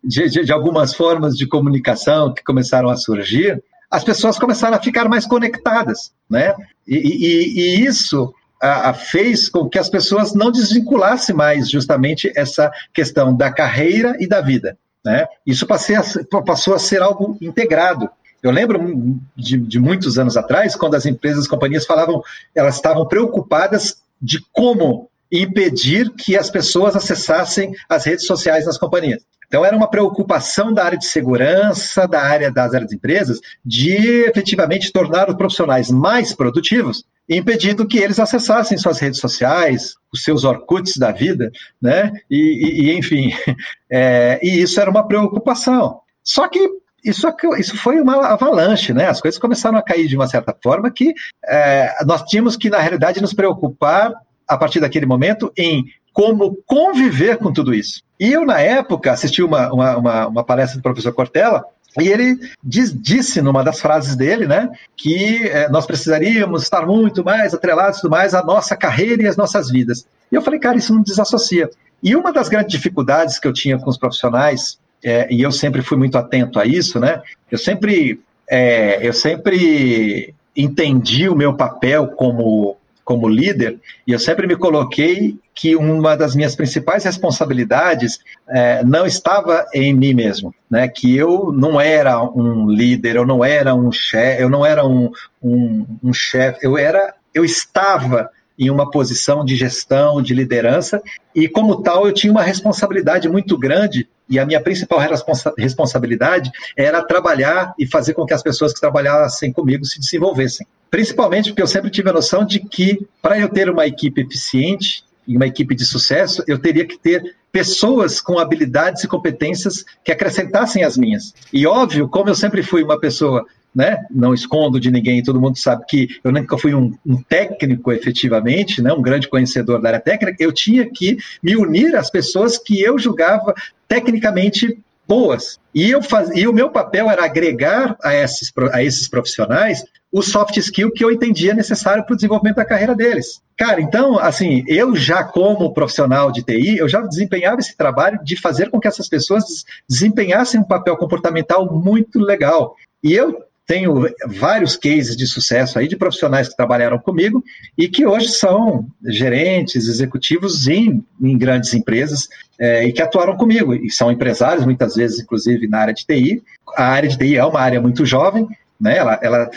de, 0.02 0.44
de 0.44 0.52
algumas 0.52 0.94
formas 0.94 1.34
de 1.34 1.46
comunicação 1.46 2.32
que 2.32 2.42
começaram 2.42 2.88
a 2.88 2.96
surgir, 2.96 3.62
as 3.90 4.02
pessoas 4.02 4.38
começaram 4.38 4.76
a 4.76 4.82
ficar 4.82 5.08
mais 5.08 5.26
conectadas, 5.26 6.12
né? 6.28 6.54
E, 6.86 6.96
e, 6.96 7.60
e 7.60 7.86
isso 7.86 8.34
a, 8.60 8.90
a 8.90 8.94
fez 8.94 9.48
com 9.48 9.68
que 9.68 9.78
as 9.78 9.88
pessoas 9.88 10.34
não 10.34 10.50
desvinculassem 10.50 11.34
mais 11.34 11.70
justamente 11.70 12.32
essa 12.34 12.72
questão 12.92 13.36
da 13.36 13.52
carreira 13.52 14.16
e 14.18 14.26
da 14.26 14.40
vida, 14.40 14.76
né? 15.04 15.26
Isso 15.46 15.66
a, 15.70 16.42
passou 16.42 16.74
a 16.74 16.78
ser 16.78 17.02
algo 17.02 17.36
integrado. 17.40 18.10
Eu 18.44 18.50
lembro 18.50 19.18
de, 19.34 19.56
de 19.56 19.80
muitos 19.80 20.18
anos 20.18 20.36
atrás, 20.36 20.76
quando 20.76 20.96
as 20.96 21.06
empresas, 21.06 21.44
as 21.44 21.48
companhias 21.48 21.86
falavam, 21.86 22.22
elas 22.54 22.74
estavam 22.74 23.08
preocupadas 23.08 24.02
de 24.20 24.38
como 24.52 25.08
impedir 25.32 26.10
que 26.10 26.36
as 26.36 26.50
pessoas 26.50 26.94
acessassem 26.94 27.72
as 27.88 28.04
redes 28.04 28.26
sociais 28.26 28.66
das 28.66 28.76
companhias. 28.76 29.22
Então, 29.48 29.64
era 29.64 29.74
uma 29.74 29.88
preocupação 29.88 30.74
da 30.74 30.84
área 30.84 30.98
de 30.98 31.06
segurança, 31.06 32.06
da 32.06 32.20
área 32.20 32.52
das 32.52 32.74
áreas 32.74 32.90
de 32.90 32.96
empresas, 32.96 33.40
de 33.64 34.24
efetivamente 34.26 34.92
tornar 34.92 35.30
os 35.30 35.36
profissionais 35.36 35.90
mais 35.90 36.34
produtivos, 36.34 37.02
impedindo 37.26 37.86
que 37.86 37.98
eles 37.98 38.18
acessassem 38.18 38.76
suas 38.76 38.98
redes 38.98 39.20
sociais, 39.20 39.94
os 40.12 40.22
seus 40.22 40.44
Orkuts 40.44 40.98
da 40.98 41.12
vida, 41.12 41.50
né? 41.80 42.12
E, 42.30 42.88
e 42.88 42.98
enfim, 42.98 43.32
é, 43.88 44.38
e 44.42 44.60
isso 44.60 44.78
era 44.78 44.90
uma 44.90 45.08
preocupação. 45.08 46.00
Só 46.22 46.46
que 46.46 46.83
isso, 47.04 47.28
isso 47.58 47.76
foi 47.76 48.00
uma 48.00 48.28
avalanche, 48.28 48.92
né? 48.92 49.08
As 49.08 49.20
coisas 49.20 49.38
começaram 49.38 49.76
a 49.76 49.82
cair 49.82 50.08
de 50.08 50.16
uma 50.16 50.26
certa 50.26 50.56
forma 50.62 50.90
que 50.90 51.12
é, 51.44 52.04
nós 52.06 52.22
tínhamos 52.22 52.56
que, 52.56 52.70
na 52.70 52.78
realidade, 52.78 53.20
nos 53.20 53.34
preocupar 53.34 54.12
a 54.48 54.56
partir 54.56 54.80
daquele 54.80 55.06
momento 55.06 55.52
em 55.56 55.84
como 56.12 56.56
conviver 56.66 57.38
com 57.38 57.52
tudo 57.52 57.74
isso. 57.74 58.02
E 58.18 58.32
eu, 58.32 58.46
na 58.46 58.60
época, 58.60 59.12
assisti 59.12 59.42
uma, 59.42 59.72
uma, 59.72 59.96
uma, 59.96 60.26
uma 60.28 60.44
palestra 60.44 60.78
do 60.78 60.82
professor 60.82 61.12
Cortella, 61.12 61.64
E 62.00 62.08
ele 62.08 62.38
diz, 62.62 62.92
disse 62.92 63.40
numa 63.40 63.62
das 63.62 63.80
frases 63.80 64.16
dele, 64.16 64.46
né, 64.46 64.70
que 64.96 65.46
é, 65.48 65.68
nós 65.68 65.86
precisaríamos 65.86 66.62
estar 66.62 66.86
muito 66.86 67.22
mais 67.24 67.54
atrelados 67.54 68.00
tudo 68.00 68.10
mais 68.10 68.34
à 68.34 68.42
nossa 68.42 68.76
carreira 68.76 69.22
e 69.22 69.26
às 69.26 69.36
nossas 69.36 69.70
vidas. 69.70 70.06
E 70.30 70.34
eu 70.34 70.42
falei, 70.42 70.58
cara, 70.58 70.76
isso 70.76 70.94
não 70.94 71.02
desassocia. 71.02 71.70
E 72.02 72.16
uma 72.16 72.32
das 72.32 72.48
grandes 72.48 72.72
dificuldades 72.72 73.38
que 73.38 73.46
eu 73.46 73.52
tinha 73.52 73.78
com 73.78 73.88
os 73.88 73.96
profissionais, 73.96 74.78
é, 75.04 75.32
e 75.32 75.42
eu 75.42 75.52
sempre 75.52 75.82
fui 75.82 75.98
muito 75.98 76.16
atento 76.16 76.58
a 76.58 76.66
isso, 76.66 76.98
né, 76.98 77.22
eu 77.50 77.58
sempre, 77.58 78.20
é, 78.50 79.06
eu 79.06 79.12
sempre 79.12 80.34
entendi 80.56 81.28
o 81.28 81.36
meu 81.36 81.54
papel 81.54 82.08
como 82.08 82.76
como 83.04 83.28
líder, 83.28 83.78
e 84.06 84.12
eu 84.12 84.18
sempre 84.18 84.46
me 84.46 84.56
coloquei 84.56 85.36
que 85.54 85.76
uma 85.76 86.16
das 86.16 86.34
minhas 86.34 86.56
principais 86.56 87.04
responsabilidades 87.04 88.18
é, 88.48 88.82
não 88.82 89.06
estava 89.06 89.66
em 89.72 89.94
mim 89.94 90.14
mesmo, 90.14 90.54
né? 90.68 90.88
Que 90.88 91.14
eu 91.14 91.52
não 91.52 91.80
era 91.80 92.20
um 92.22 92.66
líder, 92.68 93.16
eu 93.16 93.26
não 93.26 93.44
era 93.44 93.74
um 93.74 93.92
chefe, 93.92 94.42
eu 94.42 94.48
não 94.48 94.64
era 94.64 94.84
um, 94.86 95.12
um, 95.42 95.86
um 96.02 96.12
chefe, 96.12 96.66
eu 96.66 96.76
era, 96.76 97.14
eu 97.32 97.44
estava 97.44 98.30
em 98.58 98.70
uma 98.70 98.90
posição 98.90 99.44
de 99.44 99.56
gestão, 99.56 100.22
de 100.22 100.34
liderança, 100.34 101.02
e 101.34 101.48
como 101.48 101.82
tal 101.82 102.06
eu 102.06 102.12
tinha 102.12 102.30
uma 102.30 102.42
responsabilidade 102.42 103.28
muito 103.28 103.58
grande, 103.58 104.08
e 104.28 104.38
a 104.38 104.46
minha 104.46 104.60
principal 104.60 104.98
responsa 104.98 105.52
responsabilidade 105.58 106.50
era 106.76 107.02
trabalhar 107.02 107.74
e 107.78 107.86
fazer 107.86 108.14
com 108.14 108.24
que 108.24 108.32
as 108.32 108.42
pessoas 108.42 108.72
que 108.72 108.80
trabalhassem 108.80 109.52
comigo 109.52 109.84
se 109.84 110.00
desenvolvessem. 110.00 110.66
Principalmente 110.90 111.50
porque 111.50 111.62
eu 111.62 111.66
sempre 111.66 111.90
tive 111.90 112.08
a 112.08 112.12
noção 112.12 112.44
de 112.44 112.60
que, 112.60 113.06
para 113.20 113.38
eu 113.38 113.48
ter 113.48 113.68
uma 113.68 113.86
equipe 113.86 114.22
eficiente 114.22 115.04
e 115.26 115.36
uma 115.36 115.46
equipe 115.46 115.74
de 115.74 115.84
sucesso, 115.84 116.42
eu 116.46 116.58
teria 116.58 116.86
que 116.86 116.98
ter 116.98 117.34
pessoas 117.50 118.20
com 118.20 118.38
habilidades 118.38 119.04
e 119.04 119.08
competências 119.08 119.84
que 120.04 120.12
acrescentassem 120.12 120.84
as 120.84 120.96
minhas. 120.96 121.34
E 121.52 121.66
óbvio, 121.66 122.08
como 122.08 122.28
eu 122.28 122.34
sempre 122.34 122.62
fui 122.62 122.82
uma 122.82 122.98
pessoa 122.98 123.44
né? 123.74 124.04
Não 124.10 124.32
escondo 124.32 124.78
de 124.78 124.90
ninguém, 124.90 125.22
todo 125.22 125.40
mundo 125.40 125.58
sabe 125.58 125.84
que 125.88 126.08
eu 126.22 126.30
nunca 126.30 126.56
fui 126.56 126.74
um, 126.74 126.92
um, 127.04 127.22
técnico 127.22 127.92
efetivamente, 127.92 128.80
né? 128.80 128.92
Um 128.92 129.02
grande 129.02 129.28
conhecedor 129.28 129.80
da 129.80 129.88
área 129.88 130.00
técnica. 130.00 130.42
Eu 130.42 130.52
tinha 130.52 130.88
que 130.88 131.18
me 131.42 131.56
unir 131.56 131.96
às 131.96 132.10
pessoas 132.10 132.56
que 132.58 132.80
eu 132.80 132.98
julgava 132.98 133.54
tecnicamente 133.88 134.78
boas. 135.06 135.58
E, 135.74 135.90
eu 135.90 136.02
faz, 136.02 136.30
e 136.34 136.46
o 136.46 136.52
meu 136.52 136.70
papel 136.70 137.10
era 137.10 137.24
agregar 137.24 137.96
a 138.02 138.14
esses, 138.14 138.52
a 138.72 138.82
esses 138.82 139.08
profissionais 139.08 139.84
o 140.14 140.22
soft 140.22 140.56
skill 140.58 140.92
que 140.92 141.04
eu 141.04 141.10
entendia 141.10 141.52
necessário 141.52 142.04
para 142.04 142.12
o 142.12 142.16
desenvolvimento 142.16 142.54
da 142.54 142.64
carreira 142.64 142.94
deles. 142.94 143.42
Cara, 143.56 143.80
então, 143.80 144.16
assim, 144.16 144.62
eu 144.68 144.94
já 144.94 145.24
como 145.24 145.74
profissional 145.74 146.30
de 146.30 146.40
TI, 146.40 146.78
eu 146.78 146.88
já 146.88 147.00
desempenhava 147.00 147.58
esse 147.58 147.76
trabalho 147.76 148.20
de 148.22 148.40
fazer 148.40 148.70
com 148.70 148.78
que 148.78 148.86
essas 148.86 149.08
pessoas 149.08 149.64
desempenhassem 149.90 150.60
um 150.60 150.64
papel 150.64 150.96
comportamental 150.96 151.68
muito 151.68 152.20
legal. 152.20 152.76
E 153.02 153.12
eu 153.12 153.42
tenho 153.66 154.06
vários 154.26 154.76
cases 154.76 155.16
de 155.16 155.26
sucesso 155.26 155.78
aí 155.78 155.88
de 155.88 155.96
profissionais 155.96 156.48
que 156.48 156.56
trabalharam 156.56 156.98
comigo 156.98 157.42
e 157.78 157.88
que 157.88 158.06
hoje 158.06 158.28
são 158.28 158.86
gerentes, 159.06 159.88
executivos 159.88 160.68
em, 160.68 161.04
em 161.20 161.38
grandes 161.38 161.72
empresas 161.72 162.28
é, 162.58 162.84
e 162.84 162.92
que 162.92 163.00
atuaram 163.00 163.36
comigo 163.36 163.74
e 163.74 163.90
são 163.90 164.12
empresários, 164.12 164.64
muitas 164.64 164.94
vezes, 164.94 165.20
inclusive, 165.20 165.66
na 165.66 165.78
área 165.78 165.94
de 165.94 166.04
TI. 166.04 166.42
A 166.76 166.84
área 166.84 167.08
de 167.08 167.16
TI 167.16 167.36
é 167.36 167.44
uma 167.44 167.60
área 167.60 167.80
muito 167.80 168.04
jovem, 168.04 168.46
né? 168.78 168.98
Ela, 168.98 169.18
ela, 169.22 169.50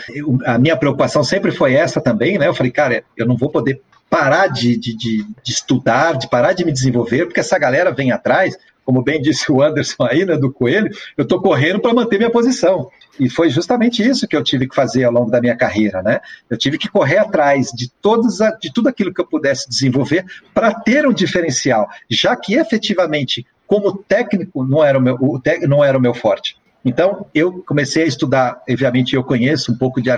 a 0.46 0.58
minha 0.58 0.76
preocupação 0.76 1.22
sempre 1.22 1.50
foi 1.50 1.74
essa 1.74 2.00
também, 2.00 2.38
né? 2.38 2.48
Eu 2.48 2.54
falei, 2.54 2.72
cara, 2.72 3.04
eu 3.16 3.26
não 3.26 3.36
vou 3.36 3.50
poder 3.50 3.80
parar 4.08 4.46
de, 4.46 4.76
de, 4.76 4.96
de, 4.96 5.24
de 5.42 5.52
estudar, 5.52 6.16
de 6.16 6.30
parar 6.30 6.54
de 6.54 6.64
me 6.64 6.72
desenvolver, 6.72 7.26
porque 7.26 7.40
essa 7.40 7.58
galera 7.58 7.92
vem 7.92 8.10
atrás 8.10 8.56
como 8.88 9.02
bem 9.02 9.20
disse 9.20 9.52
o 9.52 9.62
Anderson 9.62 10.04
aí, 10.04 10.24
né, 10.24 10.34
do 10.34 10.50
Coelho, 10.50 10.88
eu 11.14 11.24
estou 11.24 11.42
correndo 11.42 11.78
para 11.78 11.92
manter 11.92 12.16
minha 12.16 12.30
posição. 12.30 12.88
E 13.20 13.28
foi 13.28 13.50
justamente 13.50 14.02
isso 14.02 14.26
que 14.26 14.34
eu 14.34 14.42
tive 14.42 14.66
que 14.66 14.74
fazer 14.74 15.04
ao 15.04 15.12
longo 15.12 15.30
da 15.30 15.42
minha 15.42 15.54
carreira, 15.54 16.02
né? 16.02 16.20
Eu 16.48 16.56
tive 16.56 16.78
que 16.78 16.88
correr 16.88 17.18
atrás 17.18 17.70
de, 17.70 17.90
todos 18.00 18.40
a, 18.40 18.50
de 18.52 18.72
tudo 18.72 18.88
aquilo 18.88 19.12
que 19.12 19.20
eu 19.20 19.26
pudesse 19.26 19.68
desenvolver 19.68 20.24
para 20.54 20.72
ter 20.72 21.06
um 21.06 21.12
diferencial, 21.12 21.86
já 22.08 22.34
que 22.34 22.54
efetivamente, 22.54 23.46
como 23.66 23.92
técnico, 23.94 24.64
não 24.64 24.82
era 24.82 24.96
o 24.96 25.02
meu, 25.02 25.16
o, 25.16 25.38
não 25.68 25.84
era 25.84 25.98
o 25.98 26.00
meu 26.00 26.14
forte. 26.14 26.56
Então, 26.88 27.26
eu 27.34 27.62
comecei 27.66 28.04
a 28.04 28.06
estudar, 28.06 28.62
obviamente 28.68 29.14
eu 29.14 29.22
conheço 29.22 29.70
um 29.70 29.76
pouco 29.76 30.00
de 30.00 30.10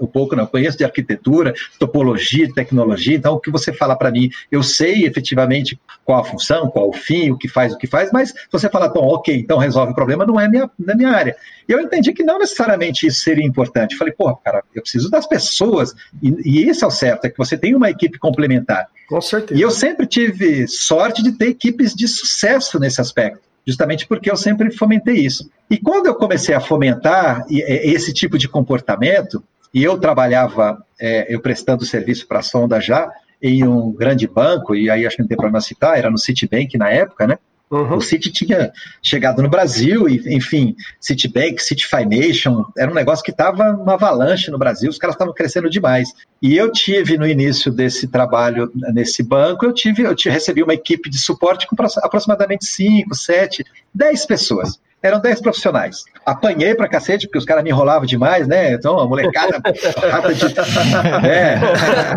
um 0.00 0.06
pouco 0.06 0.36
não, 0.36 0.46
conheço 0.46 0.76
de 0.76 0.84
arquitetura, 0.84 1.54
topologia, 1.78 2.52
tecnologia, 2.52 3.16
então 3.16 3.34
o 3.34 3.40
que 3.40 3.50
você 3.50 3.72
fala 3.72 3.96
para 3.96 4.10
mim, 4.10 4.28
eu 4.52 4.62
sei 4.62 5.06
efetivamente 5.06 5.80
qual 6.04 6.20
a 6.20 6.24
função, 6.24 6.68
qual 6.68 6.90
o 6.90 6.92
fim, 6.92 7.30
o 7.30 7.38
que 7.38 7.48
faz, 7.48 7.72
o 7.72 7.78
que 7.78 7.86
faz, 7.86 8.10
mas 8.12 8.34
você 8.52 8.68
fala, 8.68 8.88
bom, 8.88 9.06
ok, 9.06 9.34
então 9.34 9.56
resolve 9.56 9.92
o 9.92 9.94
problema, 9.94 10.26
não 10.26 10.38
é 10.38 10.46
minha, 10.48 10.70
na 10.78 10.94
minha 10.94 11.10
área. 11.10 11.34
E 11.66 11.72
eu 11.72 11.80
entendi 11.80 12.12
que 12.12 12.22
não 12.22 12.38
necessariamente 12.38 13.06
isso 13.06 13.20
seria 13.20 13.44
importante. 13.44 13.96
falei, 13.96 14.12
pô, 14.12 14.36
cara, 14.36 14.62
eu 14.74 14.82
preciso 14.82 15.10
das 15.10 15.26
pessoas, 15.26 15.94
e, 16.22 16.34
e 16.44 16.68
esse 16.68 16.84
é 16.84 16.86
o 16.86 16.90
certo, 16.90 17.24
é 17.24 17.30
que 17.30 17.38
você 17.38 17.56
tem 17.56 17.74
uma 17.74 17.88
equipe 17.88 18.18
complementar. 18.18 18.86
Com 19.08 19.20
certeza. 19.22 19.58
E 19.58 19.62
eu 19.62 19.70
sempre 19.70 20.06
tive 20.06 20.68
sorte 20.68 21.22
de 21.22 21.32
ter 21.32 21.48
equipes 21.48 21.94
de 21.94 22.06
sucesso 22.06 22.78
nesse 22.78 23.00
aspecto 23.00 23.47
justamente 23.68 24.06
porque 24.06 24.30
eu 24.30 24.36
sempre 24.36 24.70
fomentei 24.70 25.16
isso. 25.16 25.50
E 25.70 25.76
quando 25.76 26.06
eu 26.06 26.14
comecei 26.14 26.54
a 26.54 26.60
fomentar 26.60 27.44
esse 27.50 28.14
tipo 28.14 28.38
de 28.38 28.48
comportamento, 28.48 29.44
e 29.74 29.84
eu 29.84 29.98
trabalhava, 29.98 30.82
é, 30.98 31.26
eu 31.28 31.38
prestando 31.38 31.84
serviço 31.84 32.26
para 32.26 32.38
a 32.38 32.42
Sonda 32.42 32.80
já, 32.80 33.12
em 33.42 33.68
um 33.68 33.92
grande 33.92 34.26
banco, 34.26 34.74
e 34.74 34.88
aí 34.88 35.06
acho 35.06 35.16
que 35.16 35.22
não 35.22 35.28
tem 35.28 35.36
problema 35.36 35.60
citar, 35.60 35.98
era 35.98 36.10
no 36.10 36.16
Citibank 36.16 36.78
na 36.78 36.88
época, 36.88 37.26
né? 37.26 37.38
Uhum. 37.70 37.96
O 37.96 38.00
City 38.00 38.32
tinha 38.32 38.72
chegado 39.02 39.42
no 39.42 39.48
Brasil, 39.48 40.08
e, 40.08 40.34
enfim, 40.34 40.74
Citibank, 41.00 41.62
City 41.62 41.86
Financial, 41.86 42.66
era 42.76 42.90
um 42.90 42.94
negócio 42.94 43.24
que 43.24 43.30
estava 43.30 43.72
uma 43.72 43.94
avalanche 43.94 44.50
no 44.50 44.58
Brasil, 44.58 44.88
os 44.88 44.98
caras 44.98 45.14
estavam 45.14 45.34
crescendo 45.34 45.68
demais. 45.68 46.08
E 46.40 46.56
eu 46.56 46.72
tive 46.72 47.18
no 47.18 47.26
início 47.26 47.70
desse 47.70 48.08
trabalho 48.08 48.70
nesse 48.74 49.22
banco, 49.22 49.66
eu 49.66 49.72
tive, 49.72 50.02
eu 50.02 50.14
recebi 50.26 50.62
uma 50.62 50.74
equipe 50.74 51.10
de 51.10 51.18
suporte 51.18 51.66
com 51.66 51.76
aproximadamente 52.02 52.64
5, 52.64 53.14
7, 53.14 53.64
10 53.94 54.26
pessoas 54.26 54.80
eram 55.02 55.20
10 55.20 55.40
profissionais. 55.40 56.04
Apanhei 56.26 56.74
pra 56.74 56.88
cacete, 56.88 57.26
porque 57.26 57.38
os 57.38 57.44
caras 57.44 57.62
me 57.62 57.70
enrolavam 57.70 58.04
demais, 58.04 58.46
né? 58.48 58.72
Então, 58.72 58.98
a 58.98 59.06
molecada. 59.06 59.60
rata 60.10 60.34
de. 60.34 60.44
É. 61.26 61.58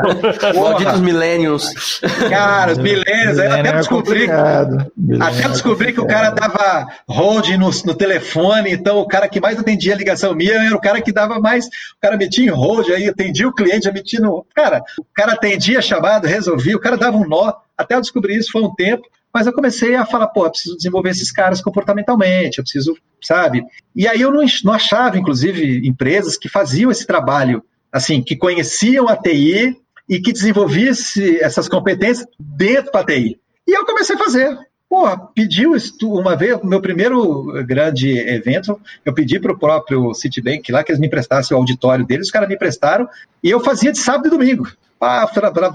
Malditos 0.60 1.00
millennials. 1.00 2.02
Cara, 2.30 2.72
os 2.74 2.78
millennials. 2.78 3.40
Até 3.40 3.70
é 3.70 3.74
descobri. 3.74 4.28
até 4.30 5.48
descobri 5.48 5.94
que 5.94 6.02
o 6.02 6.08
cara 6.08 6.32
dava 6.32 6.88
hold 7.08 7.50
no, 7.52 7.70
no 7.86 7.96
telefone, 7.96 8.72
então 8.72 8.98
o 9.00 9.08
cara 9.08 9.30
que 9.30 9.40
mais 9.40 9.60
atendia 9.60 9.94
a 9.94 9.98
ligação 9.98 10.34
minha 10.34 10.54
era 10.54 10.76
o 10.76 10.82
cara 10.82 11.02
que 11.02 11.12
dava 11.12 11.40
mais. 11.40 11.66
O 11.66 12.02
cara 12.02 12.18
metia 12.18 12.46
em 12.46 12.50
hold, 12.50 12.90
aí 12.90 13.08
atendia 13.08 13.48
o 13.48 13.54
cliente, 13.54 13.92
metia 13.92 14.20
no. 14.20 14.46
Cara, 14.56 14.82
o 14.98 15.06
cara 15.14 15.34
atendia 15.34 15.80
a 15.80 15.82
chamada, 15.82 16.28
resolvia, 16.28 16.76
o 16.76 16.80
cara 16.80 16.98
dava 16.98 17.18
um 17.18 17.28
nó. 17.28 17.54
Até 17.82 17.96
eu 17.96 18.02
descobrir 18.02 18.38
isso 18.38 18.52
foi 18.52 18.62
um 18.62 18.74
tempo. 18.74 19.04
Mas 19.34 19.48
eu 19.48 19.54
comecei 19.54 19.96
a 19.96 20.06
falar, 20.06 20.28
pô, 20.28 20.46
eu 20.46 20.52
preciso 20.52 20.76
desenvolver 20.76 21.10
esses 21.10 21.32
caras 21.32 21.62
comportamentalmente, 21.62 22.58
eu 22.58 22.64
preciso, 22.64 22.98
sabe? 23.22 23.64
E 23.96 24.08
aí 24.08 24.20
eu 24.20 24.32
não, 24.32 24.44
não 24.64 24.74
achava, 24.74 25.18
inclusive, 25.18 25.88
empresas 25.88 26.38
que 26.38 26.50
faziam 26.50 26.92
esse 26.92 27.08
trabalho, 27.08 27.64
assim, 27.92 28.22
que 28.22 28.36
conheciam 28.36 29.08
a 29.08 29.16
TI 29.16 29.78
e 30.10 30.20
que 30.20 30.34
desenvolviam 30.34 30.94
essas 31.40 31.70
competências 31.70 32.28
dentro 32.38 32.92
da 32.92 33.06
TI. 33.06 33.40
E 33.66 33.72
eu 33.72 33.86
comecei 33.86 34.16
a 34.16 34.20
fazer. 34.20 34.58
Porra, 34.90 35.18
pediu 35.34 35.74
uma 36.04 36.36
vez, 36.36 36.62
meu 36.64 36.82
primeiro 36.82 37.64
grande 37.66 38.12
evento, 38.28 38.78
eu 39.06 39.14
pedi 39.14 39.40
para 39.40 39.54
o 39.54 39.58
próprio 39.58 40.14
Citibank 40.14 40.70
lá 40.70 40.84
que 40.84 40.92
eles 40.92 41.00
me 41.00 41.08
emprestassem 41.08 41.56
o 41.56 41.60
auditório 41.62 42.06
deles, 42.06 42.26
os 42.26 42.32
caras 42.32 42.50
me 42.50 42.56
emprestaram, 42.56 43.08
e 43.42 43.50
eu 43.50 43.62
fazia 43.62 43.94
de 43.94 44.00
sábado 44.00 44.28
e 44.28 44.30
domingo 44.30 44.68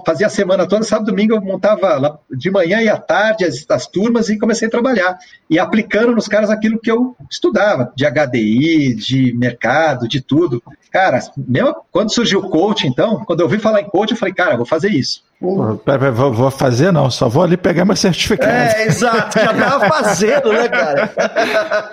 fazia 0.04 0.28
a 0.28 0.30
semana 0.30 0.68
toda, 0.68 0.84
sábado 0.84 1.10
domingo 1.10 1.34
eu 1.34 1.40
montava 1.40 2.20
de 2.30 2.48
manhã 2.48 2.80
e 2.80 2.88
à 2.88 2.96
tarde 2.96 3.44
as, 3.44 3.66
as, 3.68 3.86
turmas 3.86 4.28
e 4.28 4.38
comecei 4.38 4.68
a 4.68 4.70
trabalhar. 4.70 5.18
E 5.50 5.58
aplicando 5.58 6.14
nos 6.14 6.28
caras 6.28 6.48
aquilo 6.48 6.78
que 6.78 6.90
eu 6.90 7.16
estudava, 7.28 7.92
de 7.96 8.06
HDI, 8.06 8.94
de 8.94 9.34
mercado, 9.36 10.06
de 10.06 10.20
tudo. 10.20 10.62
Cara, 10.92 11.18
mesmo 11.36 11.74
quando 11.90 12.14
surgiu 12.14 12.38
o 12.38 12.48
coach, 12.48 12.86
então, 12.86 13.24
quando 13.24 13.40
eu 13.40 13.46
ouvi 13.46 13.58
falar 13.58 13.80
em 13.80 13.88
coach, 13.88 14.12
eu 14.12 14.16
falei, 14.16 14.32
cara, 14.32 14.56
vou 14.56 14.66
fazer 14.66 14.90
isso. 14.90 15.24
Pera, 15.84 16.10
vou, 16.10 16.32
vou, 16.32 16.50
fazer 16.50 16.90
não, 16.90 17.10
só 17.10 17.28
vou 17.28 17.42
ali 17.42 17.58
pegar 17.58 17.84
meu 17.84 17.94
certificado. 17.94 18.50
É, 18.50 18.86
exato, 18.86 19.38
já 19.38 19.52
tava 19.52 19.86
fazendo, 19.86 20.50
né, 20.50 20.66
cara? 20.66 21.12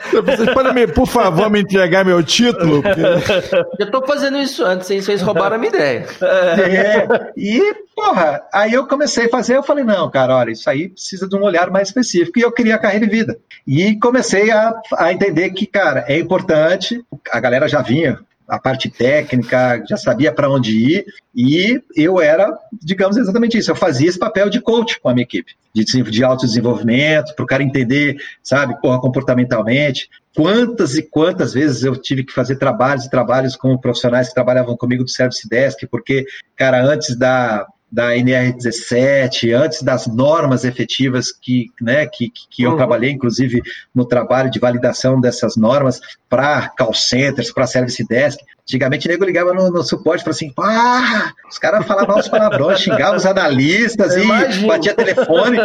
Vocês 0.26 0.54
podem, 0.54 0.74
me, 0.74 0.88
por 0.88 1.06
favor, 1.06 1.50
me 1.50 1.60
entregar 1.60 2.06
meu 2.06 2.24
título? 2.24 2.82
Porque... 2.82 3.02
Eu 3.84 3.92
tô 3.92 4.02
fazendo 4.08 4.38
isso 4.38 4.64
antes, 4.64 4.90
hein? 4.90 5.02
Vocês 5.02 5.22
roubaram 5.22 5.58
a 5.58 5.60
minha 5.60 5.70
ideia. 5.70 6.06
É, 6.22 7.32
e, 7.36 7.76
porra, 7.94 8.42
aí 8.54 8.74
eu 8.74 8.88
comecei 8.88 9.26
a 9.26 9.30
fazer, 9.30 9.58
eu 9.58 9.64
falei, 9.64 9.84
não, 9.84 10.10
cara, 10.10 10.38
olha, 10.38 10.52
isso 10.52 10.70
aí 10.70 10.90
precisa 10.90 11.28
de 11.28 11.36
um 11.36 11.44
olhar 11.44 11.70
mais 11.70 11.90
específico. 11.90 12.40
E 12.40 12.44
eu 12.44 12.52
queria 12.52 12.76
a 12.76 12.80
carreira 12.80 13.06
e 13.06 13.10
vida. 13.10 13.38
E 13.68 14.00
comecei 14.00 14.52
a, 14.52 14.74
a 14.98 15.12
entender 15.12 15.50
que, 15.50 15.66
cara, 15.66 16.06
é 16.08 16.18
importante, 16.18 17.04
a 17.32 17.40
galera 17.40 17.68
já 17.68 17.82
vinha 17.82 18.20
a 18.48 18.60
parte 18.60 18.90
técnica, 18.90 19.84
já 19.88 19.98
sabia 19.98 20.32
para 20.32 20.50
onde 20.50 20.78
ir, 20.78 21.06
e 21.36 21.82
eu 21.96 22.22
era, 22.22 22.52
digamos, 22.82 23.18
exatamente 23.18 23.58
isso. 23.58 23.72
Eu 23.72 23.76
fazia 23.76 24.08
esse 24.08 24.20
papel 24.20 24.50
de 24.50 24.62
coach 24.62 25.00
com 25.00 25.10
a 25.10 25.14
minha 25.14 25.24
equipe, 25.24 25.54
de, 25.74 25.84
de 25.84 26.24
autodesenvolvimento, 26.24 27.34
para 27.36 27.44
o 27.44 27.48
cara 27.48 27.64
entender, 27.64 28.18
sabe, 28.42 28.80
porra, 28.82 29.00
comportamentalmente. 29.00 30.10
Quantas 30.36 30.96
e 30.96 31.04
quantas 31.04 31.54
vezes 31.54 31.84
eu 31.84 31.96
tive 31.96 32.24
que 32.24 32.34
fazer 32.34 32.58
trabalhos 32.58 33.06
e 33.06 33.10
trabalhos 33.10 33.56
com 33.56 33.78
profissionais 33.78 34.30
que 34.30 34.34
trabalhavam 34.34 34.76
comigo 34.76 35.04
do 35.04 35.10
Service 35.10 35.48
Desk, 35.48 35.86
porque, 35.88 36.26
cara, 36.56 36.84
antes 36.84 37.16
da, 37.16 37.66
da 37.94 38.10
NR17, 38.16 39.54
antes 39.54 39.84
das 39.84 40.08
normas 40.08 40.64
efetivas 40.66 41.32
que, 41.32 41.68
né, 41.80 42.08
que, 42.08 42.32
que 42.50 42.64
eu 42.64 42.72
uhum. 42.72 42.76
trabalhei, 42.76 43.12
inclusive 43.12 43.62
no 43.94 44.04
trabalho 44.04 44.50
de 44.50 44.58
validação 44.58 45.22
dessas 45.22 45.56
normas 45.56 46.02
para 46.28 46.70
call 46.70 46.92
centers, 46.96 47.54
para 47.54 47.68
service 47.68 48.04
desk. 48.08 48.44
Antigamente, 48.66 49.08
o 49.08 49.12
nego 49.12 49.26
ligava 49.26 49.54
no, 49.54 49.70
no 49.70 49.84
suporte 49.84 50.26
e 50.26 50.30
assim: 50.30 50.50
pá, 50.50 51.34
os 51.50 51.58
caras 51.58 51.86
falavam 51.86 52.18
os 52.18 52.30
palavrões, 52.30 52.80
xingavam 52.80 53.18
os 53.18 53.26
analistas 53.26 54.16
eu 54.16 54.22
e 54.22 54.26
imagino. 54.26 54.68
batia 54.68 54.94
telefone. 54.94 55.58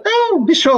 Então, 0.00 0.44
bicho, 0.44 0.70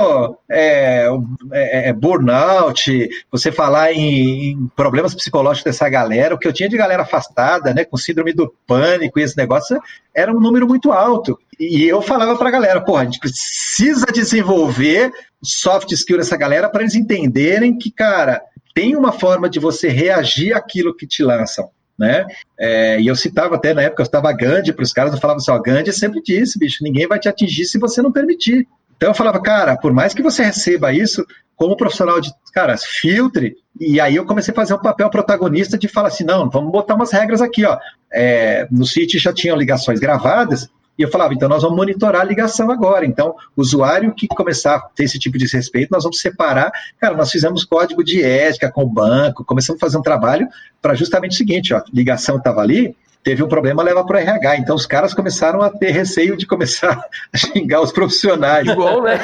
é, 0.51 1.09
é, 1.53 1.89
é, 1.91 1.93
burnout, 1.93 3.09
você 3.31 3.53
falar 3.53 3.93
em, 3.93 4.53
em, 4.53 4.71
problemas 4.75 5.15
psicológicos 5.15 5.65
dessa 5.65 5.89
galera, 5.91 6.35
o 6.35 6.39
que 6.39 6.49
eu 6.49 6.53
tinha 6.53 6.71
de 6.71 6.77
galera 6.77 7.03
afastada, 7.03 7.75
né, 7.75 7.85
com 7.85 7.99
síndrome 7.99 8.33
do 8.33 8.53
pânico 8.67 9.19
e 9.19 9.23
esse 9.23 9.37
negócio, 9.37 9.79
era 10.15 10.33
um 10.33 10.41
número 10.41 10.67
muito 10.67 10.91
alto. 10.91 11.39
E 11.61 11.85
eu 11.85 12.01
falava 12.01 12.35
para 12.37 12.49
a 12.49 12.53
galera, 12.53 12.81
porra, 12.81 13.03
a 13.03 13.05
gente 13.05 13.21
precisa 13.21 14.07
desenvolver 14.07 15.13
soft 15.43 15.91
skill 15.93 16.17
dessa 16.17 16.37
galera 16.37 16.69
para 16.71 16.81
eles 16.81 16.95
entenderem 16.95 17.77
que, 17.77 17.91
cara, 17.91 18.41
tem 18.75 18.97
uma 18.97 19.13
forma 19.13 19.49
de 19.49 19.59
você 19.59 19.89
reagir 19.89 20.53
àquilo 20.55 20.95
que 20.95 21.07
te 21.07 21.23
lançam. 21.23 21.71
Né? 21.99 22.27
É, 22.59 23.01
e 23.01 23.07
eu 23.07 23.15
citava 23.15 23.55
até 23.55 23.75
na 23.75 23.83
época, 23.83 24.03
eu 24.03 24.07
estava 24.07 24.33
Gandhi 24.33 24.73
para 24.73 24.83
os 24.83 24.93
caras, 24.93 25.13
eu 25.13 25.21
falava 25.21 25.39
assim: 25.39 25.51
ó, 25.51 25.59
Gandhi 25.59 25.93
sempre 25.93 26.23
disse, 26.23 26.59
bicho, 26.59 26.83
ninguém 26.83 27.07
vai 27.07 27.19
te 27.19 27.29
atingir 27.29 27.65
se 27.67 27.79
você 27.79 28.01
não 28.03 28.11
permitir. 28.11 28.67
Então 28.97 29.11
eu 29.11 29.15
falava, 29.15 29.41
cara, 29.41 29.77
por 29.77 29.93
mais 29.93 30.15
que 30.15 30.23
você 30.23 30.43
receba 30.43 30.93
isso, 30.93 31.25
como 31.57 31.77
profissional 31.77 32.21
de, 32.21 32.33
cara, 32.53 32.77
filtre. 32.77 33.57
E 33.81 34.01
aí 34.01 34.17
eu 34.17 34.27
comecei 34.27 34.53
a 34.53 34.55
fazer 34.55 34.75
um 34.75 34.79
papel 34.79 35.09
protagonista 35.11 35.79
de 35.79 35.87
falar 35.87 36.09
assim: 36.09 36.25
não, 36.25 36.51
vamos 36.51 36.73
botar 36.73 36.95
umas 36.95 37.13
regras 37.13 37.41
aqui, 37.41 37.65
ó. 37.65 37.79
É, 38.13 38.67
no 38.71 38.85
site 38.85 39.19
já 39.19 39.33
tinham 39.33 39.57
ligações 39.57 40.01
gravadas, 40.01 40.69
e 40.99 41.03
eu 41.03 41.11
falava, 41.11 41.33
então 41.33 41.49
nós 41.49 41.63
vamos 41.63 41.77
monitorar 41.77 42.21
a 42.21 42.25
ligação 42.25 42.71
agora. 42.71 43.07
Então, 43.07 43.35
usuário 43.57 44.15
que 44.15 44.29
começar 44.29 44.77
a 44.77 44.81
ter 44.81 45.05
esse 45.05 45.19
tipo 45.19 45.39
de 45.39 45.47
respeito, 45.47 45.91
nós 45.91 46.05
vamos 46.05 46.21
separar. 46.21 46.71
Cara, 47.01 47.17
nós 47.17 47.31
fizemos 47.31 47.65
código 47.65 48.05
de 48.05 48.23
ética 48.23 48.71
com 48.71 48.83
o 48.83 48.89
banco, 48.89 49.45
começamos 49.45 49.83
a 49.83 49.87
fazer 49.87 49.97
um 49.97 50.03
trabalho 50.03 50.47
para 50.83 50.95
justamente 50.95 51.33
o 51.33 51.37
seguinte: 51.37 51.73
ó, 51.73 51.83
ligação 51.93 52.37
estava 52.37 52.61
ali, 52.61 52.95
teve 53.23 53.43
um 53.43 53.49
problema, 53.49 53.83
leva 53.83 54.05
para 54.05 54.17
o 54.17 54.21
RH. 54.21 54.57
Então 54.59 54.75
os 54.75 54.87
caras 54.87 55.15
começaram 55.15 55.63
a 55.63 55.71
ter 55.71 55.91
receio 55.91 56.37
de 56.37 56.47
começar 56.47 57.01
a 57.33 57.39
xingar 57.39 57.81
os 57.81 57.93
profissionais. 57.93 58.67
Igual, 58.67 59.03
né? 59.03 59.19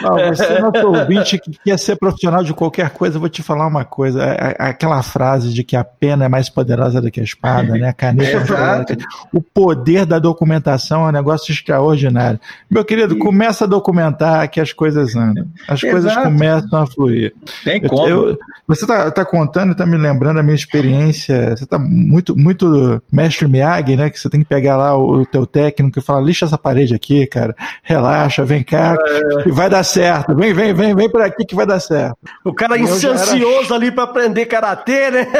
Não, 0.00 0.12
você, 0.34 0.58
nosso 0.58 0.86
ouvinte 0.86 1.38
que 1.38 1.58
quer 1.64 1.78
ser 1.78 1.96
profissional 1.96 2.44
de 2.44 2.54
qualquer 2.54 2.90
coisa, 2.90 3.16
eu 3.16 3.20
vou 3.20 3.28
te 3.28 3.42
falar 3.42 3.66
uma 3.66 3.84
coisa. 3.84 4.22
É, 4.22 4.56
é, 4.58 4.68
aquela 4.68 5.02
frase 5.02 5.52
de 5.52 5.64
que 5.64 5.76
a 5.76 5.84
pena 5.84 6.24
é 6.26 6.28
mais 6.28 6.48
poderosa 6.48 7.00
do 7.00 7.10
que 7.10 7.20
a 7.20 7.24
espada, 7.24 7.74
né? 7.74 7.88
A 7.88 7.92
caneta 7.92 8.36
é 8.36 8.40
poderosa. 8.40 8.86
O 9.32 9.42
poder 9.42 10.06
da 10.06 10.18
documentação 10.18 11.04
é 11.04 11.08
um 11.08 11.12
negócio 11.12 11.52
extraordinário. 11.52 12.38
Meu 12.70 12.84
querido, 12.84 13.18
começa 13.18 13.64
a 13.64 13.68
documentar 13.68 14.48
que 14.48 14.60
as 14.60 14.72
coisas 14.72 15.16
andam. 15.16 15.46
As 15.68 15.82
Exato. 15.82 15.92
coisas 15.92 16.16
começam 16.16 16.82
a 16.82 16.86
fluir. 16.86 17.34
Tem 17.64 17.80
como. 17.80 18.08
Eu, 18.08 18.38
você 18.66 18.84
está 18.84 19.10
tá 19.10 19.24
contando, 19.24 19.72
está 19.72 19.84
me 19.84 19.96
lembrando 19.96 20.38
a 20.38 20.42
minha 20.42 20.54
experiência. 20.54 21.56
Você 21.56 21.64
está 21.64 21.78
muito, 22.12 22.36
muito 22.36 23.02
mestre 23.10 23.48
Miyagi, 23.48 23.96
né? 23.96 24.10
Que 24.10 24.20
você 24.20 24.28
tem 24.28 24.40
que 24.40 24.46
pegar 24.46 24.76
lá 24.76 24.96
o, 24.96 25.22
o 25.22 25.26
teu 25.26 25.46
técnico 25.46 25.98
e 25.98 26.02
falar, 26.02 26.20
lixa 26.20 26.44
essa 26.44 26.58
parede 26.58 26.94
aqui, 26.94 27.26
cara. 27.26 27.56
Relaxa, 27.82 28.44
vem 28.44 28.62
cá, 28.62 28.94
é. 28.94 29.42
que 29.42 29.50
vai 29.50 29.70
dar 29.70 29.82
certo. 29.82 30.34
Vem, 30.34 30.52
vem, 30.52 30.74
vem, 30.74 30.94
vem 30.94 31.10
por 31.10 31.22
aqui 31.22 31.46
que 31.46 31.54
vai 31.54 31.64
dar 31.64 31.80
certo. 31.80 32.16
O 32.44 32.52
cara 32.52 32.74
ansioso 32.74 33.72
ali 33.74 33.90
para 33.90 34.04
aprender 34.04 34.46
karatê, 34.46 35.10
né? 35.10 35.26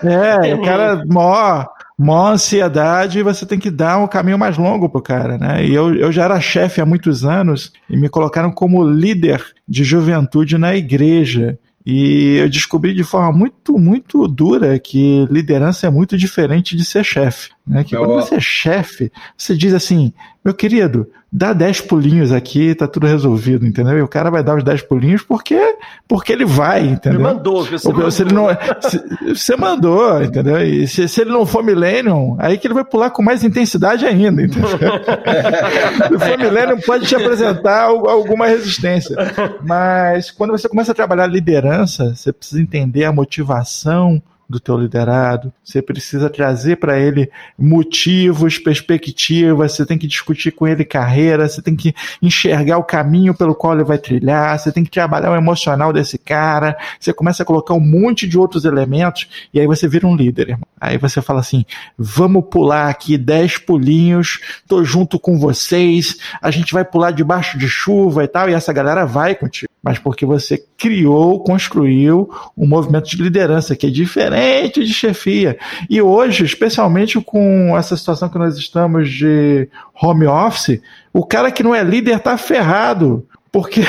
É, 0.00 0.54
o 0.54 0.62
cara 0.62 1.02
mó 1.06 1.64
maior 1.98 2.32
ansiedade 2.32 3.18
e 3.18 3.22
você 3.24 3.44
tem 3.44 3.58
que 3.58 3.70
dar 3.70 3.98
um 3.98 4.06
caminho 4.06 4.38
mais 4.38 4.56
longo 4.56 4.88
pro 4.88 5.02
cara, 5.02 5.36
né? 5.36 5.64
E 5.66 5.74
eu, 5.74 5.94
eu 5.96 6.12
já 6.12 6.24
era 6.24 6.40
chefe 6.40 6.80
há 6.80 6.86
muitos 6.86 7.24
anos 7.24 7.72
e 7.90 7.96
me 7.96 8.08
colocaram 8.08 8.52
como 8.52 8.88
líder 8.88 9.44
de 9.66 9.82
juventude 9.82 10.56
na 10.56 10.76
igreja. 10.76 11.58
E 11.90 12.34
eu 12.34 12.50
descobri 12.50 12.92
de 12.92 13.02
forma 13.02 13.32
muito, 13.32 13.78
muito 13.78 14.28
dura 14.28 14.78
que 14.78 15.26
liderança 15.30 15.86
é 15.86 15.90
muito 15.90 16.18
diferente 16.18 16.76
de 16.76 16.84
ser 16.84 17.02
chefe. 17.02 17.48
Né? 17.66 17.82
Que 17.82 17.96
quando 17.96 18.12
você 18.12 18.34
é 18.34 18.40
chefe, 18.40 19.10
você 19.34 19.56
diz 19.56 19.72
assim, 19.72 20.12
meu 20.44 20.52
querido, 20.52 21.10
dá 21.30 21.52
10 21.52 21.82
pulinhos 21.82 22.32
aqui, 22.32 22.74
tá 22.74 22.88
tudo 22.88 23.06
resolvido, 23.06 23.66
entendeu? 23.66 23.98
E 23.98 24.02
o 24.02 24.08
cara 24.08 24.30
vai 24.30 24.42
dar 24.42 24.56
os 24.56 24.64
10 24.64 24.82
pulinhos 24.82 25.22
porque, 25.22 25.58
porque 26.06 26.32
ele 26.32 26.46
vai, 26.46 26.86
entendeu? 26.86 27.20
Ele 27.20 27.28
mandou, 27.28 27.64
você, 27.64 27.88
mandou. 27.88 28.10
Se 28.10 28.22
ele 28.22 28.32
não, 28.32 28.46
se, 28.80 29.34
você 29.34 29.56
mandou, 29.56 30.22
entendeu? 30.22 30.60
E 30.62 30.88
se, 30.88 31.06
se, 31.06 31.20
ele 31.20 31.30
não 31.30 31.44
for 31.44 31.62
Millennium, 31.62 32.36
aí 32.38 32.56
que 32.56 32.66
ele 32.66 32.74
vai 32.74 32.84
pular 32.84 33.10
com 33.10 33.22
mais 33.22 33.44
intensidade 33.44 34.06
ainda, 34.06 34.42
entendeu? 34.42 34.68
se 36.08 36.18
for 36.18 36.38
Millennium, 36.38 36.80
pode 36.80 37.06
te 37.06 37.14
apresentar 37.14 37.84
alguma 37.84 38.46
resistência. 38.46 39.14
Mas 39.62 40.30
quando 40.30 40.50
você 40.50 40.68
começa 40.68 40.92
a 40.92 40.94
trabalhar 40.94 41.26
liderança, 41.26 42.14
você 42.14 42.32
precisa 42.32 42.62
entender 42.62 43.04
a 43.04 43.12
motivação, 43.12 44.22
do 44.48 44.58
teu 44.58 44.78
liderado, 44.78 45.52
você 45.62 45.82
precisa 45.82 46.30
trazer 46.30 46.76
para 46.76 46.98
ele 46.98 47.30
motivos, 47.58 48.58
perspectivas, 48.58 49.72
você 49.72 49.84
tem 49.84 49.98
que 49.98 50.06
discutir 50.06 50.52
com 50.52 50.66
ele 50.66 50.84
carreira, 50.84 51.48
você 51.48 51.60
tem 51.60 51.76
que 51.76 51.94
enxergar 52.22 52.78
o 52.78 52.84
caminho 52.84 53.34
pelo 53.34 53.54
qual 53.54 53.74
ele 53.74 53.84
vai 53.84 53.98
trilhar, 53.98 54.58
você 54.58 54.72
tem 54.72 54.82
que 54.84 54.90
trabalhar 54.90 55.30
o 55.30 55.36
emocional 55.36 55.92
desse 55.92 56.16
cara, 56.16 56.76
você 56.98 57.12
começa 57.12 57.42
a 57.42 57.46
colocar 57.46 57.74
um 57.74 57.80
monte 57.80 58.26
de 58.26 58.38
outros 58.38 58.64
elementos 58.64 59.28
e 59.52 59.60
aí 59.60 59.66
você 59.66 59.86
vira 59.86 60.06
um 60.06 60.16
líder, 60.16 60.50
irmão. 60.50 60.68
Aí 60.80 60.96
você 60.96 61.20
fala 61.20 61.40
assim: 61.40 61.64
vamos 61.98 62.44
pular 62.50 62.88
aqui 62.88 63.18
10 63.18 63.58
pulinhos, 63.58 64.40
tô 64.66 64.82
junto 64.82 65.18
com 65.18 65.38
vocês, 65.38 66.16
a 66.40 66.50
gente 66.50 66.72
vai 66.72 66.84
pular 66.84 67.10
debaixo 67.10 67.58
de 67.58 67.68
chuva 67.68 68.24
e 68.24 68.28
tal, 68.28 68.48
e 68.48 68.54
essa 68.54 68.72
galera 68.72 69.04
vai 69.04 69.34
contigo. 69.34 69.68
Mas 69.82 69.98
porque 69.98 70.26
você 70.26 70.62
criou, 70.76 71.42
construiu 71.42 72.28
um 72.56 72.66
movimento 72.66 73.08
de 73.08 73.22
liderança 73.22 73.76
que 73.76 73.86
é 73.86 73.90
diferente 73.90 74.84
de 74.84 74.92
chefia. 74.92 75.56
E 75.88 76.02
hoje, 76.02 76.44
especialmente 76.44 77.20
com 77.20 77.76
essa 77.76 77.96
situação 77.96 78.28
que 78.28 78.38
nós 78.38 78.56
estamos 78.56 79.10
de 79.10 79.68
home 80.00 80.26
office, 80.26 80.80
o 81.12 81.24
cara 81.24 81.52
que 81.52 81.62
não 81.62 81.74
é 81.74 81.82
líder 81.82 82.18
tá 82.20 82.36
ferrado 82.36 83.27
porque 83.50 83.82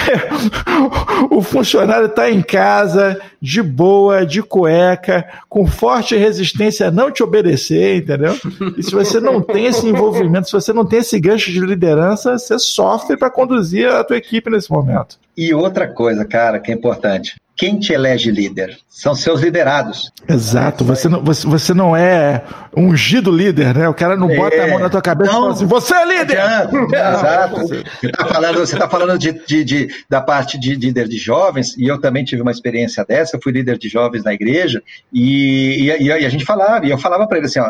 o 1.29 1.41
funcionário 1.41 2.07
está 2.07 2.29
em 2.29 2.41
casa, 2.41 3.19
de 3.41 3.61
boa, 3.61 4.25
de 4.25 4.41
cueca, 4.41 5.27
com 5.47 5.67
forte 5.67 6.15
resistência 6.15 6.87
a 6.87 6.91
não 6.91 7.11
te 7.11 7.23
obedecer, 7.23 7.97
entendeu? 7.97 8.35
E 8.77 8.83
se 8.83 8.91
você 8.91 9.19
não 9.19 9.41
tem 9.41 9.65
esse 9.65 9.87
envolvimento, 9.87 10.47
se 10.47 10.53
você 10.53 10.73
não 10.73 10.85
tem 10.85 10.99
esse 10.99 11.19
gancho 11.19 11.51
de 11.51 11.59
liderança, 11.59 12.37
você 12.37 12.57
sofre 12.57 13.17
para 13.17 13.29
conduzir 13.29 13.89
a 13.89 14.03
tua 14.03 14.17
equipe 14.17 14.49
nesse 14.49 14.71
momento. 14.71 15.17
E 15.35 15.53
outra 15.53 15.87
coisa, 15.87 16.25
cara, 16.25 16.59
que 16.59 16.71
é 16.71 16.75
importante 16.75 17.35
quem 17.59 17.77
te 17.77 17.91
elege 17.91 18.31
líder? 18.31 18.77
São 18.87 19.13
seus 19.13 19.41
liderados. 19.41 20.09
Exato, 20.29 20.85
você 20.85 21.09
não, 21.09 21.21
você, 21.21 21.45
você 21.45 21.73
não 21.73 21.93
é 21.93 22.41
ungido 22.75 23.29
líder, 23.29 23.75
né? 23.75 23.89
O 23.89 23.93
cara 23.93 24.15
não 24.15 24.31
é, 24.31 24.35
bota 24.37 24.63
a 24.63 24.67
mão 24.67 24.79
na 24.79 24.89
tua 24.89 25.01
cabeça 25.01 25.33
não, 25.33 25.39
e 25.39 25.41
fala 25.41 25.51
assim, 25.51 25.65
você 25.65 25.93
é 25.93 26.05
líder! 26.05 26.39
exato. 26.87 27.67
Você 27.67 27.83
está 28.01 28.25
falando, 28.25 28.59
você 28.59 28.77
tá 28.77 28.89
falando 28.89 29.19
de, 29.19 29.33
de, 29.45 29.65
de, 29.65 29.89
da 30.09 30.21
parte 30.21 30.57
de 30.57 30.73
líder 30.73 31.09
de 31.09 31.17
jovens, 31.17 31.75
e 31.77 31.85
eu 31.85 31.99
também 31.99 32.23
tive 32.23 32.41
uma 32.41 32.51
experiência 32.51 33.03
dessa, 33.03 33.35
eu 33.35 33.41
fui 33.43 33.51
líder 33.51 33.77
de 33.77 33.89
jovens 33.89 34.23
na 34.23 34.33
igreja, 34.33 34.81
e, 35.11 35.91
e, 35.99 36.03
e 36.05 36.11
a 36.13 36.29
gente 36.29 36.45
falava, 36.45 36.85
e 36.85 36.89
eu 36.89 36.97
falava 36.97 37.27
para 37.27 37.39
ele 37.39 37.47
assim, 37.47 37.59
ó, 37.59 37.69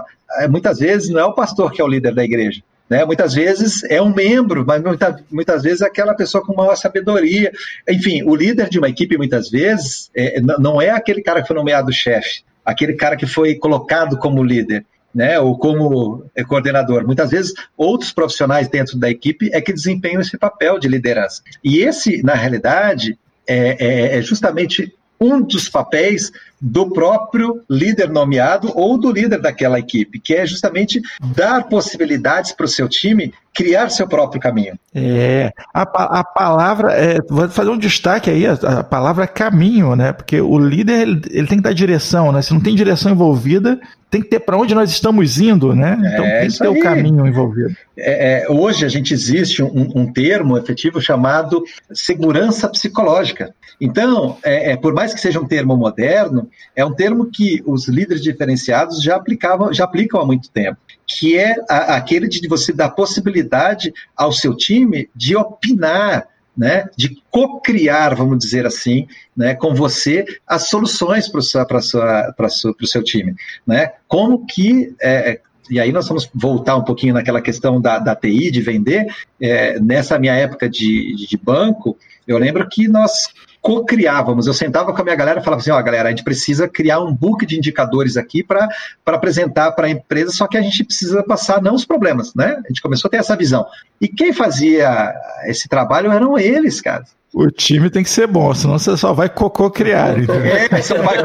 muitas 0.51 0.77
vezes 0.77 1.09
não 1.09 1.19
é 1.19 1.25
o 1.25 1.33
pastor 1.33 1.71
que 1.71 1.81
é 1.81 1.83
o 1.83 1.87
líder 1.87 2.13
da 2.13 2.23
igreja, 2.23 2.61
né? 2.89 3.05
Muitas 3.05 3.33
vezes 3.33 3.83
é 3.83 4.01
um 4.01 4.13
membro, 4.13 4.65
mas 4.65 4.81
muita, 4.81 5.23
muitas 5.29 5.61
vezes 5.61 5.81
é 5.81 5.85
aquela 5.85 6.15
pessoa 6.15 6.43
com 6.43 6.55
maior 6.55 6.75
sabedoria. 6.75 7.51
Enfim, 7.87 8.23
o 8.23 8.35
líder 8.35 8.67
de 8.67 8.79
uma 8.79 8.89
equipe, 8.89 9.17
muitas 9.17 9.49
vezes, 9.49 10.09
é, 10.15 10.41
não 10.41 10.81
é 10.81 10.89
aquele 10.89 11.21
cara 11.21 11.41
que 11.41 11.47
foi 11.47 11.55
nomeado 11.55 11.93
chefe, 11.93 12.41
aquele 12.65 12.93
cara 12.93 13.15
que 13.15 13.27
foi 13.27 13.55
colocado 13.55 14.17
como 14.17 14.43
líder. 14.43 14.85
Né, 15.11 15.39
ou 15.39 15.57
como 15.57 16.23
é, 16.35 16.43
coordenador. 16.43 17.03
Muitas 17.03 17.31
vezes, 17.31 17.51
outros 17.75 18.11
profissionais 18.11 18.67
dentro 18.67 18.95
da 18.95 19.09
equipe 19.09 19.49
é 19.51 19.59
que 19.59 19.73
desempenham 19.73 20.21
esse 20.21 20.37
papel 20.37 20.77
de 20.77 20.87
liderança. 20.87 21.41
E 21.63 21.79
esse, 21.79 22.21
na 22.21 22.35
realidade, 22.35 23.17
é, 23.47 23.75
é, 23.79 24.17
é 24.19 24.21
justamente 24.21 24.93
um 25.19 25.41
dos 25.41 25.67
papéis 25.67 26.31
do 26.61 26.89
próprio 26.89 27.61
líder 27.69 28.09
nomeado 28.09 28.71
ou 28.75 28.97
do 28.97 29.11
líder 29.11 29.39
daquela 29.39 29.79
equipe, 29.79 30.19
que 30.19 30.33
é 30.33 30.45
justamente 30.45 31.01
dar 31.35 31.63
possibilidades 31.67 32.51
para 32.51 32.65
o 32.65 32.69
seu 32.69 32.87
time 32.87 33.33
criar 33.53 33.89
seu 33.89 34.07
próprio 34.07 34.39
caminho. 34.39 34.79
É, 34.95 35.51
a, 35.73 35.81
a 35.81 36.23
palavra, 36.23 36.93
é, 36.93 37.19
vou 37.27 37.49
fazer 37.49 37.69
um 37.69 37.77
destaque 37.77 38.29
aí, 38.29 38.45
a, 38.47 38.53
a 38.53 38.83
palavra 38.83 39.27
caminho, 39.27 39.95
né? 39.95 40.13
Porque 40.13 40.39
o 40.39 40.57
líder 40.57 41.01
ele, 41.01 41.21
ele, 41.29 41.47
tem 41.47 41.57
que 41.57 41.63
dar 41.63 41.73
direção, 41.73 42.31
né? 42.31 42.41
Se 42.41 42.53
não 42.53 42.61
tem 42.61 42.75
direção 42.75 43.11
envolvida, 43.11 43.79
tem 44.09 44.21
que 44.21 44.29
ter 44.29 44.39
para 44.39 44.57
onde 44.57 44.73
nós 44.73 44.89
estamos 44.89 45.39
indo, 45.39 45.75
né? 45.75 45.97
Então 45.99 46.25
é, 46.25 46.39
tem 46.41 46.49
que 46.49 46.57
ter 46.57 46.67
o 46.67 46.79
caminho 46.79 47.27
envolvido. 47.27 47.75
É, 47.97 48.43
é, 48.43 48.49
hoje 48.49 48.85
a 48.85 48.89
gente 48.89 49.13
existe 49.13 49.61
um, 49.61 49.91
um, 49.93 50.11
termo 50.11 50.57
efetivo 50.57 51.01
chamado 51.01 51.61
segurança 51.91 52.67
psicológica. 52.69 53.53
Então, 53.79 54.37
é, 54.43 54.71
é, 54.71 54.77
por 54.77 54.93
mais 54.93 55.13
que 55.13 55.19
seja 55.19 55.39
um 55.39 55.47
termo 55.47 55.75
moderno, 55.75 56.48
é 56.75 56.85
um 56.85 56.93
termo 56.93 57.29
que 57.31 57.61
os 57.65 57.87
líderes 57.87 58.21
diferenciados 58.21 59.01
já 59.01 59.15
aplicavam, 59.15 59.73
já 59.73 59.83
aplicam 59.83 60.21
há 60.21 60.25
muito 60.25 60.49
tempo, 60.49 60.77
que 61.05 61.37
é 61.37 61.55
a, 61.69 61.95
aquele 61.95 62.27
de 62.27 62.47
você 62.47 62.73
dar 62.73 62.89
possibilidade 62.89 63.93
ao 64.15 64.31
seu 64.31 64.55
time 64.55 65.09
de 65.15 65.35
opinar 65.35 66.27
né, 66.59 66.89
de 66.97 67.23
co-criar, 67.31 68.13
vamos 68.15 68.37
dizer 68.37 68.65
assim, 68.65 69.07
né, 69.35 69.55
com 69.55 69.73
você 69.73 70.25
as 70.45 70.67
soluções 70.67 71.29
para 71.29 71.39
o 71.39 72.85
seu 72.87 73.01
time. 73.01 73.33
Né? 73.65 73.93
Como 74.09 74.45
que. 74.45 74.93
É, 75.01 75.39
e 75.69 75.79
aí 75.79 75.93
nós 75.93 76.05
vamos 76.09 76.29
voltar 76.33 76.75
um 76.75 76.83
pouquinho 76.83 77.13
naquela 77.13 77.39
questão 77.39 77.79
da, 77.79 77.97
da 77.97 78.13
TI, 78.13 78.51
de 78.51 78.59
vender. 78.59 79.05
É, 79.39 79.79
nessa 79.79 80.19
minha 80.19 80.33
época 80.33 80.67
de, 80.67 81.15
de 81.15 81.37
banco, 81.37 81.97
eu 82.27 82.37
lembro 82.37 82.67
que 82.67 82.89
nós 82.89 83.29
co-criávamos. 83.61 84.47
Eu 84.47 84.53
sentava 84.53 84.93
com 84.93 85.01
a 85.01 85.03
minha 85.03 85.15
galera 85.15 85.39
e 85.39 85.43
falava 85.43 85.61
assim: 85.61 85.71
ó, 85.71 85.81
galera, 85.81 86.07
a 86.07 86.11
gente 86.11 86.23
precisa 86.23 86.67
criar 86.67 86.99
um 86.99 87.13
book 87.13 87.45
de 87.45 87.57
indicadores 87.57 88.17
aqui 88.17 88.43
para 88.43 88.67
apresentar 89.05 89.71
para 89.71 89.87
a 89.87 89.89
empresa, 89.89 90.31
só 90.31 90.47
que 90.47 90.57
a 90.57 90.61
gente 90.61 90.83
precisa 90.83 91.23
passar 91.23 91.61
não 91.61 91.75
os 91.75 91.85
problemas, 91.85 92.33
né? 92.33 92.61
A 92.63 92.67
gente 92.67 92.81
começou 92.81 93.07
a 93.07 93.11
ter 93.11 93.17
essa 93.17 93.35
visão. 93.35 93.65
E 93.99 94.07
quem 94.07 94.33
fazia 94.33 95.13
esse 95.45 95.67
trabalho 95.67 96.11
eram 96.11 96.37
eles, 96.37 96.81
cara. 96.81 97.03
O 97.33 97.51
time 97.51 97.89
tem 97.89 98.03
que 98.03 98.09
ser 98.09 98.25
bom, 98.25 98.53
senão 98.55 98.79
você 98.79 98.97
só 98.97 99.13
vai 99.13 99.29
cocô 99.29 99.69
criar. 99.69 100.15
É, 100.17 100.81
só 100.81 100.95
vai 101.01 101.17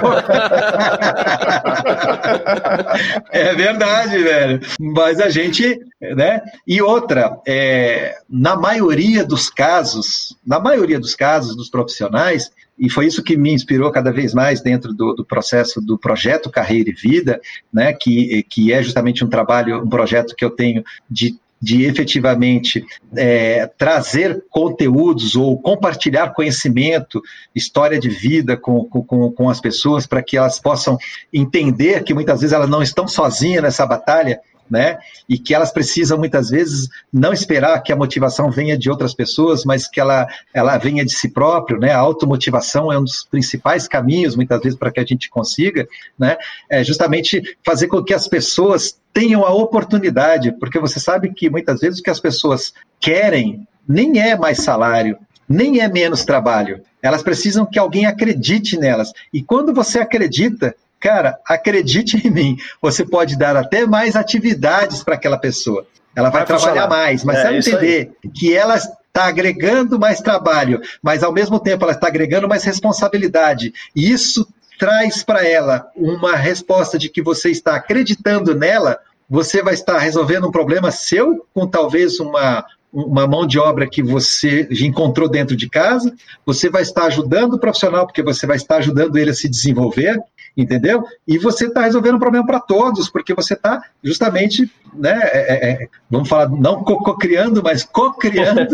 é 3.33 3.55
verdade, 3.55 4.19
velho. 4.19 4.61
Mas 4.79 5.19
a 5.19 5.31
gente, 5.31 5.81
né? 6.01 6.43
E 6.67 6.83
outra, 6.83 7.39
é, 7.47 8.17
na 8.29 8.55
maioria 8.55 9.25
dos 9.25 9.49
casos, 9.49 10.37
na 10.47 10.61
maioria 10.61 11.01
dos 11.01 11.15
casos 11.15 11.57
dos 11.57 11.71
profissionais, 11.71 12.51
e 12.79 12.91
foi 12.91 13.07
isso 13.07 13.23
que 13.23 13.37
me 13.37 13.53
inspirou 13.53 13.91
cada 13.91 14.13
vez 14.13 14.35
mais 14.35 14.61
dentro 14.61 14.93
do, 14.93 15.15
do, 15.15 15.25
processo 15.25 15.81
do 15.81 15.97
projeto 15.97 16.51
Carreira 16.51 16.91
e 16.91 16.93
Vida, 16.93 17.41
né, 17.73 17.93
que, 17.93 18.43
que 18.51 18.73
é 18.73 18.83
justamente 18.83 19.25
um 19.25 19.29
trabalho, 19.29 19.83
um 19.83 19.89
projeto 19.89 20.35
que 20.37 20.45
eu 20.45 20.51
tenho 20.51 20.83
de 21.09 21.37
de 21.65 21.85
efetivamente 21.87 22.85
é, 23.17 23.67
trazer 23.79 24.45
conteúdos 24.51 25.35
ou 25.35 25.59
compartilhar 25.59 26.35
conhecimento, 26.35 27.23
história 27.55 27.99
de 27.99 28.11
vida 28.11 28.55
com, 28.55 28.85
com, 28.85 29.33
com 29.33 29.49
as 29.49 29.63
pessoas, 29.63 30.07
para 30.07 30.23
que 30.23 30.37
elas 30.37 30.61
possam 30.61 30.99
entender 31.33 32.05
que 32.05 32.13
muitas 32.13 32.41
vezes 32.41 32.53
elas 32.53 32.69
não 32.69 32.83
estão 32.83 33.09
sozinhas 33.09 33.63
nessa 33.63 33.87
batalha, 33.87 34.41
né? 34.71 34.99
E 35.29 35.39
que 35.39 35.55
elas 35.55 35.73
precisam 35.73 36.19
muitas 36.19 36.51
vezes 36.51 36.89
não 37.13 37.33
esperar 37.33 37.81
que 37.83 37.93
a 37.93 37.97
motivação 37.97 38.51
venha 38.51 38.77
de 38.77 38.91
outras 38.91 39.15
pessoas, 39.15 39.65
mas 39.65 39.89
que 39.89 40.01
ela, 40.01 40.27
ela 40.53 40.79
venha 40.79 41.05
de 41.05 41.13
si 41.13 41.29
próprio, 41.29 41.79
né? 41.79 41.93
A 41.93 41.99
automotivação 41.99 42.93
é 42.93 42.99
um 42.99 43.05
dos 43.05 43.25
principais 43.25 43.87
caminhos, 43.87 44.37
muitas 44.37 44.61
vezes, 44.61 44.79
para 44.79 44.91
que 44.91 45.01
a 45.01 45.05
gente 45.05 45.29
consiga, 45.29 45.87
né? 46.19 46.37
É 46.71 46.83
justamente 46.83 47.57
fazer 47.65 47.89
com 47.89 48.03
que 48.03 48.15
as 48.15 48.27
pessoas 48.27 48.99
tenham 49.13 49.45
a 49.45 49.53
oportunidade, 49.53 50.53
porque 50.59 50.79
você 50.79 50.99
sabe 50.99 51.33
que 51.33 51.49
muitas 51.49 51.81
vezes 51.81 52.01
o 52.01 52.03
que 52.03 52.11
as 52.11 52.21
pessoas 52.21 52.75
querem 52.99 53.67
nem 53.87 54.19
é 54.19 54.37
mais 54.37 54.59
salário, 54.59 55.19
nem 55.49 55.81
é 55.81 55.89
menos 55.89 56.25
trabalho. 56.25 56.83
Elas 57.03 57.23
precisam 57.23 57.67
que 57.67 57.79
alguém 57.79 58.07
acredite 58.07 58.79
nelas. 58.79 59.13
E 59.33 59.43
quando 59.43 59.75
você 59.75 59.99
acredita, 59.99 60.75
Cara, 61.05 61.39
acredite 61.47 62.17
em 62.27 62.31
mim, 62.31 62.57
você 62.81 63.05
pode 63.05 63.37
dar 63.37 63.55
até 63.59 63.87
mais 63.87 64.17
atividades 64.17 65.05
para 65.05 65.17
aquela 65.17 65.37
pessoa. 65.37 65.87
Ela 66.17 66.31
vai, 66.31 66.47
vai 66.47 66.57
trabalhar 66.57 66.89
mais, 66.89 67.23
mas 67.23 67.41
é, 67.41 67.41
ela 67.43 67.59
entender 67.59 68.13
aí. 68.25 68.31
que 68.31 68.55
ela 68.55 68.77
está 68.77 69.27
agregando 69.27 69.99
mais 69.99 70.23
trabalho, 70.23 70.81
mas 71.03 71.23
ao 71.23 71.31
mesmo 71.31 71.61
tempo 71.61 71.85
ela 71.85 71.93
está 71.93 72.07
agregando 72.07 72.49
mais 72.49 72.65
responsabilidade, 72.65 73.75
e 73.95 74.11
isso 74.11 74.49
traz 74.79 75.23
para 75.23 75.47
ela 75.47 75.87
uma 75.95 76.37
resposta 76.37 76.99
de 76.99 77.11
que 77.11 77.21
você 77.21 77.51
está 77.51 77.77
acreditando 77.77 78.55
nela, 78.55 78.99
você 79.29 79.63
vai 79.63 79.75
estar 79.75 79.99
resolvendo 79.99 80.49
um 80.49 80.53
problema 80.53 80.91
seu 80.91 81.47
com 81.53 81.67
talvez 81.67 82.19
uma, 82.19 82.65
uma 82.91 83.27
mão 83.27 83.47
de 83.47 83.59
obra 83.59 83.87
que 83.87 84.03
você 84.03 84.67
encontrou 84.71 85.29
dentro 85.29 85.55
de 85.55 85.69
casa, 85.69 86.15
você 86.47 86.71
vai 86.71 86.81
estar 86.81 87.05
ajudando 87.05 87.55
o 87.55 87.59
profissional, 87.59 88.07
porque 88.07 88.23
você 88.23 88.47
vai 88.47 88.57
estar 88.57 88.77
ajudando 88.77 89.19
ele 89.19 89.33
a 89.33 89.35
se 89.35 89.51
desenvolver, 89.51 90.19
entendeu? 90.57 91.05
E 91.27 91.39
você 91.39 91.67
está 91.67 91.83
resolvendo 91.83 92.17
um 92.17 92.21
problema 92.21 92.47
para 92.47 92.61
todos, 92.61 93.09
porque 93.09 93.35
você 93.35 93.55
está 93.55 93.83
justamente, 94.03 94.71
né, 94.95 95.19
é, 95.25 95.39
é, 95.39 95.71
é 95.73 95.89
vamos 96.11 96.29
falar, 96.29 96.49
não 96.49 96.83
co-criando, 96.85 97.63
mas 97.63 97.85
co-criando 97.85 98.69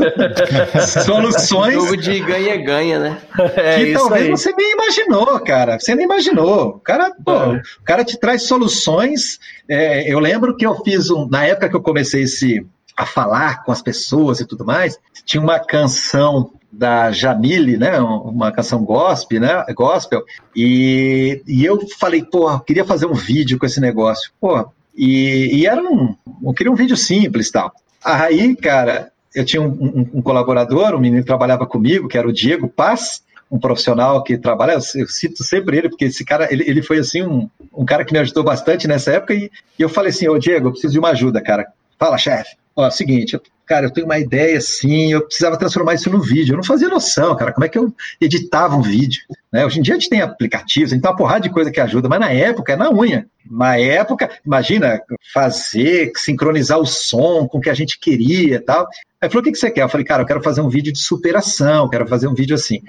soluções. 1.04 1.74
Jogo 1.74 1.96
de 1.96 2.20
ganha-ganha, 2.20 2.98
né? 2.98 3.18
É 3.56 3.84
que 3.84 3.92
talvez 3.92 4.24
aí. 4.24 4.30
você 4.30 4.52
nem 4.52 4.72
imaginou, 4.72 5.40
cara. 5.40 5.78
Você 5.78 5.94
nem 5.94 6.04
imaginou. 6.04 6.68
O 6.68 6.80
cara, 6.80 7.12
pô, 7.24 7.32
é. 7.32 7.62
o 7.80 7.84
cara 7.84 8.04
te 8.04 8.18
traz 8.18 8.42
soluções. 8.42 9.38
É, 9.68 10.12
eu 10.12 10.18
lembro 10.18 10.56
que 10.56 10.66
eu 10.66 10.74
fiz 10.82 11.10
um, 11.10 11.28
na 11.28 11.46
época 11.46 11.68
que 11.68 11.76
eu 11.76 11.82
comecei 11.82 12.22
esse 12.22 12.66
a 12.96 13.06
falar 13.06 13.62
com 13.64 13.72
as 13.72 13.82
pessoas 13.82 14.40
e 14.40 14.46
tudo 14.46 14.64
mais, 14.64 14.98
tinha 15.24 15.42
uma 15.42 15.58
canção 15.58 16.52
da 16.72 17.10
Jamile, 17.10 17.76
né, 17.76 17.98
uma 18.00 18.52
canção 18.52 18.84
gospel, 18.84 19.40
né, 19.40 19.64
gospel, 19.74 20.22
e, 20.54 21.42
e 21.46 21.64
eu 21.64 21.80
falei, 21.98 22.22
pô, 22.22 22.58
queria 22.60 22.84
fazer 22.84 23.06
um 23.06 23.14
vídeo 23.14 23.58
com 23.58 23.66
esse 23.66 23.80
negócio, 23.80 24.30
pô, 24.40 24.70
e, 24.96 25.50
e 25.60 25.66
era 25.66 25.82
um, 25.82 26.14
eu 26.42 26.52
queria 26.52 26.72
um 26.72 26.76
vídeo 26.76 26.96
simples 26.96 27.50
tal. 27.50 27.72
Aí, 28.04 28.56
cara, 28.56 29.10
eu 29.34 29.44
tinha 29.44 29.62
um, 29.62 29.68
um, 29.68 30.10
um, 30.14 30.22
colaborador, 30.22 30.94
um 30.94 31.00
menino 31.00 31.22
que 31.22 31.26
trabalhava 31.26 31.66
comigo, 31.66 32.08
que 32.08 32.18
era 32.18 32.28
o 32.28 32.32
Diego 32.32 32.68
Paz, 32.68 33.22
um 33.50 33.58
profissional 33.58 34.22
que 34.22 34.38
trabalha, 34.38 34.78
eu, 34.94 35.08
cito 35.08 35.42
sempre 35.42 35.76
ele, 35.76 35.88
porque 35.88 36.06
esse 36.06 36.24
cara, 36.24 36.52
ele, 36.52 36.64
ele 36.68 36.82
foi 36.82 36.98
assim 36.98 37.22
um, 37.22 37.48
um 37.72 37.84
cara 37.84 38.04
que 38.04 38.12
me 38.12 38.18
ajudou 38.20 38.44
bastante 38.44 38.86
nessa 38.86 39.12
época, 39.12 39.34
e, 39.34 39.50
e 39.78 39.82
eu 39.82 39.88
falei 39.88 40.10
assim, 40.10 40.28
ô 40.28 40.38
Diego, 40.38 40.68
eu 40.68 40.72
preciso 40.72 40.92
de 40.92 40.98
uma 40.98 41.10
ajuda, 41.10 41.40
cara. 41.40 41.66
Fala, 41.98 42.16
chefe. 42.16 42.56
Ó, 42.76 42.84
é 42.84 42.88
o 42.88 42.90
seguinte, 42.90 43.34
eu, 43.34 43.42
cara, 43.66 43.86
eu 43.86 43.90
tenho 43.90 44.06
uma 44.06 44.18
ideia 44.18 44.58
assim, 44.58 45.12
eu 45.12 45.22
precisava 45.22 45.56
transformar 45.56 45.94
isso 45.94 46.10
no 46.10 46.20
vídeo. 46.20 46.52
Eu 46.52 46.56
não 46.56 46.64
fazia 46.64 46.88
noção, 46.88 47.36
cara, 47.36 47.52
como 47.52 47.64
é 47.64 47.68
que 47.68 47.78
eu 47.78 47.92
editava 48.20 48.76
um 48.76 48.82
vídeo. 48.82 49.22
Né? 49.52 49.64
Hoje 49.64 49.78
em 49.78 49.82
dia 49.82 49.94
a 49.94 49.98
gente 49.98 50.10
tem 50.10 50.20
aplicativos, 50.20 50.90
a 50.90 50.94
gente 50.94 51.02
tem 51.02 51.10
uma 51.10 51.16
porrada 51.16 51.40
de 51.40 51.50
coisa 51.50 51.70
que 51.70 51.80
ajuda, 51.80 52.08
mas 52.08 52.20
na 52.20 52.30
época 52.30 52.72
é 52.72 52.76
na 52.76 52.90
unha. 52.90 53.26
Na 53.50 53.76
época, 53.76 54.30
imagina, 54.44 55.00
fazer, 55.32 56.12
sincronizar 56.16 56.78
o 56.78 56.86
som 56.86 57.48
com 57.48 57.58
o 57.58 57.60
que 57.60 57.70
a 57.70 57.74
gente 57.74 57.98
queria 57.98 58.56
e 58.56 58.60
tal. 58.60 58.86
Aí 59.20 59.28
falou: 59.28 59.40
o 59.40 59.44
que, 59.44 59.52
que 59.52 59.58
você 59.58 59.70
quer? 59.70 59.82
Eu 59.82 59.88
falei, 59.88 60.04
cara, 60.04 60.22
eu 60.22 60.26
quero 60.26 60.42
fazer 60.42 60.60
um 60.60 60.68
vídeo 60.68 60.92
de 60.92 60.98
superação, 60.98 61.88
quero 61.88 62.06
fazer 62.06 62.28
um 62.28 62.34
vídeo 62.34 62.54
assim. 62.54 62.80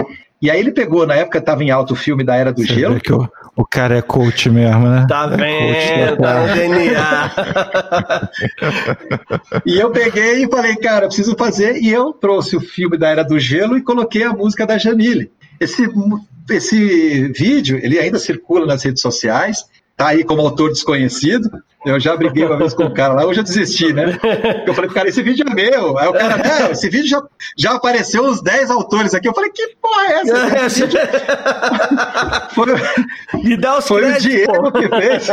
E 0.41 0.49
aí 0.49 0.59
ele 0.59 0.71
pegou, 0.71 1.05
na 1.05 1.15
época 1.15 1.39
estava 1.39 1.63
em 1.63 1.71
alto 1.71 1.93
o 1.93 1.95
filme 1.95 2.23
da 2.23 2.35
Era 2.35 2.51
do 2.51 2.61
você 2.61 2.73
Gelo. 2.73 2.99
Que 2.99 3.13
o, 3.13 3.29
o, 3.61 3.65
cara 3.65 3.97
é 3.97 4.01
coach 4.01 4.49
mesmo, 4.49 4.87
né? 4.87 5.05
Tá 5.07 5.29
é 5.31 5.37
vendo, 5.37 6.17
tá 6.21 6.47
no 6.47 6.53
DNA. 6.53 7.31
e 9.65 9.79
eu 9.79 9.91
peguei 9.91 10.43
e 10.43 10.49
falei, 10.49 10.75
cara, 10.75 11.05
eu 11.05 11.09
preciso 11.09 11.35
fazer. 11.37 11.81
E 11.81 11.89
eu 11.89 12.13
trouxe 12.13 12.55
o 12.55 12.61
filme 12.61 12.97
da 12.97 13.09
Era 13.09 13.23
do 13.23 13.39
Gelo 13.39 13.77
e 13.77 13.81
coloquei 13.81 14.23
a 14.23 14.33
música 14.33 14.65
da 14.65 14.77
Jamile. 14.77 15.31
Esse, 15.59 15.87
esse 16.49 17.27
vídeo, 17.33 17.79
ele 17.81 17.99
ainda 17.99 18.17
circula 18.19 18.65
nas 18.65 18.83
redes 18.83 19.01
sociais, 19.01 19.65
tá 20.01 20.07
aí 20.07 20.23
como 20.23 20.41
autor 20.41 20.69
desconhecido. 20.69 21.47
Eu 21.85 21.99
já 21.99 22.15
briguei 22.15 22.43
uma 22.43 22.57
vez 22.57 22.73
com 22.73 22.83
o 22.85 22.93
cara 22.93 23.13
lá, 23.13 23.25
hoje 23.25 23.39
eu 23.39 23.43
desisti, 23.43 23.93
né? 23.93 24.17
Eu 24.65 24.73
falei, 24.73 24.89
cara, 24.89 25.09
esse 25.09 25.21
vídeo 25.21 25.45
é 25.47 25.53
meu. 25.53 25.97
Aí 25.97 26.07
o 26.07 26.13
cara, 26.13 26.37
não, 26.37 26.71
esse 26.71 26.89
vídeo 26.89 27.07
já, 27.07 27.23
já 27.57 27.71
apareceu 27.73 28.23
uns 28.23 28.41
10 28.41 28.69
autores 28.71 29.13
aqui. 29.13 29.27
Eu 29.27 29.33
falei, 29.33 29.51
que 29.51 29.75
porra 29.81 30.03
é 30.03 30.21
essa? 30.21 30.65
Esse 30.65 30.85
vídeo... 30.85 30.99
foi, 32.53 32.65
Me 33.43 33.57
dá 33.57 33.77
os 33.77 33.87
foi 33.87 34.01
créditos, 34.01 34.25
o 34.25 34.29
Diego 34.29 34.71
pô. 34.71 34.71
que 34.71 34.89
fez. 34.89 35.27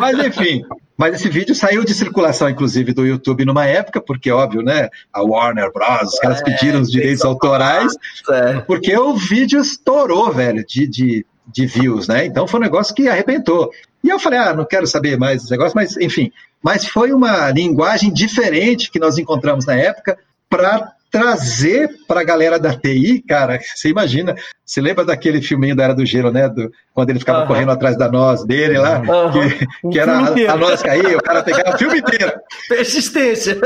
Mas 0.00 0.18
enfim, 0.24 0.64
mas 0.96 1.14
esse 1.16 1.28
vídeo 1.28 1.54
saiu 1.54 1.84
de 1.84 1.94
circulação, 1.94 2.48
inclusive, 2.48 2.92
do 2.92 3.04
YouTube 3.04 3.44
numa 3.44 3.66
época, 3.66 4.00
porque, 4.00 4.30
óbvio, 4.30 4.62
né? 4.62 4.88
A 5.12 5.22
Warner 5.22 5.72
Bros., 5.72 6.14
os 6.14 6.18
caras 6.20 6.40
é, 6.40 6.44
pediram 6.44 6.80
os 6.80 6.90
direitos 6.90 7.24
autorais, 7.24 7.92
é. 8.30 8.60
porque 8.60 8.96
o 8.96 9.14
vídeo 9.14 9.60
estourou, 9.60 10.32
velho, 10.32 10.64
de, 10.64 10.86
de, 10.86 11.26
de 11.46 11.66
views, 11.66 12.08
né? 12.08 12.26
Então 12.26 12.46
foi 12.46 12.60
um 12.60 12.62
negócio 12.62 12.94
que 12.94 13.08
arrebentou. 13.08 13.70
E 14.02 14.08
eu 14.08 14.18
falei, 14.18 14.38
ah, 14.38 14.54
não 14.54 14.64
quero 14.64 14.86
saber 14.86 15.18
mais 15.18 15.42
dos 15.42 15.50
negócios, 15.50 15.74
mas 15.74 15.96
enfim. 15.96 16.30
Mas 16.62 16.86
foi 16.86 17.12
uma 17.12 17.50
linguagem 17.50 18.12
diferente 18.12 18.90
que 18.90 18.98
nós 18.98 19.18
encontramos 19.18 19.66
na 19.66 19.74
época 19.74 20.18
para 20.48 20.92
trazer 21.14 21.88
para 22.08 22.22
a 22.22 22.24
galera 22.24 22.58
da 22.58 22.74
TI, 22.74 23.22
cara, 23.22 23.60
você 23.72 23.88
imagina, 23.88 24.34
você 24.66 24.80
lembra 24.80 25.04
daquele 25.04 25.40
filminho 25.40 25.76
da 25.76 25.84
Era 25.84 25.94
do 25.94 26.04
Gelo, 26.04 26.32
né? 26.32 26.48
Do, 26.48 26.72
quando 26.92 27.10
ele 27.10 27.20
ficava 27.20 27.46
correndo 27.46 27.70
atrás 27.70 27.96
da 27.96 28.10
noz 28.10 28.44
dele 28.44 28.76
lá, 28.78 29.00
que, 29.30 29.90
que 29.90 29.98
era 29.98 30.18
a, 30.18 30.52
a 30.52 30.56
noz 30.56 30.82
cair, 30.82 31.16
o 31.16 31.22
cara 31.22 31.42
pegava 31.44 31.76
o 31.76 31.78
filme 31.78 32.00
inteiro. 32.00 32.32
Persistência. 32.68 33.56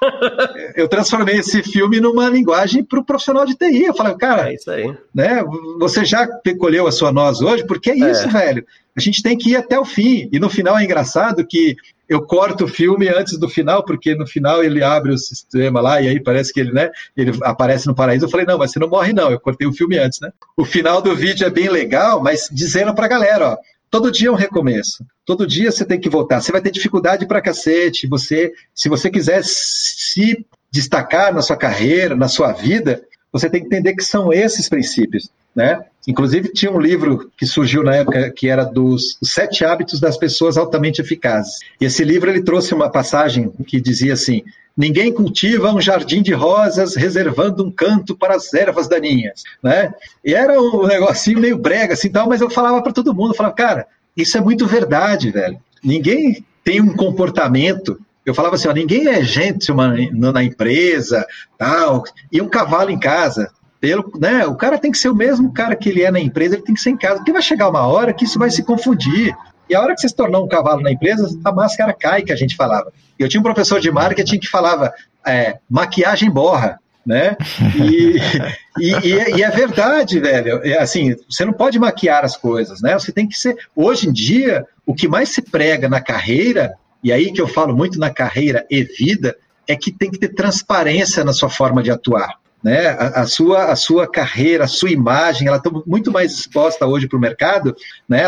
Eu 0.76 0.88
transformei 0.88 1.36
esse 1.36 1.62
filme 1.62 2.00
numa 2.00 2.28
linguagem 2.28 2.84
para 2.84 3.00
o 3.00 3.04
profissional 3.04 3.44
de 3.46 3.54
TI. 3.54 3.84
Eu 3.84 3.94
falei, 3.94 4.14
cara, 4.16 4.50
É 4.50 4.54
isso 4.54 4.70
aí. 4.70 4.94
né? 5.14 5.42
Você 5.78 6.04
já 6.04 6.26
colheu 6.58 6.86
a 6.86 6.92
sua 6.92 7.12
noz 7.12 7.40
hoje? 7.40 7.64
Porque 7.66 7.90
é 7.90 8.10
isso, 8.10 8.28
velho. 8.28 8.64
A 8.96 9.00
gente 9.00 9.22
tem 9.22 9.36
que 9.36 9.50
ir 9.50 9.56
até 9.56 9.78
o 9.78 9.84
fim. 9.84 10.28
E 10.32 10.38
no 10.38 10.48
final 10.48 10.78
é 10.78 10.84
engraçado 10.84 11.46
que 11.46 11.76
eu 12.08 12.22
corto 12.22 12.64
o 12.64 12.68
filme 12.68 13.08
antes 13.08 13.36
do 13.38 13.48
final, 13.48 13.84
porque 13.84 14.14
no 14.14 14.26
final 14.26 14.62
ele 14.62 14.82
abre 14.82 15.12
o 15.12 15.18
sistema 15.18 15.80
lá 15.80 16.00
e 16.00 16.08
aí 16.08 16.22
parece 16.22 16.52
que 16.52 16.60
ele, 16.60 16.72
né? 16.72 16.90
Ele 17.16 17.32
aparece 17.42 17.86
no 17.86 17.94
paraíso. 17.94 18.24
Eu 18.24 18.30
falei, 18.30 18.46
não, 18.46 18.56
mas 18.58 18.70
você 18.70 18.78
não 18.78 18.88
morre, 18.88 19.12
não. 19.12 19.30
Eu 19.30 19.40
cortei 19.40 19.66
o 19.66 19.72
filme 19.72 19.98
antes, 19.98 20.20
né? 20.20 20.30
O 20.56 20.64
final 20.64 21.02
do 21.02 21.14
vídeo 21.14 21.46
é 21.46 21.50
bem 21.50 21.68
legal, 21.68 22.22
mas 22.22 22.48
dizendo 22.50 22.94
pra 22.94 23.08
galera, 23.08 23.50
ó. 23.50 23.58
Todo 23.90 24.10
dia 24.10 24.28
é 24.28 24.32
um 24.32 24.36
recomeço. 24.36 25.04
Todo 25.24 25.46
dia 25.46 25.70
você 25.70 25.84
tem 25.84 26.00
que 26.00 26.08
voltar. 26.08 26.40
Você 26.40 26.52
vai 26.52 26.60
ter 26.60 26.70
dificuldade 26.70 27.26
pra 27.26 27.40
cacete. 27.40 28.06
Você, 28.06 28.52
se 28.74 28.88
você 28.88 29.10
quiser 29.10 29.42
se 29.44 30.44
destacar 30.70 31.32
na 31.32 31.42
sua 31.42 31.56
carreira, 31.56 32.16
na 32.16 32.28
sua 32.28 32.52
vida, 32.52 33.02
você 33.32 33.48
tem 33.48 33.60
que 33.60 33.66
entender 33.66 33.94
que 33.94 34.04
são 34.04 34.32
esses 34.32 34.68
princípios, 34.68 35.30
né? 35.54 35.84
Inclusive 36.06 36.52
tinha 36.52 36.70
um 36.70 36.80
livro 36.80 37.30
que 37.36 37.46
surgiu 37.46 37.82
na 37.82 37.96
época 37.96 38.30
que 38.30 38.48
era 38.48 38.64
dos 38.64 39.18
os 39.20 39.32
sete 39.32 39.64
hábitos 39.64 39.98
das 39.98 40.16
pessoas 40.16 40.56
altamente 40.56 41.00
eficazes. 41.00 41.58
E 41.80 41.84
esse 41.84 42.04
livro 42.04 42.30
ele 42.30 42.42
trouxe 42.42 42.74
uma 42.74 42.90
passagem 42.90 43.50
que 43.66 43.80
dizia 43.80 44.12
assim: 44.12 44.42
Ninguém 44.76 45.12
cultiva 45.12 45.72
um 45.72 45.80
jardim 45.80 46.22
de 46.22 46.34
rosas 46.34 46.94
reservando 46.94 47.64
um 47.64 47.70
canto 47.70 48.14
para 48.14 48.36
as 48.36 48.52
ervas 48.52 48.86
daninhas, 48.86 49.42
né? 49.62 49.92
E 50.24 50.34
era 50.34 50.60
um 50.60 50.86
negocinho 50.86 51.40
meio 51.40 51.56
brega 51.56 51.94
assim, 51.94 52.10
tal, 52.10 52.28
mas 52.28 52.40
eu 52.40 52.50
falava 52.50 52.82
para 52.82 52.92
todo 52.92 53.14
mundo, 53.14 53.34
falava, 53.34 53.54
cara, 53.54 53.86
isso 54.16 54.36
é 54.36 54.40
muito 54.40 54.66
verdade, 54.66 55.30
velho. 55.30 55.58
Ninguém 55.82 56.44
tem 56.62 56.80
um 56.80 56.94
comportamento 56.94 57.98
eu 58.26 58.34
falava 58.34 58.56
assim, 58.56 58.66
ó, 58.66 58.72
ninguém 58.72 59.06
é 59.06 59.22
gente 59.22 59.72
na 60.12 60.42
empresa, 60.42 61.24
tal, 61.56 62.02
e 62.32 62.42
um 62.42 62.48
cavalo 62.48 62.90
em 62.90 62.98
casa. 62.98 63.52
Pelo, 63.80 64.10
né, 64.18 64.46
o 64.46 64.54
cara 64.54 64.78
tem 64.78 64.90
que 64.90 64.98
ser 64.98 65.08
o 65.08 65.14
mesmo 65.14 65.52
cara 65.52 65.76
que 65.76 65.88
ele 65.88 66.02
é 66.02 66.10
na 66.10 66.20
empresa, 66.20 66.54
ele 66.54 66.64
tem 66.64 66.74
que 66.74 66.80
ser 66.80 66.90
em 66.90 66.96
casa, 66.96 67.16
porque 67.16 67.32
vai 67.32 67.42
chegar 67.42 67.68
uma 67.68 67.86
hora 67.86 68.12
que 68.12 68.24
isso 68.24 68.38
vai 68.38 68.50
se 68.50 68.62
confundir. 68.62 69.36
E 69.68 69.74
a 69.74 69.80
hora 69.80 69.94
que 69.94 70.00
você 70.00 70.08
se 70.08 70.14
tornou 70.14 70.44
um 70.44 70.48
cavalo 70.48 70.80
na 70.80 70.92
empresa, 70.92 71.28
a 71.44 71.52
máscara 71.52 71.92
cai, 71.92 72.22
que 72.22 72.32
a 72.32 72.36
gente 72.36 72.56
falava. 72.56 72.92
Eu 73.18 73.28
tinha 73.28 73.40
um 73.40 73.44
professor 73.44 73.80
de 73.80 73.90
marketing 73.90 74.38
que 74.38 74.48
falava, 74.48 74.92
é, 75.26 75.58
maquiagem 75.68 76.30
borra, 76.30 76.78
né? 77.04 77.36
E, 77.74 78.16
e, 78.78 79.08
e, 79.08 79.18
é, 79.18 79.36
e, 79.38 79.42
é, 79.42 79.50
verdade, 79.50 80.20
velho. 80.20 80.60
É, 80.64 80.78
assim, 80.78 81.16
você 81.28 81.44
não 81.44 81.52
pode 81.52 81.78
maquiar 81.78 82.24
as 82.24 82.36
coisas, 82.36 82.80
né? 82.80 82.94
Você 82.94 83.10
tem 83.10 83.28
que 83.28 83.36
ser. 83.36 83.56
Hoje 83.74 84.08
em 84.08 84.12
dia, 84.12 84.64
o 84.84 84.94
que 84.94 85.08
mais 85.08 85.30
se 85.30 85.42
prega 85.42 85.88
na 85.88 86.00
carreira 86.00 86.74
e 87.06 87.12
aí 87.12 87.32
que 87.32 87.40
eu 87.40 87.46
falo 87.46 87.76
muito 87.76 88.00
na 88.00 88.10
carreira 88.10 88.66
e 88.68 88.82
vida, 88.82 89.36
é 89.68 89.76
que 89.76 89.92
tem 89.92 90.10
que 90.10 90.18
ter 90.18 90.30
transparência 90.30 91.22
na 91.24 91.32
sua 91.32 91.48
forma 91.48 91.80
de 91.80 91.88
atuar. 91.88 92.34
Né? 92.62 92.88
A, 92.88 93.22
a, 93.22 93.26
sua, 93.26 93.66
a 93.66 93.76
sua 93.76 94.10
carreira, 94.10 94.64
a 94.64 94.68
sua 94.68 94.90
imagem, 94.90 95.48
ela 95.48 95.58
está 95.58 95.70
muito 95.86 96.10
mais 96.10 96.32
exposta 96.32 96.86
hoje 96.86 97.08
para 97.08 97.16
o 97.16 97.20
mercado. 97.20 97.74
Né? 98.08 98.24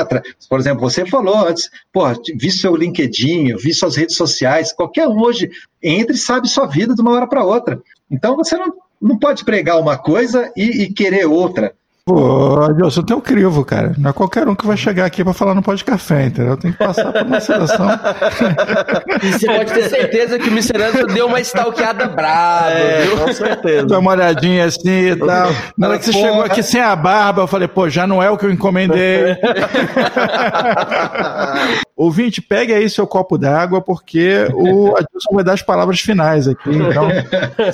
Por 0.49 0.61
exemplo, 0.61 0.81
você 0.81 1.05
falou 1.07 1.47
antes, 1.47 1.71
pô, 1.93 2.03
vi 2.37 2.51
seu 2.51 2.77
LinkedIn, 2.77 3.57
vi 3.57 3.75
suas 3.75 3.97
redes 3.97 4.17
sociais, 4.17 4.73
qualquer 4.73 5.09
um 5.09 5.21
hoje 5.21 5.51
entra 5.83 6.15
e 6.15 6.19
sabe 6.19 6.49
sua 6.49 6.67
vida 6.67 6.95
de 6.95 7.01
uma 7.01 7.13
hora 7.13 7.27
para 7.27 7.45
outra. 7.45 7.81
Então 8.11 8.37
você 8.37 8.57
não, 8.57 8.73
não 9.01 9.19
pode 9.19 9.45
pregar 9.45 9.81
uma 9.81 9.97
coisa 9.97 10.53
e, 10.57 10.83
e 10.83 10.93
querer 10.93 11.27
outra. 11.27 11.75
Pô, 12.09 12.63
Adilson, 12.63 13.03
tem 13.03 13.15
o 13.15 13.21
crivo, 13.21 13.63
cara. 13.67 13.93
Não 13.99 14.09
é 14.09 14.13
qualquer 14.15 14.49
um 14.49 14.55
que 14.55 14.67
vai 14.67 14.79
chegar 14.79 15.05
aqui 15.05 15.23
para 15.23 15.35
falar 15.35 15.55
no 15.55 15.61
pode 15.61 15.85
café, 15.85 16.25
entendeu? 16.25 16.57
Tem 16.57 16.73
que 16.73 16.79
passar 16.79 17.13
por 17.13 17.23
uma 17.23 17.39
seleção. 17.39 17.87
e 19.23 19.33
você 19.33 19.47
pode 19.47 19.75
ter 19.75 19.91
certeza 19.91 20.39
que 20.39 20.49
o 20.49 20.53
Miserança 20.53 21.07
deu 21.07 21.27
uma 21.27 21.39
stalkeada 21.43 22.09
brava, 22.09 22.71
é, 22.71 23.03
viu? 23.03 23.19
Com 23.19 23.33
certeza. 23.35 23.87
Deu 23.87 23.99
uma 23.99 24.13
olhadinha 24.13 24.65
assim 24.65 25.11
e 25.11 25.17
tal. 25.17 25.51
Na 25.77 25.89
hora 25.89 25.99
que 25.99 26.07
você 26.07 26.15
chegou 26.15 26.41
aqui 26.41 26.63
sem 26.63 26.81
a 26.81 26.97
barba, 26.97 27.43
eu 27.43 27.47
falei, 27.47 27.69
pô, 27.69 27.91
já 27.91 28.07
não 28.07 28.23
é 28.23 28.31
o 28.31 28.39
que 28.39 28.47
eu 28.47 28.51
encomendei. 28.51 29.37
Ouvinte, 31.99 32.41
pegue 32.41 32.73
aí 32.73 32.89
seu 32.89 33.09
copo 33.09 33.37
d'água, 33.37 33.81
porque 33.81 34.47
o 34.55 34.95
Adilson 34.97 35.35
vai 35.35 35.43
dar 35.43 35.55
as 35.55 35.63
palavras 35.63 35.99
finais 35.99 36.47
aqui. 36.47 36.71
Então, 36.71 37.09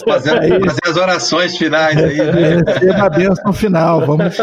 fazer, 0.03 0.39
aí, 0.39 0.49
fazer 0.65 0.81
as 0.83 0.97
orações 0.97 1.59
finais 1.59 1.99
aí. 1.99 2.17
Né? 2.17 2.63
Receba 2.67 3.05
a 3.05 3.11
bênção 3.11 3.53
final, 3.53 4.07
vamos 4.07 4.35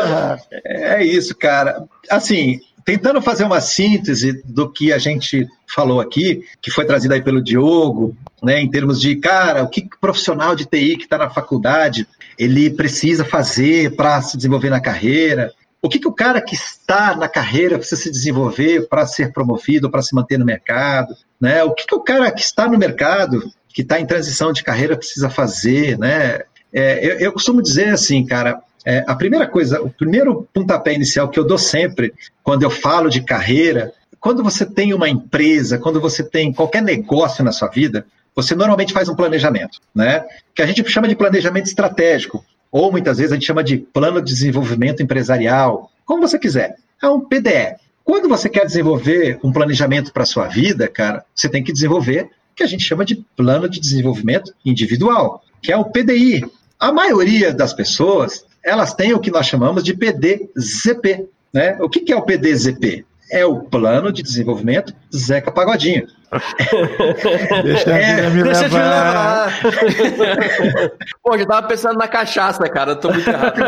é 0.63 1.03
isso, 1.03 1.35
cara. 1.35 1.83
Assim, 2.11 2.59
tentando 2.85 3.19
fazer 3.23 3.43
uma 3.43 3.59
síntese 3.59 4.43
do 4.45 4.71
que 4.71 4.93
a 4.93 4.99
gente 4.99 5.47
falou 5.67 5.99
aqui, 5.99 6.43
que 6.61 6.69
foi 6.69 6.85
trazido 6.85 7.15
aí 7.15 7.21
pelo 7.21 7.43
Diogo, 7.43 8.15
né, 8.43 8.61
em 8.61 8.69
termos 8.69 9.01
de, 9.01 9.15
cara, 9.15 9.63
o 9.63 9.67
que 9.67 9.81
o 9.81 9.99
profissional 9.99 10.55
de 10.55 10.65
TI 10.65 10.95
que 10.95 11.05
está 11.05 11.17
na 11.17 11.29
faculdade 11.29 12.07
ele 12.37 12.69
precisa 12.69 13.25
fazer 13.25 13.95
para 13.95 14.21
se 14.21 14.37
desenvolver 14.37 14.69
na 14.69 14.79
carreira, 14.79 15.51
o 15.81 15.89
que, 15.89 15.99
que 15.99 16.07
o 16.07 16.13
cara 16.13 16.39
que 16.41 16.53
está 16.53 17.15
na 17.15 17.27
carreira 17.27 17.77
precisa 17.77 18.01
se 18.01 18.11
desenvolver 18.11 18.87
para 18.87 19.05
ser 19.05 19.33
promovido, 19.33 19.89
para 19.89 20.01
se 20.01 20.13
manter 20.13 20.37
no 20.37 20.45
mercado, 20.45 21.15
né? 21.39 21.63
O 21.63 21.73
que, 21.73 21.87
que 21.87 21.95
o 21.95 22.01
cara 22.01 22.31
que 22.31 22.41
está 22.41 22.67
no 22.67 22.77
mercado, 22.77 23.51
que 23.69 23.81
está 23.81 23.99
em 23.99 24.05
transição 24.05 24.53
de 24.53 24.63
carreira, 24.63 24.95
precisa 24.95 25.29
fazer, 25.29 25.97
né? 25.97 26.41
É, 26.71 27.05
eu, 27.05 27.19
eu 27.19 27.33
costumo 27.33 27.61
dizer 27.61 27.89
assim, 27.89 28.23
cara, 28.25 28.61
é, 28.85 29.03
a 29.07 29.15
primeira 29.15 29.47
coisa, 29.47 29.81
o 29.81 29.89
primeiro 29.89 30.47
pontapé 30.53 30.93
inicial 30.93 31.29
que 31.29 31.39
eu 31.39 31.45
dou 31.45 31.57
sempre 31.57 32.13
quando 32.43 32.63
eu 32.63 32.69
falo 32.69 33.09
de 33.09 33.21
carreira, 33.21 33.91
quando 34.19 34.43
você 34.43 34.65
tem 34.65 34.93
uma 34.93 35.09
empresa, 35.09 35.79
quando 35.79 35.99
você 35.99 36.23
tem 36.23 36.53
qualquer 36.53 36.83
negócio 36.83 37.43
na 37.43 37.51
sua 37.51 37.67
vida, 37.67 38.05
você 38.35 38.55
normalmente 38.55 38.93
faz 38.93 39.09
um 39.09 39.15
planejamento, 39.15 39.79
né? 39.93 40.23
Que 40.53 40.61
a 40.61 40.65
gente 40.65 40.87
chama 40.89 41.07
de 41.07 41.15
planejamento 41.15 41.65
estratégico, 41.65 42.45
ou 42.71 42.91
muitas 42.91 43.17
vezes 43.17 43.31
a 43.31 43.35
gente 43.35 43.45
chama 43.45 43.63
de 43.63 43.77
plano 43.77 44.21
de 44.21 44.31
desenvolvimento 44.31 45.03
empresarial, 45.03 45.91
como 46.05 46.27
você 46.27 46.39
quiser. 46.39 46.77
É 47.01 47.07
um 47.07 47.19
PDE. 47.19 47.75
Quando 48.03 48.29
você 48.29 48.49
quer 48.49 48.65
desenvolver 48.65 49.39
um 49.43 49.51
planejamento 49.51 50.11
para 50.13 50.23
a 50.23 50.25
sua 50.25 50.47
vida, 50.47 50.87
cara, 50.87 51.23
você 51.35 51.49
tem 51.49 51.63
que 51.63 51.73
desenvolver 51.73 52.23
o 52.23 52.55
que 52.55 52.63
a 52.63 52.67
gente 52.67 52.83
chama 52.83 53.05
de 53.05 53.15
plano 53.35 53.69
de 53.69 53.79
desenvolvimento 53.79 54.53
individual, 54.65 55.43
que 55.61 55.71
é 55.71 55.77
o 55.77 55.85
PDI. 55.85 56.43
A 56.79 56.91
maioria 56.91 57.53
das 57.53 57.73
pessoas 57.73 58.45
elas 58.63 58.93
têm 58.93 59.13
o 59.13 59.19
que 59.19 59.31
nós 59.31 59.47
chamamos 59.47 59.83
de 59.83 59.93
PDZP. 59.93 61.27
Né? 61.51 61.77
O 61.81 61.89
que 61.89 62.11
é 62.11 62.15
o 62.15 62.21
PDZP? 62.21 63.05
É 63.31 63.45
o 63.45 63.61
Plano 63.61 64.11
de 64.11 64.21
Desenvolvimento 64.21 64.93
Zeca 65.15 65.51
Pagodinho. 65.51 66.05
deixa 67.63 67.91
é, 67.91 68.29
me 68.29 68.43
deixa 68.43 68.61
levar. 68.61 69.59
Pô, 71.23 71.37
já 71.37 71.45
tava 71.45 71.67
pensando 71.67 71.97
na 71.97 72.07
cachaça, 72.07 72.63
cara. 72.69 72.91
Eu 72.91 72.95
tô 72.97 73.11
muito 73.11 73.29
rápido. 73.29 73.65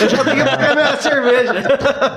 eu 0.00 0.08
já 0.08 0.24
tenho 0.24 0.44
que 0.44 0.78
a 0.80 0.96
cerveja. 0.96 1.54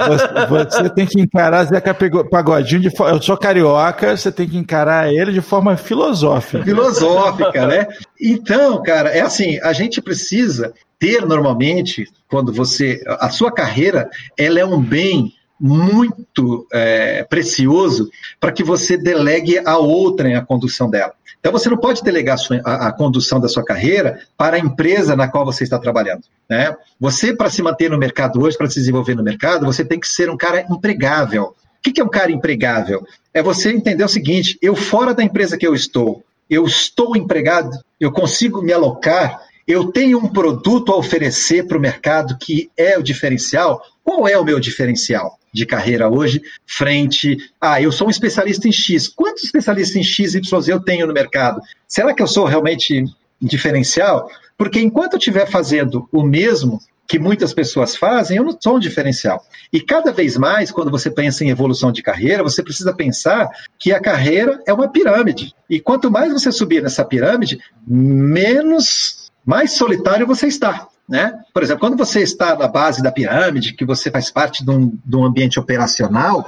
Você, 0.07 0.67
você, 0.69 0.89
tem 0.89 1.05
que 1.07 1.19
encarar 1.19 1.65
Zeca 1.65 1.95
Pagodinho 2.29 2.81
de 2.81 2.91
Eu 2.99 3.21
sou 3.21 3.37
carioca, 3.37 4.15
você 4.15 4.31
tem 4.31 4.47
que 4.47 4.57
encarar 4.57 5.11
ele 5.11 5.31
de 5.31 5.41
forma 5.41 5.75
filosófica. 5.77 6.63
Filosófica, 6.63 7.65
né? 7.65 7.87
Então, 8.21 8.81
cara, 8.83 9.09
é 9.09 9.21
assim, 9.21 9.59
a 9.61 9.73
gente 9.73 10.01
precisa 10.01 10.73
ter 10.99 11.25
normalmente, 11.25 12.07
quando 12.29 12.51
você. 12.51 13.03
A 13.19 13.29
sua 13.29 13.51
carreira, 13.51 14.09
ela 14.37 14.59
é 14.59 14.65
um 14.65 14.81
bem 14.81 15.33
muito 15.59 16.67
é, 16.71 17.23
precioso 17.23 18.09
para 18.39 18.51
que 18.51 18.63
você 18.63 18.97
delegue 18.97 19.59
a 19.59 19.77
outrem 19.77 20.35
a 20.35 20.45
condução 20.45 20.89
dela. 20.89 21.13
Então 21.39 21.51
você 21.51 21.69
não 21.69 21.77
pode 21.77 22.03
delegar 22.03 22.37
a, 22.65 22.87
a, 22.87 22.91
condução 22.91 23.39
da 23.39 23.47
sua 23.47 23.63
carreira 23.63 24.19
para 24.35 24.57
a 24.57 24.59
empresa 24.59 25.15
na 25.15 25.27
qual 25.27 25.45
você 25.45 25.63
está 25.63 25.79
trabalhando. 25.79 26.23
Né? 26.49 26.75
Você, 26.99 27.33
para 27.33 27.49
se 27.49 27.61
manter 27.61 27.89
no 27.89 27.97
mercado 27.97 28.41
hoje, 28.41 28.57
para 28.57 28.69
se 28.69 28.79
desenvolver 28.79 29.15
no 29.15 29.23
mercado, 29.23 29.65
você 29.65 29.85
tem 29.85 29.99
que 29.99 30.07
ser 30.07 30.29
um 30.29 30.37
cara 30.37 30.65
empregável. 30.69 31.43
O 31.45 31.81
que 31.81 32.01
é 32.01 32.03
um 32.03 32.09
cara 32.09 32.31
empregável? 32.31 33.05
É 33.33 33.41
você 33.41 33.71
entender 33.71 34.03
o 34.03 34.09
seguinte: 34.09 34.57
eu 34.61 34.75
fora 34.75 35.13
da 35.13 35.23
empresa 35.23 35.57
que 35.57 35.65
eu 35.65 35.73
estou, 35.73 36.23
eu 36.49 36.65
estou 36.65 37.15
empregado, 37.15 37.71
eu 37.99 38.11
consigo 38.11 38.61
me 38.61 38.73
alocar 38.73 39.41
eu 39.67 39.91
tenho 39.91 40.17
um 40.17 40.29
produto 40.29 40.91
a 40.91 40.97
oferecer 40.97 41.67
para 41.67 41.77
o 41.77 41.81
mercado 41.81 42.37
que 42.39 42.71
é 42.77 42.97
o 42.97 43.03
diferencial. 43.03 43.81
Qual 44.03 44.27
é 44.27 44.37
o 44.37 44.45
meu 44.45 44.59
diferencial 44.59 45.37
de 45.53 45.65
carreira 45.65 46.09
hoje 46.09 46.41
frente 46.65 47.37
ah, 47.59 47.81
eu 47.81 47.91
sou 47.91 48.07
um 48.07 48.11
especialista 48.11 48.67
em 48.67 48.71
X. 48.71 49.07
Quantos 49.07 49.43
especialistas 49.43 49.95
em 49.95 50.03
X, 50.03 50.35
Y 50.35 50.69
eu 50.69 50.79
tenho 50.79 51.05
no 51.05 51.13
mercado? 51.13 51.61
Será 51.87 52.13
que 52.13 52.21
eu 52.21 52.27
sou 52.27 52.45
realmente 52.45 53.03
diferencial? 53.41 54.29
Porque 54.57 54.79
enquanto 54.79 55.13
eu 55.13 55.19
estiver 55.19 55.45
fazendo 55.47 56.07
o 56.11 56.23
mesmo 56.23 56.79
que 57.07 57.17
muitas 57.17 57.53
pessoas 57.53 57.95
fazem, 57.95 58.37
eu 58.37 58.43
não 58.43 58.57
sou 58.59 58.75
um 58.75 58.79
diferencial. 58.79 59.41
E 59.71 59.79
cada 59.79 60.11
vez 60.11 60.37
mais, 60.37 60.71
quando 60.71 60.91
você 60.91 61.09
pensa 61.09 61.43
em 61.43 61.49
evolução 61.49 61.91
de 61.91 62.03
carreira, 62.03 62.43
você 62.43 62.61
precisa 62.61 62.93
pensar 62.93 63.49
que 63.79 63.93
a 63.93 63.99
carreira 63.99 64.61
é 64.67 64.73
uma 64.73 64.89
pirâmide. 64.89 65.53
E 65.69 65.79
quanto 65.79 66.11
mais 66.11 66.33
você 66.33 66.51
subir 66.51 66.83
nessa 66.83 67.05
pirâmide, 67.05 67.59
menos 67.87 69.16
mais 69.47 69.77
solitário 69.77 70.27
você 70.27 70.47
está. 70.47 70.89
Né? 71.07 71.39
Por 71.53 71.63
exemplo, 71.63 71.79
quando 71.79 71.95
você 71.95 72.19
está 72.19 72.53
na 72.53 72.67
base 72.67 73.01
da 73.01 73.13
pirâmide, 73.13 73.71
que 73.71 73.85
você 73.85 74.11
faz 74.11 74.29
parte 74.29 74.65
de 74.65 74.69
um, 74.69 74.91
de 75.05 75.15
um 75.15 75.23
ambiente 75.23 75.57
operacional, 75.57 76.45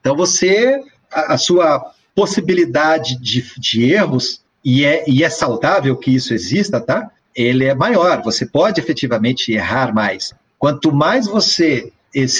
então 0.00 0.16
você, 0.16 0.80
a, 1.12 1.34
a 1.34 1.38
sua 1.38 1.92
possibilidade 2.12 3.16
de, 3.20 3.44
de 3.56 3.84
erros, 3.84 4.42
e 4.64 4.84
é, 4.84 5.04
e 5.06 5.22
é 5.22 5.30
saudável 5.30 5.96
que 5.96 6.10
isso 6.12 6.34
exista, 6.34 6.80
tá? 6.80 7.08
Ele 7.36 7.66
é 7.66 7.74
maior, 7.74 8.22
você 8.22 8.44
pode 8.44 8.80
efetivamente 8.80 9.52
errar 9.52 9.94
mais. 9.94 10.32
Quanto 10.58 10.92
mais 10.92 11.26
você 11.26 11.92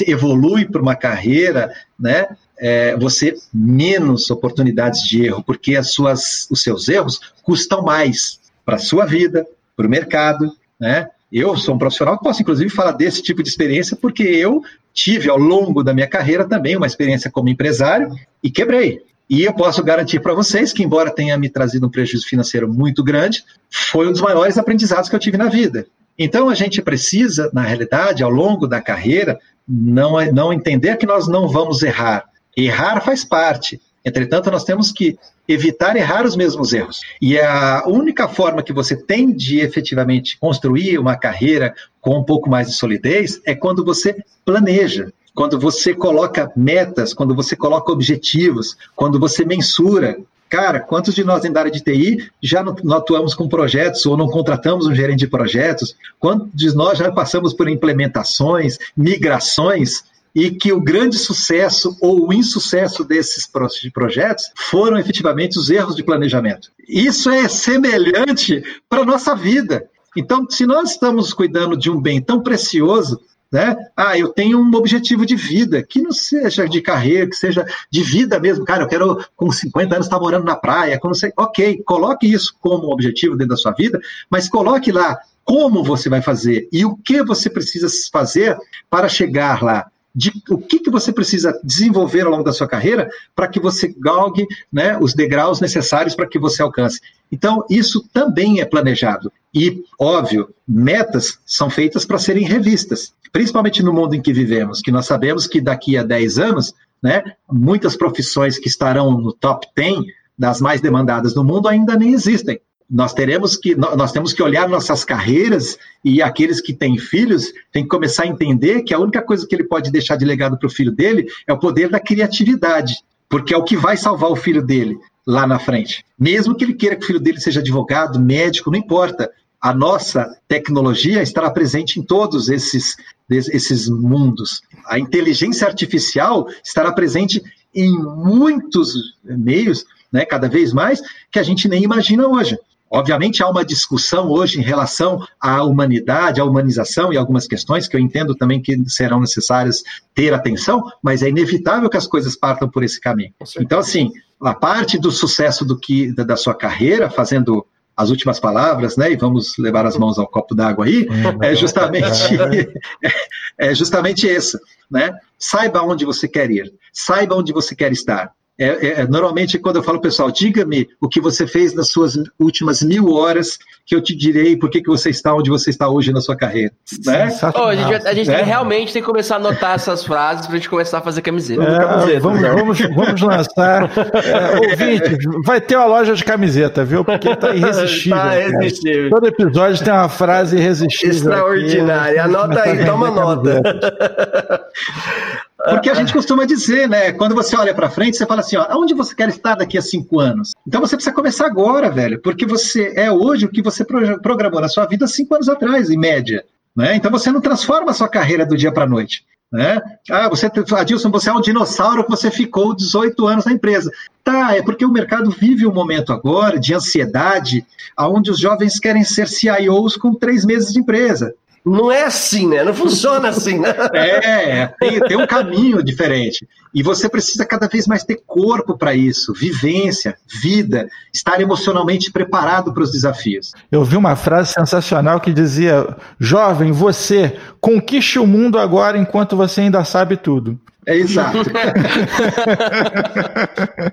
evolui 0.07 0.65
para 0.65 0.81
uma 0.81 0.97
carreira, 0.97 1.73
né, 1.99 2.29
é, 2.59 2.97
você 2.97 3.35
menos 3.53 4.31
oportunidades 4.31 5.03
de 5.03 5.27
erro, 5.27 5.43
porque 5.45 5.77
as 5.77 5.93
suas, 5.93 6.49
os 6.51 6.63
seus 6.63 6.89
erros 6.89 7.21
custam 7.43 7.83
mais 7.83 8.41
para 8.65 8.77
a 8.77 8.79
sua 8.79 9.05
vida, 9.05 9.47
para 9.77 9.87
o 9.87 9.91
mercado, 9.91 10.51
né? 10.79 11.09
Eu 11.33 11.57
sou 11.57 11.75
um 11.75 11.79
profissional 11.79 12.17
que 12.17 12.25
posso, 12.25 12.43
inclusive, 12.43 12.71
falar 12.71 12.93
desse 12.93 13.21
tipo 13.21 13.43
de 13.43 13.49
experiência, 13.49 13.97
porque 13.97 14.23
eu 14.23 14.63
tive, 14.93 15.29
ao 15.29 15.39
longo 15.39 15.83
da 15.83 15.93
minha 15.93 16.07
carreira, 16.07 16.49
também 16.49 16.77
uma 16.77 16.87
experiência 16.87 17.31
como 17.31 17.49
empresário 17.49 18.09
e 18.41 18.51
quebrei. 18.51 19.03
E 19.29 19.43
eu 19.43 19.53
posso 19.53 19.83
garantir 19.83 20.21
para 20.21 20.35
vocês 20.35 20.73
que, 20.73 20.85
embora 20.85 21.11
tenha 21.11 21.37
me 21.37 21.49
trazido 21.49 21.87
um 21.87 21.91
prejuízo 21.91 22.27
financeiro 22.27 22.73
muito 22.73 23.03
grande, 23.03 23.43
foi 23.69 24.07
um 24.07 24.13
dos 24.13 24.21
maiores 24.21 24.57
aprendizados 24.59 25.09
que 25.09 25.17
eu 25.17 25.21
tive 25.21 25.37
na 25.37 25.49
vida. 25.49 25.87
Então, 26.17 26.49
a 26.49 26.55
gente 26.55 26.81
precisa, 26.81 27.51
na 27.53 27.63
realidade, 27.63 28.23
ao 28.23 28.31
longo 28.31 28.69
da 28.69 28.81
carreira, 28.81 29.39
não, 29.67 30.25
não 30.31 30.53
entender 30.53 30.97
que 30.97 31.07
nós 31.07 31.27
não 31.27 31.49
vamos 31.49 31.83
errar. 31.83 32.27
Errar 32.57 33.01
faz 33.01 33.25
parte. 33.25 33.81
Entretanto, 34.05 34.51
nós 34.51 34.65
temos 34.65 34.93
que 34.93 35.19
evitar 35.49 35.97
errar 35.97 36.27
os 36.27 36.37
mesmos 36.37 36.73
erros. 36.73 37.01
E 37.21 37.39
a 37.39 37.85
única 37.87 38.29
forma 38.29 38.63
que 38.63 38.73
você 38.73 38.95
tem 38.95 39.33
de 39.33 39.61
efetivamente 39.61 40.39
construir 40.39 40.99
uma 40.99 41.17
carreira 41.17 41.75
com 42.01 42.19
um 42.19 42.25
pouco 42.25 42.51
mais 42.51 42.67
de 42.67 42.75
solidez 42.75 43.41
é 43.47 43.55
quando 43.55 43.85
você 43.85 44.15
planeja, 44.45 45.11
quando 45.35 45.59
você 45.59 45.95
coloca 45.95 46.53
metas, 46.55 47.15
quando 47.15 47.35
você 47.35 47.57
coloca 47.57 47.93
objetivos, 47.93 48.77
quando 48.95 49.19
você 49.19 49.45
mensura. 49.45 50.19
Cara, 50.51 50.79
quantos 50.79 51.15
de 51.15 51.25
nós 51.25 51.45
em 51.45 51.57
área 51.57 51.71
de 51.71 51.81
TI 51.81 52.31
já 52.41 52.63
não, 52.63 52.77
não, 52.85 52.99
atuamos 52.99 53.35
com 53.35 53.49
projetos 53.49 54.05
ou 54.07 54.17
não 54.17 54.29
contratamos 54.29 54.87
um 54.87 54.95
gerente 54.95 55.21
de 55.21 55.27
projetos? 55.27 55.97
Quantos 56.21 56.51
de 56.55 56.73
nós 56.75 56.99
já 56.99 57.11
passamos 57.11 57.55
por 57.55 57.69
implementações, 57.69 58.79
migrações 58.97 60.05
e 60.35 60.51
que 60.51 60.73
o 60.73 60.81
grande 60.81 61.17
sucesso 61.17 61.97
ou 62.01 62.29
o 62.29 62.33
insucesso 62.33 63.05
desses 63.05 63.49
projetos 63.93 64.51
foram 64.57 64.99
efetivamente 64.99 65.59
os 65.59 65.71
erros 65.71 65.95
de 65.95 66.03
planejamento. 66.03 66.71
Isso 66.89 67.31
é 67.31 67.49
semelhante 67.49 68.63
para 68.89 69.03
a 69.03 69.07
nossa 69.07 69.35
vida. 69.35 69.89
Então, 70.17 70.47
se 70.49 70.67
nós 70.67 70.93
estamos 70.93 71.33
cuidando 71.33 71.77
de 71.77 71.91
um 71.91 72.01
bem 72.01 72.21
tão 72.21 72.43
precioso, 72.43 73.21
né? 73.55 73.77
Ah, 73.97 74.19
eu 74.19 74.31
tenho 74.31 74.61
um 74.61 74.75
objetivo 74.75 75.25
de 75.25 75.37
vida, 75.37 75.81
que 75.81 76.03
não 76.03 76.11
seja 76.11 76.69
de 76.69 76.81
carreira, 76.81 77.29
que 77.29 77.37
seja 77.37 77.65
de 77.89 78.03
vida 78.03 78.41
mesmo. 78.41 78.65
Cara, 78.65 78.83
eu 78.83 78.89
quero, 78.89 79.25
com 79.37 79.53
50 79.53 79.95
anos, 79.95 80.07
estar 80.07 80.19
morando 80.19 80.45
na 80.45 80.57
praia. 80.57 80.99
Ok, 81.37 81.81
coloque 81.85 82.27
isso 82.27 82.57
como 82.61 82.93
objetivo 82.93 83.37
dentro 83.37 83.51
da 83.51 83.57
sua 83.57 83.71
vida, 83.71 84.01
mas 84.29 84.49
coloque 84.49 84.91
lá 84.91 85.17
como 85.45 85.85
você 85.85 86.09
vai 86.09 86.21
fazer 86.21 86.69
e 86.73 86.85
o 86.85 86.97
que 86.97 87.23
você 87.23 87.49
precisa 87.49 87.87
fazer 88.11 88.59
para 88.91 89.09
chegar 89.09 89.63
lá 89.63 89.87
de 90.15 90.33
o 90.49 90.59
que, 90.59 90.79
que 90.79 90.91
você 90.91 91.13
precisa 91.13 91.59
desenvolver 91.65 92.23
ao 92.23 92.31
longo 92.31 92.45
da 92.45 92.53
sua 92.53 92.69
carreira 92.69 93.11
para 93.35 93.49
que 93.49 93.59
você 93.59 93.93
galgue 93.99 94.47
né, 94.73 94.97
os 94.99 95.13
degraus 95.13 95.61
necessários 95.61 96.15
para 96.15 96.29
que 96.29 96.39
você 96.39 96.63
alcance. 96.63 97.01
Então, 97.33 97.65
isso 97.69 98.09
também 98.13 98.61
é 98.61 98.65
planejado. 98.65 99.33
E, 99.53 99.83
óbvio, 99.99 100.55
metas 100.67 101.39
são 101.45 101.69
feitas 101.69 102.05
para 102.05 102.19
serem 102.19 102.45
revistas, 102.45 103.13
principalmente 103.33 103.83
no 103.83 103.93
mundo 103.93 104.15
em 104.15 104.23
que 104.23 104.33
vivemos, 104.33 104.81
que 104.81 104.93
nós 104.93 105.07
sabemos 105.07 105.47
que 105.47 105.61
daqui 105.61 105.97
a 105.97 106.05
10 106.05 106.39
anos, 106.39 106.73
né, 107.03 107.25
muitas 107.51 107.97
profissões 107.97 108.59
que 108.59 108.69
estarão 108.69 109.21
no 109.21 109.33
top 109.33 109.67
10 109.75 110.05
das 110.39 110.61
mais 110.61 110.81
demandadas 110.81 111.35
no 111.35 111.45
mundo 111.45 111.69
ainda 111.69 111.97
nem 111.97 112.13
existem 112.13 112.61
nós 112.91 113.15
teremos 113.15 113.57
que 113.57 113.75
nós 113.75 114.13
temos 114.13 114.33
que 114.33 114.43
olhar 114.43 114.69
nossas 114.69 115.05
carreiras 115.05 115.79
e 116.05 116.21
aqueles 116.21 116.61
que 116.61 116.75
têm 116.75 116.99
filhos 116.99 117.53
têm 117.73 117.83
que 117.83 117.89
começar 117.89 118.25
a 118.25 118.29
entender 118.29 118.83
que 118.83 118.93
a 118.93 118.99
única 118.99 119.23
coisa 119.23 119.47
que 119.47 119.55
ele 119.55 119.65
pode 119.65 119.91
deixar 119.91 120.17
de 120.17 120.25
legado 120.25 120.59
para 120.59 120.67
o 120.67 120.71
filho 120.71 120.93
dele 120.93 121.27
é 121.47 121.53
o 121.53 121.59
poder 121.59 121.89
da 121.89 121.99
criatividade, 121.99 122.95
porque 123.29 123.55
é 123.55 123.57
o 123.57 123.65
que 123.65 123.77
vai 123.77 123.97
salvar 123.97 124.31
o 124.31 124.37
filho 124.37 124.63
dele 124.63 124.99
lá 125.27 125.47
na 125.47 125.59
frente. 125.59 126.05
Mesmo 126.19 126.55
que 126.55 126.65
ele 126.65 126.75
queira 126.75 126.97
que 126.97 127.05
o 127.05 127.07
filho 127.07 127.21
dele 127.21 127.41
seja 127.41 127.61
advogado, 127.61 128.21
médico, 128.21 128.71
não 128.71 128.79
importa. 128.79 129.31
A 129.61 129.73
nossa 129.73 130.39
tecnologia 130.47 131.23
estará 131.23 131.51
presente 131.51 131.99
em 131.99 132.03
todos 132.03 132.51
esses, 132.51 132.97
esses 133.31 133.89
mundos. 133.89 134.61
A 134.87 134.99
inteligência 134.99 135.67
artificial 135.67 136.47
estará 136.63 136.93
presente 136.93 137.43
em 137.75 137.91
muitos 137.99 139.17
meios, 139.25 139.87
né, 140.13 140.27
cada 140.27 140.49
vez 140.49 140.73
mais, 140.73 141.01
que 141.33 141.39
a 141.39 141.43
gente 141.43 141.67
nem 141.67 141.83
imagina 141.83 142.29
hoje. 142.29 142.59
Obviamente 142.91 143.43
há 143.43 143.49
uma 143.49 143.65
discussão 143.65 144.31
hoje 144.31 144.61
em 144.61 144.63
relação 144.63 145.27
à 145.41 145.65
humanidade, 145.65 146.41
à 146.41 146.45
humanização 146.45 147.13
e 147.13 147.17
algumas 147.17 147.47
questões 147.47 147.89
que 147.89 147.97
eu 147.97 148.01
entendo 148.01 148.35
também 148.35 148.63
que 148.63 148.79
serão 148.89 149.21
necessárias 149.21 149.83
ter 150.15 150.33
atenção, 150.33 150.83
mas 151.03 151.23
é 151.23 151.29
inevitável 151.29 151.91
que 151.91 151.97
as 151.97 152.07
coisas 152.07 152.37
partam 152.37 152.69
por 152.69 152.85
esse 152.85 153.01
caminho. 153.01 153.33
Então, 153.59 153.79
assim, 153.81 154.13
a 154.41 154.55
parte 154.55 154.99
do 154.99 155.11
sucesso 155.11 155.65
do 155.65 155.79
que 155.79 156.13
da 156.13 156.37
sua 156.37 156.55
carreira, 156.55 157.11
fazendo 157.11 157.67
as 157.97 158.11
últimas 158.11 158.41
palavras, 158.41 158.97
né? 158.97 159.13
E 159.13 159.17
vamos 159.17 159.57
levar 159.59 159.87
as 159.87 159.97
mãos 159.97 160.19
ao 160.19 160.27
copo 160.27 160.55
d'água 160.55 160.85
aí, 160.85 161.07
é 161.43 161.55
justamente 161.55 162.37
é 163.59 163.75
justamente 163.75 164.27
isso, 164.27 164.59
né? 164.91 165.13
Saiba 165.39 165.83
onde 165.83 166.05
você 166.05 166.29
quer 166.29 166.51
ir, 166.51 166.73
saiba 166.93 167.37
onde 167.37 167.53
você 167.53 167.75
quer 167.75 167.93
estar. 167.93 168.33
É, 168.59 168.67
é, 168.67 169.01
é, 169.01 169.07
normalmente, 169.07 169.59
quando 169.59 169.77
eu 169.77 169.83
falo, 169.83 170.01
pessoal, 170.01 170.31
diga-me 170.31 170.89
o 171.01 171.09
que 171.09 171.21
você 171.21 171.45
fez 171.45 171.75
nas 171.75 171.89
suas 171.91 172.15
últimas 172.39 172.83
mil 172.83 173.11
horas, 173.13 173.59
que 173.85 173.97
eu 173.97 174.01
te 174.01 174.15
direi 174.15 174.57
por 174.57 174.71
que, 174.71 174.81
que 174.81 174.89
você 174.89 175.11
está 175.11 175.35
onde 175.35 175.51
você 175.51 175.71
está 175.71 175.89
hoje 175.89 176.13
na 176.13 176.21
sua 176.21 176.37
carreira. 176.37 176.73
Né? 177.05 177.29
Oh, 177.55 177.63
a 177.63 177.75
gente, 177.75 178.07
a 178.07 178.15
gente 178.15 178.31
né? 178.31 178.43
realmente 178.43 178.93
tem 178.93 179.03
que 179.03 179.09
começar 179.09 179.35
a 179.35 179.39
anotar 179.39 179.75
essas 179.75 180.05
frases 180.05 180.47
para 180.47 180.55
a 180.55 180.59
gente 180.59 180.71
começar 180.71 180.99
a 180.99 181.03
fazer 181.03 181.21
camiseta. 181.21 181.63
É, 181.65 181.79
camiseta 181.79 182.21
vamos, 182.21 182.41
né? 182.41 182.51
vamos, 182.51 182.81
vamos 182.81 183.21
lançar. 183.21 183.91
É, 184.25 184.71
ouvinte, 184.71 185.19
vai 185.45 185.61
ter 185.61 185.77
uma 185.77 185.87
loja 185.87 186.15
de 186.15 186.25
camiseta, 186.25 186.85
viu? 186.85 187.05
Porque 187.05 187.29
está 187.29 187.55
irresistível. 187.55 188.17
Tá 188.17 188.41
irresistível. 188.41 189.11
Todo 189.11 189.27
episódio 189.27 189.85
tem 189.85 189.93
uma 189.93 190.09
frase 190.09 190.57
irresistível. 190.57 191.15
Extraordinária. 191.15 192.25
Aqui. 192.25 192.35
Anota 192.35 192.63
aí, 192.63 192.85
toma 192.85 193.11
nota. 193.11 193.61
Porque 195.71 195.89
a 195.89 195.95
gente 195.95 196.13
costuma 196.13 196.45
dizer, 196.45 196.89
né? 196.89 197.13
Quando 197.13 197.35
você 197.35 197.57
olha 197.57 197.75
para 197.75 197.89
frente, 197.89 198.17
você 198.17 198.27
fala 198.27 198.41
assim: 198.41 198.57
ó, 198.57 198.67
aonde 198.69 198.93
você 198.93 199.15
quer 199.15 199.29
estar 199.31 199.55
daqui 199.55 199.79
a 199.79 199.83
cinco 199.83 200.21
anos? 200.21 200.53
Então 200.67 200.81
você 200.81 200.95
precisa 200.95 201.15
começar 201.15 201.47
agora, 201.47 201.91
velho, 201.91 202.21
porque 202.21 202.45
você 202.45 202.93
é 202.97 203.11
hoje 203.11 203.47
o 203.47 203.51
que 203.51 203.63
você 203.63 203.85
programou 203.85 204.61
na 204.61 204.69
sua 204.69 204.85
vida 204.87 205.07
cinco 205.07 205.35
anos 205.35 205.49
atrás, 205.49 205.89
em 205.89 205.99
média. 205.99 206.45
Né? 206.77 206.97
Então 206.97 207.11
você 207.11 207.31
não 207.31 207.41
transforma 207.41 207.93
a 207.93 207.95
sua 207.95 208.09
carreira 208.09 208.45
do 208.45 208.57
dia 208.57 208.73
para 208.73 208.85
a 208.85 208.89
noite. 208.89 209.25
Né? 209.53 209.81
Ah, 210.11 210.29
você, 210.29 210.51
Adilson, 210.77 211.11
você 211.11 211.31
é 211.31 211.33
um 211.33 211.41
dinossauro 211.41 212.03
que 212.03 212.11
você 212.11 212.29
ficou 212.29 212.75
18 212.75 213.27
anos 213.27 213.45
na 213.45 213.53
empresa. 213.53 213.91
Tá, 214.25 214.57
é 214.57 214.61
porque 214.61 214.85
o 214.85 214.91
mercado 214.91 215.31
vive 215.31 215.65
um 215.65 215.73
momento 215.73 216.13
agora 216.13 216.59
de 216.59 216.75
ansiedade, 216.75 217.65
onde 217.97 218.33
os 218.33 218.41
jovens 218.41 218.81
querem 218.81 219.05
ser 219.05 219.29
CIOs 219.29 219.97
com 219.97 220.13
três 220.13 220.45
meses 220.45 220.73
de 220.73 220.81
empresa. 220.81 221.35
Não 221.65 221.91
é 221.91 222.05
assim, 222.05 222.47
né? 222.47 222.63
Não 222.63 222.75
funciona 222.75 223.29
assim, 223.29 223.59
né? 223.59 223.75
É, 223.95 224.67
tem, 224.79 225.01
tem 225.01 225.17
um 225.17 225.27
caminho 225.27 225.83
diferente. 225.83 226.47
E 226.75 226.83
você 226.83 227.09
precisa 227.09 227.47
cada 227.47 227.69
vez 227.69 227.87
mais 227.87 228.05
ter 228.05 228.21
corpo 228.27 228.77
para 228.77 228.95
isso, 228.95 229.33
vivência, 229.33 230.17
vida, 230.43 230.89
estar 231.13 231.41
emocionalmente 231.41 232.11
preparado 232.11 232.73
para 232.73 232.83
os 232.83 232.91
desafios. 232.91 233.53
Eu 233.71 233.85
vi 233.85 233.97
uma 233.97 234.17
frase 234.17 234.53
sensacional 234.53 235.21
que 235.21 235.33
dizia: 235.33 235.97
Jovem, 236.19 236.73
você 236.73 237.37
conquiste 237.61 238.19
o 238.19 238.27
mundo 238.27 238.59
agora 238.59 238.99
enquanto 238.99 239.37
você 239.37 239.63
ainda 239.63 239.85
sabe 239.85 240.17
tudo. 240.17 240.59
É 240.87 240.97
exato. 240.97 241.39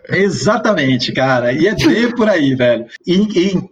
Exatamente, 0.10 1.14
cara. 1.14 1.54
E 1.54 1.68
é 1.68 1.74
bem 1.74 2.12
por 2.12 2.28
aí, 2.28 2.54
velho. 2.54 2.86
E, 3.08 3.16
e, 3.16 3.70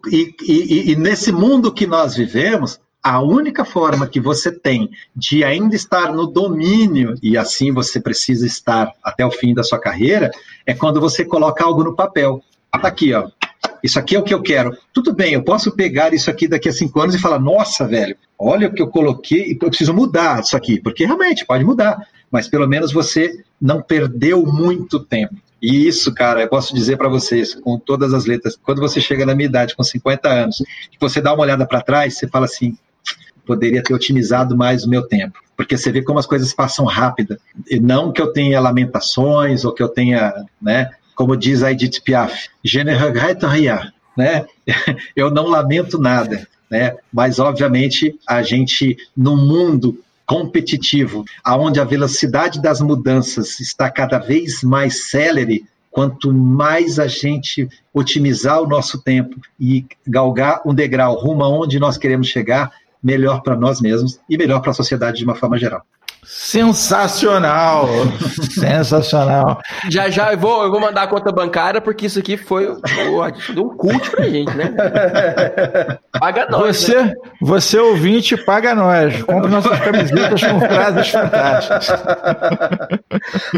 e, 0.48 0.92
e, 0.92 0.96
nesse 0.96 1.32
mundo 1.32 1.74
que 1.74 1.86
nós 1.86 2.16
vivemos, 2.16 2.80
a 3.04 3.22
única 3.22 3.64
forma 3.64 4.08
que 4.08 4.20
você 4.20 4.52
tem 4.52 4.90
de 5.16 5.44
ainda 5.44 5.76
estar 5.76 6.12
no 6.12 6.28
domínio, 6.28 7.16
e 7.24 7.38
assim 7.38 7.72
você 7.72 8.00
precisa 8.00 8.46
estar 8.46 8.92
até 9.04 9.26
o 9.26 9.32
fim 9.32 9.54
da 9.54 9.64
sua 9.64 9.80
carreira, 9.80 10.30
é 10.66 10.74
quando 10.74 11.00
você 11.00 11.24
coloca 11.24 11.64
algo 11.64 11.84
no 11.84 11.96
papel. 11.96 12.44
Tá 12.72 12.88
aqui, 12.88 13.14
ó. 13.14 13.30
Isso 13.82 13.98
aqui 13.98 14.16
é 14.16 14.20
o 14.20 14.24
que 14.24 14.34
eu 14.34 14.42
quero. 14.42 14.78
Tudo 14.94 15.14
bem, 15.14 15.34
eu 15.34 15.44
posso 15.44 15.72
pegar 15.72 16.14
isso 16.14 16.30
aqui 16.30 16.48
daqui 16.48 16.70
a 16.70 16.74
cinco 16.74 17.00
anos 17.02 17.16
e 17.16 17.20
falar: 17.20 17.40
nossa, 17.40 17.88
velho, 17.88 18.16
olha 18.38 18.68
o 18.68 18.74
que 18.74 18.82
eu 18.82 18.88
coloquei, 18.88 19.58
eu 19.60 19.70
preciso 19.70 19.94
mudar 19.94 20.42
isso 20.42 20.56
aqui, 20.56 20.80
porque 20.82 21.06
realmente 21.06 21.46
pode 21.46 21.64
mudar, 21.64 22.06
mas 22.30 22.48
pelo 22.48 22.68
menos 22.68 22.92
você 22.92 23.44
não 23.60 23.82
perdeu 23.82 24.46
muito 24.46 25.00
tempo. 25.00 25.36
E 25.62 25.88
isso, 25.88 26.14
cara, 26.14 26.42
eu 26.42 26.48
posso 26.48 26.74
dizer 26.74 26.98
para 26.98 27.10
vocês, 27.10 27.54
com 27.54 27.78
todas 27.78 28.14
as 28.14 28.26
letras, 28.26 28.58
quando 28.62 28.80
você 28.80 29.02
chega 29.02 29.26
na 29.26 29.36
minha 29.36 29.48
idade, 29.48 29.76
com 29.76 29.84
50 29.84 30.30
anos, 30.30 30.58
que 30.58 30.98
você 31.00 31.20
dá 31.20 31.34
uma 31.34 31.44
olhada 31.44 31.66
para 31.68 31.82
trás, 31.82 32.18
você 32.18 32.28
fala 32.28 32.46
assim, 32.46 32.78
poderia 33.50 33.82
ter 33.82 33.96
otimizado 33.96 34.56
mais 34.56 34.84
o 34.84 34.90
meu 34.90 35.02
tempo. 35.02 35.40
Porque 35.58 35.76
você 35.76 35.92
vê 35.92 36.04
como 36.04 36.20
as 36.20 36.28
coisas 36.28 36.54
passam 36.54 36.86
rápida. 36.86 37.40
E 37.68 37.80
não 37.80 38.12
que 38.12 38.22
eu 38.22 38.32
tenha 38.32 38.60
lamentações 38.60 39.66
ou 39.66 39.74
que 39.74 39.82
eu 39.82 39.90
tenha, 39.90 40.32
né, 40.62 40.92
como 41.16 41.36
diz 41.36 41.64
a 41.64 41.72
Edith 41.72 42.04
Piaf, 42.04 42.48
né? 44.16 44.46
Eu 45.16 45.32
não 45.32 45.48
lamento 45.48 45.98
nada, 45.98 46.48
né? 46.70 46.96
Mas 47.12 47.40
obviamente 47.40 48.18
a 48.28 48.42
gente 48.44 48.96
no 49.18 49.36
mundo 49.36 50.00
competitivo, 50.26 51.26
aonde 51.44 51.80
a 51.80 51.84
velocidade 51.84 52.62
das 52.62 52.82
mudanças 52.82 53.60
está 53.60 53.90
cada 53.90 54.20
vez 54.20 54.62
mais 54.62 55.10
célere, 55.10 55.66
quanto 55.90 56.32
mais 56.32 57.00
a 57.00 57.08
gente 57.08 57.68
otimizar 57.94 58.62
o 58.62 58.68
nosso 58.68 59.02
tempo 59.02 59.36
e 59.60 59.86
galgar 60.06 60.62
um 60.66 60.74
degrau 60.74 61.16
rumo 61.16 61.44
aonde 61.44 61.80
nós 61.80 61.98
queremos 61.98 62.28
chegar, 62.28 62.72
melhor 63.02 63.42
para 63.42 63.56
nós 63.56 63.82
mesmos 63.82 64.20
e 64.30 64.38
melhor 64.38 64.62
para 64.62 64.72
a 64.72 64.74
sociedade 64.74 65.18
de 65.18 65.24
uma 65.24 65.36
forma 65.36 65.58
geral. 65.58 65.84
Sensacional! 66.32 67.88
Sensacional. 68.52 69.60
Já 69.90 70.10
já 70.10 70.32
eu 70.32 70.38
vou, 70.38 70.64
eu 70.64 70.72
vou 70.72 70.80
mandar 70.80 71.04
a 71.04 71.08
conta 71.08 71.32
bancária, 71.32 71.82
porque 71.82 72.06
isso 72.06 72.18
aqui 72.18 72.38
foi 72.38 72.70
um 72.72 73.70
culto 73.76 74.12
pra 74.12 74.28
gente, 74.30 74.56
né? 74.56 74.72
Paga 76.20 76.48
nós. 76.50 76.78
Você, 76.78 77.04
né? 77.04 77.14
você 77.42 77.78
ouvinte, 77.78 78.38
paga 78.38 78.74
nós. 78.74 79.22
Compre 79.24 79.50
nossas 79.50 79.80
camisetas 79.80 80.42
com 80.42 80.60
frases 80.60 81.10
fantásticas. 81.10 81.90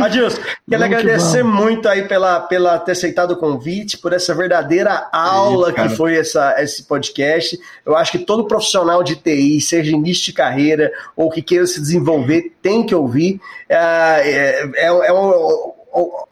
Adilson, 0.02 0.42
quero 0.42 0.82
muito 0.82 0.84
agradecer 0.84 1.44
bom. 1.44 1.50
muito 1.50 1.88
aí 1.88 2.08
pela, 2.08 2.40
pela 2.42 2.80
ter 2.80 2.94
aceitado 2.94 3.32
o 3.32 3.38
convite, 3.38 3.98
por 3.98 4.12
essa 4.12 4.34
verdadeira 4.34 5.08
aula 5.14 5.72
que 5.72 5.90
foi 5.90 6.18
essa, 6.18 6.56
esse 6.58 6.84
podcast. 6.84 7.60
Eu 7.86 7.96
acho 7.96 8.12
que 8.12 8.20
todo 8.20 8.48
profissional 8.48 9.04
de 9.04 9.16
TI, 9.16 9.62
seja 9.62 9.92
início 9.92 10.26
de 10.26 10.34
carreira 10.34 10.92
ou 11.16 11.30
que 11.30 11.42
queira 11.42 11.66
se 11.66 11.80
desenvolver, 11.80 12.41
tem 12.42 12.86
que 12.86 12.96
ouvir. 12.96 13.40
É, 13.70 13.76
é, 13.76 14.72
é, 14.76 14.88
é 14.88 15.14
um, 15.14 15.74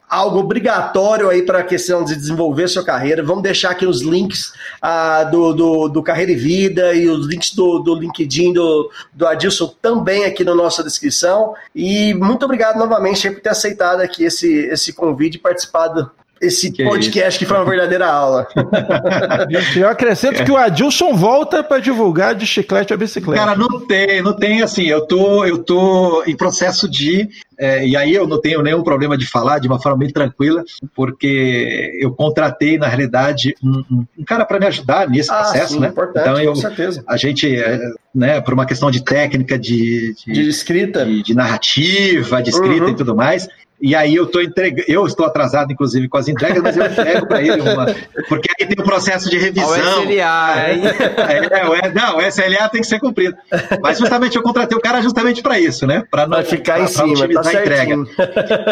algo 0.09 0.39
obrigatório 0.39 1.29
aí 1.29 1.43
para 1.43 1.59
a 1.59 1.63
questão 1.63 2.03
de 2.03 2.15
desenvolver 2.15 2.67
sua 2.67 2.83
carreira. 2.83 3.21
Vamos 3.21 3.43
deixar 3.43 3.71
aqui 3.71 3.85
os 3.85 4.01
links 4.01 4.51
ah, 4.81 5.23
do, 5.25 5.53
do, 5.53 5.87
do, 5.89 6.03
Carreira 6.03 6.31
e 6.31 6.35
Vida 6.35 6.93
e 6.95 7.07
os 7.07 7.27
links 7.27 7.53
do, 7.53 7.79
do 7.79 7.93
LinkedIn 7.93 8.53
do, 8.53 8.89
do 9.13 9.27
Adilson 9.27 9.73
também 9.81 10.25
aqui 10.25 10.43
na 10.43 10.55
nossa 10.55 10.83
descrição. 10.83 11.53
E 11.75 12.13
muito 12.15 12.43
obrigado 12.43 12.77
novamente 12.77 13.29
por 13.29 13.41
ter 13.41 13.49
aceitado 13.49 14.01
aqui 14.01 14.23
esse, 14.23 14.51
esse 14.65 14.93
convite 14.93 15.35
e 15.35 15.39
participado 15.39 16.09
esse 16.41 16.71
que 16.71 16.83
podcast 16.83 17.37
que 17.37 17.45
foi 17.45 17.57
uma 17.57 17.65
verdadeira 17.65 18.07
aula. 18.07 18.47
Eu 19.75 19.89
acrescento 19.89 20.43
que 20.43 20.51
o 20.51 20.57
Adilson 20.57 21.13
volta 21.13 21.63
para 21.63 21.79
divulgar 21.79 22.35
de 22.35 22.45
chiclete 22.45 22.93
a 22.93 22.97
bicicleta. 22.97 23.43
Cara, 23.43 23.57
não 23.57 23.85
tem, 23.85 24.21
não 24.21 24.33
tem 24.33 24.61
assim. 24.61 24.85
Eu 24.85 25.05
tô, 25.05 25.45
eu 25.45 25.57
tô 25.59 26.23
em 26.25 26.35
processo 26.35 26.89
de 26.89 27.29
é, 27.59 27.85
e 27.85 27.97
aí 27.97 28.13
eu 28.15 28.25
não 28.25 28.39
tenho 28.39 28.61
nenhum 28.61 28.81
problema 28.81 29.17
de 29.17 29.25
falar 29.25 29.59
de 29.59 29.67
uma 29.67 29.81
forma 29.81 29.97
bem 29.97 30.09
tranquila, 30.09 30.63
porque 30.95 31.91
eu 31.99 32.13
contratei 32.13 32.77
na 32.77 32.87
realidade 32.87 33.53
um, 33.61 34.05
um, 34.17 34.23
cara 34.23 34.45
para 34.45 34.59
me 34.59 34.65
ajudar 34.67 35.09
nesse 35.09 35.29
ah, 35.29 35.39
processo, 35.39 35.73
sim, 35.73 35.79
né? 35.81 35.91
Então 35.91 36.39
eu, 36.39 36.53
com 36.53 36.55
certeza. 36.55 37.03
a 37.05 37.17
gente, 37.17 37.53
é, 37.53 37.77
né, 38.15 38.39
por 38.39 38.53
uma 38.53 38.65
questão 38.65 38.89
de 38.89 39.03
técnica 39.03 39.59
de, 39.59 40.15
de, 40.25 40.31
de 40.31 40.49
escrita, 40.49 41.05
de, 41.05 41.21
de, 41.21 41.33
narrativa, 41.35 42.41
de 42.41 42.49
escrita 42.49 42.85
uhum. 42.85 42.91
e 42.91 42.95
tudo 42.95 43.13
mais, 43.13 43.49
e 43.81 43.95
aí 43.95 44.15
eu 44.15 44.25
estou 44.25 44.41
entregando, 44.41 44.83
eu 44.87 45.05
estou 45.05 45.25
atrasado, 45.25 45.71
inclusive, 45.71 46.09
com 46.09 46.17
as 46.17 46.27
entregas, 46.27 46.61
mas 46.61 46.75
eu 46.75 46.85
entrego 46.85 47.27
para 47.27 47.41
ele 47.41 47.61
uma. 47.61 47.85
Porque 48.27 48.49
aí 48.59 48.67
tem 48.67 48.75
o 48.77 48.81
um 48.81 48.85
processo 48.85 49.29
de 49.29 49.37
revisão. 49.37 49.69
O 49.69 50.03
SLA, 50.03 50.71
hein? 50.71 50.81
É, 51.29 51.87
é, 51.87 51.93
não, 51.93 52.17
o 52.17 52.21
SLA 52.21 52.69
tem 52.69 52.81
que 52.81 52.87
ser 52.87 52.99
cumprido. 52.99 53.37
Mas 53.81 53.97
justamente 53.97 54.35
eu 54.35 54.43
contratei 54.43 54.77
o 54.77 54.81
cara 54.81 55.01
justamente 55.01 55.41
para 55.41 55.59
isso, 55.59 55.87
né? 55.87 56.03
Para 56.11 56.27
não 56.27 56.43
ficar 56.43 56.75
pra, 56.75 56.83
em 56.83 56.87
cima, 56.87 57.13
otimizar 57.13 57.43
tá 57.43 57.49
a 57.49 57.61
entrega. 57.61 57.95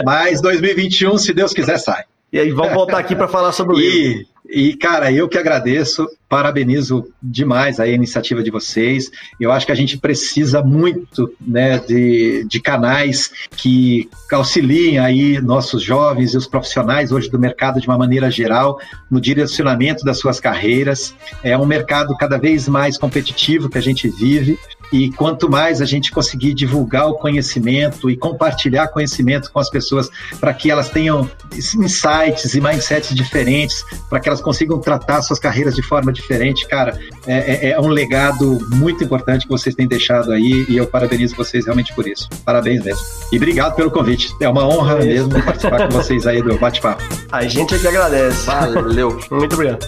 Mas 0.06 0.42
2021, 0.42 1.18
se 1.18 1.34
Deus 1.34 1.54
quiser, 1.54 1.78
sai. 1.78 2.04
E 2.32 2.40
aí, 2.40 2.52
vamos 2.52 2.74
voltar 2.74 2.98
aqui 2.98 3.16
para 3.16 3.28
falar 3.28 3.54
sobre 3.54 3.76
o 3.76 3.80
livro. 3.80 4.26
E, 4.49 4.76
cara, 4.76 5.11
eu 5.11 5.28
que 5.28 5.38
agradeço, 5.38 6.07
parabenizo 6.30 7.07
demais 7.22 7.80
a 7.80 7.88
iniciativa 7.88 8.41
de 8.41 8.52
vocês. 8.52 9.10
Eu 9.40 9.52
acho 9.52 9.65
que 9.65 9.72
a 9.72 9.76
gente 9.76 9.98
precisa 9.98 10.61
muito 10.61 11.34
né, 11.40 11.80
de, 11.80 12.45
de 12.48 12.60
canais 12.60 13.32
que 13.52 14.10
auxiliem 14.32 14.99
aí 14.99 15.41
nossos 15.41 15.82
jovens 15.82 16.34
e 16.34 16.38
os 16.38 16.48
profissionais 16.48 17.11
hoje 17.11 17.30
do 17.30 17.40
mercado 17.40 17.80
de 17.80 17.88
uma 17.88 17.98
maneira 17.98 18.30
geral 18.30 18.80
no 19.10 19.19
direcionamento 19.19 20.03
das 20.03 20.19
suas 20.19 20.40
carreiras. 20.40 21.14
É 21.44 21.57
um 21.57 21.65
mercado 21.65 22.15
cada 22.18 22.38
vez 22.38 22.68
mais 22.68 22.98
competitivo 22.98 23.69
que 23.69 23.78
a 23.78 23.82
gente 23.82 24.10
vive. 24.10 24.57
E 24.91 25.11
quanto 25.11 25.49
mais 25.49 25.82
a 25.82 25.86
gente 25.86 26.11
conseguir 26.11 26.53
divulgar 26.53 27.07
o 27.10 27.15
conhecimento 27.15 28.10
e 28.10 28.15
compartilhar 28.15 28.88
conhecimento 28.88 29.52
com 29.52 29.60
as 29.60 29.69
pessoas 29.69 30.10
para 30.40 30.53
que 30.53 30.72
elas 30.72 30.90
tenham 30.90 31.30
insights 31.53 32.53
e 32.53 32.61
mindsets 32.61 33.14
diferentes, 33.14 33.84
para 34.10 34.19
que 34.22 34.30
elas 34.30 34.36
consigam 34.41 34.80
tratar 34.80 35.22
suas 35.22 35.39
carreiras 35.39 35.76
de 35.76 35.81
forma 35.81 36.11
diferente, 36.11 36.68
cara, 36.68 36.99
é, 37.26 37.68
é, 37.68 37.69
é, 37.72 37.80
um 37.80 37.88
legado 37.88 38.59
muito 38.76 39.03
importante 39.03 39.43
que 39.43 39.49
vocês 39.49 39.76
têm 39.76 39.88
deixado 39.88 40.31
aí 40.31 40.65
e 40.69 40.77
eu 40.77 40.88
parabenizo 40.88 41.35
vocês 41.35 41.65
realmente 41.65 41.93
por 41.93 42.07
isso. 42.07 42.30
Parabéns 42.45 42.84
mesmo. 42.84 43.03
E 43.31 43.38
obrigado 43.38 43.76
pelo 43.76 43.91
convite. 43.91 44.34
É 44.41 44.49
uma 44.49 44.68
honra 44.68 44.99
é 44.99 45.05
mesmo 45.05 45.43
participar 45.43 45.88
com 45.88 45.93
vocês 45.93 46.26
aí 46.26 46.41
do 46.41 46.57
bate-papo. 46.57 47.03
A 47.31 47.45
gente 47.45 47.76
é 47.76 47.80
que 47.80 47.88
agradece. 47.88 48.45
Valeu. 48.45 49.19
Muito 49.31 49.53
obrigado. 49.53 49.88